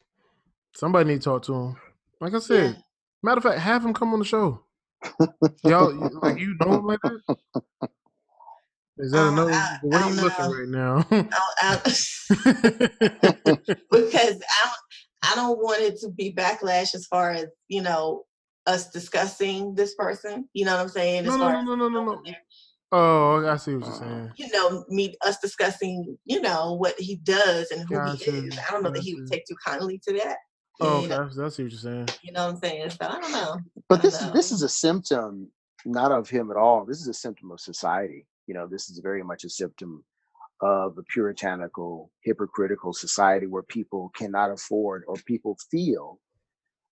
somebody 0.75 1.09
need 1.09 1.21
to 1.21 1.25
talk 1.25 1.43
to 1.43 1.53
him. 1.53 1.75
Like 2.19 2.33
I 2.35 2.39
said, 2.39 2.83
matter 3.23 3.37
of 3.39 3.43
fact, 3.43 3.59
have 3.59 3.83
him 3.83 3.93
come 3.93 4.13
on 4.13 4.19
the 4.19 4.25
show. 4.25 4.63
Y'all, 5.63 5.93
like 6.21 6.39
you 6.39 6.55
know 6.59 6.79
him 6.79 6.85
like 6.85 6.99
that? 7.03 7.35
Is 8.97 9.11
that 9.11 9.19
Um, 9.19 9.37
a 9.39 9.45
no? 9.45 9.51
I- 9.53 9.77
The 9.81 9.87
way 9.89 9.99
I 9.99 10.09
you 10.09 10.15
looking 10.15 10.45
right 10.51 10.67
now. 10.67 11.05
I, 11.11 11.81
I, 11.83 11.93
because 13.91 14.41
I 14.41 14.63
don't, 14.63 14.77
I 15.23 15.35
don't 15.35 15.57
want 15.59 15.81
it 15.81 15.99
to 16.01 16.09
be 16.09 16.33
backlash 16.33 16.93
as 16.95 17.05
far 17.07 17.31
as 17.31 17.45
you 17.67 17.81
know 17.81 18.23
us 18.67 18.91
discussing 18.91 19.75
this 19.75 19.95
person. 19.95 20.47
You 20.53 20.65
know 20.65 20.75
what 20.75 20.81
I'm 20.81 20.89
saying? 20.89 21.25
no, 21.25 21.37
no, 21.37 21.61
no, 21.61 21.75
no, 21.75 21.89
no, 21.89 22.03
no, 22.05 22.21
there. 22.25 22.37
Oh, 22.91 23.47
I 23.47 23.55
see 23.55 23.73
what 23.75 23.85
you're 23.85 23.95
Uh, 23.95 23.99
saying. 23.99 24.31
You 24.37 24.47
know, 24.51 24.85
me 24.89 25.15
us 25.25 25.37
discussing, 25.39 26.17
you 26.25 26.41
know, 26.41 26.73
what 26.73 26.93
he 26.99 27.15
does 27.17 27.71
and 27.71 27.81
who 27.87 27.95
Gotcha, 27.95 28.29
he 28.31 28.47
is. 28.47 28.59
I 28.67 28.71
don't 28.71 28.83
know 28.83 28.91
that 28.91 29.01
he 29.01 29.15
would 29.15 29.27
take 29.27 29.45
too 29.45 29.55
kindly 29.65 29.99
to 30.07 30.13
that. 30.17 30.37
Oh, 30.81 31.01
you 31.01 31.07
okay, 31.07 31.09
know, 31.09 31.29
I 31.41 31.45
I 31.45 31.49
see 31.49 31.63
what 31.63 31.71
you're 31.73 31.79
saying. 31.79 32.09
you 32.23 32.33
know 32.33 32.45
what 32.47 32.55
I'm 32.55 32.61
saying? 32.61 32.89
So 32.91 32.97
I 33.01 33.19
don't 33.21 33.31
know. 33.33 33.57
But 33.89 34.01
this 34.03 34.19
don't 34.19 34.29
is 34.29 34.33
this 34.33 34.51
know. 34.51 34.55
is 34.55 34.63
a 34.63 34.69
symptom 34.69 35.49
not 35.85 36.11
of 36.11 36.29
him 36.29 36.51
at 36.51 36.57
all. 36.57 36.85
This 36.85 37.01
is 37.01 37.07
a 37.09 37.13
symptom 37.15 37.51
of 37.51 37.59
society. 37.61 38.27
You 38.47 38.55
know, 38.55 38.67
this 38.67 38.89
is 38.89 38.99
very 39.03 39.23
much 39.23 39.45
a 39.45 39.49
symptom 39.49 40.05
of 40.61 40.97
a 40.97 41.03
puritanical, 41.03 42.11
hypocritical 42.23 42.93
society 42.93 43.47
where 43.47 43.63
people 43.63 44.11
cannot 44.15 44.51
afford 44.51 45.03
or 45.07 45.15
people 45.27 45.57
feel 45.71 46.19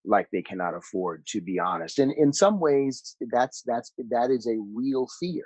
like 0.05 0.27
they 0.31 0.41
cannot 0.43 0.75
afford 0.75 1.25
to 1.27 1.41
be 1.41 1.59
honest. 1.59 1.99
And 1.99 2.11
in 2.13 2.33
some 2.33 2.59
ways, 2.59 3.15
that's 3.31 3.63
that's 3.65 3.93
that 4.11 4.31
is 4.31 4.47
a 4.47 4.57
real 4.75 5.07
fear 5.19 5.45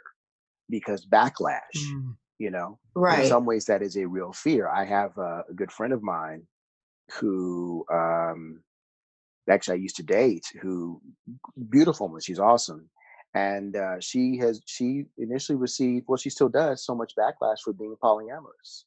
because 0.70 1.06
backlash. 1.08 1.60
Mm, 1.78 2.16
You 2.39 2.52
know, 2.52 2.80
right. 2.96 3.24
in 3.24 3.28
some 3.30 3.46
ways 3.46 3.66
that 3.66 3.82
is 3.84 3.98
a 3.98 4.06
real 4.08 4.34
fear 4.34 4.68
i 4.68 4.86
have 4.86 5.18
a, 5.18 5.44
a 5.50 5.54
good 5.56 5.72
friend 5.72 5.94
of 5.94 6.04
mine 6.04 6.44
who 7.20 7.86
um 7.91 8.61
actually 9.49 9.74
i 9.74 9.82
used 9.82 9.95
to 9.95 10.03
date 10.03 10.45
who 10.61 11.01
beautiful 11.70 12.07
woman 12.07 12.22
she's 12.22 12.39
awesome 12.39 12.89
and 13.36 13.76
uh, 13.76 13.99
she 13.99 14.38
has 14.38 14.61
she 14.66 15.05
initially 15.18 15.57
received 15.57 16.05
well 16.07 16.18
she 16.18 16.30
still 16.30 16.49
does 16.49 16.86
so 16.86 16.93
much 16.93 17.14
backlash 17.18 17.59
for 17.64 17.74
being 17.74 17.95
polyamorous 18.03 18.84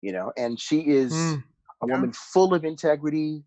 you 0.00 0.12
know 0.12 0.32
and 0.36 0.60
she 0.60 0.80
is 0.80 1.12
mm, 1.12 1.42
a 1.82 1.86
yeah. 1.86 1.94
woman 1.94 2.12
full 2.12 2.54
of 2.54 2.64
integrity 2.64 3.42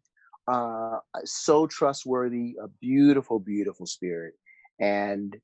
uh 0.51 0.97
so 1.23 1.65
trustworthy 1.67 2.55
a 2.61 2.67
beautiful 2.81 3.39
beautiful 3.39 3.85
spirit 3.85 4.33
and 4.79 5.37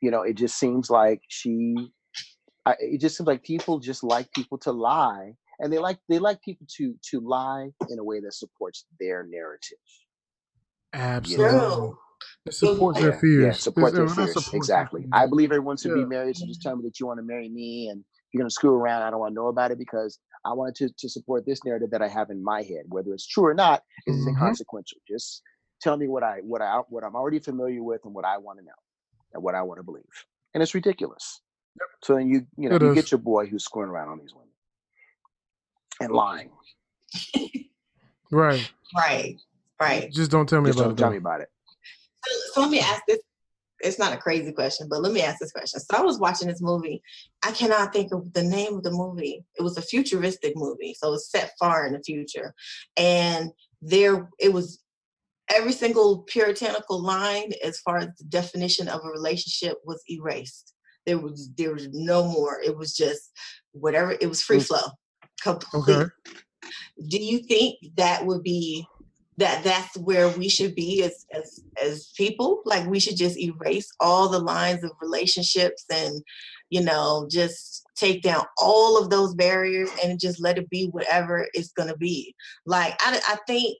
you 0.00 0.10
know 0.10 0.22
it 0.22 0.34
just 0.34 0.58
seems 0.58 0.88
like 0.88 1.20
she 1.28 1.74
I, 2.64 2.74
it 2.80 3.00
just 3.00 3.16
seems 3.16 3.26
like 3.26 3.42
people 3.42 3.78
just 3.78 4.02
like 4.02 4.32
people 4.32 4.58
to 4.58 4.72
lie 4.72 5.34
and 5.60 5.72
they 5.72 5.78
like 5.78 5.98
they 6.08 6.18
like 6.18 6.40
people 6.42 6.66
to 6.76 6.94
to 7.10 7.20
lie 7.20 7.68
in 7.90 7.98
a 7.98 8.04
way 8.04 8.20
that 8.20 8.34
supports 8.34 8.84
their 9.00 9.26
narrative 9.28 9.78
Absolutely. 10.94 11.48
True. 11.58 11.98
It 12.46 12.54
supports 12.54 12.98
their 13.00 13.12
fears. 13.20 13.44
yeah 13.44 13.52
support 13.52 13.92
their 13.92 14.04
It- 14.04 14.10
it 14.10 14.14
fears 14.14 14.32
supports 14.32 14.54
exactly 14.54 15.02
fears. 15.02 15.10
i 15.12 15.26
believe 15.26 15.50
everyone 15.52 15.76
should 15.76 15.90
Yeah. 15.90 16.02
be 16.02 16.04
married 16.06 16.36
so 16.36 16.46
just 16.46 16.62
tell 16.62 16.76
me 16.76 16.82
that 16.84 16.98
you 16.98 17.06
want 17.06 17.18
to 17.18 17.22
marry 17.24 17.48
me 17.48 17.88
and 17.90 18.04
you're 18.32 18.40
going 18.40 18.48
to 18.48 18.54
screw 18.54 18.74
around 18.74 19.02
i 19.02 19.10
don't 19.10 19.20
want 19.20 19.32
to 19.32 19.34
know 19.34 19.48
about 19.48 19.70
it 19.70 19.78
because 19.78 20.18
i 20.44 20.52
wanted 20.52 20.74
to, 20.76 20.88
to 20.98 21.08
support 21.08 21.44
this 21.46 21.62
narrative 21.64 21.90
that 21.90 22.02
i 22.02 22.08
have 22.08 22.30
in 22.30 22.42
my 22.42 22.62
head 22.62 22.84
whether 22.88 23.12
it's 23.12 23.26
true 23.26 23.44
or 23.44 23.54
not 23.54 23.82
is 24.06 24.16
Mhm. 24.24 24.28
inconsequential 24.30 24.98
just 25.06 25.42
tell 25.80 25.96
me 25.96 26.08
what 26.08 26.22
i 26.24 26.38
what 26.42 26.60
i 26.62 26.80
what 26.88 27.04
i'm 27.04 27.14
already 27.14 27.38
familiar 27.38 27.82
with 27.82 28.00
and 28.04 28.14
what 28.14 28.24
i 28.24 28.36
want 28.38 28.58
to 28.58 28.64
know 28.64 28.80
and 29.34 29.42
what 29.42 29.54
i 29.54 29.62
want 29.62 29.78
to 29.78 29.84
believe 29.84 30.04
and 30.54 30.62
it's 30.62 30.74
ridiculous 30.74 31.40
so 32.02 32.16
then 32.16 32.26
you 32.28 32.46
you 32.56 32.68
know 32.68 32.76
It 32.76 32.82
you 32.82 32.88
is. 32.88 32.94
get 32.94 33.10
your 33.12 33.18
boy 33.18 33.46
who's 33.46 33.64
screwing 33.64 33.90
around 33.90 34.08
on 34.08 34.18
these 34.18 34.34
women 34.34 34.47
and 36.00 36.12
lying 36.12 36.50
Right. 38.30 38.70
Right. 38.96 39.36
Right. 39.80 40.12
Just 40.12 40.30
don't 40.30 40.48
tell 40.48 40.60
me 40.60 40.68
just 40.68 40.78
about 40.78 40.88
don't 40.88 40.98
it. 40.98 41.02
tell 41.02 41.10
me 41.10 41.16
about 41.18 41.40
it 41.40 41.48
So, 42.26 42.38
so 42.54 42.60
let 42.62 42.70
me 42.70 42.80
ask 42.80 43.02
this. 43.08 43.18
it's 43.80 43.98
not 43.98 44.12
a 44.12 44.16
crazy 44.18 44.52
question, 44.52 44.88
but 44.90 45.00
let 45.02 45.12
me 45.12 45.22
ask 45.22 45.38
this 45.38 45.52
question. 45.52 45.80
So 45.80 45.96
I 45.96 46.02
was 46.02 46.18
watching 46.18 46.48
this 46.48 46.60
movie. 46.60 47.00
I 47.44 47.52
cannot 47.52 47.92
think 47.92 48.12
of 48.12 48.32
the 48.32 48.42
name 48.42 48.74
of 48.76 48.82
the 48.82 48.90
movie. 48.90 49.44
It 49.58 49.62
was 49.62 49.76
a 49.78 49.82
futuristic 49.82 50.52
movie, 50.56 50.94
so 50.98 51.14
it's 51.14 51.30
set 51.30 51.52
far 51.58 51.86
in 51.86 51.92
the 51.92 52.02
future, 52.02 52.52
and 52.96 53.50
there 53.80 54.28
it 54.40 54.52
was 54.52 54.80
every 55.50 55.72
single 55.72 56.24
puritanical 56.24 57.00
line 57.00 57.52
as 57.64 57.78
far 57.80 57.98
as 57.98 58.08
the 58.18 58.24
definition 58.24 58.88
of 58.88 59.00
a 59.04 59.08
relationship 59.08 59.78
was 59.84 60.02
erased. 60.10 60.74
There 61.06 61.18
was 61.18 61.50
there 61.56 61.72
was 61.72 61.88
no 61.92 62.24
more. 62.24 62.60
It 62.60 62.76
was 62.76 62.94
just 62.96 63.30
whatever. 63.72 64.16
It 64.20 64.26
was 64.28 64.42
free 64.42 64.58
Mm. 64.58 64.66
flow, 64.66 64.86
complete. 65.42 65.92
Okay. 65.94 66.10
Do 67.08 67.18
you 67.18 67.38
think 67.38 67.78
that 67.96 68.26
would 68.26 68.42
be 68.42 68.86
that 69.36 69.62
that's 69.62 69.96
where 69.96 70.28
we 70.30 70.48
should 70.48 70.74
be 70.74 71.02
as 71.04 71.24
as 71.32 71.60
as 71.82 72.12
people? 72.16 72.62
Like 72.64 72.86
we 72.86 72.98
should 72.98 73.16
just 73.16 73.38
erase 73.38 73.88
all 74.00 74.28
the 74.28 74.40
lines 74.40 74.82
of 74.82 74.90
relationships 75.00 75.84
and 75.92 76.22
you 76.70 76.82
know 76.82 77.26
just 77.30 77.86
take 77.96 78.22
down 78.22 78.44
all 78.58 79.00
of 79.00 79.10
those 79.10 79.34
barriers 79.34 79.90
and 80.04 80.20
just 80.20 80.40
let 80.40 80.58
it 80.58 80.68
be 80.70 80.88
whatever 80.88 81.46
it's 81.54 81.72
gonna 81.72 81.96
be. 81.96 82.34
Like 82.66 82.94
I 83.00 83.20
I 83.28 83.38
think 83.46 83.78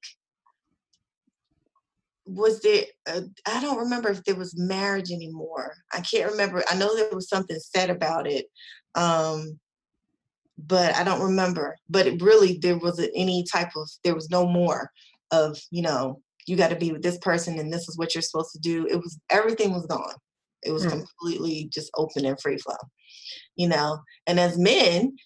was 2.28 2.60
there 2.60 2.84
uh, 3.08 3.22
i 3.46 3.60
don't 3.60 3.78
remember 3.78 4.10
if 4.10 4.22
there 4.24 4.34
was 4.34 4.58
marriage 4.58 5.10
anymore 5.10 5.74
i 5.94 6.00
can't 6.00 6.30
remember 6.30 6.62
i 6.70 6.76
know 6.76 6.94
there 6.94 7.08
was 7.12 7.28
something 7.28 7.58
said 7.58 7.88
about 7.88 8.26
it 8.26 8.46
um 8.94 9.58
but 10.66 10.94
i 10.96 11.04
don't 11.04 11.22
remember 11.22 11.76
but 11.88 12.06
it 12.06 12.20
really 12.20 12.58
there 12.58 12.78
wasn't 12.78 13.10
any 13.14 13.44
type 13.44 13.70
of 13.76 13.88
there 14.04 14.14
was 14.14 14.30
no 14.30 14.46
more 14.46 14.90
of 15.30 15.58
you 15.70 15.82
know 15.82 16.20
you 16.46 16.56
got 16.56 16.70
to 16.70 16.76
be 16.76 16.92
with 16.92 17.02
this 17.02 17.18
person 17.18 17.58
and 17.58 17.72
this 17.72 17.88
is 17.88 17.96
what 17.98 18.14
you're 18.14 18.22
supposed 18.22 18.52
to 18.52 18.58
do 18.58 18.86
it 18.86 18.96
was 18.96 19.18
everything 19.30 19.72
was 19.72 19.86
gone 19.86 20.14
it 20.62 20.72
was 20.72 20.84
Hmm. 20.84 20.90
completely 20.90 21.68
just 21.72 21.90
open 21.96 22.24
and 22.24 22.40
free 22.40 22.58
flow 22.58 22.76
you 23.56 23.68
know 23.68 23.98
and 24.26 24.40
as 24.40 24.58
men 24.58 25.16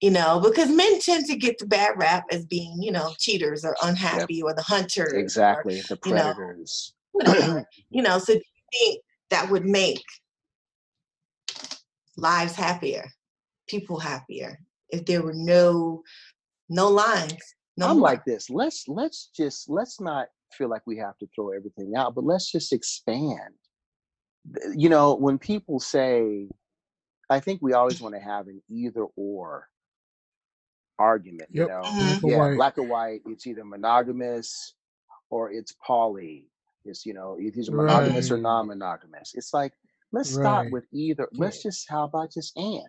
you 0.00 0.10
know 0.10 0.40
because 0.40 0.68
men 0.68 1.00
tend 1.00 1.24
to 1.26 1.36
get 1.36 1.58
the 1.58 1.66
bad 1.66 1.94
rap 1.96 2.24
as 2.30 2.44
being 2.44 2.76
you 2.82 2.92
know 2.92 3.14
cheaters 3.18 3.64
or 3.64 3.74
unhappy 3.82 4.42
or 4.42 4.52
the 4.54 4.62
hunters 4.62 5.12
or 5.12 5.18
Exactly. 5.18 5.80
The 5.88 5.98
you 6.04 6.14
know, 6.14 6.34
predators. 6.34 6.92
you 7.90 8.02
know, 8.02 8.18
so 8.18 8.34
do 8.34 8.40
you 8.40 8.62
think 8.72 9.02
that 9.30 9.50
would 9.50 9.64
make 9.64 10.02
lives 12.16 12.54
happier, 12.54 13.08
people 13.68 13.98
happier, 13.98 14.58
if 14.90 15.04
there 15.06 15.22
were 15.22 15.34
no 15.34 16.02
no 16.68 16.88
lines? 16.88 17.36
No 17.76 17.88
I'm 17.88 17.98
more? 17.98 18.08
like 18.08 18.24
this. 18.24 18.48
Let's 18.50 18.88
let's 18.88 19.30
just 19.36 19.68
let's 19.68 20.00
not 20.00 20.28
feel 20.52 20.68
like 20.68 20.82
we 20.86 20.96
have 20.98 21.18
to 21.18 21.28
throw 21.34 21.50
everything 21.50 21.94
out, 21.96 22.14
but 22.14 22.24
let's 22.24 22.50
just 22.50 22.72
expand. 22.72 23.54
You 24.74 24.88
know, 24.88 25.14
when 25.14 25.38
people 25.38 25.80
say, 25.80 26.48
I 27.28 27.40
think 27.40 27.60
we 27.62 27.72
always 27.72 28.00
want 28.00 28.14
to 28.14 28.20
have 28.20 28.46
an 28.46 28.62
either 28.70 29.04
or 29.16 29.68
argument. 30.98 31.50
Yep. 31.52 31.66
You 31.68 31.72
know, 31.74 31.82
Mhm. 31.82 32.20
Black 32.20 32.24
or 32.24 32.30
yeah, 32.30 32.38
white. 32.38 32.56
black 32.56 32.78
or 32.78 32.82
white. 32.84 33.22
It's 33.26 33.46
either 33.46 33.64
monogamous 33.64 34.74
or 35.30 35.50
it's 35.50 35.72
poly. 35.84 36.48
It's 36.84 37.04
you 37.04 37.12
know, 37.14 37.36
it's 37.38 37.58
either 37.58 37.76
monogamous 37.76 38.30
or 38.30 38.38
non-monogamous. 38.38 39.34
It's 39.34 39.52
like 39.52 39.72
let's 40.12 40.30
stop 40.30 40.62
Right. 40.64 40.72
with 40.72 40.86
either. 40.92 41.28
Let's 41.32 41.62
just 41.62 41.88
how 41.90 42.04
about 42.04 42.30
just 42.32 42.56
and? 42.56 42.86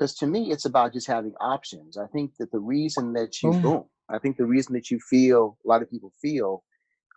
Because 0.00 0.14
to 0.14 0.26
me, 0.26 0.50
it's 0.50 0.64
about 0.64 0.94
just 0.94 1.06
having 1.06 1.34
options. 1.42 1.98
I 1.98 2.06
think 2.06 2.32
that 2.38 2.52
the 2.52 2.58
reason 2.58 3.12
that 3.12 3.42
you 3.42 3.50
Boom. 3.50 3.60
boom, 3.60 3.84
I 4.08 4.18
think 4.18 4.38
the 4.38 4.46
reason 4.46 4.72
that 4.72 4.90
you 4.90 4.98
feel 4.98 5.58
a 5.62 5.68
lot 5.68 5.82
of 5.82 5.90
people 5.90 6.10
feel 6.22 6.64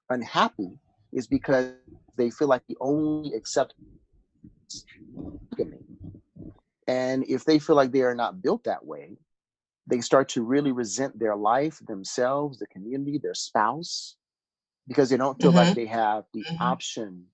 unhappy 0.09 0.79
is 1.13 1.25
because 1.25 1.71
they 2.17 2.29
feel 2.29 2.49
like 2.49 2.63
the 2.67 2.75
only 2.81 3.33
accept 3.35 3.73
monogamy. 5.57 5.85
And 6.85 7.23
if 7.29 7.45
they 7.45 7.57
feel 7.57 7.77
like 7.77 7.93
they 7.93 8.01
are 8.01 8.15
not 8.15 8.41
built 8.41 8.65
that 8.65 8.85
way, 8.85 9.17
they 9.87 10.01
start 10.01 10.27
to 10.29 10.43
really 10.43 10.73
resent 10.73 11.17
their 11.17 11.37
life, 11.37 11.79
themselves, 11.87 12.59
the 12.59 12.67
community, 12.67 13.17
their 13.17 13.33
spouse, 13.33 14.17
because 14.89 15.09
they 15.09 15.17
don't 15.17 15.41
feel 15.41 15.53
like 15.53 15.73
they 15.73 15.85
have 15.85 16.25
the 16.33 16.45
Mhm. 16.51 16.59
option 16.59 17.27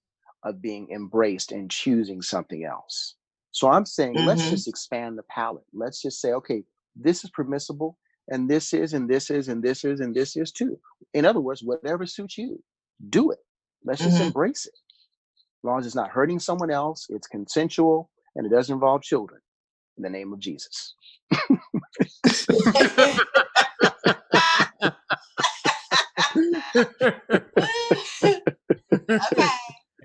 of 0.43 0.62
being 0.62 0.91
embraced 0.91 1.52
and 1.52 1.72
choosing 1.72 2.22
something 2.22 2.64
else. 2.66 3.16
So 3.52 3.70
I'm 3.70 3.86
saying 3.86 4.24
let's 4.24 4.43
Mhm. 4.43 4.50
just 4.50 4.68
expand 4.68 5.18
the 5.18 5.24
palette. 5.24 5.66
Let's 5.74 6.02
just 6.02 6.22
say, 6.22 6.34
okay, 6.34 6.64
this 6.95 7.24
is 7.24 7.30
permissible, 7.32 7.97
and 8.30 8.50
this 8.50 8.74
is, 8.74 8.93
and 8.93 9.10
this 9.10 9.30
is, 9.32 9.47
and 9.50 9.64
this 9.64 9.84
is, 9.86 10.00
and 10.02 10.14
this 10.16 10.36
is 10.38 10.52
too. 10.52 10.80
In 11.14 11.26
other 11.26 11.41
words, 11.41 11.64
whatever 11.64 12.06
suits 12.06 12.38
you, 12.38 12.62
do 13.10 13.32
it. 13.32 13.39
Let's 13.84 14.04
just 14.04 14.20
Mhm. 14.20 14.28
embrace 14.28 14.66
it. 14.68 14.76
As 15.50 15.64
long 15.66 15.80
as 15.80 15.86
it's 15.88 15.95
not 15.95 16.12
hurting 16.12 16.39
someone 16.39 16.72
else, 16.72 17.08
it's 17.10 17.28
consensual, 17.28 18.10
and 18.36 18.45
it 18.45 18.50
doesn't 18.50 18.74
involve 18.74 19.02
children. 19.04 19.41
In 19.97 20.04
the 20.04 20.10
name 20.10 20.34
of 20.34 20.39
Jesus. 20.39 20.95
okay. 29.10 29.52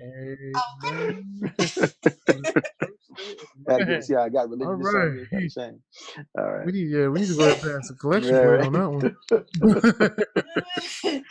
Amen. 0.01 1.55
I 3.69 3.81
guess, 3.81 4.09
yeah, 4.09 4.21
I 4.21 4.29
got 4.29 4.49
religion 4.49 4.67
All 4.67 4.75
on 4.95 5.13
here, 5.13 5.27
right. 5.27 5.27
kinda 5.31 5.49
saying. 5.49 5.81
All 6.37 6.51
right. 6.51 6.67
we 6.67 6.71
need, 6.73 6.89
yeah, 6.89 7.07
we 7.09 7.19
need 7.19 7.29
to 7.29 7.35
go 7.35 7.43
ahead 7.43 7.53
and 7.55 7.63
pass 7.63 7.89
a 7.91 7.95
collection 7.95 8.37
Yeah, 8.37 8.41
right. 8.43 8.61
on 8.61 8.73
that 8.73 8.89
one. 8.91 9.17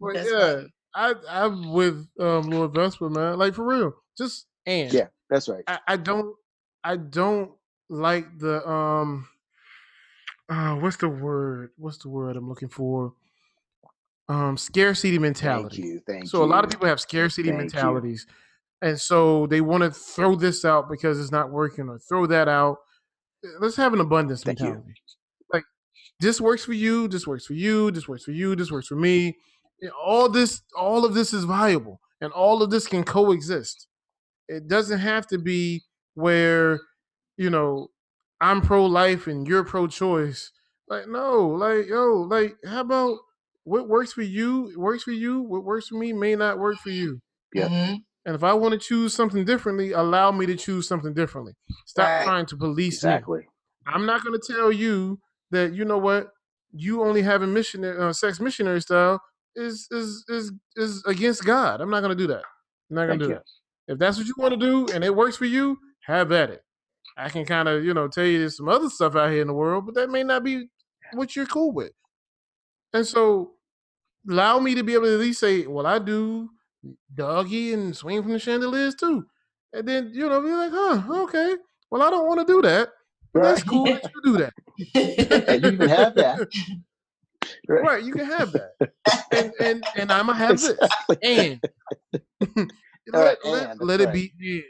But 0.00 0.14
That's 0.14 0.32
yeah, 0.32 0.32
funny. 0.32 0.66
I 0.94 1.14
I'm 1.28 1.72
with 1.72 2.08
um 2.20 2.50
Lord 2.50 2.74
Vesper, 2.74 3.10
man. 3.10 3.38
Like 3.38 3.54
for 3.54 3.64
real. 3.64 3.92
Just 4.16 4.46
and 4.66 4.92
Yeah, 4.92 5.08
that's 5.30 5.48
right. 5.48 5.64
I, 5.66 5.78
I 5.88 5.96
don't 5.96 6.36
I 6.84 6.96
don't 6.96 7.52
like 7.88 8.38
the 8.38 8.68
um 8.68 9.28
uh 10.48 10.76
what's 10.76 10.98
the 10.98 11.08
word? 11.08 11.70
What's 11.78 11.98
the 11.98 12.10
word 12.10 12.36
I'm 12.36 12.48
looking 12.48 12.68
for? 12.70 13.14
Um 14.28 14.56
scarcity 14.58 15.18
mentality. 15.18 15.28
Thank 15.40 15.78
mentality. 15.78 15.78
you. 15.78 16.00
Thank 16.06 16.24
So 16.30 16.38
you. 16.38 16.44
a 16.44 16.46
lot 16.46 16.64
of 16.64 16.70
people 16.70 16.88
have 16.88 17.00
scarcity 17.00 17.52
Thank 17.52 17.82
you. 17.82 18.02
And 18.80 19.00
so 19.00 19.46
they 19.46 19.60
want 19.60 19.82
to 19.82 19.90
throw 19.90 20.36
this 20.36 20.64
out 20.64 20.88
because 20.88 21.18
it's 21.20 21.32
not 21.32 21.50
working 21.50 21.88
or 21.88 21.98
throw 21.98 22.26
that 22.26 22.48
out. 22.48 22.76
Let's 23.60 23.76
have 23.76 23.92
an 23.92 24.00
abundance 24.00 24.42
Thank 24.44 24.60
you. 24.60 24.66
mentality. 24.66 24.94
Like 25.52 25.64
this 26.20 26.40
works 26.40 26.64
for 26.64 26.72
you, 26.74 27.08
this 27.08 27.26
works 27.26 27.46
for 27.46 27.54
you, 27.54 27.90
this 27.90 28.08
works 28.08 28.24
for 28.24 28.32
you, 28.32 28.56
this 28.56 28.70
works 28.70 28.88
for 28.88 28.96
me. 28.96 29.36
All 30.04 30.28
this 30.28 30.62
all 30.76 31.04
of 31.04 31.14
this 31.14 31.32
is 31.32 31.44
viable 31.44 32.00
and 32.20 32.32
all 32.32 32.62
of 32.62 32.70
this 32.70 32.86
can 32.86 33.04
coexist. 33.04 33.86
It 34.48 34.68
doesn't 34.68 34.98
have 35.00 35.26
to 35.28 35.38
be 35.38 35.84
where, 36.14 36.80
you 37.36 37.50
know, 37.50 37.88
I'm 38.40 38.60
pro 38.62 38.86
life 38.86 39.26
and 39.26 39.46
you're 39.46 39.64
pro 39.64 39.86
choice. 39.88 40.50
Like, 40.88 41.08
no, 41.08 41.48
like, 41.48 41.86
yo, 41.88 42.14
like, 42.28 42.56
how 42.66 42.80
about 42.80 43.18
what 43.64 43.88
works 43.88 44.12
for 44.12 44.22
you 44.22 44.72
works 44.76 45.02
for 45.04 45.12
you? 45.12 45.42
What 45.42 45.64
works 45.64 45.88
for 45.88 45.96
me 45.96 46.12
may 46.12 46.34
not 46.36 46.58
work 46.58 46.78
for 46.78 46.90
you. 46.90 47.20
Yep. 47.54 47.70
Mhm. 47.70 47.96
And 48.28 48.34
if 48.34 48.44
I 48.44 48.52
want 48.52 48.72
to 48.72 48.78
choose 48.78 49.14
something 49.14 49.46
differently, 49.46 49.92
allow 49.92 50.30
me 50.32 50.44
to 50.44 50.54
choose 50.54 50.86
something 50.86 51.14
differently. 51.14 51.54
Stop 51.86 52.08
Right. 52.08 52.24
trying 52.24 52.44
to 52.44 52.58
police 52.58 53.02
me. 53.02 53.08
Exactly. 53.08 53.48
I'm 53.86 54.04
not 54.04 54.22
going 54.22 54.38
to 54.38 54.52
tell 54.52 54.70
you 54.70 55.18
that 55.50 55.72
you 55.72 55.86
know 55.86 55.96
what 55.96 56.28
you 56.70 57.02
only 57.02 57.22
having 57.22 57.54
missionary 57.54 57.98
uh, 57.98 58.12
sex 58.12 58.38
missionary 58.38 58.82
style 58.82 59.22
is 59.56 59.88
is 59.90 60.26
is 60.28 60.52
is 60.76 61.02
against 61.06 61.46
God. 61.46 61.80
I'm 61.80 61.88
not 61.88 62.00
going 62.00 62.14
to 62.14 62.22
do 62.22 62.26
that. 62.26 62.44
I'm 62.90 62.96
not 62.96 63.06
going 63.06 63.18
to 63.18 63.24
do 63.24 63.28
you. 63.30 63.34
that. 63.36 63.94
If 63.94 63.98
that's 63.98 64.18
what 64.18 64.26
you 64.26 64.34
want 64.36 64.52
to 64.52 64.60
do 64.60 64.92
and 64.92 65.02
it 65.02 65.16
works 65.16 65.38
for 65.38 65.46
you, 65.46 65.78
have 66.04 66.30
at 66.30 66.50
it. 66.50 66.60
I 67.16 67.30
can 67.30 67.46
kind 67.46 67.66
of 67.66 67.82
you 67.82 67.94
know 67.94 68.08
tell 68.08 68.26
you 68.26 68.40
there's 68.40 68.58
some 68.58 68.68
other 68.68 68.90
stuff 68.90 69.16
out 69.16 69.30
here 69.30 69.40
in 69.40 69.48
the 69.48 69.54
world, 69.54 69.86
but 69.86 69.94
that 69.94 70.10
may 70.10 70.22
not 70.22 70.44
be 70.44 70.68
what 71.14 71.34
you're 71.34 71.46
cool 71.46 71.72
with. 71.72 71.92
And 72.92 73.06
so 73.06 73.52
allow 74.28 74.58
me 74.58 74.74
to 74.74 74.82
be 74.82 74.92
able 74.92 75.04
to 75.06 75.14
at 75.14 75.20
least 75.20 75.40
say, 75.40 75.66
well, 75.66 75.86
I 75.86 75.98
do 75.98 76.50
doggy 77.14 77.72
and 77.72 77.96
swing 77.96 78.22
from 78.22 78.32
the 78.32 78.38
chandeliers 78.38 78.94
too. 78.94 79.26
And 79.72 79.86
then, 79.86 80.10
you 80.14 80.28
know, 80.28 80.40
be 80.40 80.48
like, 80.48 80.70
huh, 80.72 81.22
okay. 81.24 81.56
Well, 81.90 82.02
I 82.02 82.10
don't 82.10 82.26
want 82.26 82.40
to 82.40 82.46
do 82.46 82.62
that. 82.62 82.90
But 83.32 83.42
that's 83.42 83.62
cool 83.62 83.84
that 83.86 84.04
you 84.04 84.20
do 84.24 84.38
that. 84.38 84.52
and 85.48 85.64
you 85.64 85.76
can 85.76 85.88
have 85.88 86.14
that. 86.14 86.48
Right. 87.68 87.82
Right, 87.82 88.04
you 88.04 88.12
can 88.12 88.24
have 88.24 88.52
that. 88.52 88.72
And 89.32 89.52
and 89.60 89.84
and 89.96 90.12
I'ma 90.12 90.32
have 90.34 90.60
this. 90.60 90.78
And 91.22 91.60
let, 92.40 92.68
right, 93.12 93.36
let, 93.44 93.84
let 93.84 94.00
it 94.00 94.12
be 94.12 94.32
and. 94.40 94.64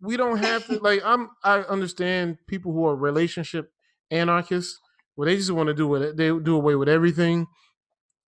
We 0.00 0.16
don't 0.16 0.38
have 0.38 0.66
to 0.66 0.78
like 0.78 1.00
I'm 1.04 1.30
I 1.42 1.60
understand 1.60 2.38
people 2.46 2.72
who 2.72 2.86
are 2.86 2.94
relationship 2.94 3.72
anarchists 4.10 4.78
where 5.14 5.26
they 5.26 5.36
just 5.36 5.50
want 5.50 5.68
to 5.68 5.74
do 5.74 5.94
it 5.94 6.16
they 6.16 6.26
do 6.28 6.56
away 6.56 6.74
with 6.74 6.88
everything. 6.88 7.46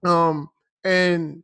Um 0.05 0.48
and 0.85 1.43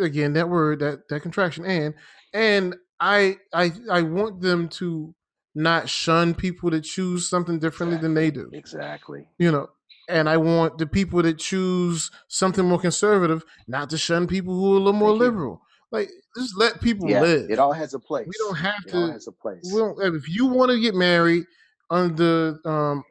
again 0.00 0.32
that 0.34 0.48
word 0.48 0.80
that 0.80 1.08
that 1.08 1.20
contraction 1.20 1.64
and 1.64 1.94
and 2.32 2.76
I 3.00 3.36
I 3.52 3.72
I 3.90 4.02
want 4.02 4.40
them 4.40 4.68
to 4.70 5.14
not 5.54 5.88
shun 5.88 6.34
people 6.34 6.70
that 6.70 6.82
choose 6.82 7.28
something 7.28 7.58
differently 7.58 7.96
than 7.98 8.14
they 8.14 8.30
do. 8.30 8.50
Exactly. 8.52 9.26
You 9.38 9.50
know, 9.50 9.68
and 10.08 10.28
I 10.28 10.36
want 10.36 10.78
the 10.78 10.86
people 10.86 11.22
that 11.22 11.38
choose 11.38 12.10
something 12.28 12.64
more 12.64 12.78
conservative 12.78 13.42
not 13.66 13.90
to 13.90 13.98
shun 13.98 14.26
people 14.26 14.54
who 14.54 14.74
are 14.74 14.76
a 14.76 14.78
little 14.78 14.92
more 14.92 15.10
Thank 15.10 15.20
you. 15.20 15.26
liberal. 15.26 15.60
Like, 15.92 16.10
just 16.36 16.58
let 16.58 16.80
people 16.82 17.08
Yeah, 17.08 17.22
live. 17.22 17.50
it 17.50 17.58
all 17.58 17.72
has 17.72 17.94
a 17.94 17.98
place. 17.98 18.26
we 18.26 18.34
don't 18.38 18.56
have 18.56 18.84
It 18.86 18.94
all 18.94 19.06
to. 19.06 19.12
has 19.12 19.26
a 19.28 19.32
place. 19.32 19.70
We 19.72 19.78
don't, 19.80 20.14
if 20.14 20.28
you 20.28 20.46
want 20.46 20.72
to 20.72 20.80
get 20.80 20.94
married 20.94 21.44
under 21.90 22.58
um, 22.66 23.04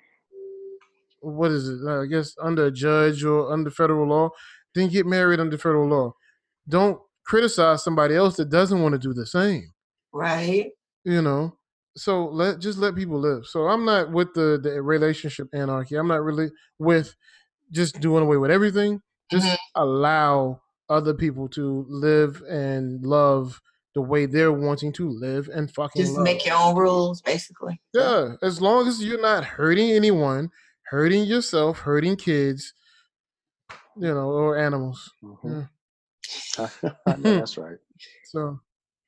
what 1.21 1.51
is 1.51 1.67
it? 1.67 1.87
I 1.87 2.05
guess 2.05 2.35
under 2.41 2.65
a 2.67 2.71
judge 2.71 3.23
or 3.23 3.51
under 3.51 3.71
federal 3.71 4.07
law, 4.07 4.29
then 4.75 4.89
get 4.89 5.05
married 5.05 5.39
under 5.39 5.57
federal 5.57 5.87
law. 5.89 6.13
Don't 6.67 6.99
criticize 7.25 7.83
somebody 7.83 8.15
else 8.15 8.35
that 8.37 8.49
doesn't 8.49 8.81
want 8.81 8.93
to 8.93 8.99
do 8.99 9.13
the 9.13 9.25
same. 9.25 9.71
Right. 10.13 10.71
You 11.03 11.21
know. 11.21 11.57
So 11.97 12.25
let 12.25 12.59
just 12.59 12.77
let 12.77 12.95
people 12.95 13.19
live. 13.19 13.45
So 13.45 13.67
I'm 13.67 13.85
not 13.85 14.11
with 14.11 14.33
the 14.33 14.59
the 14.61 14.81
relationship 14.81 15.47
anarchy. 15.53 15.95
I'm 15.95 16.07
not 16.07 16.23
really 16.23 16.49
with 16.79 17.15
just 17.71 17.99
doing 18.01 18.23
away 18.23 18.37
with 18.37 18.51
everything. 18.51 19.01
Just 19.31 19.47
Mhm. 19.47 19.57
allow 19.75 20.61
other 20.89 21.13
people 21.13 21.47
to 21.49 21.85
live 21.89 22.41
and 22.49 23.03
love 23.05 23.61
the 23.95 24.01
way 24.01 24.25
they're 24.25 24.51
wanting 24.51 24.91
to 24.93 25.09
live 25.09 25.47
and 25.49 25.71
fucking 25.73 26.01
Just 26.03 26.15
love. 26.15 26.23
make 26.25 26.45
your 26.45 26.55
own 26.57 26.75
rules, 26.75 27.21
basically. 27.21 27.81
Yeah, 27.93 28.35
as 28.41 28.61
long 28.61 28.87
as 28.87 29.01
you're 29.03 29.21
not 29.21 29.43
hurting 29.45 29.89
anyone, 29.91 30.51
hurting 30.87 31.23
yourself, 31.23 31.79
hurting 31.79 32.17
kids, 32.17 32.73
you 33.95 34.13
know, 34.13 34.29
or 34.31 34.57
animals. 34.57 35.11
Mhm. 35.23 35.69
I 36.59 37.15
know 37.17 37.37
that's 37.39 37.57
right. 37.65 37.77
So 38.25 38.59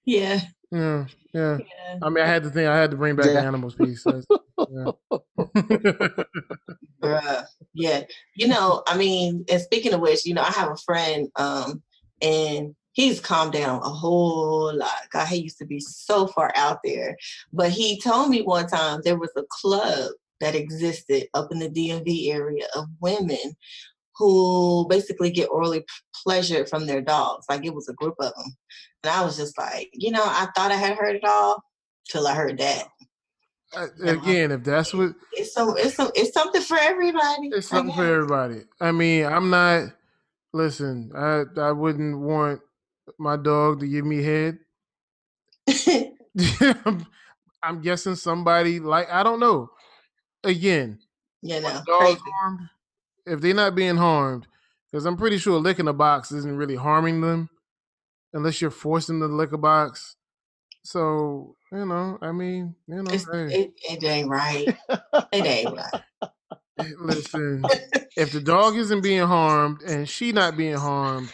Yeah. 0.06 0.42
yeah, 0.72 1.06
yeah. 1.34 1.58
Yeah. 1.60 2.00
I 2.02 2.10
mean, 2.10 2.24
I 2.24 2.28
had 2.28 2.44
to 2.44 2.50
think. 2.50 2.68
I 2.68 2.78
had 2.78 2.92
to 2.92 2.98
bring 2.98 3.16
back 3.16 3.26
the 3.26 3.40
animals 3.40 3.76
piece. 3.76 4.04
That's- 4.04 4.26
yeah. 4.70 4.92
Yeah. 7.74 8.04
You 8.36 8.48
know, 8.48 8.84
I 8.88 8.98
mean, 8.98 9.46
and 9.50 9.62
speaking 9.62 9.94
of 9.94 10.02
which, 10.02 10.26
you 10.26 10.34
know, 10.34 10.42
I 10.42 10.52
have 10.52 10.72
a 10.72 10.78
friend, 10.78 11.30
um, 11.36 11.82
and 12.22 12.76
he's 12.94 13.20
calmed 13.20 13.54
down 13.54 13.82
a 13.84 13.90
whole 13.90 14.76
lot. 14.76 15.10
God, 15.12 15.28
he 15.28 15.38
used 15.38 15.60
to 15.60 15.66
be 15.66 15.80
so 15.80 16.28
far 16.28 16.52
out 16.56 16.80
there. 16.84 17.16
But 17.54 17.70
he 17.72 18.02
told 18.02 18.30
me 18.30 18.42
one 18.42 18.68
time 18.68 19.02
there 19.04 19.20
was 19.20 19.32
a 19.38 19.44
club 19.50 20.12
that 20.40 20.56
existed 20.56 21.28
up 21.36 21.52
in 21.52 21.60
the 21.60 21.70
DMV 21.70 22.34
area 22.34 22.66
of 22.76 22.86
women 23.00 23.38
who 24.18 24.88
basically 24.90 25.30
get 25.30 25.50
orally 25.50 25.86
pleasure 26.24 26.66
from 26.66 26.86
their 26.86 27.02
dogs. 27.02 27.46
Like 27.50 27.66
it 27.66 27.74
was 27.74 27.88
a 27.88 27.94
group 27.94 28.16
of 28.20 28.34
them. 28.36 28.56
And 29.04 29.12
I 29.14 29.24
was 29.24 29.38
just 29.38 29.58
like, 29.58 29.90
you 29.94 30.12
know, 30.12 30.24
I 30.24 30.48
thought 30.56 30.72
I 30.72 30.76
had 30.76 30.98
heard 30.98 31.16
it 31.16 31.24
all 31.24 31.64
till 32.10 32.28
I 32.28 32.34
heard 32.34 32.58
that. 32.58 32.88
Uh, 33.76 33.88
Again, 34.02 34.52
if 34.52 34.64
that's 34.64 34.94
what 34.94 35.14
It's 35.34 35.54
so 35.54 35.76
it's 35.76 35.96
some 35.96 36.10
it's 36.16 36.34
something 36.34 36.62
for 36.62 36.78
everybody. 36.80 37.50
it's 37.52 37.68
something 37.68 37.94
for 37.94 38.06
everybody. 38.06 38.62
I 38.80 38.92
mean, 38.92 39.26
I'm 39.26 39.50
not. 39.50 39.90
Listen, 40.54 41.12
I 41.16 41.44
I 41.60 41.72
wouldn't 41.74 42.18
want 42.18 42.62
my 43.20 43.36
dog 43.36 43.82
to 43.82 43.88
give 43.88 44.06
me 44.06 44.24
head. 44.24 44.60
I'm, 46.86 47.06
I'm 47.64 47.82
guessing 47.82 48.16
somebody 48.16 48.80
like 48.80 49.10
I 49.12 49.22
don't 49.24 49.42
know. 49.42 49.70
Again, 50.44 51.00
when 51.42 51.62
know, 51.62 51.82
dogs 51.86 52.22
crazy. 52.22 52.22
Harmed, 53.28 53.38
if 53.38 53.42
they're 53.42 53.54
not 53.54 53.76
being 53.76 53.98
harmed, 53.98 54.48
because 54.92 55.06
I'm 55.06 55.18
pretty 55.18 55.38
sure 55.38 55.60
licking 55.60 55.88
a 55.88 55.94
box 55.94 56.32
isn't 56.32 56.58
really 56.58 56.76
harming 56.76 57.22
them, 57.22 57.50
unless 58.34 58.62
you're 58.62 58.72
forcing 58.72 59.20
them 59.20 59.30
to 59.30 59.36
lick 59.36 59.52
a 59.54 59.58
box. 59.58 60.16
So 60.84 61.56
you 61.72 61.86
know, 61.86 62.18
I 62.22 62.32
mean, 62.32 62.76
you 62.88 63.04
know, 63.04 63.24
hey, 63.32 63.56
it, 63.56 63.74
it 63.90 64.04
ain't 64.04 64.30
right. 64.30 64.68
It 65.34 65.46
ain't 65.46 65.76
right. 65.76 66.04
listen, 67.00 67.64
if 68.16 68.32
the 68.32 68.42
dog 68.42 68.76
isn't 68.78 69.02
being 69.02 69.28
harmed 69.28 69.82
and 69.84 70.08
she 70.08 70.32
not 70.32 70.58
being 70.58 70.76
harmed, 70.76 71.32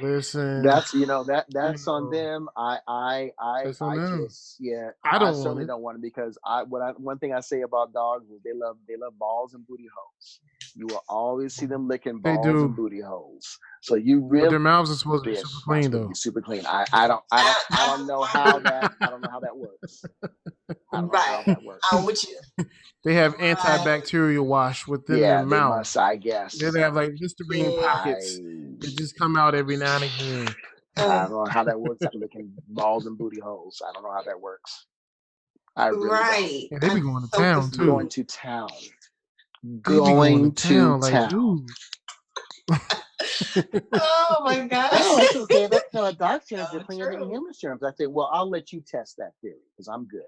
listen, 0.00 0.62
That's 0.62 0.94
you 0.94 1.06
know 1.06 1.24
that 1.24 1.46
that's 1.50 1.86
on 1.88 2.10
them. 2.10 2.48
I 2.56 2.78
I 2.88 3.30
I 3.38 3.74
I 3.80 3.96
them. 3.96 4.24
just 4.24 4.56
yeah. 4.60 4.90
I 5.04 5.18
don't 5.18 5.38
want 5.42 5.42
certainly 5.42 5.64
it. 5.64 5.66
don't 5.66 5.82
want 5.82 5.98
it 5.98 6.02
because 6.02 6.38
I 6.44 6.62
what 6.64 6.82
I 6.82 6.92
one 6.92 7.18
thing 7.18 7.34
I 7.34 7.40
say 7.40 7.62
about 7.62 7.92
dogs 7.92 8.30
is 8.30 8.40
they 8.44 8.52
love 8.54 8.76
they 8.88 8.96
love 8.96 9.18
balls 9.18 9.54
and 9.54 9.66
booty 9.66 9.88
holes. 9.94 10.40
You 10.74 10.88
will 10.88 11.04
always 11.08 11.54
see 11.54 11.66
them 11.66 11.88
licking 11.88 12.18
They 12.22 12.32
balls 12.32 12.46
do. 12.46 12.66
and 12.66 12.76
booty 12.76 13.00
holes. 13.00 13.58
So 13.82 13.94
you 13.96 14.20
but 14.20 14.28
really 14.30 14.48
their 14.50 14.58
mouths 14.58 14.90
are 14.90 14.96
supposed 14.96 15.24
to 15.24 15.30
be 15.30 15.36
super 15.36 15.60
clean 15.64 15.90
though. 15.90 16.08
be 16.08 16.14
Super 16.14 16.42
clean. 16.42 16.66
I, 16.66 16.86
I 16.92 17.08
don't 17.08 17.22
I 17.32 17.44
don't 17.44 17.58
I 17.76 17.86
don't 17.86 18.06
know 18.06 18.24
how 18.24 18.60
that 18.60 18.92
I 19.02 19.10
don't 19.10 19.22
know 19.22 19.30
how 19.30 19.40
that 19.40 19.56
works. 19.56 20.04
I 20.92 21.00
don't 21.00 21.08
know 21.08 21.18
how 21.26 21.42
Right. 21.42 21.46
that 21.46 21.62
works. 21.62 21.86
I'm 21.92 22.04
with 22.04 22.24
you. 22.28 22.38
They 23.04 23.14
have 23.14 23.34
Right. 23.36 23.58
antibacterial 23.58 24.44
wash 24.46 24.86
within 24.86 25.20
yeah, 25.20 25.38
their 25.38 25.46
they 25.46 25.46
mouth. 25.46 25.76
must, 25.78 25.96
I 25.96 26.16
guess. 26.16 26.58
Then 26.58 26.74
they 26.74 26.80
have 26.80 26.94
like 26.94 27.12
Listerine 27.20 27.72
Yeah. 27.74 27.82
pockets 27.82 28.40
that 28.80 28.96
just 28.96 29.18
come 29.18 29.36
out 29.36 29.54
every 29.54 29.76
now 29.76 29.96
and 29.96 30.04
again. 30.04 30.54
I, 30.96 31.02
I 31.02 31.28
don't 31.28 31.30
know 31.30 31.46
how 31.46 31.64
that 31.64 31.80
works. 31.80 32.04
I'm 32.06 32.20
licking 32.20 32.52
balls 32.68 33.06
and 33.06 33.18
booty 33.18 33.40
holes. 33.40 33.82
I 33.86 33.92
don't 33.92 34.02
know 34.02 34.12
how 34.12 34.22
that 34.22 34.40
works. 34.40 34.86
I 35.76 35.88
really 35.88 36.08
right. 36.10 36.68
Yeah, 36.70 36.78
they 36.80 36.94
be 36.94 37.00
going 37.00 37.24
to 37.24 37.30
so 37.32 37.38
town, 37.38 37.62
confused. 37.62 37.78
too. 37.80 37.86
Going 37.86 38.08
to 38.10 38.24
town. 38.24 38.70
They 39.64 39.70
be 39.78 39.82
Going 39.82 40.52
to 40.52 40.68
town. 40.68 41.00
like. 41.00 41.32
Oh 43.92 44.42
my 44.44 44.66
gosh. 44.70 44.90
that's 44.90 45.36
okay. 45.36 45.66
That's 45.68 45.84
no, 45.94 46.04
a 46.06 46.12
dog 46.12 46.42
serum 46.44 46.66
So 46.70 46.78
is 46.78 46.84
cleaner 46.86 47.10
than 47.10 47.20
true. 47.20 47.30
human 47.30 47.54
serums. 47.54 47.82
I 47.82 47.92
say, 47.92 48.06
well, 48.06 48.28
I'll 48.32 48.48
let 48.50 48.72
you 48.72 48.82
test 48.86 49.16
that 49.18 49.32
theory 49.40 49.56
because 49.74 49.88
I'm 49.88 50.06
good. 50.06 50.22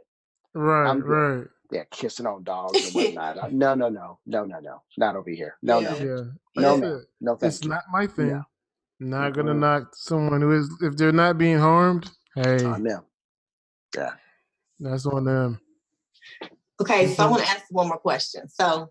Right, 0.54 0.88
I'm 0.88 1.00
good. 1.00 1.08
right. 1.10 1.46
Yeah, 1.70 1.84
kissing 1.90 2.26
on 2.26 2.44
dogs 2.44 2.82
and 2.86 2.94
whatnot. 2.94 3.36
Uh, 3.38 3.48
no, 3.50 3.74
no, 3.74 3.88
no, 3.90 4.18
no, 4.24 4.44
no, 4.44 4.58
no, 4.60 4.82
not 4.96 5.16
over 5.16 5.28
here. 5.30 5.56
No, 5.62 5.80
Yeah. 5.80 5.90
no, 5.90 5.98
Yeah. 5.98 6.22
no, 6.56 6.74
Like 6.74 6.82
no, 6.82 7.00
no. 7.20 7.36
Thank 7.36 7.52
it's 7.54 7.62
you. 7.62 7.68
not 7.70 7.82
my 7.92 8.06
thing. 8.06 8.28
No. 8.28 8.42
Not 8.98 9.34
gonna 9.34 9.52
knock 9.52 9.94
someone 9.94 10.40
who 10.40 10.52
is 10.52 10.70
if 10.80 10.96
they're 10.96 11.12
not 11.12 11.36
being 11.36 11.58
harmed. 11.58 12.10
Hey, 12.34 12.64
on 12.64 12.82
them. 12.82 13.02
Yeah. 13.94 14.14
that's 14.80 15.04
on 15.04 15.24
them. 15.24 15.60
Okay, 16.80 17.08
so 17.08 17.24
I 17.24 17.26
Mhm. 17.26 17.30
want 17.30 17.42
to 17.44 17.50
ask 17.50 17.64
one 17.70 17.88
more 17.88 17.98
question. 17.98 18.48
So, 18.48 18.90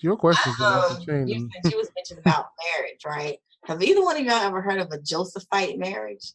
Your 0.00 0.16
question's 0.16 0.56
been 0.56 0.66
um, 0.66 0.82
the 0.98 1.04
chain. 1.04 1.28
you, 1.28 1.48
you 1.64 1.76
was 1.76 1.90
mentioning 1.96 2.22
about 2.24 2.46
marriage, 2.74 3.00
right? 3.06 3.38
Have 3.66 3.82
either 3.82 4.02
one 4.02 4.16
of 4.16 4.22
y'all 4.24 4.34
ever 4.34 4.62
heard 4.62 4.78
of 4.78 4.90
a 4.92 5.00
Josephite 5.00 5.78
marriage? 5.78 6.32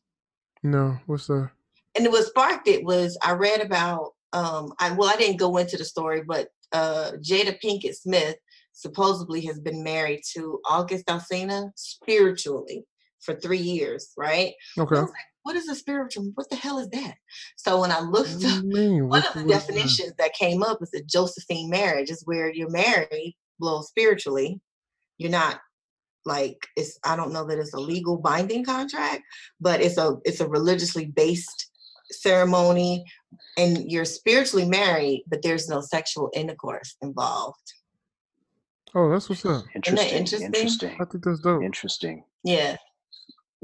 No, 0.64 0.98
what's 1.06 1.28
that? 1.28 1.50
and 1.96 2.08
what 2.08 2.26
sparked 2.26 2.68
it 2.68 2.84
was 2.84 3.18
I 3.24 3.32
read 3.34 3.62
about 3.62 4.14
um 4.34 4.74
I 4.80 4.92
well 4.92 5.10
I 5.10 5.16
didn't 5.16 5.38
go 5.38 5.58
into 5.58 5.78
the 5.78 5.86
story, 5.86 6.24
but 6.26 6.50
uh 6.72 7.14
Jada 7.22 7.58
Pinkett 7.64 7.96
Smith 7.96 8.36
supposedly 8.74 9.42
has 9.46 9.60
been 9.60 9.84
married 9.84 10.22
to 10.34 10.60
August 10.70 11.06
Alsina 11.08 11.72
spiritually 11.76 12.86
for 13.22 13.36
three 13.36 13.58
years, 13.58 14.12
right? 14.18 14.54
Okay. 14.78 14.96
was 14.96 15.10
like, 15.10 15.12
what 15.46 15.56
is 15.56 15.70
a 15.70 15.76
spiritual? 15.76 16.32
What 16.34 16.50
the 16.50 16.56
hell 16.56 16.80
is 16.80 16.90
that? 16.90 17.14
So 17.56 17.80
when 17.80 17.92
I 17.92 18.00
looked 18.00 18.44
up 18.44 18.64
mean? 18.64 19.08
one 19.08 19.22
What's 19.22 19.28
of 19.28 19.34
the 19.36 19.46
what 19.46 19.56
is 19.58 19.68
that? 19.68 19.74
definitions 19.74 20.14
that 20.18 20.34
came 20.34 20.64
up 20.64 20.80
is 20.82 20.92
a 20.96 21.04
Josephite 21.04 21.70
marriage 21.70 22.10
is 22.10 22.24
where 22.26 22.52
you're 22.52 22.72
married, 22.72 23.38
well, 23.60 23.84
spiritually. 23.84 24.60
You're 25.20 25.30
not 25.30 25.60
like 26.26 26.58
it's 26.76 26.98
I 27.04 27.16
don't 27.16 27.32
know 27.32 27.46
that 27.46 27.60
it's 27.60 27.76
a 27.76 27.80
legal 27.80 28.18
binding 28.18 28.66
contract, 28.66 29.22
but 29.62 29.82
it's 29.82 30.00
a 30.00 30.16
it's 30.26 30.40
a 30.40 30.50
religiously 30.50 31.06
based 31.06 31.70
ceremony 32.10 33.06
and 33.56 33.92
you're 33.92 34.04
spiritually 34.04 34.68
married, 34.68 35.26
but 35.28 35.44
there's 35.44 35.70
no 35.70 35.80
sexual 35.80 36.32
intercourse 36.34 36.96
involved. 37.04 37.72
Oh, 38.96 39.12
that's 39.12 39.30
what's 39.30 39.46
up. 39.46 39.64
Interesting. 39.76 40.18
interesting? 40.18 40.46
Interesting. 40.48 40.98
I 41.00 41.06
think 41.06 41.24
that's 41.24 41.42
dope. 41.42 41.62
Interesting. 41.62 42.24
Yeah. 42.44 42.78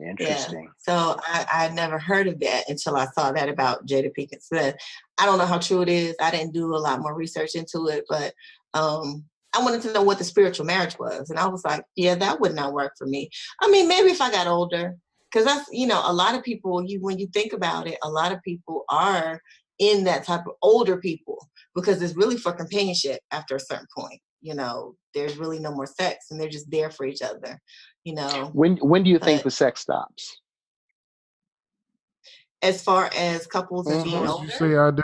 Interesting. 0.02 0.70
So 0.78 1.18
I, 1.26 1.46
I 1.52 1.70
never 1.70 2.00
heard 2.00 2.28
of 2.28 2.40
that 2.40 2.64
until 2.70 2.96
I 2.96 3.06
saw 3.08 3.32
that 3.32 3.50
about 3.50 3.86
Jada 3.86 4.12
Pinkett 4.18 4.44
Smith. 4.44 4.76
I 5.18 5.26
don't 5.26 5.38
know 5.38 5.46
how 5.46 5.60
true 5.60 5.82
it 5.82 5.90
is. 5.90 6.16
I 6.20 6.32
didn't 6.32 6.54
do 6.54 6.76
a 6.76 6.78
lot 6.78 7.02
more 7.02 7.14
research 7.14 7.56
into 7.56 7.88
it, 7.88 8.06
but 8.10 8.34
um, 8.74 9.26
I 9.56 9.62
wanted 9.62 9.82
to 9.84 9.94
know 9.94 10.02
what 10.02 10.18
the 10.18 10.24
spiritual 10.24 10.66
marriage 10.66 10.98
was. 10.98 11.30
And 11.30 11.38
I 11.38 11.48
was 11.48 11.64
like, 11.66 11.84
yeah, 11.96 12.16
that 12.16 12.40
would 12.40 12.56
not 12.56 12.74
work 12.74 12.94
for 12.98 13.06
me. 13.06 13.30
I 13.62 13.70
mean, 13.70 13.88
maybe 13.88 14.10
if 14.10 14.22
I 14.22 14.32
got 14.32 14.48
older, 14.48 14.96
because 15.32 15.46
that's, 15.46 15.70
you 15.72 15.88
know, 15.88 16.02
a 16.06 16.14
lot 16.14 16.36
of 16.36 16.44
people, 16.44 16.84
you 16.84 17.00
when 17.02 17.20
you 17.20 17.28
think 17.34 17.54
about 17.54 17.88
it, 17.88 17.98
a 18.04 18.10
lot 18.10 18.32
of 18.32 18.42
people 18.44 18.86
are 18.90 19.42
in 19.80 20.04
that 20.04 20.26
type 20.26 20.42
of 20.48 20.54
older 20.62 20.98
people 20.98 21.50
because 21.76 22.02
it's 22.02 22.16
really 22.16 22.38
for 22.38 22.54
companionship 22.54 23.20
after 23.32 23.56
a 23.56 23.60
certain 23.60 23.88
point. 23.98 24.20
You 24.42 24.56
know, 24.56 24.96
there's 25.14 25.38
really 25.38 25.60
no 25.60 25.72
more 25.72 25.86
sex 25.86 26.28
and 26.32 26.40
they're 26.40 26.50
just 26.50 26.70
there 26.72 26.90
for 26.90 27.06
each 27.06 27.22
other, 27.22 27.60
you 28.04 28.14
know. 28.14 28.50
When 28.54 28.78
when 28.78 29.04
do 29.04 29.10
you 29.10 29.20
think 29.20 29.44
the 29.44 29.52
sex 29.52 29.82
stops? 29.82 30.42
as 32.62 32.84
far 32.84 33.10
as 33.16 33.48
couples 33.48 33.88
and 33.88 34.02
Mhm. 34.02 34.04
being 34.04 34.28
older. 34.28 34.44
you 34.46 34.50
say 34.52 34.78
I 34.78 34.92
do. 34.92 35.04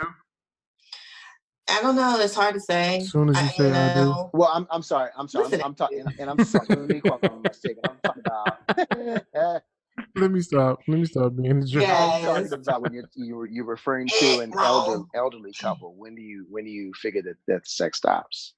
I 1.70 1.82
don't 1.82 1.96
know. 1.96 2.18
It's 2.18 2.34
hard 2.34 2.54
to 2.54 2.60
say. 2.60 2.98
As 2.98 3.10
soon 3.10 3.28
as 3.28 3.36
you 3.36 3.42
I, 3.42 3.48
say 3.48 3.72
I 3.72 3.94
do. 3.94 4.14
Well, 4.32 4.50
I'm 4.54 4.66
I'm 4.70 4.82
sorry. 4.82 5.10
I'm 5.16 5.28
sorry. 5.28 5.44
Listen 5.46 5.60
I'm, 5.60 5.66
I'm 5.66 5.74
talking, 5.74 6.00
and, 6.00 6.14
and 6.18 6.30
I'm 6.30 6.38
sorry. 6.38 6.66
Let 6.70 6.88
me 6.88 7.00
quick 7.00 7.22
on 7.24 7.44
a. 7.46 7.88
I'm 7.88 7.98
talking 8.04 8.22
about. 8.24 9.62
Let 10.16 10.30
me 10.30 10.40
stop. 10.40 10.80
Let 10.88 10.98
me 10.98 11.04
stop 11.04 11.36
being 11.36 11.60
the 11.60 11.66
jerk. 11.66 11.82
Yeah. 11.82 11.96
I'm 12.36 12.44
talking 12.48 12.52
about 12.52 12.82
when 12.82 12.92
you're 12.92 13.10
you 13.14 13.36
were 13.36 13.46
you're 13.46 13.64
referring 13.66 14.08
to 14.08 14.40
an 14.40 14.54
elder 14.58 15.02
elderly 15.14 15.52
couple. 15.52 15.94
When 15.96 16.14
do 16.14 16.22
you 16.22 16.46
when 16.48 16.64
do 16.64 16.70
you 16.70 16.92
figure 16.94 17.22
that 17.22 17.36
that 17.48 17.68
sex 17.68 17.98
stops? 17.98 18.54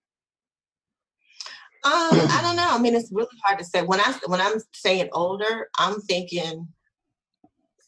Um, 1.84 1.92
I 1.92 2.40
don't 2.42 2.56
know. 2.56 2.68
I 2.70 2.78
mean, 2.78 2.94
it's 2.94 3.10
really 3.12 3.28
hard 3.44 3.58
to 3.58 3.64
say. 3.64 3.82
When 3.82 4.00
I 4.00 4.12
when 4.26 4.40
I'm 4.40 4.54
saying 4.72 5.08
older, 5.12 5.68
I'm 5.78 6.00
thinking 6.00 6.68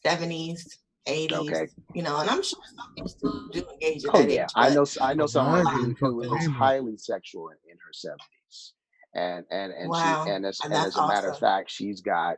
seventies, 0.05 0.79
eighties. 1.05 1.49
Okay. 1.49 1.67
You 1.93 2.01
know, 2.03 2.19
and 2.19 2.29
I'm 2.29 2.41
sure 2.43 2.59
some 2.75 2.87
people 2.95 3.09
still 3.09 3.41
do 3.51 3.63
engage 3.73 4.03
in 4.03 4.11
Oh 4.13 4.19
that 4.21 4.31
yeah, 4.31 4.43
age. 4.45 4.51
I 4.55 4.69
know. 4.71 4.85
I 5.01 5.13
know 5.13 5.25
someone 5.27 5.65
Right. 5.65 5.75
who, 5.75 5.93
who 5.99 6.15
was 6.17 6.29
Right. 6.29 6.49
highly 6.49 6.97
sexual 6.97 7.49
in, 7.49 7.57
in 7.71 7.77
her 7.77 7.93
seventies, 7.93 8.73
and 9.13 9.45
and 9.51 9.71
and 9.73 9.91
Wow. 9.91 10.23
she 10.25 10.31
and 10.31 10.45
as, 10.45 10.59
And 10.63 10.73
and 10.73 10.85
as 10.85 10.95
a 10.97 11.07
matter 11.07 11.29
of 11.29 11.37
fact, 11.37 11.69
she's 11.71 12.01
got, 12.01 12.37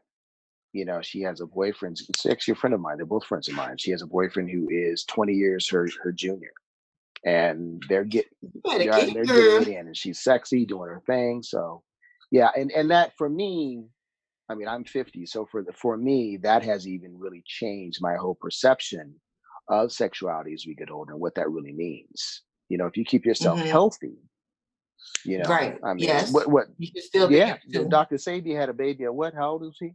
you 0.73 0.83
know, 0.83 1.01
she 1.01 1.21
has 1.21 1.39
a 1.41 1.45
boyfriend. 1.45 1.99
It's 2.09 2.25
actually 2.25 2.53
a 2.53 2.55
friend 2.55 2.73
of 2.73 2.81
mine. 2.81 2.97
They're 2.97 3.05
both 3.05 3.25
friends 3.25 3.47
of 3.47 3.55
mine. 3.55 3.77
She 3.77 3.91
has 3.91 4.01
a 4.01 4.07
boyfriend 4.07 4.49
who 4.49 4.67
is 4.69 5.05
twenty 5.05 5.33
years 5.33 5.69
her 5.69 5.87
her 6.03 6.11
junior, 6.11 6.51
and 7.25 7.83
they're 7.89 8.03
getting 8.05 8.29
You 8.41 8.61
better 8.63 8.83
yeah, 8.83 9.05
get 9.05 9.13
they're 9.13 9.23
it, 9.23 9.27
getting 9.27 9.73
it 9.73 9.79
in, 9.79 9.87
and 9.87 9.97
she's 9.97 10.19
sexy, 10.21 10.65
doing 10.65 10.89
her 10.89 11.01
thing. 11.05 11.41
So, 11.43 11.83
yeah, 12.31 12.49
and 12.55 12.71
and 12.71 12.89
that 12.91 13.17
for 13.17 13.27
me, 13.29 13.85
I 14.49 14.55
mean, 14.55 14.67
I'm 14.67 14.83
50, 14.85 15.25
so 15.25 15.45
for 15.45 15.63
the 15.63 15.73
for 15.73 15.97
me, 15.97 16.37
that 16.43 16.63
has 16.63 16.87
even 16.87 17.17
really 17.17 17.43
changed 17.45 17.97
my 18.01 18.15
whole 18.15 18.35
perception 18.39 19.15
of 19.69 19.91
sexuality 19.91 20.53
as 20.53 20.65
we 20.67 20.75
get 20.75 20.91
older 20.91 21.13
and 21.13 21.19
what 21.21 21.33
that 21.35 21.49
really 21.49 21.73
means. 21.73 22.43
You 22.69 22.77
know, 22.77 22.85
if 22.85 22.95
you 22.95 23.03
keep 23.03 23.25
yourself 23.25 23.59
Mhm. 23.59 23.65
healthy, 23.65 24.17
you 25.23 25.39
know, 25.39 25.49
Right, 25.49 25.79
I 25.83 25.93
mean, 25.95 26.03
yes. 26.05 26.31
what 26.31 26.47
what? 26.47 26.67
You 26.77 26.87
should 26.87 27.03
still 27.03 27.27
be 27.27 27.37
Yeah, 27.37 27.57
able. 27.73 27.89
Dr. 27.89 28.15
Sebi 28.17 28.55
had 28.55 28.69
a 28.69 28.73
baby 28.73 29.05
at 29.05 29.13
what? 29.15 29.33
How 29.33 29.51
old 29.51 29.61
was 29.63 29.77
he 29.79 29.93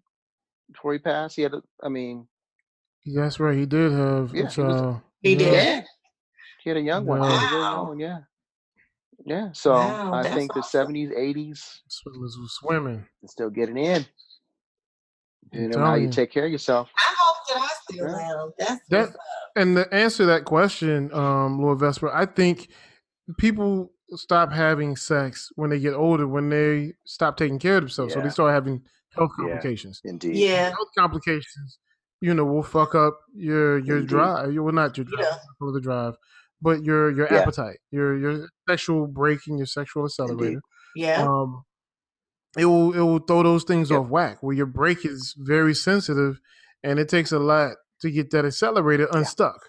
before 0.73 0.93
he 0.95 0.99
passed? 0.99 1.37
He 1.37 1.43
had, 1.43 1.55
a, 1.55 1.63
I 1.83 1.89
mean, 1.89 2.27
That's 3.07 3.41
right. 3.41 3.57
He 3.57 3.65
did 3.67 3.93
have 3.93 4.35
Yeah, 4.35 4.43
a 4.47 4.51
he 4.51 4.61
was- 4.63 4.81
child. 4.81 5.01
He 5.23 5.33
Yeah. 5.35 5.39
did. 5.39 5.85
Yeah. 6.65 6.65
he 6.65 6.71
had 6.71 6.77
a 6.77 6.81
young 6.83 7.07
one. 7.07 7.23
He 7.23 7.37
had 7.37 7.57
a 7.57 7.59
young 7.61 7.89
one, 7.89 7.99
yeah. 7.99 8.19
Yeah, 9.27 9.51
so 9.53 9.73
Wow, 9.73 10.15
I 10.15 10.23
that's 10.23 10.35
think 10.35 10.55
the 10.55 10.61
70s, 10.63 11.11
80s, 11.17 11.81
Swimmers 11.89 12.39
were 12.41 12.49
swimming. 12.49 13.07
and 13.21 13.31
still 13.31 13.51
getting 13.51 13.77
in. 13.77 14.07
I'm 15.53 15.61
You 15.63 15.69
know 15.69 15.79
how 15.81 15.95
you 15.95 16.07
you. 16.07 16.11
take 16.13 16.31
care 16.31 16.47
of 16.47 16.53
yourself. 16.53 16.89
I 16.97 17.15
hope 17.19 17.37
that 17.49 17.57
I 17.63 17.69
still 17.83 18.09
Yeah. 18.09 18.43
am. 18.43 18.53
That's 18.59 18.89
That- 18.89 19.01
what's 19.09 19.15
up. 19.17 19.21
And 19.57 19.77
to 20.17 20.27
that 20.27 20.45
question, 20.47 21.13
um, 21.13 21.61
Lord 21.61 21.81
Vesper, 21.81 22.09
I 22.15 22.25
think 22.25 22.69
people 23.37 23.93
stop 24.13 24.53
having 24.53 24.97
sex 24.97 25.51
when 25.57 25.71
they 25.71 25.79
get 25.81 25.95
older, 25.95 26.27
when 26.27 26.49
they 26.49 26.95
stop 27.05 27.37
taking 27.37 27.59
care 27.59 27.77
of 27.77 27.83
themselves. 27.83 28.15
So 28.15 28.21
they 28.21 28.31
start 28.31 28.53
having 28.55 28.83
health 29.17 29.33
Yeah. 29.39 29.45
complications. 29.49 30.01
Indeed. 30.05 30.37
Yeah. 30.37 30.71
Health 30.71 30.89
complications, 30.97 31.79
you 32.21 32.33
know, 32.33 32.45
will 32.45 32.63
fuck 32.63 32.95
up 32.95 33.21
your 33.35 33.79
your 33.81 33.99
Indeed. 33.99 34.09
drive. 34.09 34.55
Well, 34.55 34.73
not 34.73 34.97
your 34.97 35.05
drive, 35.05 35.21
Yeah. 35.25 35.39
for 35.59 35.73
the 35.73 35.81
drive, 35.81 36.17
but 36.63 36.85
your 36.85 37.11
your 37.11 37.27
Yeah. 37.31 37.39
appetite, 37.41 37.79
your 37.91 38.19
your 38.19 38.49
sexual 38.69 39.07
braking, 39.07 39.59
your 39.59 39.67
sexual 39.67 40.05
accelerator. 40.05 40.61
Yeah. 40.95 41.23
um, 41.23 41.63
it 42.59 42.65
will 42.65 42.93
it 42.93 43.01
will 43.01 43.21
throw 43.21 43.43
those 43.43 43.65
things 43.65 43.91
Yep. 43.91 44.01
off 44.01 44.09
whack. 44.09 44.43
Where 44.43 44.55
your 44.57 44.67
brake 44.67 45.05
is 45.07 45.35
very 45.39 45.75
sensitive, 45.75 46.41
and 46.83 46.99
it 46.99 47.09
takes 47.09 47.33
a 47.33 47.39
lot 47.39 47.77
to 48.01 48.11
get 48.11 48.31
that 48.31 48.45
accelerator 48.45 49.09
unstuck. 49.13 49.61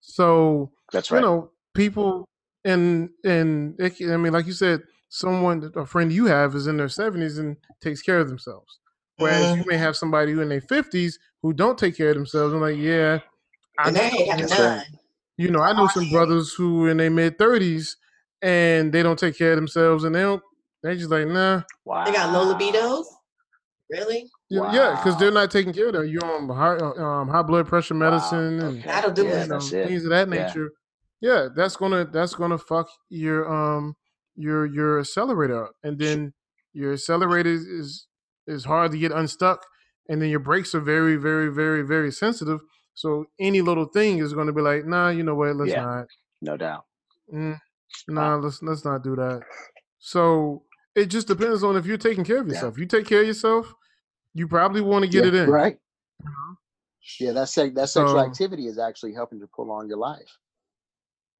So 0.00 0.72
That's 0.92 1.10
right. 1.10 1.18
you 1.18 1.24
know, 1.24 1.50
people 1.74 2.28
and 2.64 3.10
and 3.24 3.74
it, 3.78 3.94
I 4.10 4.16
mean, 4.16 4.32
like 4.32 4.46
you 4.46 4.52
said, 4.52 4.82
someone 5.08 5.70
a 5.76 5.86
friend 5.86 6.12
you 6.12 6.26
have 6.26 6.54
is 6.54 6.66
in 6.66 6.76
their 6.76 6.88
seventies 6.88 7.38
and 7.38 7.56
takes 7.80 8.02
care 8.02 8.18
of 8.18 8.28
themselves. 8.28 8.78
Whereas 9.18 9.56
you 9.56 9.64
may 9.66 9.76
have 9.76 9.96
somebody 9.96 10.32
who 10.32 10.40
in 10.40 10.48
their 10.48 10.60
fifties 10.60 11.18
who 11.42 11.52
don't 11.52 11.76
take 11.78 11.96
care 11.96 12.10
of 12.10 12.14
themselves. 12.16 12.52
and 12.52 12.62
like, 12.62 12.76
yeah, 12.76 13.18
I 13.78 13.88
And 13.88 13.96
they 13.96 14.02
ain't 14.10 14.40
have 14.40 14.50
none. 14.50 14.84
You 15.38 15.50
know, 15.50 15.60
I 15.62 15.74
know 15.74 15.88
some 15.88 16.10
brothers 16.10 16.54
who 16.54 16.88
in 16.88 16.98
their 16.98 17.10
mid 17.10 17.38
thirties 17.38 17.96
and 18.42 18.92
they 18.92 19.04
don't 19.04 19.18
take 19.18 19.38
care 19.38 19.52
of 19.52 19.58
themselves 19.58 20.04
and 20.04 20.14
they 20.14 20.22
don't. 20.22 20.42
They 20.84 20.96
just 20.96 21.10
like 21.10 21.28
nah. 21.28 21.62
Wow. 21.86 22.04
They 22.06 22.12
got 22.12 22.32
low 22.32 22.54
libidos. 22.54 23.06
Really? 23.90 24.26
Yeah, 24.50 24.72
yeah, 24.74 24.96
because 24.96 25.18
they're 25.18 25.32
not 25.32 25.50
taking 25.50 25.74
care 25.74 25.88
of 25.88 25.94
them. 25.94 26.08
You're 26.08 26.24
on 26.24 26.48
high, 26.50 26.76
um, 26.78 27.28
high 27.28 27.42
blood 27.42 27.68
pressure 27.68 27.94
Wow. 27.94 28.00
medicine 28.10 28.60
and 28.60 28.78
Okay. 28.78 28.88
That'll 28.88 29.12
do 29.12 29.26
yeah, 29.26 29.40
it. 29.40 29.42
you 29.44 29.48
know, 29.48 29.60
things 29.60 30.04
of 30.04 30.10
that 30.10 30.28
nature. 30.28 30.70
Yeah. 31.20 31.48
that's 31.56 31.76
gonna 31.76 32.06
that's 32.06 32.34
gonna 32.34 32.58
fuck 32.58 32.88
your 33.10 33.50
um 33.52 33.96
your 34.36 34.66
your 34.66 35.00
accelerator 35.00 35.66
up, 35.66 35.72
and 35.84 35.98
then 35.98 36.34
your 36.74 36.94
accelerator 36.94 37.50
is 37.50 37.62
is, 37.66 38.06
is 38.46 38.64
hard 38.66 38.92
to 38.92 38.98
get 38.98 39.12
unstuck, 39.12 39.64
and 40.08 40.22
then 40.22 40.30
your 40.30 40.40
brakes 40.40 40.74
are 40.74 40.80
very 40.80 41.16
very 41.16 41.48
very 41.52 41.82
very 41.82 42.12
sensitive. 42.12 42.60
So 42.98 43.26
any 43.38 43.60
little 43.60 43.84
thing 43.84 44.18
is 44.18 44.32
going 44.34 44.48
to 44.48 44.52
be 44.52 44.60
like, 44.60 44.84
nah, 44.84 45.10
you 45.10 45.22
know 45.22 45.36
what? 45.36 45.54
Let's 45.54 45.70
Yeah. 45.70 45.84
not. 45.84 46.06
No 46.42 46.56
doubt. 46.56 46.84
Mm, 47.32 47.56
nah, 48.08 48.34
let's 48.34 48.60
let's 48.60 48.84
not 48.84 49.04
do 49.04 49.14
that. 49.14 49.42
So 50.00 50.64
it 50.96 51.06
just 51.06 51.28
depends 51.28 51.62
on 51.62 51.76
if 51.76 51.86
you're 51.86 51.96
taking 51.96 52.24
care 52.24 52.38
of 52.40 52.48
Yeah. 52.48 52.54
yourself. 52.54 52.76
You 52.76 52.86
take 52.86 53.06
care 53.06 53.20
of 53.20 53.26
yourself, 53.28 53.72
you 54.34 54.48
probably 54.48 54.80
want 54.80 55.04
to 55.04 55.08
get 55.10 55.22
Yeah, 55.22 55.28
it 55.28 55.34
in. 55.36 55.48
Right. 55.48 55.78
Yeah, 57.20 57.30
that 57.32 57.48
sex, 57.50 57.72
that 57.76 57.88
sexual 57.88 58.14
So- 58.16 58.18
activity 58.18 58.66
is 58.66 58.80
actually 58.80 59.14
helping 59.14 59.38
to 59.40 59.46
prolong 59.46 59.88
your 59.88 59.98
life. 59.98 60.36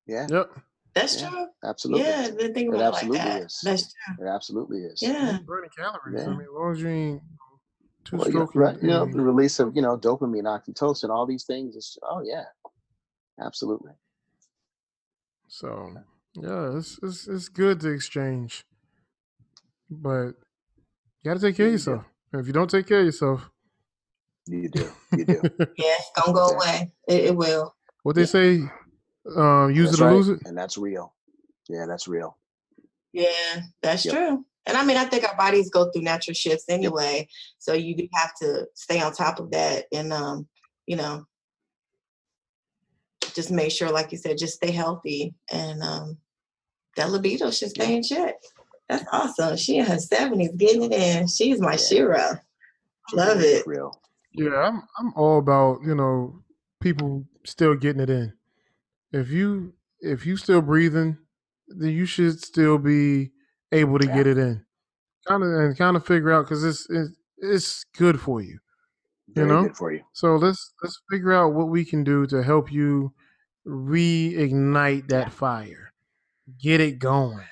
Yeah, 0.07 0.29
Yep. 0.31 0.53
That's 0.95 1.21
Yeah. 1.21 1.31
true. 1.31 1.47
absolutely. 1.65 2.07
Yeah, 2.07 2.21
I 2.21 2.31
didn't 2.31 2.55
think 2.55 2.73
It 2.73 2.77
about 2.77 2.81
it 2.81 2.85
like 2.85 2.95
absolutely 2.95 3.19
that. 3.19 3.43
is. 3.43 3.61
That's 3.65 3.93
true. 3.93 4.27
It 4.27 4.29
absolutely 4.29 4.79
is. 4.85 5.03
Yeah. 5.03 5.31
You're 5.33 5.41
burning 5.41 5.71
calories. 5.77 6.23
I 6.23 6.31
mean, 6.31 6.41
as 6.43 6.47
long 6.53 6.73
as 6.73 6.81
you 6.83 6.89
ain't 6.89 7.23
two 8.11 8.19
Well, 8.19 8.31
yeah, 8.31 8.47
right. 8.55 8.77
You 8.81 8.89
know, 8.89 9.07
the 9.07 9.23
release 9.23 9.61
of 9.61 9.77
you 9.77 9.83
know 9.83 9.99
dopamine, 9.99 10.45
oxytocin, 10.45 11.11
all 11.11 11.27
these 11.27 11.45
things. 11.45 11.77
Is, 11.77 11.99
oh 12.03 12.23
yeah, 12.25 12.45
absolutely. 13.41 13.93
So 15.49 15.99
yeah, 16.35 16.77
it's, 16.79 16.99
it's 17.03 17.29
it's 17.29 17.49
good 17.49 17.81
to 17.81 17.91
exchange, 17.91 18.65
but 19.91 20.35
you 21.23 21.27
got 21.33 21.35
to 21.35 21.41
take 21.41 21.57
care 21.57 21.67
Yeah, 21.67 21.69
of 21.69 21.73
yourself. 21.73 22.05
And 22.33 22.41
if 22.41 22.47
you 22.49 22.55
don't 22.55 22.71
take 22.71 22.87
care 22.89 23.01
of 23.01 23.07
yourself, 23.07 23.51
You 24.47 24.69
do. 24.71 24.93
You 25.15 25.27
do. 25.27 25.49
Yeah, 25.79 25.95
it's 25.99 26.13
gonna 26.17 26.35
go 26.35 26.49
away. 26.51 26.93
It, 27.09 27.27
it 27.27 27.37
will. 27.37 27.75
what 28.05 28.17
they 28.17 28.27
say, 28.27 28.61
um, 29.37 29.73
use 29.75 29.93
That's 29.93 29.95
it 29.95 30.01
or 30.01 30.05
right. 30.05 30.17
lose 30.17 30.29
it. 30.31 30.41
And 30.45 30.57
that's 30.59 30.79
real. 30.79 31.15
Yeah, 31.69 31.87
that's 31.89 32.09
real. 32.09 32.39
Yeah, 33.13 33.63
that's 33.83 34.05
Yep. 34.05 34.07
true. 34.07 34.47
And 34.69 34.77
I 34.77 34.85
mean, 34.85 34.99
I 34.99 35.05
think 35.05 35.25
our 35.25 35.37
bodies 35.37 35.71
go 35.71 35.91
through 35.91 36.03
natural 36.03 36.35
shifts 36.35 36.67
anyway. 36.69 37.27
So 37.59 37.73
you 37.73 37.97
do 37.97 38.07
have 38.15 38.35
to 38.43 38.67
stay 38.75 39.01
on 39.01 39.13
top 39.13 39.41
of 39.41 39.51
that 39.51 39.87
and, 39.93 40.13
um, 40.13 40.47
you 40.87 40.97
know, 40.97 41.25
just 43.35 43.51
make 43.51 43.73
sure, 43.73 43.91
like 43.91 44.13
you 44.13 44.19
said, 44.19 44.39
just 44.39 44.57
stay 44.57 44.71
healthy 44.71 45.35
and 45.51 45.83
um, 45.83 46.19
that 46.97 47.11
libido 47.11 47.51
should 47.51 47.71
stay 47.71 47.97
in 47.97 48.03
check. 48.03 48.35
That's 48.89 49.05
awesome. 49.13 49.57
She 49.57 49.79
in 49.79 49.87
her 49.87 49.97
70s 49.97 50.57
getting 50.57 50.83
it 50.85 50.93
in. 50.93 51.29
She's 51.29 51.61
my. 51.61 51.77
Shira. 51.77 52.43
Love 53.13 53.41
it. 53.41 53.67
Real. 53.67 53.93
Yeah, 54.33 54.55
I'm 54.55 54.83
I'm 54.99 55.13
all 55.15 55.39
about 55.39 55.81
you 55.85 55.95
know 55.95 56.43
people 56.81 57.25
still 57.45 57.75
getting 57.75 58.03
it 58.03 58.11
in. 58.11 58.33
If 59.13 59.31
you 59.31 59.73
if 60.01 60.27
you 60.27 60.37
still 60.37 60.63
breathing, 60.63 61.19
then 61.69 61.91
you 61.91 62.07
should 62.07 62.41
still 62.41 62.79
be 62.79 63.33
able 63.73 63.99
to 63.99 64.07
Yeah. 64.07 64.15
get 64.17 64.27
it 64.27 64.39
in. 64.39 64.65
Kind 65.27 65.43
of 65.43 65.49
and 65.53 65.77
kind 65.77 65.97
of 65.97 66.07
figure 66.07 66.33
out 66.33 66.45
because 66.47 66.65
it's, 66.65 66.87
it's 66.89 67.11
it's 67.39 67.85
good 67.97 68.21
for 68.21 68.41
you. 68.41 68.59
Very 69.29 69.49
know? 69.49 69.63
good 69.65 69.77
for 69.77 69.93
you. 69.93 70.03
So 70.13 70.37
let's 70.37 70.73
let's 70.83 71.01
figure 71.11 71.33
out 71.33 71.53
what 71.55 71.69
we 71.69 71.85
can 71.85 72.03
do 72.05 72.27
to 72.27 72.43
help 72.43 72.73
you 72.73 73.13
reignite 73.67 75.09
that 75.09 75.33
fire. 75.33 75.93
Get 76.63 76.81
it 76.81 76.99
going. 76.99 77.45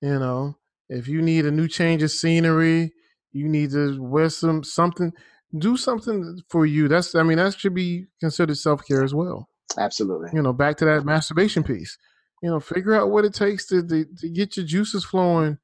You 0.00 0.18
know, 0.18 0.58
if 0.88 1.08
you 1.08 1.22
need 1.22 1.46
a 1.46 1.50
new 1.50 1.68
change 1.68 2.02
of 2.02 2.10
scenery, 2.10 2.92
you 3.32 3.48
need 3.48 3.70
to 3.70 4.02
wear 4.02 4.28
some 4.28 4.64
something, 4.64 5.12
do 5.56 5.76
something 5.76 6.40
for 6.48 6.66
you. 6.66 6.88
That's 6.88 7.14
I 7.14 7.22
mean, 7.22 7.38
that 7.38 7.58
should 7.58 7.74
be 7.74 8.06
considered 8.20 8.58
self-care 8.58 9.02
as 9.04 9.14
well. 9.14 9.48
Absolutely. 9.78 10.30
You 10.32 10.42
know, 10.42 10.52
back 10.52 10.76
to 10.78 10.84
that 10.84 11.04
masturbation 11.04 11.62
piece. 11.62 11.96
You 12.42 12.50
know, 12.50 12.60
figure 12.60 12.94
out 12.94 13.10
what 13.10 13.24
it 13.24 13.34
takes 13.34 13.66
to 13.68 13.86
to, 13.86 14.04
to 14.18 14.28
get 14.28 14.56
your 14.56 14.66
juices 14.66 15.04
flowing, 15.04 15.58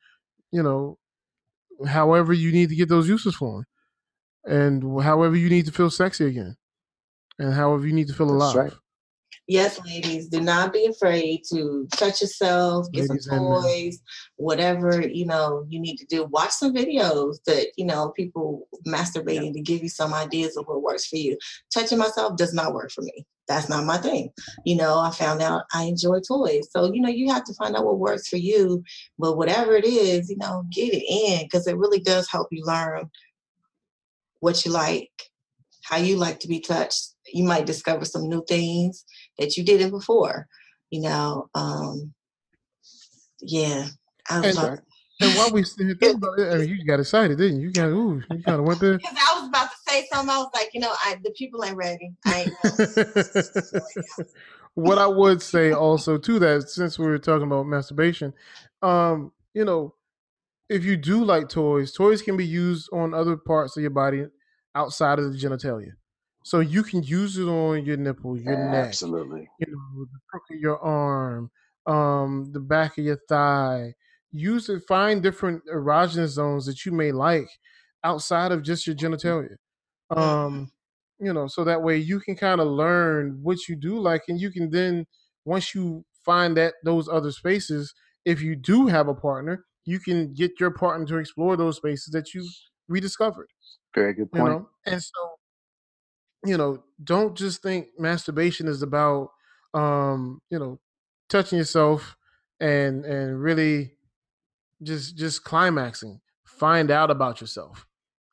you 0.50 0.62
know, 0.62 0.98
however 1.86 2.32
you 2.32 2.52
need 2.52 2.68
to 2.70 2.76
get 2.76 2.88
those 2.88 3.06
juices 3.06 3.36
flowing. 3.36 3.64
And 4.44 5.02
however 5.02 5.36
you 5.36 5.50
need 5.50 5.66
to 5.66 5.72
feel 5.72 5.90
sexy 5.90 6.26
again. 6.26 6.56
And 7.38 7.52
however 7.52 7.86
you 7.86 7.92
need 7.92 8.08
to 8.08 8.14
feel 8.14 8.26
That's 8.26 8.54
alive. 8.54 8.56
right. 8.56 8.72
Yes, 9.46 9.80
ladies, 9.84 10.28
do 10.28 10.40
not 10.40 10.72
be 10.72 10.86
afraid 10.86 11.42
to 11.50 11.88
touch 11.96 12.20
yourself, 12.20 12.86
get 12.92 13.08
Ladies 13.08 13.26
some 13.26 13.38
toys, 13.40 14.00
whatever 14.36 15.00
you 15.08 15.26
know 15.26 15.66
you 15.68 15.80
need 15.80 15.96
to 15.96 16.06
do. 16.06 16.24
Watch 16.26 16.50
some 16.50 16.72
videos 16.72 17.42
that 17.46 17.72
you 17.76 17.84
know 17.84 18.10
people 18.10 18.68
masturbating 18.86 19.52
to 19.54 19.60
give 19.60 19.82
you 19.82 19.88
some 19.88 20.14
ideas 20.14 20.56
of 20.56 20.66
what 20.66 20.82
works 20.82 21.06
for 21.06 21.16
you. 21.16 21.36
Touching 21.74 21.98
myself 21.98 22.36
does 22.36 22.54
not 22.54 22.74
work 22.74 22.92
for 22.92 23.02
me. 23.02 23.26
That's 23.50 23.68
not 23.68 23.84
my 23.84 23.96
thing. 23.98 24.30
You 24.64 24.76
know, 24.76 25.00
I 25.00 25.10
found 25.10 25.42
out 25.42 25.64
I 25.74 25.82
enjoy 25.82 26.20
toys. 26.20 26.68
So, 26.70 26.92
you 26.92 27.00
know, 27.00 27.08
you 27.08 27.32
have 27.32 27.42
to 27.46 27.54
find 27.54 27.74
out 27.74 27.84
what 27.84 27.98
works 27.98 28.28
for 28.28 28.36
you. 28.36 28.84
But 29.18 29.36
whatever 29.36 29.74
it 29.74 29.84
is, 29.84 30.30
you 30.30 30.36
know, 30.36 30.64
get 30.70 30.94
it 30.94 31.02
in 31.04 31.46
because 31.46 31.66
it 31.66 31.76
really 31.76 31.98
does 31.98 32.30
help 32.30 32.46
you 32.52 32.62
learn 32.64 33.10
what 34.38 34.64
you 34.64 34.70
like, 34.70 35.10
how 35.82 35.96
you 35.96 36.16
like 36.16 36.38
to 36.40 36.48
be 36.48 36.60
touched. 36.60 37.14
You 37.34 37.42
might 37.42 37.66
discover 37.66 38.04
some 38.04 38.28
new 38.28 38.44
things 38.48 39.04
that 39.36 39.56
you 39.56 39.64
didn't 39.64 39.90
before. 39.90 40.46
You 40.90 41.00
know, 41.00 41.50
um, 41.56 42.14
yeah. 43.40 43.88
I 44.28 44.40
was 44.42 44.56
And- 44.56 44.64
about, 44.64 44.78
And 45.20 45.34
while 45.36 45.50
we 45.50 45.62
about 46.14 46.38
it, 46.38 46.54
I 46.54 46.58
mean, 46.58 46.68
you 46.68 46.86
got 46.86 47.00
excited, 47.00 47.36
didn't 47.36 47.60
you? 47.62 47.66
You 47.66 47.72
got 47.72 47.88
ooh, 47.88 48.22
you 48.30 48.42
kind 48.44 48.60
of 48.60 48.64
went 48.64 48.78
there. 48.78 48.96
because 48.98 49.16
I 49.18 49.40
was 49.40 49.48
about 49.48 49.70
to 49.72 49.76
say 49.90 50.06
something, 50.12 50.34
I 50.34 50.38
was 50.38 50.50
like, 50.54 50.70
you 50.72 50.80
know, 50.80 50.92
I 51.04 51.16
the 51.22 51.30
people 51.30 51.64
ain't 51.64 51.76
ready. 51.76 52.12
I 52.26 52.42
ain't 52.42 54.26
what 54.74 54.98
I 54.98 55.06
would 55.06 55.42
say 55.42 55.72
also 55.72 56.18
to 56.18 56.38
that, 56.38 56.68
since 56.68 56.98
we 56.98 57.06
were 57.06 57.18
talking 57.18 57.46
about 57.46 57.66
masturbation, 57.66 58.32
um, 58.82 59.32
you 59.54 59.64
know, 59.64 59.94
if 60.68 60.84
you 60.84 60.96
do 60.96 61.24
like 61.24 61.48
toys, 61.48 61.92
toys 61.92 62.22
can 62.22 62.36
be 62.36 62.46
used 62.46 62.88
on 62.92 63.12
other 63.12 63.36
parts 63.36 63.76
of 63.76 63.82
your 63.82 63.90
body 63.90 64.26
outside 64.74 65.18
of 65.18 65.32
the 65.32 65.38
genitalia. 65.38 65.92
So 66.44 66.60
you 66.60 66.82
can 66.82 67.02
use 67.02 67.36
it 67.36 67.46
on 67.46 67.84
your 67.84 67.96
nipple, 67.96 68.38
your 68.38 68.56
neck, 68.56 68.88
Absolutely. 68.88 69.48
you 69.58 69.66
know, 69.66 70.04
the 70.04 70.18
crook 70.30 70.44
of 70.50 70.58
your 70.58 70.78
arm, 70.78 71.50
um, 71.86 72.50
the 72.52 72.60
back 72.60 72.96
of 72.96 73.04
your 73.04 73.18
thigh. 73.28 73.94
Use 74.32 74.68
it. 74.68 74.82
Find 74.86 75.22
different 75.22 75.62
erogenous 75.66 76.28
zones 76.28 76.64
that 76.66 76.86
you 76.86 76.92
may 76.92 77.10
like 77.10 77.48
outside 78.04 78.52
of 78.52 78.62
just 78.62 78.86
your 78.86 78.96
genitalia. 78.96 79.56
Um, 80.10 80.70
you 81.18 81.32
know, 81.32 81.46
so 81.46 81.64
that 81.64 81.82
way 81.82 81.98
you 81.98 82.20
can 82.20 82.36
kind 82.36 82.60
of 82.60 82.68
learn 82.68 83.40
what 83.42 83.68
you 83.68 83.76
do 83.76 83.98
like, 83.98 84.22
and 84.28 84.40
you 84.40 84.50
can 84.50 84.70
then 84.70 85.06
once 85.44 85.74
you 85.74 86.04
find 86.24 86.56
that 86.56 86.74
those 86.84 87.08
other 87.08 87.32
spaces, 87.32 87.94
if 88.24 88.42
you 88.42 88.56
do 88.56 88.86
have 88.88 89.08
a 89.08 89.14
partner, 89.14 89.64
you 89.84 89.98
can 90.00 90.32
get 90.34 90.60
your 90.60 90.70
partner 90.70 91.06
to 91.06 91.18
explore 91.18 91.56
those 91.56 91.76
spaces 91.76 92.12
that 92.12 92.34
you 92.34 92.48
rediscovered. 92.88 93.48
Very 93.94 94.14
good 94.14 94.32
You 94.32 94.42
point. 94.42 94.44
know, 94.44 94.70
and 94.86 95.02
so 95.02 95.30
you 96.44 96.56
know, 96.56 96.82
don't 97.02 97.36
just 97.36 97.62
think 97.62 97.88
masturbation 97.98 98.66
is 98.68 98.82
about 98.82 99.30
um, 99.74 100.40
you 100.50 100.58
know, 100.58 100.80
touching 101.28 101.58
yourself 101.58 102.16
and 102.58 103.04
and 103.04 103.40
really 103.40 103.92
just 104.82 105.16
just 105.16 105.44
climaxing. 105.44 106.20
Find 106.46 106.90
out 106.90 107.10
about 107.10 107.40
yourself. 107.40 107.86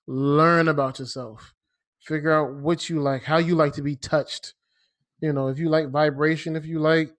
Learn 0.08 0.68
about 0.68 0.99
yourself. 0.99 1.54
Figure 2.08 2.32
out 2.32 2.54
what 2.56 2.90
you 2.90 3.02
like, 3.02 3.24
how 3.24 3.38
you 3.38 3.56
like 3.56 3.74
to 3.74 3.82
be 3.82 3.96
touched. 3.98 4.54
You 5.20 5.34
know, 5.34 5.48
if 5.50 5.60
you 5.60 5.68
like 5.70 5.90
vibration, 5.90 6.56
if 6.56 6.66
you 6.66 6.80
like 6.80 7.12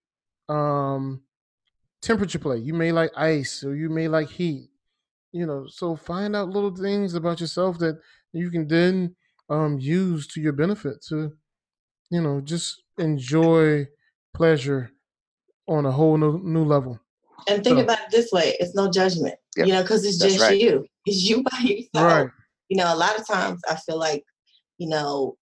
um 0.48 1.20
temperature 2.00 2.38
play, 2.38 2.58
you 2.58 2.72
may 2.72 2.90
like 2.92 3.10
ice 3.16 3.62
or 3.64 3.74
you 3.76 3.90
may 3.90 4.08
like 4.08 4.30
heat. 4.30 4.70
You 5.32 5.44
know, 5.46 5.66
so 5.68 5.94
find 5.94 6.34
out 6.34 6.48
little 6.48 6.74
things 6.74 7.12
about 7.14 7.40
yourself 7.40 7.78
that 7.80 8.00
you 8.32 8.50
can 8.50 8.66
then 8.66 9.14
um 9.50 9.78
use 9.78 10.26
to 10.28 10.40
your 10.40 10.52
benefit 10.54 11.02
to 11.08 11.32
you 12.10 12.22
know, 12.22 12.40
just 12.40 12.82
enjoy 12.96 13.86
pleasure 14.32 14.90
on 15.66 15.84
a 15.84 15.92
whole 15.92 16.16
new, 16.16 16.38
new 16.42 16.64
level. 16.64 16.98
And 17.46 17.62
think 17.62 17.76
So- 17.76 17.82
about 17.84 17.98
it 18.00 18.10
this 18.10 18.30
way: 18.32 18.56
it's 18.58 18.74
no 18.74 18.90
judgment, 18.90 19.34
Yep, 19.58 19.66
you 19.66 19.72
know, 19.74 19.82
because 19.82 20.06
it's 20.06 20.18
that's 20.18 20.32
just 20.34 20.44
right. 20.48 20.58
you. 20.58 20.86
It's 21.04 21.22
you 21.28 21.42
by 21.42 21.58
yourself. 21.60 21.90
Right. 21.94 22.30
You 22.70 22.76
know, 22.78 22.94
a 22.94 22.96
lot 22.96 23.18
of 23.18 23.26
times 23.26 23.60
I 23.68 23.76
feel 23.76 23.98
like, 23.98 24.24
you 24.78 24.88
know, 24.88 25.36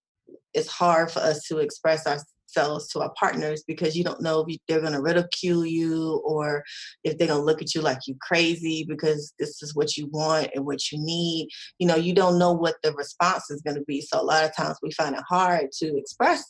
it's 0.55 0.69
hard 0.69 1.11
for 1.11 1.21
us 1.21 1.47
to 1.49 1.59
express 1.59 2.07
ourselves 2.07 2.89
to 2.89 3.01
our 3.01 3.13
partners 3.19 3.63
because 3.67 3.97
you 3.97 4.03
don't 4.03 4.23
know 4.23 4.45
if 4.49 4.57
they're 4.67 4.81
going 4.81 4.93
to 4.93 5.03
ridicule 5.03 5.67
you 5.67 6.23
or 6.25 6.65
if 7.05 7.19
they're 7.19 7.29
going 7.29 7.41
to 7.41 7.45
look 7.45 7.61
at 7.61 7.75
you 7.75 7.83
like 7.83 7.99
you're 8.07 8.17
crazy 8.21 8.85
because 8.89 9.35
this 9.39 9.63
is 9.63 9.75
what 9.75 9.97
you 9.97 10.09
want 10.09 10.49
and 10.55 10.65
what 10.65 10.91
you 10.91 10.99
need. 10.99 11.49
You 11.79 11.87
know, 11.87 11.97
you 11.97 12.15
don't 12.15 12.39
know 12.39 12.53
what 12.53 12.77
the 12.83 12.93
response 12.95 13.51
is 13.51 13.61
going 13.63 13.77
to 13.77 13.85
be. 13.87 14.01
So 14.01 14.21
a 14.21 14.25
lot 14.25 14.45
of 14.45 14.57
times 14.57 14.79
we 14.83 14.91
find 14.93 15.15
it 15.15 15.23
hard 15.29 15.71
to 15.79 15.97
express, 15.97 16.43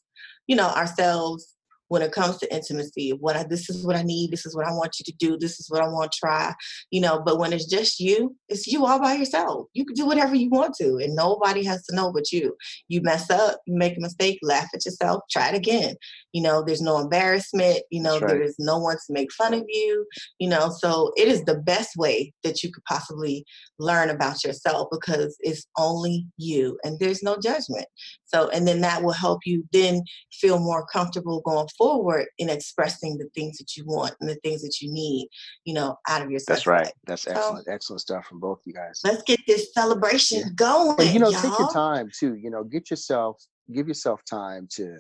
you 0.47 0.57
know, 0.57 0.69
ourselves 0.69 1.56
when 1.89 2.03
it 2.03 2.13
comes 2.13 2.39
to 2.39 2.55
intimacy 2.55 3.11
what 3.11 3.37
I, 3.37 3.45
this 3.45 3.69
is 3.71 3.87
what 3.87 3.97
i 3.97 4.03
need 4.03 4.31
this 4.31 4.47
is 4.47 4.55
what 4.55 4.67
i 4.67 4.73
want 4.73 4.97
you 4.99 5.05
to 5.05 5.17
do 5.19 5.39
this 5.39 5.59
is 5.61 5.71
what 5.71 5.83
i 5.83 5.89
want 5.89 6.13
to 6.13 6.19
try 6.19 6.55
you 6.91 7.01
know 7.01 7.23
but 7.25 7.39
when 7.39 7.53
it's 7.53 7.67
just 7.67 8.01
you 8.01 8.37
it's 8.49 8.67
you 8.67 8.85
all 8.85 9.01
by 9.01 9.15
yourself. 9.15 9.69
You 9.75 9.85
can 9.85 9.95
do 9.95 10.07
whatever 10.07 10.35
you 10.35 10.49
want 10.51 10.75
to 10.77 10.99
and 10.99 11.15
nobody 11.15 11.65
has 11.65 11.85
to 11.87 11.97
know 11.97 12.13
but 12.13 12.33
you. 12.33 12.57
You 12.89 13.03
mess 13.03 13.31
up 13.31 13.61
you 13.67 13.77
make 13.77 13.97
a 13.97 14.01
mistake 14.01 14.39
laugh 14.43 14.69
at 14.75 14.85
yourself 14.85 15.23
try 15.31 15.49
it 15.49 15.55
again. 15.55 15.97
You 16.33 16.43
know 16.43 16.63
there's 16.65 16.83
no 16.83 16.99
embarrassment 16.99 17.81
you 17.91 18.03
know 18.03 18.19
right. 18.19 18.29
there's 18.29 18.57
no 18.59 18.79
one 18.79 18.97
to 18.97 19.13
make 19.13 19.33
fun 19.33 19.55
of 19.55 19.65
you 19.69 20.07
you 20.39 20.49
know 20.49 20.71
so 20.71 21.13
it 21.17 21.29
is 21.29 21.45
the 21.45 21.59
best 21.59 21.97
way 21.97 22.33
that 22.45 22.63
you 22.63 22.73
could 22.73 22.85
possibly 22.85 23.45
learn 23.79 24.11
about 24.11 24.45
yourself 24.45 24.89
because 24.91 25.37
it's 25.41 25.67
only 25.79 26.27
you 26.37 26.79
and 26.85 26.99
there's 26.99 27.23
no 27.23 27.37
judgment 27.43 27.87
so 28.27 28.49
and 28.51 28.67
then 28.67 28.81
that 28.81 29.03
will 29.03 29.13
help 29.13 29.41
you 29.47 29.65
then 29.73 30.03
feel 30.33 30.59
more 30.59 30.87
comfortable 30.87 31.41
going 31.43 31.69
forward 31.79 32.27
in 32.39 32.51
expressing 32.51 33.17
the 33.19 33.29
things 33.35 33.57
that 33.59 33.77
you 33.77 33.85
want 33.87 34.15
and 34.21 34.29
the 34.29 34.35
things 34.45 34.63
that 34.63 34.77
you 34.81 34.93
need 34.93 35.29
you 35.65 35.73
know 35.75 35.97
out 36.09 36.23
of 36.23 36.31
your 36.31 36.41
That's 36.47 36.67
right. 36.67 36.93
That's 37.07 37.23
So- 37.23 37.31
excellent. 37.33 37.69
Excellent 37.69 38.01
stuff 38.01 38.27
from 38.27 38.41
both 38.41 38.61
you 38.65 38.73
guys. 38.75 39.01
let's 39.05 39.23
get 39.23 39.41
this 39.47 39.73
celebration 39.73 40.41
Yeah. 40.41 40.49
going 40.57 40.97
and 41.01 41.11
you 41.11 41.21
know 41.21 41.31
y'all. 41.31 41.43
take 41.43 41.59
your 41.59 41.71
time 41.73 42.11
too 42.19 42.35
you 42.35 42.51
know 42.51 42.65
get 42.65 42.91
yourself 42.91 43.37
give 43.75 43.89
yourself 43.89 44.21
time 44.29 44.69
to 44.73 44.97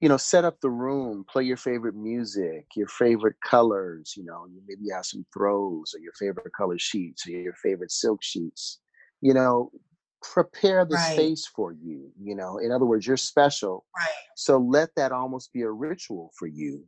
you 0.00 0.08
know 0.08 0.16
set 0.16 0.44
up 0.44 0.58
the 0.60 0.70
room 0.70 1.24
play 1.30 1.44
your 1.44 1.56
favorite 1.56 1.94
music 1.94 2.64
your 2.76 2.88
favorite 2.88 3.36
colors 3.44 4.14
you 4.16 4.24
know 4.24 4.46
you 4.50 4.60
maybe 4.66 4.88
have 4.92 5.04
some 5.04 5.24
throws 5.32 5.92
or 5.94 6.00
your 6.00 6.12
favorite 6.18 6.52
color 6.56 6.78
sheets 6.78 7.26
or 7.26 7.30
your 7.30 7.54
favorite 7.62 7.90
silk 7.90 8.20
sheets 8.22 8.80
you 9.20 9.34
know 9.34 9.70
prepare 10.22 10.84
the 10.84 10.94
Right. 10.96 11.12
space 11.14 11.46
for 11.46 11.72
you 11.72 12.10
you 12.20 12.34
know? 12.34 12.58
In 12.58 12.72
other 12.72 12.86
words 12.86 13.06
you're 13.06 13.16
special. 13.16 13.84
Right. 13.96 14.08
So 14.36 14.58
let 14.58 14.90
that 14.96 15.12
almost 15.12 15.52
be 15.52 15.62
a 15.62 15.70
ritual 15.70 16.32
for 16.38 16.46
you 16.48 16.84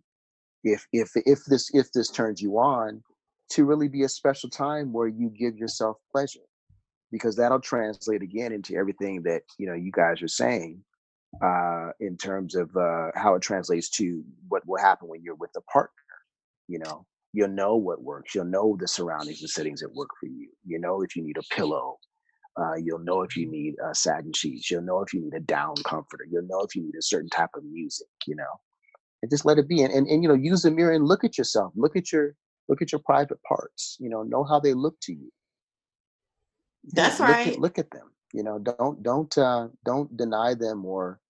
if 0.65 0.87
if 0.93 1.11
if 1.17 1.45
this 1.47 1.71
if 1.75 1.93
this 1.93 2.11
turns 2.11 2.41
you 2.43 2.59
on 2.59 3.03
to 3.51 3.65
really 3.65 3.89
be 3.89 4.03
a 4.05 4.09
special 4.09 4.51
time 4.51 4.93
where 4.93 5.09
you 5.09 5.29
give 5.31 5.57
yourself 5.57 5.99
pleasure 6.11 6.41
because 7.11 7.37
that'll 7.37 7.61
translate 7.61 8.23
again 8.23 8.53
into 8.53 8.75
everything 8.77 9.23
that 9.25 9.43
you 9.59 9.67
know 9.67 9.75
you 9.75 9.93
guys 9.93 10.23
are 10.23 10.29
saying 10.29 10.83
uh 11.43 11.91
in 12.01 12.17
terms 12.17 12.55
of 12.55 12.75
uh 12.77 13.09
how 13.15 13.35
it 13.35 13.43
translates 13.43 13.91
to 13.91 14.23
what 14.49 14.67
will 14.67 14.79
happen 14.81 15.09
when 15.09 15.23
you're 15.23 15.35
with 15.37 15.51
a 15.57 15.63
partner 15.63 15.93
you 16.69 16.79
know? 16.79 17.07
You'll 17.35 17.49
know 17.49 17.77
what 17.77 18.03
works. 18.03 18.35
You'll 18.35 18.45
know 18.45 18.77
the 18.79 18.87
surroundings 18.87 19.41
and 19.41 19.51
settings 19.51 19.81
that 19.81 19.95
work 19.95 20.11
for 20.21 20.27
you. 20.27 20.51
You 20.67 20.79
know 20.79 21.03
if 21.03 21.17
you 21.17 21.23
need 21.25 21.39
a 21.39 21.55
pillow 21.55 21.99
uh, 22.57 22.75
you'll 22.75 22.99
know 22.99 23.23
if 23.23 23.37
you 23.37 23.51
need 23.51 23.75
a 23.85 23.95
satin 23.95 24.33
sheets 24.33 24.71
you'll 24.71 24.83
know 24.83 25.01
if 25.01 25.13
you 25.13 25.21
need 25.21 25.35
a 25.35 25.41
down 25.41 25.75
comforter 25.85 26.27
you'll 26.31 26.47
know 26.47 26.61
if 26.61 26.75
you 26.77 26.83
need 26.83 26.95
a 26.99 27.03
certain 27.03 27.31
type 27.31 27.51
of 27.57 27.65
music 27.65 28.09
you 28.27 28.37
know? 28.37 28.61
And 29.23 29.31
just 29.31 29.45
let 29.45 29.59
it 29.59 29.69
be 29.69 29.83
and, 29.83 29.93
and, 29.93 30.07
and 30.07 30.23
you 30.23 30.29
know 30.29 30.35
use 30.35 30.63
the 30.63 30.71
mirror 30.71 30.93
and 30.93 31.07
look 31.07 31.25
at 31.25 31.39
yourself 31.39 31.73
look 31.77 31.97
at 31.97 32.13
your 32.13 32.35
look 32.69 32.83
at 32.83 32.93
your 32.93 33.01
private 33.01 33.43
parts 33.43 33.97
you 34.01 34.09
know 34.09 34.23
know 34.23 34.45
how 34.45 34.59
they 34.61 34.75
look 34.75 34.97
to 35.03 35.13
you. 35.13 35.31
That's 36.93 37.21
look 37.21 37.29
at- 37.29 37.47
right. 37.47 37.59
look 37.59 37.79
at 37.79 37.91
them 37.91 38.11
you 38.33 38.43
know 38.43 38.59
don't 38.59 39.03
don't 39.03 39.37
uh 39.39 39.69
don't 39.85 40.17
deny 40.17 40.55
them 40.55 40.85
or 40.85 41.21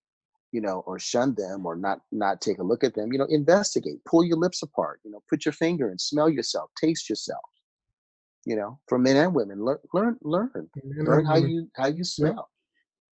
you 0.53 0.61
know 0.61 0.83
or 0.87 0.99
shun 0.99 1.35
them 1.35 1.67
or 1.67 1.77
not 1.77 2.01
not 2.13 2.41
take 2.41 2.59
a 2.59 2.63
look 2.63 2.85
at 2.85 2.95
them 2.95 3.13
you 3.13 3.19
know 3.19 3.27
investigate 3.29 4.05
pull 4.05 4.25
your 4.25 4.37
lips 4.37 4.63
apart 4.63 5.01
you 5.05 5.11
know 5.11 5.23
put 5.29 5.45
your 5.45 5.53
finger 5.53 5.89
and 5.91 6.01
smell 6.01 6.29
yourself 6.31 6.71
taste 6.81 7.09
yourself 7.09 7.43
you 8.45 8.57
know 8.57 8.79
for 8.89 8.99
men 8.99 9.17
and 9.17 9.35
women 9.35 9.65
learn 9.65 9.79
learn 9.93 10.17
learn 10.23 10.69
You 10.83 11.05
learn 11.05 11.25
how 11.25 11.37
you 11.37 11.69
how 11.77 11.87
you 11.87 12.05
smell 12.05 12.49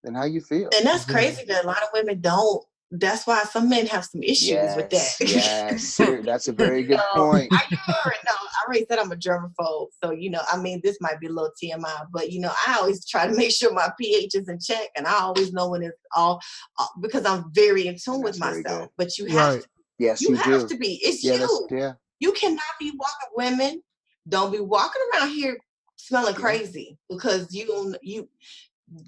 and 0.04 0.16
how 0.16 0.24
you 0.24 0.40
feel 0.40 0.70
and 0.76 0.86
that's 0.86 1.04
Yeah. 1.06 1.12
crazy 1.12 1.44
that 1.48 1.64
a 1.64 1.66
lot 1.66 1.82
of 1.82 1.88
women 1.94 2.20
don't 2.20 2.64
that's 2.90 3.26
why 3.26 3.42
some 3.44 3.68
men 3.68 3.86
have 3.86 4.04
some 4.04 4.22
issues 4.22 4.76
with 4.76 4.90
that 4.90 5.16
yes 5.20 5.98
that's 6.24 6.48
a 6.48 6.52
very 6.52 6.82
good 6.84 7.00
So, 7.14 7.22
point 7.22 7.52
I, 7.52 7.62
you 7.70 7.78
already 8.04 8.20
know, 8.26 8.32
I 8.34 8.64
already 8.66 8.86
said 8.88 8.98
I'm 8.98 9.12
a 9.12 9.16
germaphobe. 9.16 9.88
So, 10.02 10.10
you 10.10 10.30
know, 10.30 10.42
I 10.50 10.58
mean, 10.58 10.80
this 10.82 10.98
might 11.00 11.20
be 11.20 11.26
a 11.26 11.30
little 11.30 11.50
TMI, 11.62 12.06
but, 12.12 12.30
you 12.30 12.40
know, 12.40 12.52
I 12.66 12.76
always 12.78 13.06
try 13.06 13.26
to 13.26 13.34
make 13.34 13.50
sure 13.52 13.72
my 13.72 13.90
pH 13.98 14.34
is 14.34 14.48
in 14.48 14.58
check. 14.60 14.88
And 14.96 15.06
I 15.06 15.14
always 15.20 15.52
know 15.52 15.68
when 15.70 15.82
it's 15.82 15.96
all, 16.14 16.40
uh, 16.78 16.86
because 17.00 17.24
I'm 17.24 17.44
very 17.52 17.86
in 17.86 17.96
tune 18.02 18.22
with 18.22 18.38
That's 18.38 18.38
very 18.38 18.62
myself. 18.62 18.80
good. 18.82 18.90
But 18.96 19.18
you 19.18 19.26
have 19.26 19.50
Right. 19.50 19.62
to, 19.62 19.68
yes 19.98 20.20
you, 20.22 20.30
you, 20.30 20.36
have 20.36 20.60
do 20.60 20.68
to 20.68 20.76
be. 20.76 21.00
It's 21.02 21.22
yeah 21.24 21.34
you. 21.34 21.68
yeah 21.70 21.92
You 22.20 22.32
cannot 22.32 22.60
be 22.80 22.92
walking 22.96 23.58
women. 23.58 23.82
Don't 24.28 24.52
be 24.52 24.60
walking 24.60 25.02
around 25.14 25.30
here 25.30 25.58
smelling 25.96 26.34
crazy 26.34 26.98
because 27.10 27.52
you 27.54 27.66
don't, 27.66 27.96
you 28.02 28.28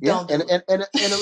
yeah 0.01 0.21
don't 0.21 0.29
and 0.31 0.43
do 0.43 0.49
and 0.51 0.63
and, 0.69 0.87
and 1.01 1.15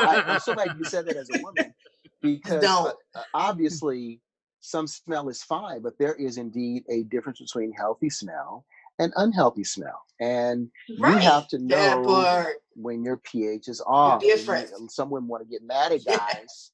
right 0.00 0.22
i'm 0.28 0.38
so 0.38 0.54
glad 0.54 0.74
you 0.76 0.84
said 0.84 1.06
that 1.06 1.16
as 1.16 1.30
a 1.30 1.36
woman 1.36 1.74
because 2.22 2.62
uh, 2.84 2.92
don't. 2.92 2.96
uh, 3.14 3.22
obviously 3.34 4.20
some 4.60 4.86
smell 4.86 5.28
is 5.28 5.42
fine 5.42 5.82
but 5.82 5.98
there 5.98 6.14
is 6.14 6.38
indeed 6.38 6.84
a 6.90 7.04
difference 7.04 7.40
between 7.40 7.72
healthy 7.72 8.10
smell 8.10 8.64
and 8.98 9.12
unhealthy 9.16 9.64
smell 9.64 10.02
and 10.20 10.70
right. 10.98 11.14
you 11.14 11.18
have 11.18 11.48
to 11.48 11.58
know 11.58 12.46
when 12.76 13.04
your 13.04 13.18
pH 13.18 13.68
is 13.68 13.82
off. 13.86 14.22
Different. 14.22 14.70
some 14.90 15.10
women 15.10 15.28
want 15.28 15.42
to 15.44 15.48
get 15.50 15.62
mad 15.62 15.92
at 15.92 16.04
guys, 16.06 16.72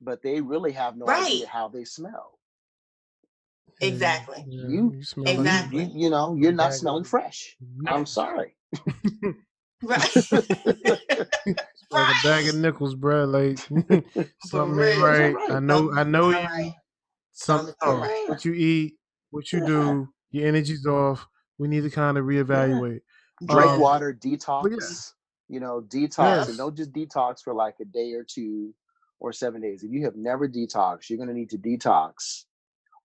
but 0.00 0.22
they 0.22 0.40
really 0.40 0.72
have 0.72 0.96
no 0.96 1.06
Right. 1.06 1.26
idea 1.26 1.46
how 1.48 1.68
they 1.68 1.84
smell. 1.84 2.37
Yeah, 3.80 3.88
Exactly. 3.88 4.44
You- 4.48 5.02
smell 5.02 5.24
like- 5.26 5.38
Exactly. 5.38 5.84
You, 5.84 5.90
you 6.04 6.10
know, 6.10 6.34
you're 6.34 6.52
not 6.52 6.64
Bag 6.64 6.72
of- 6.72 6.78
smelling 6.78 7.04
fresh. 7.04 7.56
I'm 7.86 8.06
sorry. 8.06 8.54
Right. 9.82 10.16
like 10.32 12.14
a 12.14 12.22
bag 12.22 12.48
of 12.48 12.56
nickels, 12.56 12.94
bro. 12.94 13.24
Like 13.24 13.58
something 14.44 14.76
real. 14.76 14.88
ain't 14.88 15.02
right. 15.02 15.34
Right. 15.34 15.50
I 15.52 15.60
know. 15.60 15.92
I 15.94 16.04
know 16.04 16.24
All 16.24 16.32
you. 16.32 16.38
Something. 16.38 16.74
Something's 17.32 17.76
not 17.82 17.88
off. 17.94 18.02
right. 18.02 18.24
What 18.28 18.44
you 18.44 18.52
eat, 18.54 18.94
what 19.30 19.52
you 19.52 19.60
Yeah. 19.60 19.66
do, 19.66 20.08
your 20.32 20.48
energy's 20.48 20.84
off. 20.86 21.26
We 21.58 21.68
need 21.68 21.82
to 21.82 21.90
kind 21.90 22.18
of 22.18 22.24
reevaluate. 22.24 23.00
Drink 23.46 23.70
Um, 23.70 23.80
water, 23.80 24.12
detox. 24.12 25.12
You 25.48 25.60
know, 25.60 25.80
detox 25.80 26.18
Yes. 26.18 26.48
and 26.48 26.58
don't 26.58 26.76
just 26.76 26.92
detox 26.92 27.42
for 27.42 27.54
like 27.54 27.76
a 27.80 27.84
day 27.84 28.12
or 28.12 28.24
two 28.24 28.74
or 29.20 29.32
seven 29.32 29.60
days. 29.62 29.82
If 29.82 29.90
you 29.92 30.04
have 30.04 30.16
never 30.16 30.48
detoxed, 30.48 31.08
you're 31.08 31.16
going 31.16 31.28
to 31.28 31.34
need 31.34 31.50
to 31.50 31.58
detox 31.58 32.44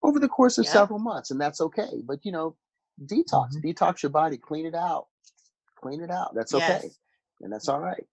over 0.04 0.20
the 0.20 0.28
course 0.30 0.58
of 0.58 0.66
Yeah. 0.66 0.72
several 0.74 1.00
months, 1.00 1.32
and 1.32 1.40
that's 1.40 1.62
okay. 1.62 2.02
But 2.04 2.20
you 2.24 2.32
know, 2.32 2.56
detox, 3.06 3.56
Mhm. 3.56 3.64
detox 3.64 4.04
your 4.04 4.10
body, 4.12 4.38
clean 4.38 4.66
it 4.66 4.76
out, 4.76 5.08
clean 5.76 6.02
it 6.02 6.12
out. 6.12 6.34
That's 6.36 6.54
okay, 6.54 6.92
and 7.42 7.52
that's 7.52 7.68
all 7.70 7.80
right. 7.80 8.06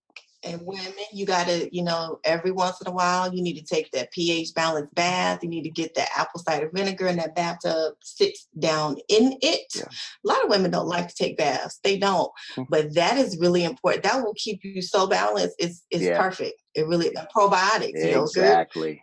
And 0.43 0.62
women, 0.65 0.95
you 1.12 1.27
gotta, 1.27 1.69
you 1.71 1.83
know, 1.83 2.19
every 2.25 2.51
once 2.51 2.81
in 2.81 2.87
a 2.87 2.91
while, 2.91 3.31
you 3.35 3.43
need 3.43 3.59
to 3.59 3.62
take 3.62 3.91
that 3.91 4.11
pH 4.11 4.55
balanced 4.55 4.95
bath. 4.95 5.41
You 5.43 5.51
need 5.51 5.65
to 5.65 5.71
get 5.71 5.95
that 5.97 6.09
apple 6.17 6.41
cider 6.41 6.71
vinegar 6.73 7.09
in 7.09 7.17
that 7.17 7.35
bathtub, 7.35 7.93
sit 8.01 8.39
down 8.59 8.97
in 9.09 9.37
it. 9.43 9.67
Yeah. 9.75 9.83
A 9.83 10.27
lot 10.27 10.43
of 10.43 10.49
women 10.49 10.71
don't 10.71 10.87
like 10.89 11.09
to 11.09 11.15
take 11.15 11.37
baths. 11.37 11.79
They 11.85 11.99
don't. 11.99 12.33
Mhm. 12.57 12.67
But 12.71 12.95
that 12.95 13.19
is 13.19 13.37
really 13.39 13.65
important. 13.65 14.03
That 14.05 14.25
will 14.25 14.33
keep 14.35 14.65
you 14.65 14.81
so 14.81 15.07
balanced. 15.07 15.57
It's 15.59 15.85
it's 15.91 16.05
Yeah. 16.05 16.19
perfect. 16.19 16.62
It 16.75 16.87
really 16.87 17.15
and 17.15 17.29
probiotics, 17.37 18.03
Exactly. 18.03 19.03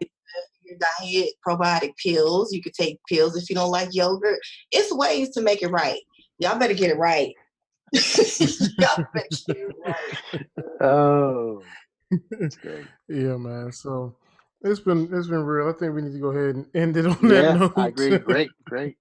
Your 0.67 0.77
diet, 0.79 1.29
probiotic 1.45 1.95
pills. 1.97 2.53
You 2.53 2.61
could 2.61 2.73
take 2.73 2.99
pills 3.07 3.35
if 3.35 3.49
you 3.49 3.55
don't 3.55 3.71
like 3.71 3.89
yogurt. 3.93 4.39
It's 4.71 4.93
ways 4.93 5.29
to 5.31 5.41
make 5.41 5.61
it 5.63 5.69
right. 5.69 6.01
Y'all 6.39 6.59
better 6.59 6.73
get 6.73 6.91
it 6.91 6.97
right. 6.97 7.33
Y'all 7.93 9.05
better 9.13 9.27
get 9.47 9.57
it 9.57 9.75
right. 9.85 10.81
Oh, 10.81 11.63
that's 12.31 12.57
great. 12.57 12.85
Yeah, 13.07 13.37
man. 13.37 13.71
So 13.71 14.15
it's 14.61 14.79
been 14.79 15.09
it's 15.13 15.27
been 15.27 15.43
real. 15.43 15.69
I 15.69 15.73
think 15.73 15.93
we 15.95 16.01
need 16.01 16.13
to 16.13 16.19
go 16.19 16.29
ahead 16.29 16.55
and 16.55 16.65
end 16.75 16.97
it 16.97 17.05
on 17.05 17.17
that 17.21 17.43
Yeah, 17.43 17.53
note. 17.53 17.73
I 17.75 17.87
agree. 17.87 18.17
Great, 18.17 18.51
great. 18.65 18.97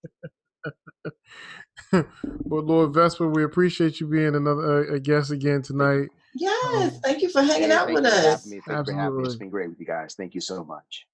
but 1.93 2.07
Lord 2.49 2.95
Vesper, 2.95 3.29
we 3.29 3.45
appreciate 3.45 4.01
you 4.01 4.07
being 4.07 4.35
another 4.35 4.91
uh, 4.91 4.95
a 4.95 5.01
guest 5.01 5.31
again 5.31 5.63
tonight. 5.63 6.09
Yes, 6.35 6.65
Um, 6.75 6.91
thank 7.03 7.23
you 7.23 7.29
for 7.31 7.43
hanging 7.43 7.71
Hey, 7.71 7.75
out 7.75 7.87
thank 7.87 7.97
with 7.97 8.05
you 8.05 8.11
us. 8.11 8.25
having 8.25 8.51
me. 8.51 8.61
Thank 8.67 8.79
you 8.79 8.85
for 8.85 8.93
me. 8.93 9.25
It's 9.25 9.35
Absolutely. 9.35 9.39
been 9.39 9.51
great 9.51 9.69
with 9.71 9.81
you 9.81 9.87
guys. 9.87 10.15
Thank 10.15 10.35
you 10.35 10.41
so 10.41 10.65
much. 10.65 11.07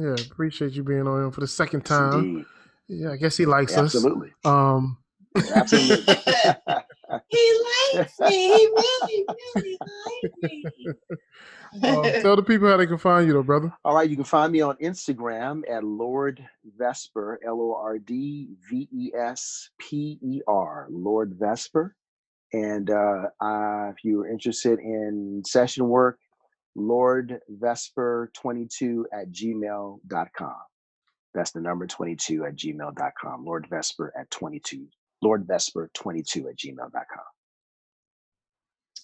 Yeah, 0.00 0.14
appreciate 0.30 0.72
you 0.72 0.82
being 0.82 1.06
on 1.06 1.30
for 1.30 1.40
the 1.40 1.46
second 1.46 1.84
time. 1.84 2.12
indeed. 2.12 2.46
Yeah, 2.88 3.10
I 3.12 3.16
guess 3.16 3.36
he 3.36 3.46
likes 3.46 3.76
us. 3.76 3.94
Absolutely. 3.94 4.32
Um, 4.44 4.98
Absolutely. 5.54 6.16
He 7.28 7.60
likes 7.94 8.18
me. 8.20 8.30
He 8.30 8.66
really, 8.66 9.24
really 9.28 9.78
likes 9.80 10.42
me. 10.42 10.64
um, 11.88 12.02
tell 12.22 12.36
the 12.36 12.42
people 12.42 12.68
how 12.68 12.76
they 12.76 12.86
can 12.86 12.98
find 12.98 13.26
you, 13.26 13.32
though, 13.32 13.42
brother. 13.42 13.72
All 13.84 13.94
right, 13.94 14.08
you 14.08 14.16
can 14.16 14.24
find 14.24 14.52
me 14.52 14.60
on 14.60 14.76
Instagram 14.76 15.62
at 15.70 15.84
Lord 15.84 16.44
Vesper, 16.76 17.38
L 17.46 17.60
O 17.60 17.74
R 17.74 17.98
D 17.98 18.48
V 18.68 18.88
E 18.92 19.12
S 19.16 19.70
P 19.78 20.18
E 20.20 20.40
R, 20.48 20.88
Lord 20.90 21.36
Vesper. 21.38 21.94
And 22.52 22.90
uh, 22.90 23.26
uh, 23.40 23.90
if 23.90 23.96
you're 24.02 24.28
interested 24.28 24.78
in 24.78 25.42
session 25.46 25.88
work, 25.88 26.18
Lord 26.76 27.40
Vesper22 27.50 29.04
at 29.12 29.32
gmail.com. 29.32 30.54
That's 31.34 31.50
the 31.50 31.60
number 31.60 31.86
22 31.86 32.44
at 32.44 32.56
gmail.com. 32.56 33.44
Lord 33.44 33.66
Vesper 33.68 34.12
at 34.18 34.30
22. 34.30 34.86
Lord 35.22 35.46
Vesper22 35.46 36.48
at 36.48 36.56
gmail.com. 36.56 37.24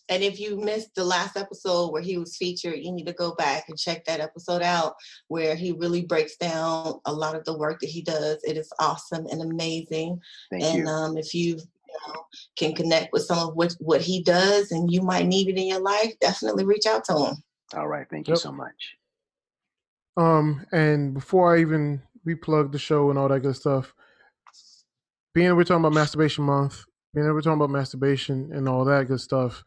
And 0.09 0.23
if 0.23 0.39
you 0.39 0.57
missed 0.57 0.94
the 0.94 1.05
last 1.05 1.36
episode 1.36 1.90
where 1.90 2.03
he 2.03 2.19
was 2.19 2.36
featured, 2.36 2.77
you 2.77 2.93
need 2.93 3.07
to 3.07 3.15
go 3.15 3.35
back 3.35 3.69
and 3.69 3.78
check 3.78 4.05
that 4.05 4.20
episode 4.20 4.61
out 4.61 4.94
where 5.28 5.55
he 5.55 5.73
really 5.73 6.03
breaks 6.03 6.36
down 6.36 7.01
a 7.07 7.12
lot 7.12 7.35
of 7.35 7.44
the 7.44 7.57
work 7.57 7.81
that 7.81 7.89
he 7.89 8.03
does. 8.03 8.39
It 8.44 8.59
is 8.59 8.70
awesome 8.78 9.27
and 9.31 9.40
amazing. 9.40 10.20
Thank 10.51 10.65
and 10.65 10.78
you. 10.81 10.86
um, 10.86 11.16
if 11.16 11.32
you, 11.32 11.57
you 11.57 11.99
know, 12.09 12.24
can 12.57 12.74
connect 12.74 13.12
with 13.12 13.23
some 13.23 13.39
of 13.39 13.55
what, 13.55 13.74
what 13.78 14.03
he 14.03 14.23
does 14.23 14.73
and 14.73 14.93
you 14.93 15.01
might 15.01 15.27
need 15.27 15.49
it 15.49 15.57
in 15.57 15.69
your 15.69 15.81
life, 15.81 16.12
definitely 16.20 16.65
reach 16.65 16.85
out 16.86 17.05
to 17.05 17.16
him. 17.16 17.43
All 17.74 17.89
right. 17.89 18.07
Thank 18.09 18.28
you 18.28 18.32
Yep. 18.32 18.39
so 18.40 18.53
much. 18.53 18.97
Um, 20.16 20.66
and 20.73 21.15
before 21.15 21.55
I 21.57 21.61
even 21.61 22.03
replug 22.27 22.73
the 22.73 22.78
show 22.78 23.11
and 23.11 23.19
all 23.19 23.28
that 23.28 23.40
good 23.40 23.57
stuff, 23.57 23.94
being 25.35 25.49
that 25.49 25.57
we're 25.57 25.65
talking 25.65 25.81
about 25.82 25.94
masturbation 25.94 26.44
month, 26.44 26.85
being 27.15 27.27
that 27.27 27.32
we're 27.32 27.40
talking 27.40 27.59
about 27.59 27.70
masturbation 27.70 28.53
and 28.53 28.69
all 28.69 28.85
that 28.85 29.09
good 29.09 29.20
stuff, 29.20 29.65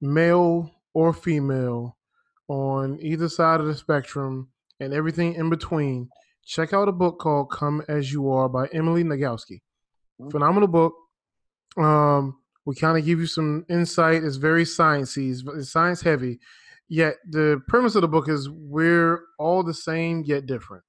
male 0.00 0.70
or 0.92 1.12
female, 1.12 1.96
on 2.48 2.98
either 3.00 3.28
side 3.28 3.60
of 3.60 3.66
the 3.66 3.74
spectrum 3.74 4.48
and 4.80 4.92
everything 4.92 5.34
in 5.34 5.48
between, 5.50 6.08
check 6.44 6.72
out 6.72 6.88
a 6.88 6.92
book 6.92 7.18
called 7.18 7.50
"Come 7.50 7.82
as 7.88 8.12
You 8.12 8.30
Are" 8.30 8.48
by 8.48 8.66
Emily 8.68 9.04
Nagoski. 9.04 9.60
Mm. 10.20 10.30
Phenomenal 10.30 10.68
book. 10.68 10.94
Um, 11.76 12.38
we 12.64 12.74
kind 12.74 12.98
of 12.98 13.04
give 13.04 13.18
you 13.18 13.26
some 13.26 13.64
insight. 13.68 14.22
It's 14.24 14.36
very 14.36 14.64
sciencey, 14.64 15.30
it's- 15.30 15.56
it's 15.58 15.70
science 15.70 16.02
heavy. 16.02 16.40
Yet 16.88 17.16
the 17.28 17.60
premise 17.68 17.94
of 17.94 18.02
the 18.02 18.08
book 18.08 18.28
is 18.28 18.48
we're 18.48 19.20
all 19.38 19.62
the 19.62 19.74
same 19.74 20.22
yet 20.24 20.46
different, 20.46 20.84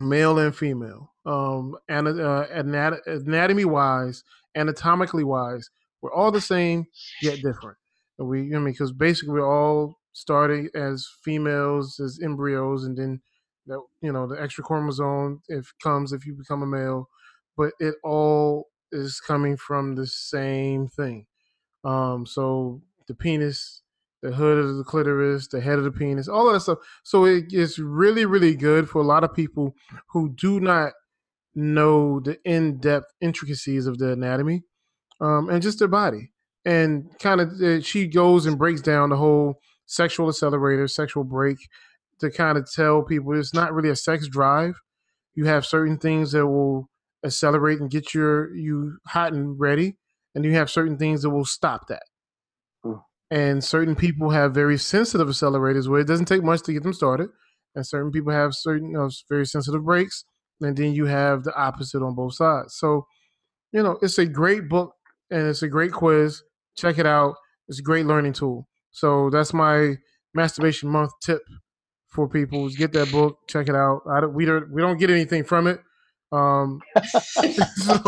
male 0.00 0.38
and 0.38 0.54
female. 0.54 1.12
Um, 1.24 1.76
and 1.88 2.08
uh, 2.08 2.46
anat- 2.52 3.06
anatomy 3.06 3.64
wise, 3.64 4.22
anatomically 4.54 5.24
wise, 5.24 5.70
we're 6.02 6.12
all 6.12 6.30
the 6.30 6.40
same 6.40 6.86
yet 7.22 7.36
different. 7.36 7.78
And 8.18 8.28
we, 8.28 8.54
I 8.54 8.58
mean, 8.58 8.72
because 8.72 8.92
basically 8.92 9.34
we're 9.34 9.48
all 9.48 9.98
starting 10.12 10.68
as 10.74 11.08
females, 11.24 11.98
as 12.00 12.18
embryos, 12.22 12.84
and 12.84 12.96
then 12.98 13.20
that 13.66 13.80
you 14.00 14.12
know 14.12 14.26
the 14.26 14.40
extra 14.40 14.64
chromosome 14.64 15.40
if 15.48 15.72
comes 15.82 16.12
if 16.12 16.26
you 16.26 16.34
become 16.34 16.62
a 16.62 16.66
male, 16.66 17.08
but 17.56 17.72
it 17.80 17.94
all 18.02 18.68
is 18.90 19.20
coming 19.20 19.56
from 19.56 19.94
the 19.94 20.06
same 20.06 20.88
thing. 20.88 21.26
Um, 21.84 22.26
so 22.26 22.82
the 23.06 23.14
penis, 23.14 23.81
the 24.22 24.32
hood 24.32 24.58
of 24.58 24.76
the 24.76 24.84
clitoris, 24.84 25.48
the 25.48 25.60
head 25.60 25.78
of 25.78 25.84
the 25.84 25.90
penis, 25.90 26.28
all 26.28 26.48
of 26.48 26.54
that 26.54 26.60
stuff. 26.60 26.78
So 27.02 27.24
it 27.24 27.52
is 27.52 27.78
really, 27.78 28.24
really 28.24 28.54
good 28.54 28.88
for 28.88 29.00
a 29.00 29.04
lot 29.04 29.24
of 29.24 29.34
people 29.34 29.74
who 30.10 30.32
do 30.34 30.60
not 30.60 30.92
know 31.54 32.20
the 32.20 32.38
in-depth 32.44 33.12
intricacies 33.20 33.86
of 33.86 33.98
the 33.98 34.12
anatomy 34.12 34.62
um, 35.20 35.50
and 35.50 35.62
just 35.62 35.78
their 35.78 35.88
body. 35.88 36.32
And 36.64 37.10
kind 37.18 37.40
of, 37.40 37.60
uh, 37.60 37.80
she 37.80 38.06
goes 38.06 38.46
and 38.46 38.56
breaks 38.56 38.80
down 38.80 39.10
the 39.10 39.16
whole 39.16 39.56
sexual 39.86 40.28
accelerator, 40.28 40.86
sexual 40.86 41.24
brake, 41.24 41.68
to 42.20 42.30
kind 42.30 42.56
of 42.56 42.70
tell 42.72 43.02
people 43.02 43.36
it's 43.36 43.52
not 43.52 43.74
really 43.74 43.90
a 43.90 43.96
sex 43.96 44.28
drive. 44.28 44.80
You 45.34 45.46
have 45.46 45.66
certain 45.66 45.98
things 45.98 46.30
that 46.32 46.46
will 46.46 46.88
accelerate 47.24 47.80
and 47.80 47.90
get 47.90 48.14
your 48.14 48.54
you 48.54 48.98
hot 49.08 49.32
and 49.32 49.58
ready, 49.58 49.96
and 50.34 50.44
you 50.44 50.52
have 50.52 50.70
certain 50.70 50.96
things 50.96 51.22
that 51.22 51.30
will 51.30 51.44
stop 51.44 51.88
that. 51.88 52.04
And 53.32 53.64
certain 53.64 53.96
people 53.96 54.28
have 54.28 54.52
very 54.52 54.76
sensitive 54.76 55.26
accelerators 55.26 55.88
where 55.88 56.00
it 56.00 56.06
doesn't 56.06 56.26
take 56.26 56.42
much 56.42 56.60
to 56.64 56.72
get 56.74 56.82
them 56.82 56.92
started, 56.92 57.30
and 57.74 57.86
certain 57.86 58.12
people 58.12 58.30
have 58.30 58.54
certain 58.54 58.88
you 58.88 58.98
know, 58.98 59.08
very 59.30 59.46
sensitive 59.46 59.84
brakes, 59.84 60.24
and 60.60 60.76
then 60.76 60.92
you 60.92 61.06
have 61.06 61.42
the 61.42 61.56
opposite 61.56 62.02
on 62.02 62.14
both 62.14 62.34
sides. 62.34 62.76
So, 62.76 63.06
you 63.72 63.82
know, 63.82 63.98
it's 64.02 64.18
a 64.18 64.26
great 64.26 64.68
book 64.68 64.92
and 65.30 65.48
it's 65.48 65.62
a 65.62 65.68
great 65.68 65.92
quiz. 65.92 66.42
Check 66.76 66.98
it 66.98 67.06
out. 67.06 67.36
It's 67.68 67.78
a 67.78 67.82
great 67.82 68.04
learning 68.04 68.34
tool. 68.34 68.68
So 68.90 69.30
that's 69.30 69.54
my 69.54 69.96
masturbation 70.34 70.90
month 70.90 71.12
tip 71.22 71.40
for 72.08 72.28
people: 72.28 72.66
is 72.66 72.76
get 72.76 72.92
that 72.92 73.10
book, 73.10 73.38
check 73.48 73.70
it 73.70 73.74
out. 73.74 74.02
I 74.10 74.20
don't, 74.20 74.34
we 74.34 74.44
don't 74.44 74.70
we 74.70 74.82
don't 74.82 74.98
get 74.98 75.08
anything 75.08 75.44
from 75.44 75.66
it. 75.68 75.80
Um, 76.32 76.80
so 77.04 78.00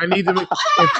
I 0.00 0.06
need 0.06 0.26
to. 0.26 0.48
If, 0.78 0.90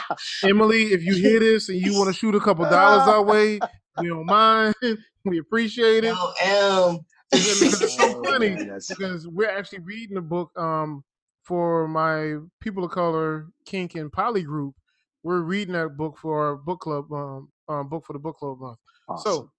Emily, 0.44 0.92
if 0.92 1.02
you 1.02 1.14
hear 1.14 1.40
this 1.40 1.68
and 1.68 1.78
you 1.78 1.94
want 1.98 2.08
to 2.08 2.18
shoot 2.18 2.34
a 2.34 2.40
couple 2.40 2.68
dollars 2.70 3.08
our 3.08 3.22
way, 3.22 3.60
we 3.98 4.08
don't 4.08 4.26
mind. 4.26 4.74
We 5.26 5.38
appreciate 5.38 6.04
it. 6.04 6.16
M. 6.42 7.00
Because 7.30 7.82
it's 7.82 7.94
so 7.94 8.04
Oh, 8.16 8.24
funny 8.24 8.56
because 8.88 9.28
we're 9.28 9.50
actually 9.50 9.80
reading 9.80 10.14
the 10.14 10.22
book 10.22 10.50
um 10.56 11.04
for 11.42 11.86
my 11.86 12.36
people 12.60 12.84
of 12.84 12.90
color 12.90 13.48
kink 13.66 13.96
and 13.96 14.10
poly 14.10 14.42
group. 14.42 14.74
We're 15.22 15.42
reading 15.42 15.74
that 15.74 15.98
book 15.98 16.16
for 16.16 16.42
our 16.42 16.56
book 16.56 16.80
club 16.80 17.12
um, 17.12 17.50
um 17.68 17.90
book 17.90 18.06
for 18.06 18.14
the 18.14 18.18
book 18.18 18.38
club 18.38 18.60
month. 18.60 18.78
awesome. 19.10 19.50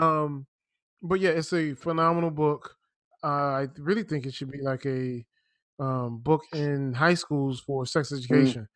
So 0.00 0.04
um 0.04 0.46
but 1.00 1.20
yeah, 1.20 1.30
it's 1.30 1.52
a 1.52 1.74
phenomenal 1.74 2.30
book. 2.30 2.74
Uh, 3.22 3.26
I 3.26 3.68
really 3.78 4.02
think 4.02 4.26
it 4.26 4.34
should 4.34 4.50
be 4.50 4.62
like 4.62 4.84
a 4.84 5.24
um 5.78 6.18
book 6.18 6.42
in 6.52 6.92
high 6.94 7.14
schools 7.14 7.60
for 7.60 7.86
sex 7.86 8.12
education. 8.12 8.68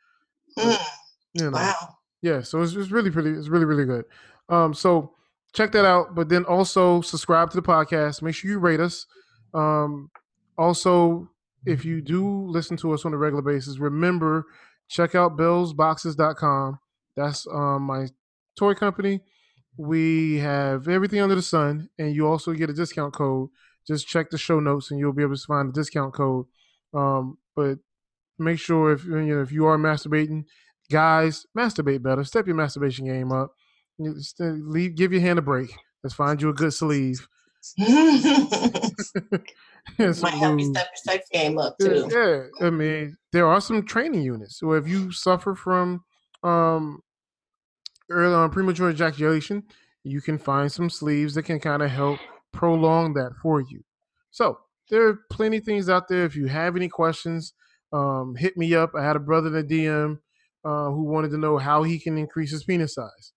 Mm, 0.58 0.86
You 1.34 1.44
know. 1.50 1.56
wow. 1.56 1.96
Yeah, 2.20 2.42
so 2.42 2.62
it's, 2.62 2.74
it's 2.74 2.90
really 2.90 3.10
pretty. 3.10 3.30
It's 3.30 3.48
really 3.48 3.64
really 3.64 3.84
good. 3.84 4.04
Um, 4.48 4.74
so 4.74 5.14
check 5.54 5.72
that 5.72 5.84
out. 5.84 6.14
But 6.14 6.28
then 6.28 6.44
also 6.44 7.00
subscribe 7.00 7.50
to 7.50 7.56
the 7.56 7.66
podcast. 7.66 8.22
Make 8.22 8.34
sure 8.34 8.50
you 8.50 8.58
rate 8.58 8.80
us. 8.80 9.06
Um, 9.54 10.10
also, 10.56 11.28
if 11.66 11.84
you 11.84 12.00
do 12.00 12.46
listen 12.48 12.76
to 12.78 12.92
us 12.92 13.04
on 13.04 13.12
a 13.14 13.16
regular 13.16 13.42
basis, 13.42 13.78
remember 13.78 14.44
check 14.88 15.14
out 15.14 15.36
billsboxes.com. 15.36 16.78
That's 17.16 17.46
um 17.48 17.82
my 17.82 18.06
toy 18.56 18.74
company. 18.74 19.20
We 19.76 20.36
have 20.38 20.86
everything 20.86 21.20
under 21.20 21.34
the 21.34 21.42
sun, 21.42 21.88
and 21.98 22.14
you 22.14 22.26
also 22.26 22.52
get 22.52 22.70
a 22.70 22.74
discount 22.74 23.14
code. 23.14 23.48
Just 23.86 24.06
check 24.06 24.30
the 24.30 24.38
show 24.38 24.60
notes, 24.60 24.90
and 24.90 25.00
you'll 25.00 25.12
be 25.14 25.22
able 25.22 25.34
to 25.36 25.42
find 25.46 25.70
the 25.70 25.72
discount 25.80 26.14
code. 26.14 26.46
Um, 26.94 27.38
but 27.54 27.78
make 28.38 28.58
sure 28.58 28.92
if 28.92 29.04
you 29.04 29.20
know 29.20 29.42
if 29.42 29.52
you 29.52 29.66
are 29.66 29.78
masturbating, 29.78 30.44
guys, 30.90 31.46
masturbate 31.56 32.02
better. 32.02 32.24
Step 32.24 32.46
your 32.46 32.56
masturbation 32.56 33.06
game 33.06 33.32
up. 33.32 33.52
Uh, 34.00 34.10
leave, 34.40 34.94
give 34.96 35.12
your 35.12 35.20
hand 35.20 35.38
a 35.38 35.42
break. 35.42 35.72
Let's 36.02 36.14
find 36.14 36.40
you 36.40 36.48
a 36.48 36.54
good 36.54 36.72
sleeve. 36.74 37.28
some 37.78 37.84
Might 39.98 40.34
help 40.34 40.58
you 40.58 40.66
step 40.66 40.88
your 40.88 40.96
sex 40.96 41.28
game 41.32 41.58
up 41.58 41.76
Yeah, 41.78 41.88
too. 41.88 42.08
yeah, 42.10 42.66
I 42.66 42.70
mean, 42.70 43.16
there 43.32 43.46
are 43.46 43.60
some 43.60 43.84
training 43.84 44.22
units. 44.22 44.58
So 44.58 44.72
if 44.72 44.88
you 44.88 45.12
suffer 45.12 45.54
from 45.54 46.02
um, 46.42 47.00
early 48.10 48.34
on 48.34 48.50
premature 48.50 48.90
ejaculation, 48.90 49.62
you 50.02 50.20
can 50.20 50.38
find 50.38 50.70
some 50.72 50.90
sleeves 50.90 51.34
that 51.34 51.44
can 51.44 51.60
kind 51.60 51.82
of 51.82 51.90
help 51.90 52.18
prolong 52.52 53.14
that 53.14 53.32
for 53.40 53.60
you. 53.60 53.84
So 54.30 54.58
there 54.90 55.06
are 55.06 55.18
plenty 55.30 55.58
of 55.58 55.64
things 55.64 55.88
out 55.88 56.08
there. 56.08 56.24
If 56.24 56.36
you 56.36 56.46
have 56.46 56.76
any 56.76 56.88
questions, 56.88 57.54
um, 57.92 58.34
hit 58.36 58.56
me 58.56 58.74
up. 58.74 58.92
I 58.96 59.02
had 59.02 59.16
a 59.16 59.20
brother 59.20 59.48
in 59.48 59.54
the 59.54 59.62
DM 59.64 60.18
uh, 60.64 60.90
who 60.90 61.04
wanted 61.04 61.30
to 61.32 61.38
know 61.38 61.58
how 61.58 61.82
he 61.82 61.98
can 61.98 62.18
increase 62.18 62.50
his 62.50 62.64
penis 62.64 62.94
size. 62.94 63.32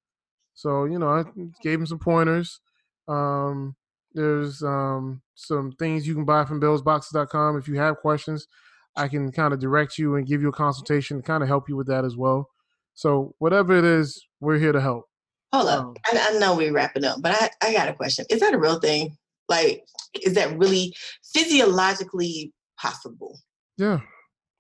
So 0.54 0.86
you 0.86 1.00
know, 1.00 1.10
I 1.10 1.24
gave 1.62 1.80
him 1.80 1.86
some 1.86 2.00
pointers. 2.00 2.60
Um, 3.08 3.76
there's 4.14 4.64
um, 4.64 5.22
some 5.36 5.74
things 5.74 6.08
you 6.08 6.16
can 6.16 6.26
buy 6.26 6.46
from 6.46 6.62
bellsboxes.com. 6.62 7.58
If 7.58 7.68
you 7.68 7.76
have 7.76 7.98
questions, 7.98 8.48
I 8.96 9.10
can 9.10 9.32
kind 9.32 9.54
of 9.54 9.60
direct 9.60 9.98
you 9.98 10.16
and 10.16 10.26
give 10.26 10.42
you 10.42 10.48
a 10.50 10.54
consultation 10.54 11.18
to 11.18 11.24
kind 11.24 11.44
of 11.44 11.50
help 11.50 11.68
you 11.68 11.76
with 11.76 11.88
that 11.88 12.06
as 12.06 12.16
well. 12.16 12.50
So 12.94 13.36
whatever 13.40 13.78
it 13.78 13.84
is, 13.84 14.26
we're 14.40 14.58
here 14.58 14.72
to 14.72 14.80
help. 14.80 15.04
Hold 15.52 15.68
up. 15.68 15.86
Um, 15.86 15.96
I, 16.06 16.30
I 16.32 16.40
know 16.40 16.56
we're 16.56 16.72
wrapping 16.72 17.04
up, 17.04 17.22
but 17.22 17.34
I, 17.34 17.68
I 17.68 17.74
got 17.74 17.90
a 17.90 17.94
question. 17.94 18.26
Is 18.30 18.40
that 18.40 18.54
a 18.54 18.58
real 18.58 18.80
thing? 18.80 19.18
Like, 19.48 19.84
is 20.24 20.34
that 20.34 20.58
really 20.58 20.96
physiologically 21.34 22.52
possible? 22.80 23.40
Yeah, 23.78 24.00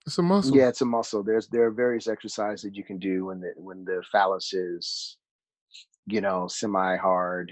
it's 0.06 0.18
a 0.18 0.22
muscle. 0.22 0.56
Yeah, 0.56 0.68
it's 0.70 0.82
a 0.82 0.86
muscle. 0.86 1.24
There's 1.24 1.48
there 1.48 1.66
are 1.66 1.72
various 1.72 2.07
exercises 2.07 2.64
that 2.64 2.76
you 2.76 2.84
can 2.84 2.99
do 2.99 3.26
when 3.26 3.40
the 3.40 3.53
when 3.56 3.84
the 3.86 4.03
phallus 4.12 4.53
is, 4.53 5.18
you 6.06 6.22
know, 6.22 6.48
semi 6.48 6.98
hard. 6.98 7.52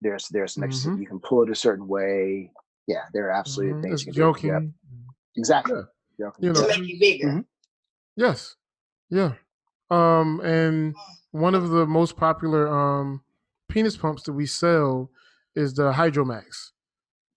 There's 0.00 0.28
there's 0.28 0.56
an 0.56 0.64
ex- 0.64 0.84
Mhm. 0.84 1.00
you 1.00 1.06
can 1.06 1.20
pull 1.20 1.42
it 1.42 1.50
a 1.50 1.54
certain 1.54 1.88
way. 1.88 2.52
Yeah, 2.86 3.04
there 3.12 3.26
are 3.28 3.32
absolutely 3.32 3.74
Mhm, 3.74 3.82
things 3.82 3.92
It's 3.94 4.06
you 4.06 4.12
can 4.12 4.14
do. 4.14 4.20
joking. 4.20 4.50
Yep, 4.50 4.62
exactly. 5.36 5.74
Yeah. 6.18 6.26
Joking. 6.26 6.44
You 6.44 6.52
To 6.54 6.66
make 6.68 6.88
you 6.88 6.98
bigger. 6.98 7.28
Mhm. 7.28 7.44
Yes. 8.16 8.56
Yeah. 9.10 9.34
Um, 9.90 10.40
and 10.40 10.94
one 11.30 11.54
of 11.54 11.70
the 11.70 11.86
most 11.86 12.16
popular 12.16 12.68
um 12.68 13.22
penis 13.68 13.96
pumps 13.96 14.22
that 14.24 14.32
we 14.32 14.46
sell 14.46 15.10
is 15.58 15.74
the 15.74 15.92
Hydromax, 15.92 16.72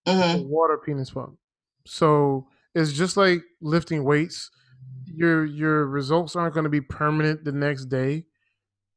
hmm 0.05 0.33
the 0.33 0.37
water 0.39 0.77
penis 0.77 1.11
pump. 1.11 1.37
So 1.85 2.47
it's 2.75 2.93
just 2.93 3.17
like 3.17 3.41
lifting 3.61 4.03
weights. 4.03 4.49
Your 5.05 5.45
your 5.45 5.87
results 5.87 6.35
aren't 6.35 6.53
going 6.53 6.65
to 6.65 6.69
be 6.69 6.81
permanent 6.81 7.45
the 7.45 7.51
next 7.51 7.85
day, 7.87 8.25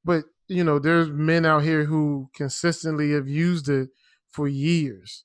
but 0.04 0.24
you 0.48 0.64
know 0.64 0.78
there's 0.78 1.10
men 1.10 1.46
out 1.46 1.62
here 1.64 1.84
who 1.84 2.30
consistently 2.34 3.12
have 3.12 3.28
used 3.28 3.68
it 3.68 3.90
for 4.32 4.48
years, 4.48 5.24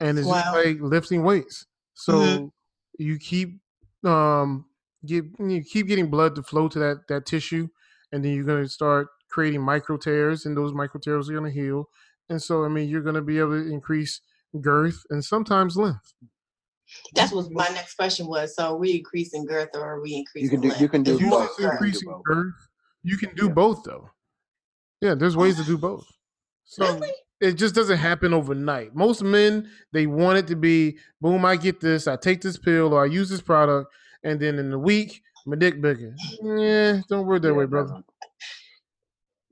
and 0.00 0.18
it's 0.18 0.30
just 0.30 0.46
like 0.64 0.78
lifting 0.80 1.22
weights. 1.24 1.66
So 1.94 2.38
Mhm. 2.38 2.50
you 2.98 3.18
keep 3.18 3.60
um 4.04 4.66
get 5.06 5.24
you 5.38 5.62
keep 5.64 5.86
getting 5.86 6.10
blood 6.10 6.34
to 6.36 6.42
flow 6.42 6.68
to 6.68 6.78
that 6.78 7.08
that 7.08 7.26
tissue, 7.26 7.68
and 8.12 8.24
then 8.24 8.32
you're 8.34 8.44
going 8.44 8.62
to 8.64 8.68
start 8.68 9.08
creating 9.30 9.62
micro 9.62 9.96
tears, 9.96 10.46
and 10.46 10.56
those 10.56 10.72
micro 10.72 11.00
tears 11.00 11.28
are 11.28 11.32
going 11.34 11.52
to 11.52 11.60
heal. 11.60 11.86
And 12.30 12.40
so 12.40 12.64
I 12.64 12.68
mean 12.68 12.88
you're 12.88 13.02
going 13.02 13.16
to 13.16 13.20
be 13.22 13.38
able 13.38 13.62
to 13.62 13.70
increase 13.70 14.20
girth 14.60 15.02
and 15.10 15.22
sometimes 15.24 15.76
length. 15.76 16.14
That's 17.14 17.32
what 17.32 17.50
my 17.52 17.68
next 17.68 17.94
question 17.94 18.26
was. 18.26 18.56
So 18.56 18.74
are 18.74 18.76
we 18.76 18.96
increasing 18.96 19.44
girth 19.44 19.68
or 19.74 19.82
are 19.82 20.00
we 20.00 20.14
increasing 20.14 20.50
can 20.50 20.60
do- 20.60 20.68
length? 20.68 20.80
you 20.80 20.88
can 20.88 21.02
do 21.02 21.18
It's 21.18 21.30
both. 21.30 21.50
it's 21.50 21.58
You 21.58 21.64
can 21.64 21.70
do 21.70 21.72
increasing 21.74 22.08
both. 22.08 22.22
girth. 22.24 22.54
You 23.02 23.16
can 23.18 23.34
do 23.34 23.46
Yeah. 23.46 23.52
both 23.52 23.82
though. 23.84 24.10
Yeah, 25.00 25.14
there's 25.14 25.36
ways 25.36 25.56
to 25.56 25.64
do 25.64 25.76
both. 25.88 26.06
So 26.64 26.84
Really? 26.84 27.12
it 27.40 27.52
just 27.52 27.74
doesn't 27.74 27.98
happen 27.98 28.32
overnight. 28.34 28.94
Most 28.94 29.22
men 29.22 29.68
they 29.92 30.06
want 30.06 30.38
it 30.38 30.46
to 30.48 30.56
be 30.56 30.98
boom. 31.20 31.44
I 31.44 31.56
get 31.56 31.80
this. 31.80 32.06
I 32.06 32.16
take 32.16 32.40
this 32.42 32.56
pill 32.58 32.92
or 32.94 33.02
I 33.02 33.06
use 33.06 33.28
this 33.28 33.40
product, 33.40 33.92
and 34.22 34.38
then 34.40 34.58
in 34.58 34.72
a 34.72 34.78
week 34.78 35.22
my 35.46 35.56
dick 35.56 35.80
bigger. 35.80 36.14
Yeah, 36.42 37.00
don't 37.08 37.26
work 37.26 37.42
that 37.42 37.48
Yeah, 37.48 37.54
way, 37.54 37.64
brother. 37.66 38.02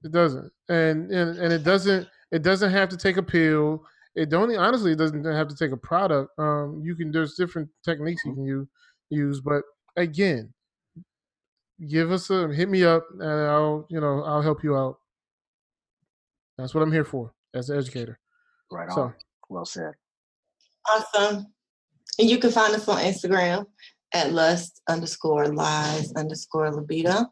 It 0.04 0.12
doesn't, 0.12 0.52
and 0.68 1.10
and 1.10 1.38
and 1.38 1.52
it 1.52 1.64
doesn't. 1.64 2.06
It 2.30 2.42
doesn't 2.42 2.70
have 2.70 2.88
to 2.90 2.96
take 2.96 3.16
a 3.16 3.22
pill. 3.22 3.84
It 4.14 4.28
don't 4.30 4.54
honestly. 4.56 4.92
It 4.92 4.98
doesn't 4.98 5.24
have 5.24 5.48
to 5.48 5.56
take 5.56 5.72
a 5.72 5.76
product. 5.76 6.30
Um, 6.38 6.82
you 6.84 6.94
can. 6.94 7.10
There's 7.10 7.34
different 7.34 7.68
techniques 7.84 8.22
you 8.24 8.34
can 8.34 8.44
use. 8.44 8.66
Use, 9.10 9.40
but 9.40 9.62
again, 9.96 10.52
give 11.88 12.12
us 12.12 12.28
a 12.28 12.48
hit 12.52 12.68
me 12.68 12.84
up, 12.84 13.06
and 13.12 13.22
I'll 13.22 13.86
you 13.88 14.00
know 14.00 14.22
I'll 14.22 14.42
help 14.42 14.62
you 14.62 14.76
out. 14.76 14.98
That's 16.58 16.74
what 16.74 16.82
I'm 16.82 16.92
here 16.92 17.04
for 17.04 17.32
as 17.54 17.70
an 17.70 17.78
educator. 17.78 18.18
Right 18.70 18.90
So 18.90 19.02
on. 19.02 19.14
Well 19.48 19.64
said. 19.64 19.92
Awesome. 20.90 21.46
And 22.18 22.28
you 22.28 22.38
can 22.38 22.50
find 22.50 22.74
us 22.74 22.88
on 22.88 22.98
Instagram 22.98 23.66
at 24.12 24.32
lust 24.32 24.82
underscore 24.88 25.46
lies 25.48 26.12
underscore 26.14 26.70
libido. 26.70 27.26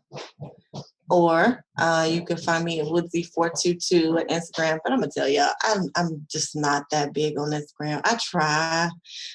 Or 1.11 1.65
uh, 1.79 2.09
you 2.11 2.25
can 2.25 2.37
find 2.37 2.65
me 2.65 2.81
at 2.81 2.87
Woodsy422 2.87 4.21
at 4.21 4.29
Instagram. 4.29 4.79
But 4.83 4.93
I'm 4.93 5.01
gonna 5.01 5.11
tell 5.15 5.29
y'all, 5.29 5.53
I'm 5.63 5.89
I'm 5.95 6.27
just 6.31 6.57
not 6.57 6.85
that 6.91 7.13
big 7.13 7.39
on 7.39 7.51
Instagram. 7.51 8.01
I 8.05 8.19
try, 8.23 8.89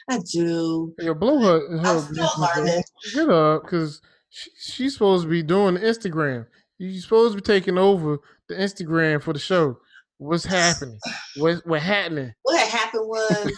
I 0.09 0.19
do. 0.31 0.93
yo, 0.99 1.13
blow 1.13 1.39
her. 1.39 1.77
her 1.77 1.87
I'm 1.87 1.99
still 1.99 2.29
learning. 2.37 2.83
Get 3.13 3.29
up, 3.29 3.65
cause 3.67 4.01
she, 4.29 4.49
she's 4.59 4.93
supposed 4.93 5.23
to 5.23 5.29
be 5.29 5.43
doing 5.43 5.77
Instagram. 5.77 6.45
You're 6.77 7.01
supposed 7.01 7.33
to 7.33 7.41
be 7.41 7.45
taking 7.45 7.77
over 7.77 8.19
the 8.49 8.55
Instagram 8.55 9.21
for 9.21 9.33
the 9.33 9.39
show. 9.39 9.77
What's 10.17 10.45
happening? 10.45 10.99
What 11.37 11.65
what 11.65 11.81
happening? 11.81 12.33
What 12.43 12.67
happened 12.67 13.07
was 13.07 13.51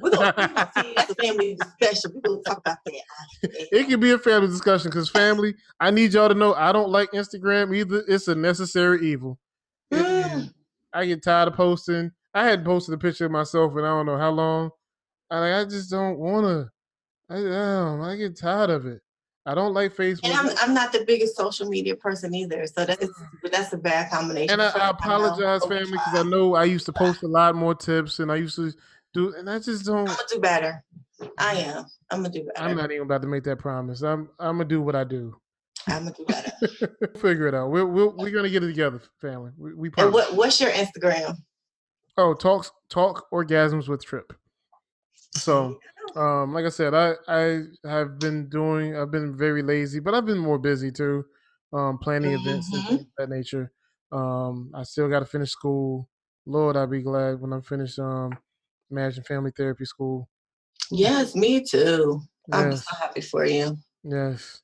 we're 0.00 0.10
gonna, 0.10 0.34
we're 0.36 0.48
gonna 0.48 0.70
see 0.76 0.94
a 0.96 1.14
family 1.14 1.56
discussion. 1.56 2.12
We're 2.14 2.20
gonna 2.20 2.42
talk 2.42 2.58
about 2.58 2.78
that. 2.84 3.68
It 3.72 3.88
can 3.88 4.00
be 4.00 4.12
a 4.12 4.18
family 4.18 4.48
discussion 4.48 4.90
because 4.90 5.08
family. 5.08 5.54
I 5.80 5.90
need 5.90 6.12
y'all 6.12 6.28
to 6.28 6.34
know 6.34 6.54
I 6.54 6.72
don't 6.72 6.90
like 6.90 7.10
Instagram 7.12 7.76
either. 7.76 8.04
It's 8.08 8.28
a 8.28 8.34
necessary 8.34 9.06
evil. 9.06 9.38
It. 9.90 9.96
Mm. 9.96 10.52
I 10.92 11.06
get 11.06 11.22
tired 11.22 11.48
of 11.48 11.54
posting. 11.54 12.12
I 12.34 12.46
had 12.46 12.64
posted 12.64 12.94
a 12.94 12.98
picture 12.98 13.26
of 13.26 13.32
myself 13.32 13.72
and 13.76 13.86
I 13.86 13.90
don't 13.90 14.06
know 14.06 14.18
how 14.18 14.30
long. 14.30 14.70
I 15.30 15.60
I 15.60 15.64
just 15.64 15.90
don't 15.90 16.18
wanna. 16.18 16.70
I, 17.30 17.36
um, 17.36 18.00
I 18.00 18.16
get 18.16 18.38
tired 18.38 18.70
of 18.70 18.86
it. 18.86 19.02
I 19.48 19.54
don't 19.54 19.72
like 19.72 19.96
Facebook. 19.96 20.24
And 20.24 20.34
I'm, 20.34 20.50
I'm 20.60 20.74
not 20.74 20.92
the 20.92 21.04
biggest 21.06 21.34
social 21.34 21.68
media 21.70 21.96
person 21.96 22.34
either, 22.34 22.66
so 22.66 22.84
that's 22.84 23.08
that's 23.50 23.72
a 23.72 23.78
bad 23.78 24.10
combination. 24.10 24.50
And 24.50 24.60
I, 24.60 24.68
I 24.68 24.90
apologize, 24.90 25.64
family, 25.64 25.92
because 25.92 26.14
I 26.14 26.22
know 26.22 26.54
I 26.54 26.64
used 26.64 26.84
to 26.84 26.92
post 26.92 27.22
a 27.22 27.28
lot 27.28 27.54
more 27.54 27.74
tips 27.74 28.18
and 28.18 28.30
I 28.30 28.36
used 28.36 28.56
to 28.56 28.74
and 29.26 29.48
I 29.50 29.58
just 29.58 29.84
don't. 29.84 30.00
I'm 30.08 30.16
gonna 30.16 30.28
do 30.30 30.40
better. 30.40 30.84
I 31.38 31.54
am. 31.56 31.84
I'm 32.10 32.22
gonna 32.22 32.30
do 32.32 32.44
better. 32.44 32.68
I'm 32.68 32.76
not 32.76 32.90
even 32.90 33.02
about 33.02 33.22
to 33.22 33.28
make 33.28 33.44
that 33.44 33.58
promise. 33.58 34.02
I'm 34.02 34.30
I'm 34.38 34.56
gonna 34.58 34.64
do 34.68 34.80
what 34.82 34.94
I 34.96 35.04
do. 35.04 35.36
I'm 35.86 36.04
gonna 36.04 36.14
do 36.16 36.24
better. 36.26 36.52
Figure 37.18 37.46
it 37.48 37.54
out. 37.54 37.70
We're 37.70 37.86
we're, 37.86 38.08
we're 38.08 38.30
gonna 38.30 38.50
get 38.50 38.62
it 38.62 38.68
together, 38.68 39.00
family. 39.20 39.52
We, 39.56 39.74
we 39.74 39.88
and 39.88 39.94
promise. 39.94 40.14
what 40.14 40.34
what's 40.34 40.60
your 40.60 40.70
Instagram? 40.70 41.36
Oh, 42.16 42.34
talks 42.34 42.70
talk 42.88 43.26
orgasms 43.32 43.88
with 43.88 44.04
Trip. 44.04 44.32
So, 45.34 45.78
um, 46.16 46.52
like 46.52 46.64
I 46.64 46.70
said, 46.70 46.94
I 46.94 47.14
I 47.28 47.62
have 47.84 48.18
been 48.18 48.48
doing. 48.48 48.96
I've 48.96 49.10
been 49.10 49.36
very 49.36 49.62
lazy, 49.62 50.00
but 50.00 50.14
I've 50.14 50.26
been 50.26 50.38
more 50.38 50.58
busy 50.58 50.90
too, 50.90 51.24
um, 51.72 51.98
planning 51.98 52.32
events 52.32 52.72
and 52.72 52.82
Mhm. 52.82 52.88
things 52.88 53.00
of 53.02 53.12
that 53.18 53.30
nature. 53.30 53.72
Um, 54.10 54.70
I 54.74 54.82
still 54.84 55.08
got 55.08 55.20
to 55.20 55.26
finish 55.26 55.50
school. 55.50 56.08
Lord, 56.46 56.76
I'll 56.76 56.86
be 56.86 57.02
glad 57.02 57.40
when 57.40 57.52
I'm 57.52 57.62
finished. 57.62 57.98
Um, 57.98 58.36
marriage 58.90 59.16
and 59.16 59.26
family 59.26 59.52
therapy 59.56 59.84
school. 59.84 60.28
Yes, 60.90 61.34
me 61.34 61.62
too. 61.64 62.20
I'm 62.52 62.72
so 62.72 62.96
happy 62.96 63.20
for 63.20 63.44
you. 63.44 63.76
yes. 64.02 64.62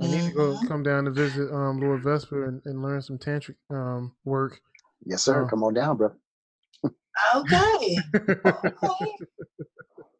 I 0.00 0.08
need 0.08 0.24
to 0.26 0.32
go 0.32 0.58
Mhm. 0.58 0.68
come 0.68 0.82
down 0.82 1.04
to 1.06 1.10
visit 1.12 1.52
um 1.52 1.80
Lord 1.80 2.02
Vesper 2.02 2.44
and, 2.46 2.62
and 2.66 2.82
learn 2.82 3.02
some 3.02 3.18
tantric 3.18 3.56
um 3.70 4.16
work. 4.24 4.60
Yes, 5.06 5.22
sir. 5.24 5.44
Oh. 5.44 5.48
Come 5.48 5.64
on 5.64 5.74
down, 5.74 5.96
bro. 5.96 6.14
Okay. 7.34 7.96
okay. 8.84 9.16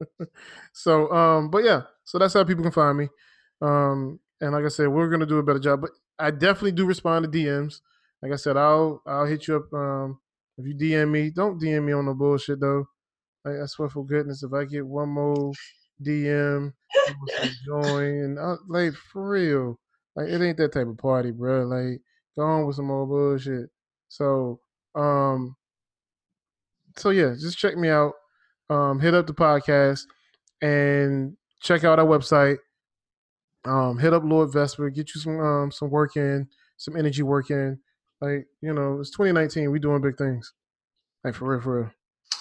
so 0.73 1.11
um 1.13 1.51
but 1.51 1.65
yeah 1.65 1.83
so 2.05 2.19
that's 2.19 2.35
how 2.35 2.45
people 2.45 2.63
can 2.63 2.73
find 2.73 2.99
me 2.99 3.09
um 3.63 4.21
and 4.41 4.53
like 4.53 4.65
i 4.65 4.69
said 4.69 4.89
we're 4.89 5.09
gonna 5.09 5.27
do 5.27 5.39
a 5.39 5.43
better 5.43 5.59
job 5.59 5.81
but 5.81 5.91
i 6.19 6.31
definitely 6.31 6.73
do 6.73 6.85
respond 6.87 7.25
to 7.25 7.31
dms 7.39 7.81
like 8.23 8.33
i 8.33 8.37
said 8.37 8.57
i'll 8.57 9.03
i'll 9.07 9.27
hit 9.27 9.47
you 9.49 9.57
up 9.57 9.73
um 9.73 10.21
if 10.59 10.67
you 10.67 10.75
dm 10.75 11.11
me 11.11 11.31
don't 11.31 11.61
dm 11.61 11.85
me 11.85 11.93
on 11.93 12.07
no 12.07 12.15
bullshit 12.15 12.61
though 12.61 12.87
like, 13.47 13.63
i 13.63 13.67
swear 13.67 13.89
for 13.89 14.05
goodness 14.05 14.43
if 14.43 14.53
i 14.53 14.65
get 14.65 14.87
one 14.87 15.09
more 15.09 15.53
dm 16.03 16.73
join 17.65 18.05
and 18.05 18.39
I, 18.39 18.57
like 18.69 18.93
for 18.95 19.29
real 19.29 19.79
like 20.15 20.29
it 20.29 20.43
ain't 20.43 20.59
that 20.59 20.73
type 20.73 20.89
of 20.89 20.99
party 20.99 21.31
bro 21.31 21.65
like 21.65 22.01
go 22.37 22.43
on 22.43 22.67
with 22.67 22.77
some 22.77 22.87
more 22.87 23.07
bullshit 23.07 23.71
so 24.09 24.61
um 24.95 25.57
so 26.97 27.11
yeah 27.11 27.35
just 27.39 27.59
check 27.59 27.77
me 27.77 27.89
out 27.89 28.13
um 28.69 29.01
hit 29.01 29.15
up 29.15 29.27
the 29.27 29.33
podcast 29.35 30.03
and 30.63 31.37
check 31.61 31.85
out 31.85 31.99
our 31.99 32.07
website. 32.07 32.59
Um, 33.65 33.99
hit 33.99 34.13
up 34.13 34.23
Lord 34.25 34.53
Vesper, 34.53 34.91
get 34.91 35.15
you 35.15 35.21
some 35.21 35.41
um, 35.41 35.71
some 35.73 35.91
work 35.91 36.17
in, 36.17 36.49
some 36.77 36.97
energy 36.97 37.23
work 37.23 37.51
in. 37.51 37.79
Like, 38.21 38.47
you 38.63 38.73
know, 38.73 39.01
it's 39.01 39.11
2019. 39.11 39.71
We 39.71 39.79
doing 39.79 40.01
big 40.01 40.17
things. 40.17 40.53
Like 41.25 41.35
for 41.35 41.49
real, 41.49 41.61
for 41.61 41.81
real. 41.81 41.91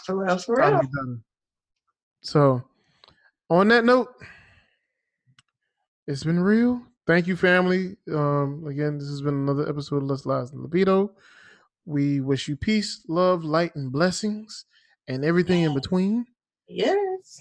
For 0.06 0.24
real, 0.24 0.38
for 0.38 0.56
real. 0.56 0.82
So, 2.22 2.64
on 3.50 3.68
that 3.70 3.86
note, 3.86 4.10
it's 6.08 6.24
been 6.24 6.40
real. 6.40 6.82
Thank 7.08 7.28
you, 7.28 7.36
family. 7.36 7.98
Um, 8.12 8.66
again, 8.68 8.98
this 8.98 9.10
has 9.10 9.22
been 9.22 9.34
another 9.34 9.68
episode 9.68 9.98
of 9.98 10.04
Lust, 10.04 10.26
Lies 10.26 10.52
and 10.52 10.62
Libido. 10.62 11.12
We 11.86 12.20
wish 12.20 12.48
you 12.48 12.56
peace, 12.56 13.04
love, 13.08 13.44
light, 13.44 13.76
and 13.76 13.92
blessings, 13.92 14.66
and 15.08 15.24
everything 15.24 15.62
in 15.62 15.74
between. 15.74 16.26
Yes. 16.68 17.40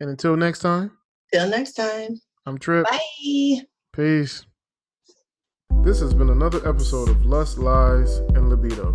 And 0.00 0.10
until 0.10 0.36
next 0.36 0.60
time, 0.60 0.92
Till 1.32 1.48
next 1.48 1.72
time. 1.72 2.20
I'm 2.46 2.58
Trip. 2.58 2.84
Bye. 2.84 3.62
Peace. 3.92 4.44
This 5.82 6.00
has 6.00 6.14
been 6.14 6.30
another 6.30 6.66
episode 6.68 7.08
of 7.08 7.24
Lust, 7.24 7.58
Lies, 7.58 8.18
and 8.34 8.48
Libido. 8.50 8.94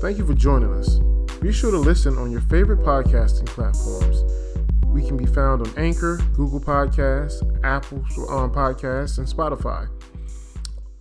Thank 0.00 0.18
you 0.18 0.26
for 0.26 0.34
joining 0.34 0.72
us. 0.72 1.00
Be 1.42 1.50
sure 1.50 1.72
to 1.72 1.78
listen 1.78 2.18
on 2.18 2.30
your 2.30 2.40
favorite 2.42 2.82
podcasting 2.82 3.46
platforms. 3.46 4.22
We 4.86 5.04
can 5.04 5.16
be 5.16 5.26
found 5.26 5.66
on 5.66 5.76
Anchor, 5.76 6.18
Google 6.36 6.60
Podcasts, 6.60 7.42
Apple 7.64 7.98
um, 8.30 8.52
Podcasts, 8.52 9.18
and 9.18 9.26
Spotify. 9.26 9.88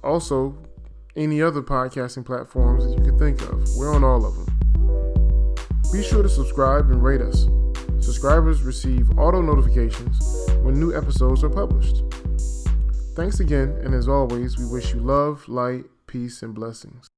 Also, 0.04 0.58
any 1.16 1.44
other 1.44 1.62
podcasting 1.62 2.26
platforms 2.26 2.86
that 2.86 2.98
you 2.98 3.04
can 3.04 3.20
think 3.20 3.40
of. 3.44 3.70
We're 3.78 3.94
on 3.94 4.04
all 4.04 4.26
of 4.26 4.34
them. 4.34 5.56
Be 5.94 6.02
sure 6.02 6.24
to 6.24 6.30
subscribe 6.30 6.90
and 6.90 7.04
rate 7.04 7.22
us. 7.22 7.46
Subscribers 8.00 8.64
receive 8.64 9.12
auto 9.20 9.44
notifications 9.44 10.48
when 10.64 10.74
new 10.74 10.92
episodes 10.98 11.44
are 11.44 11.52
published. 11.52 12.02
Thanks 13.16 13.42
again, 13.42 13.80
and 13.84 13.94
as 13.94 14.08
always, 14.08 14.58
we 14.58 14.66
wish 14.66 14.92
you 14.96 15.02
love, 15.02 15.48
light, 15.48 15.86
peace, 16.08 16.42
and 16.42 16.56
blessings. 16.56 17.11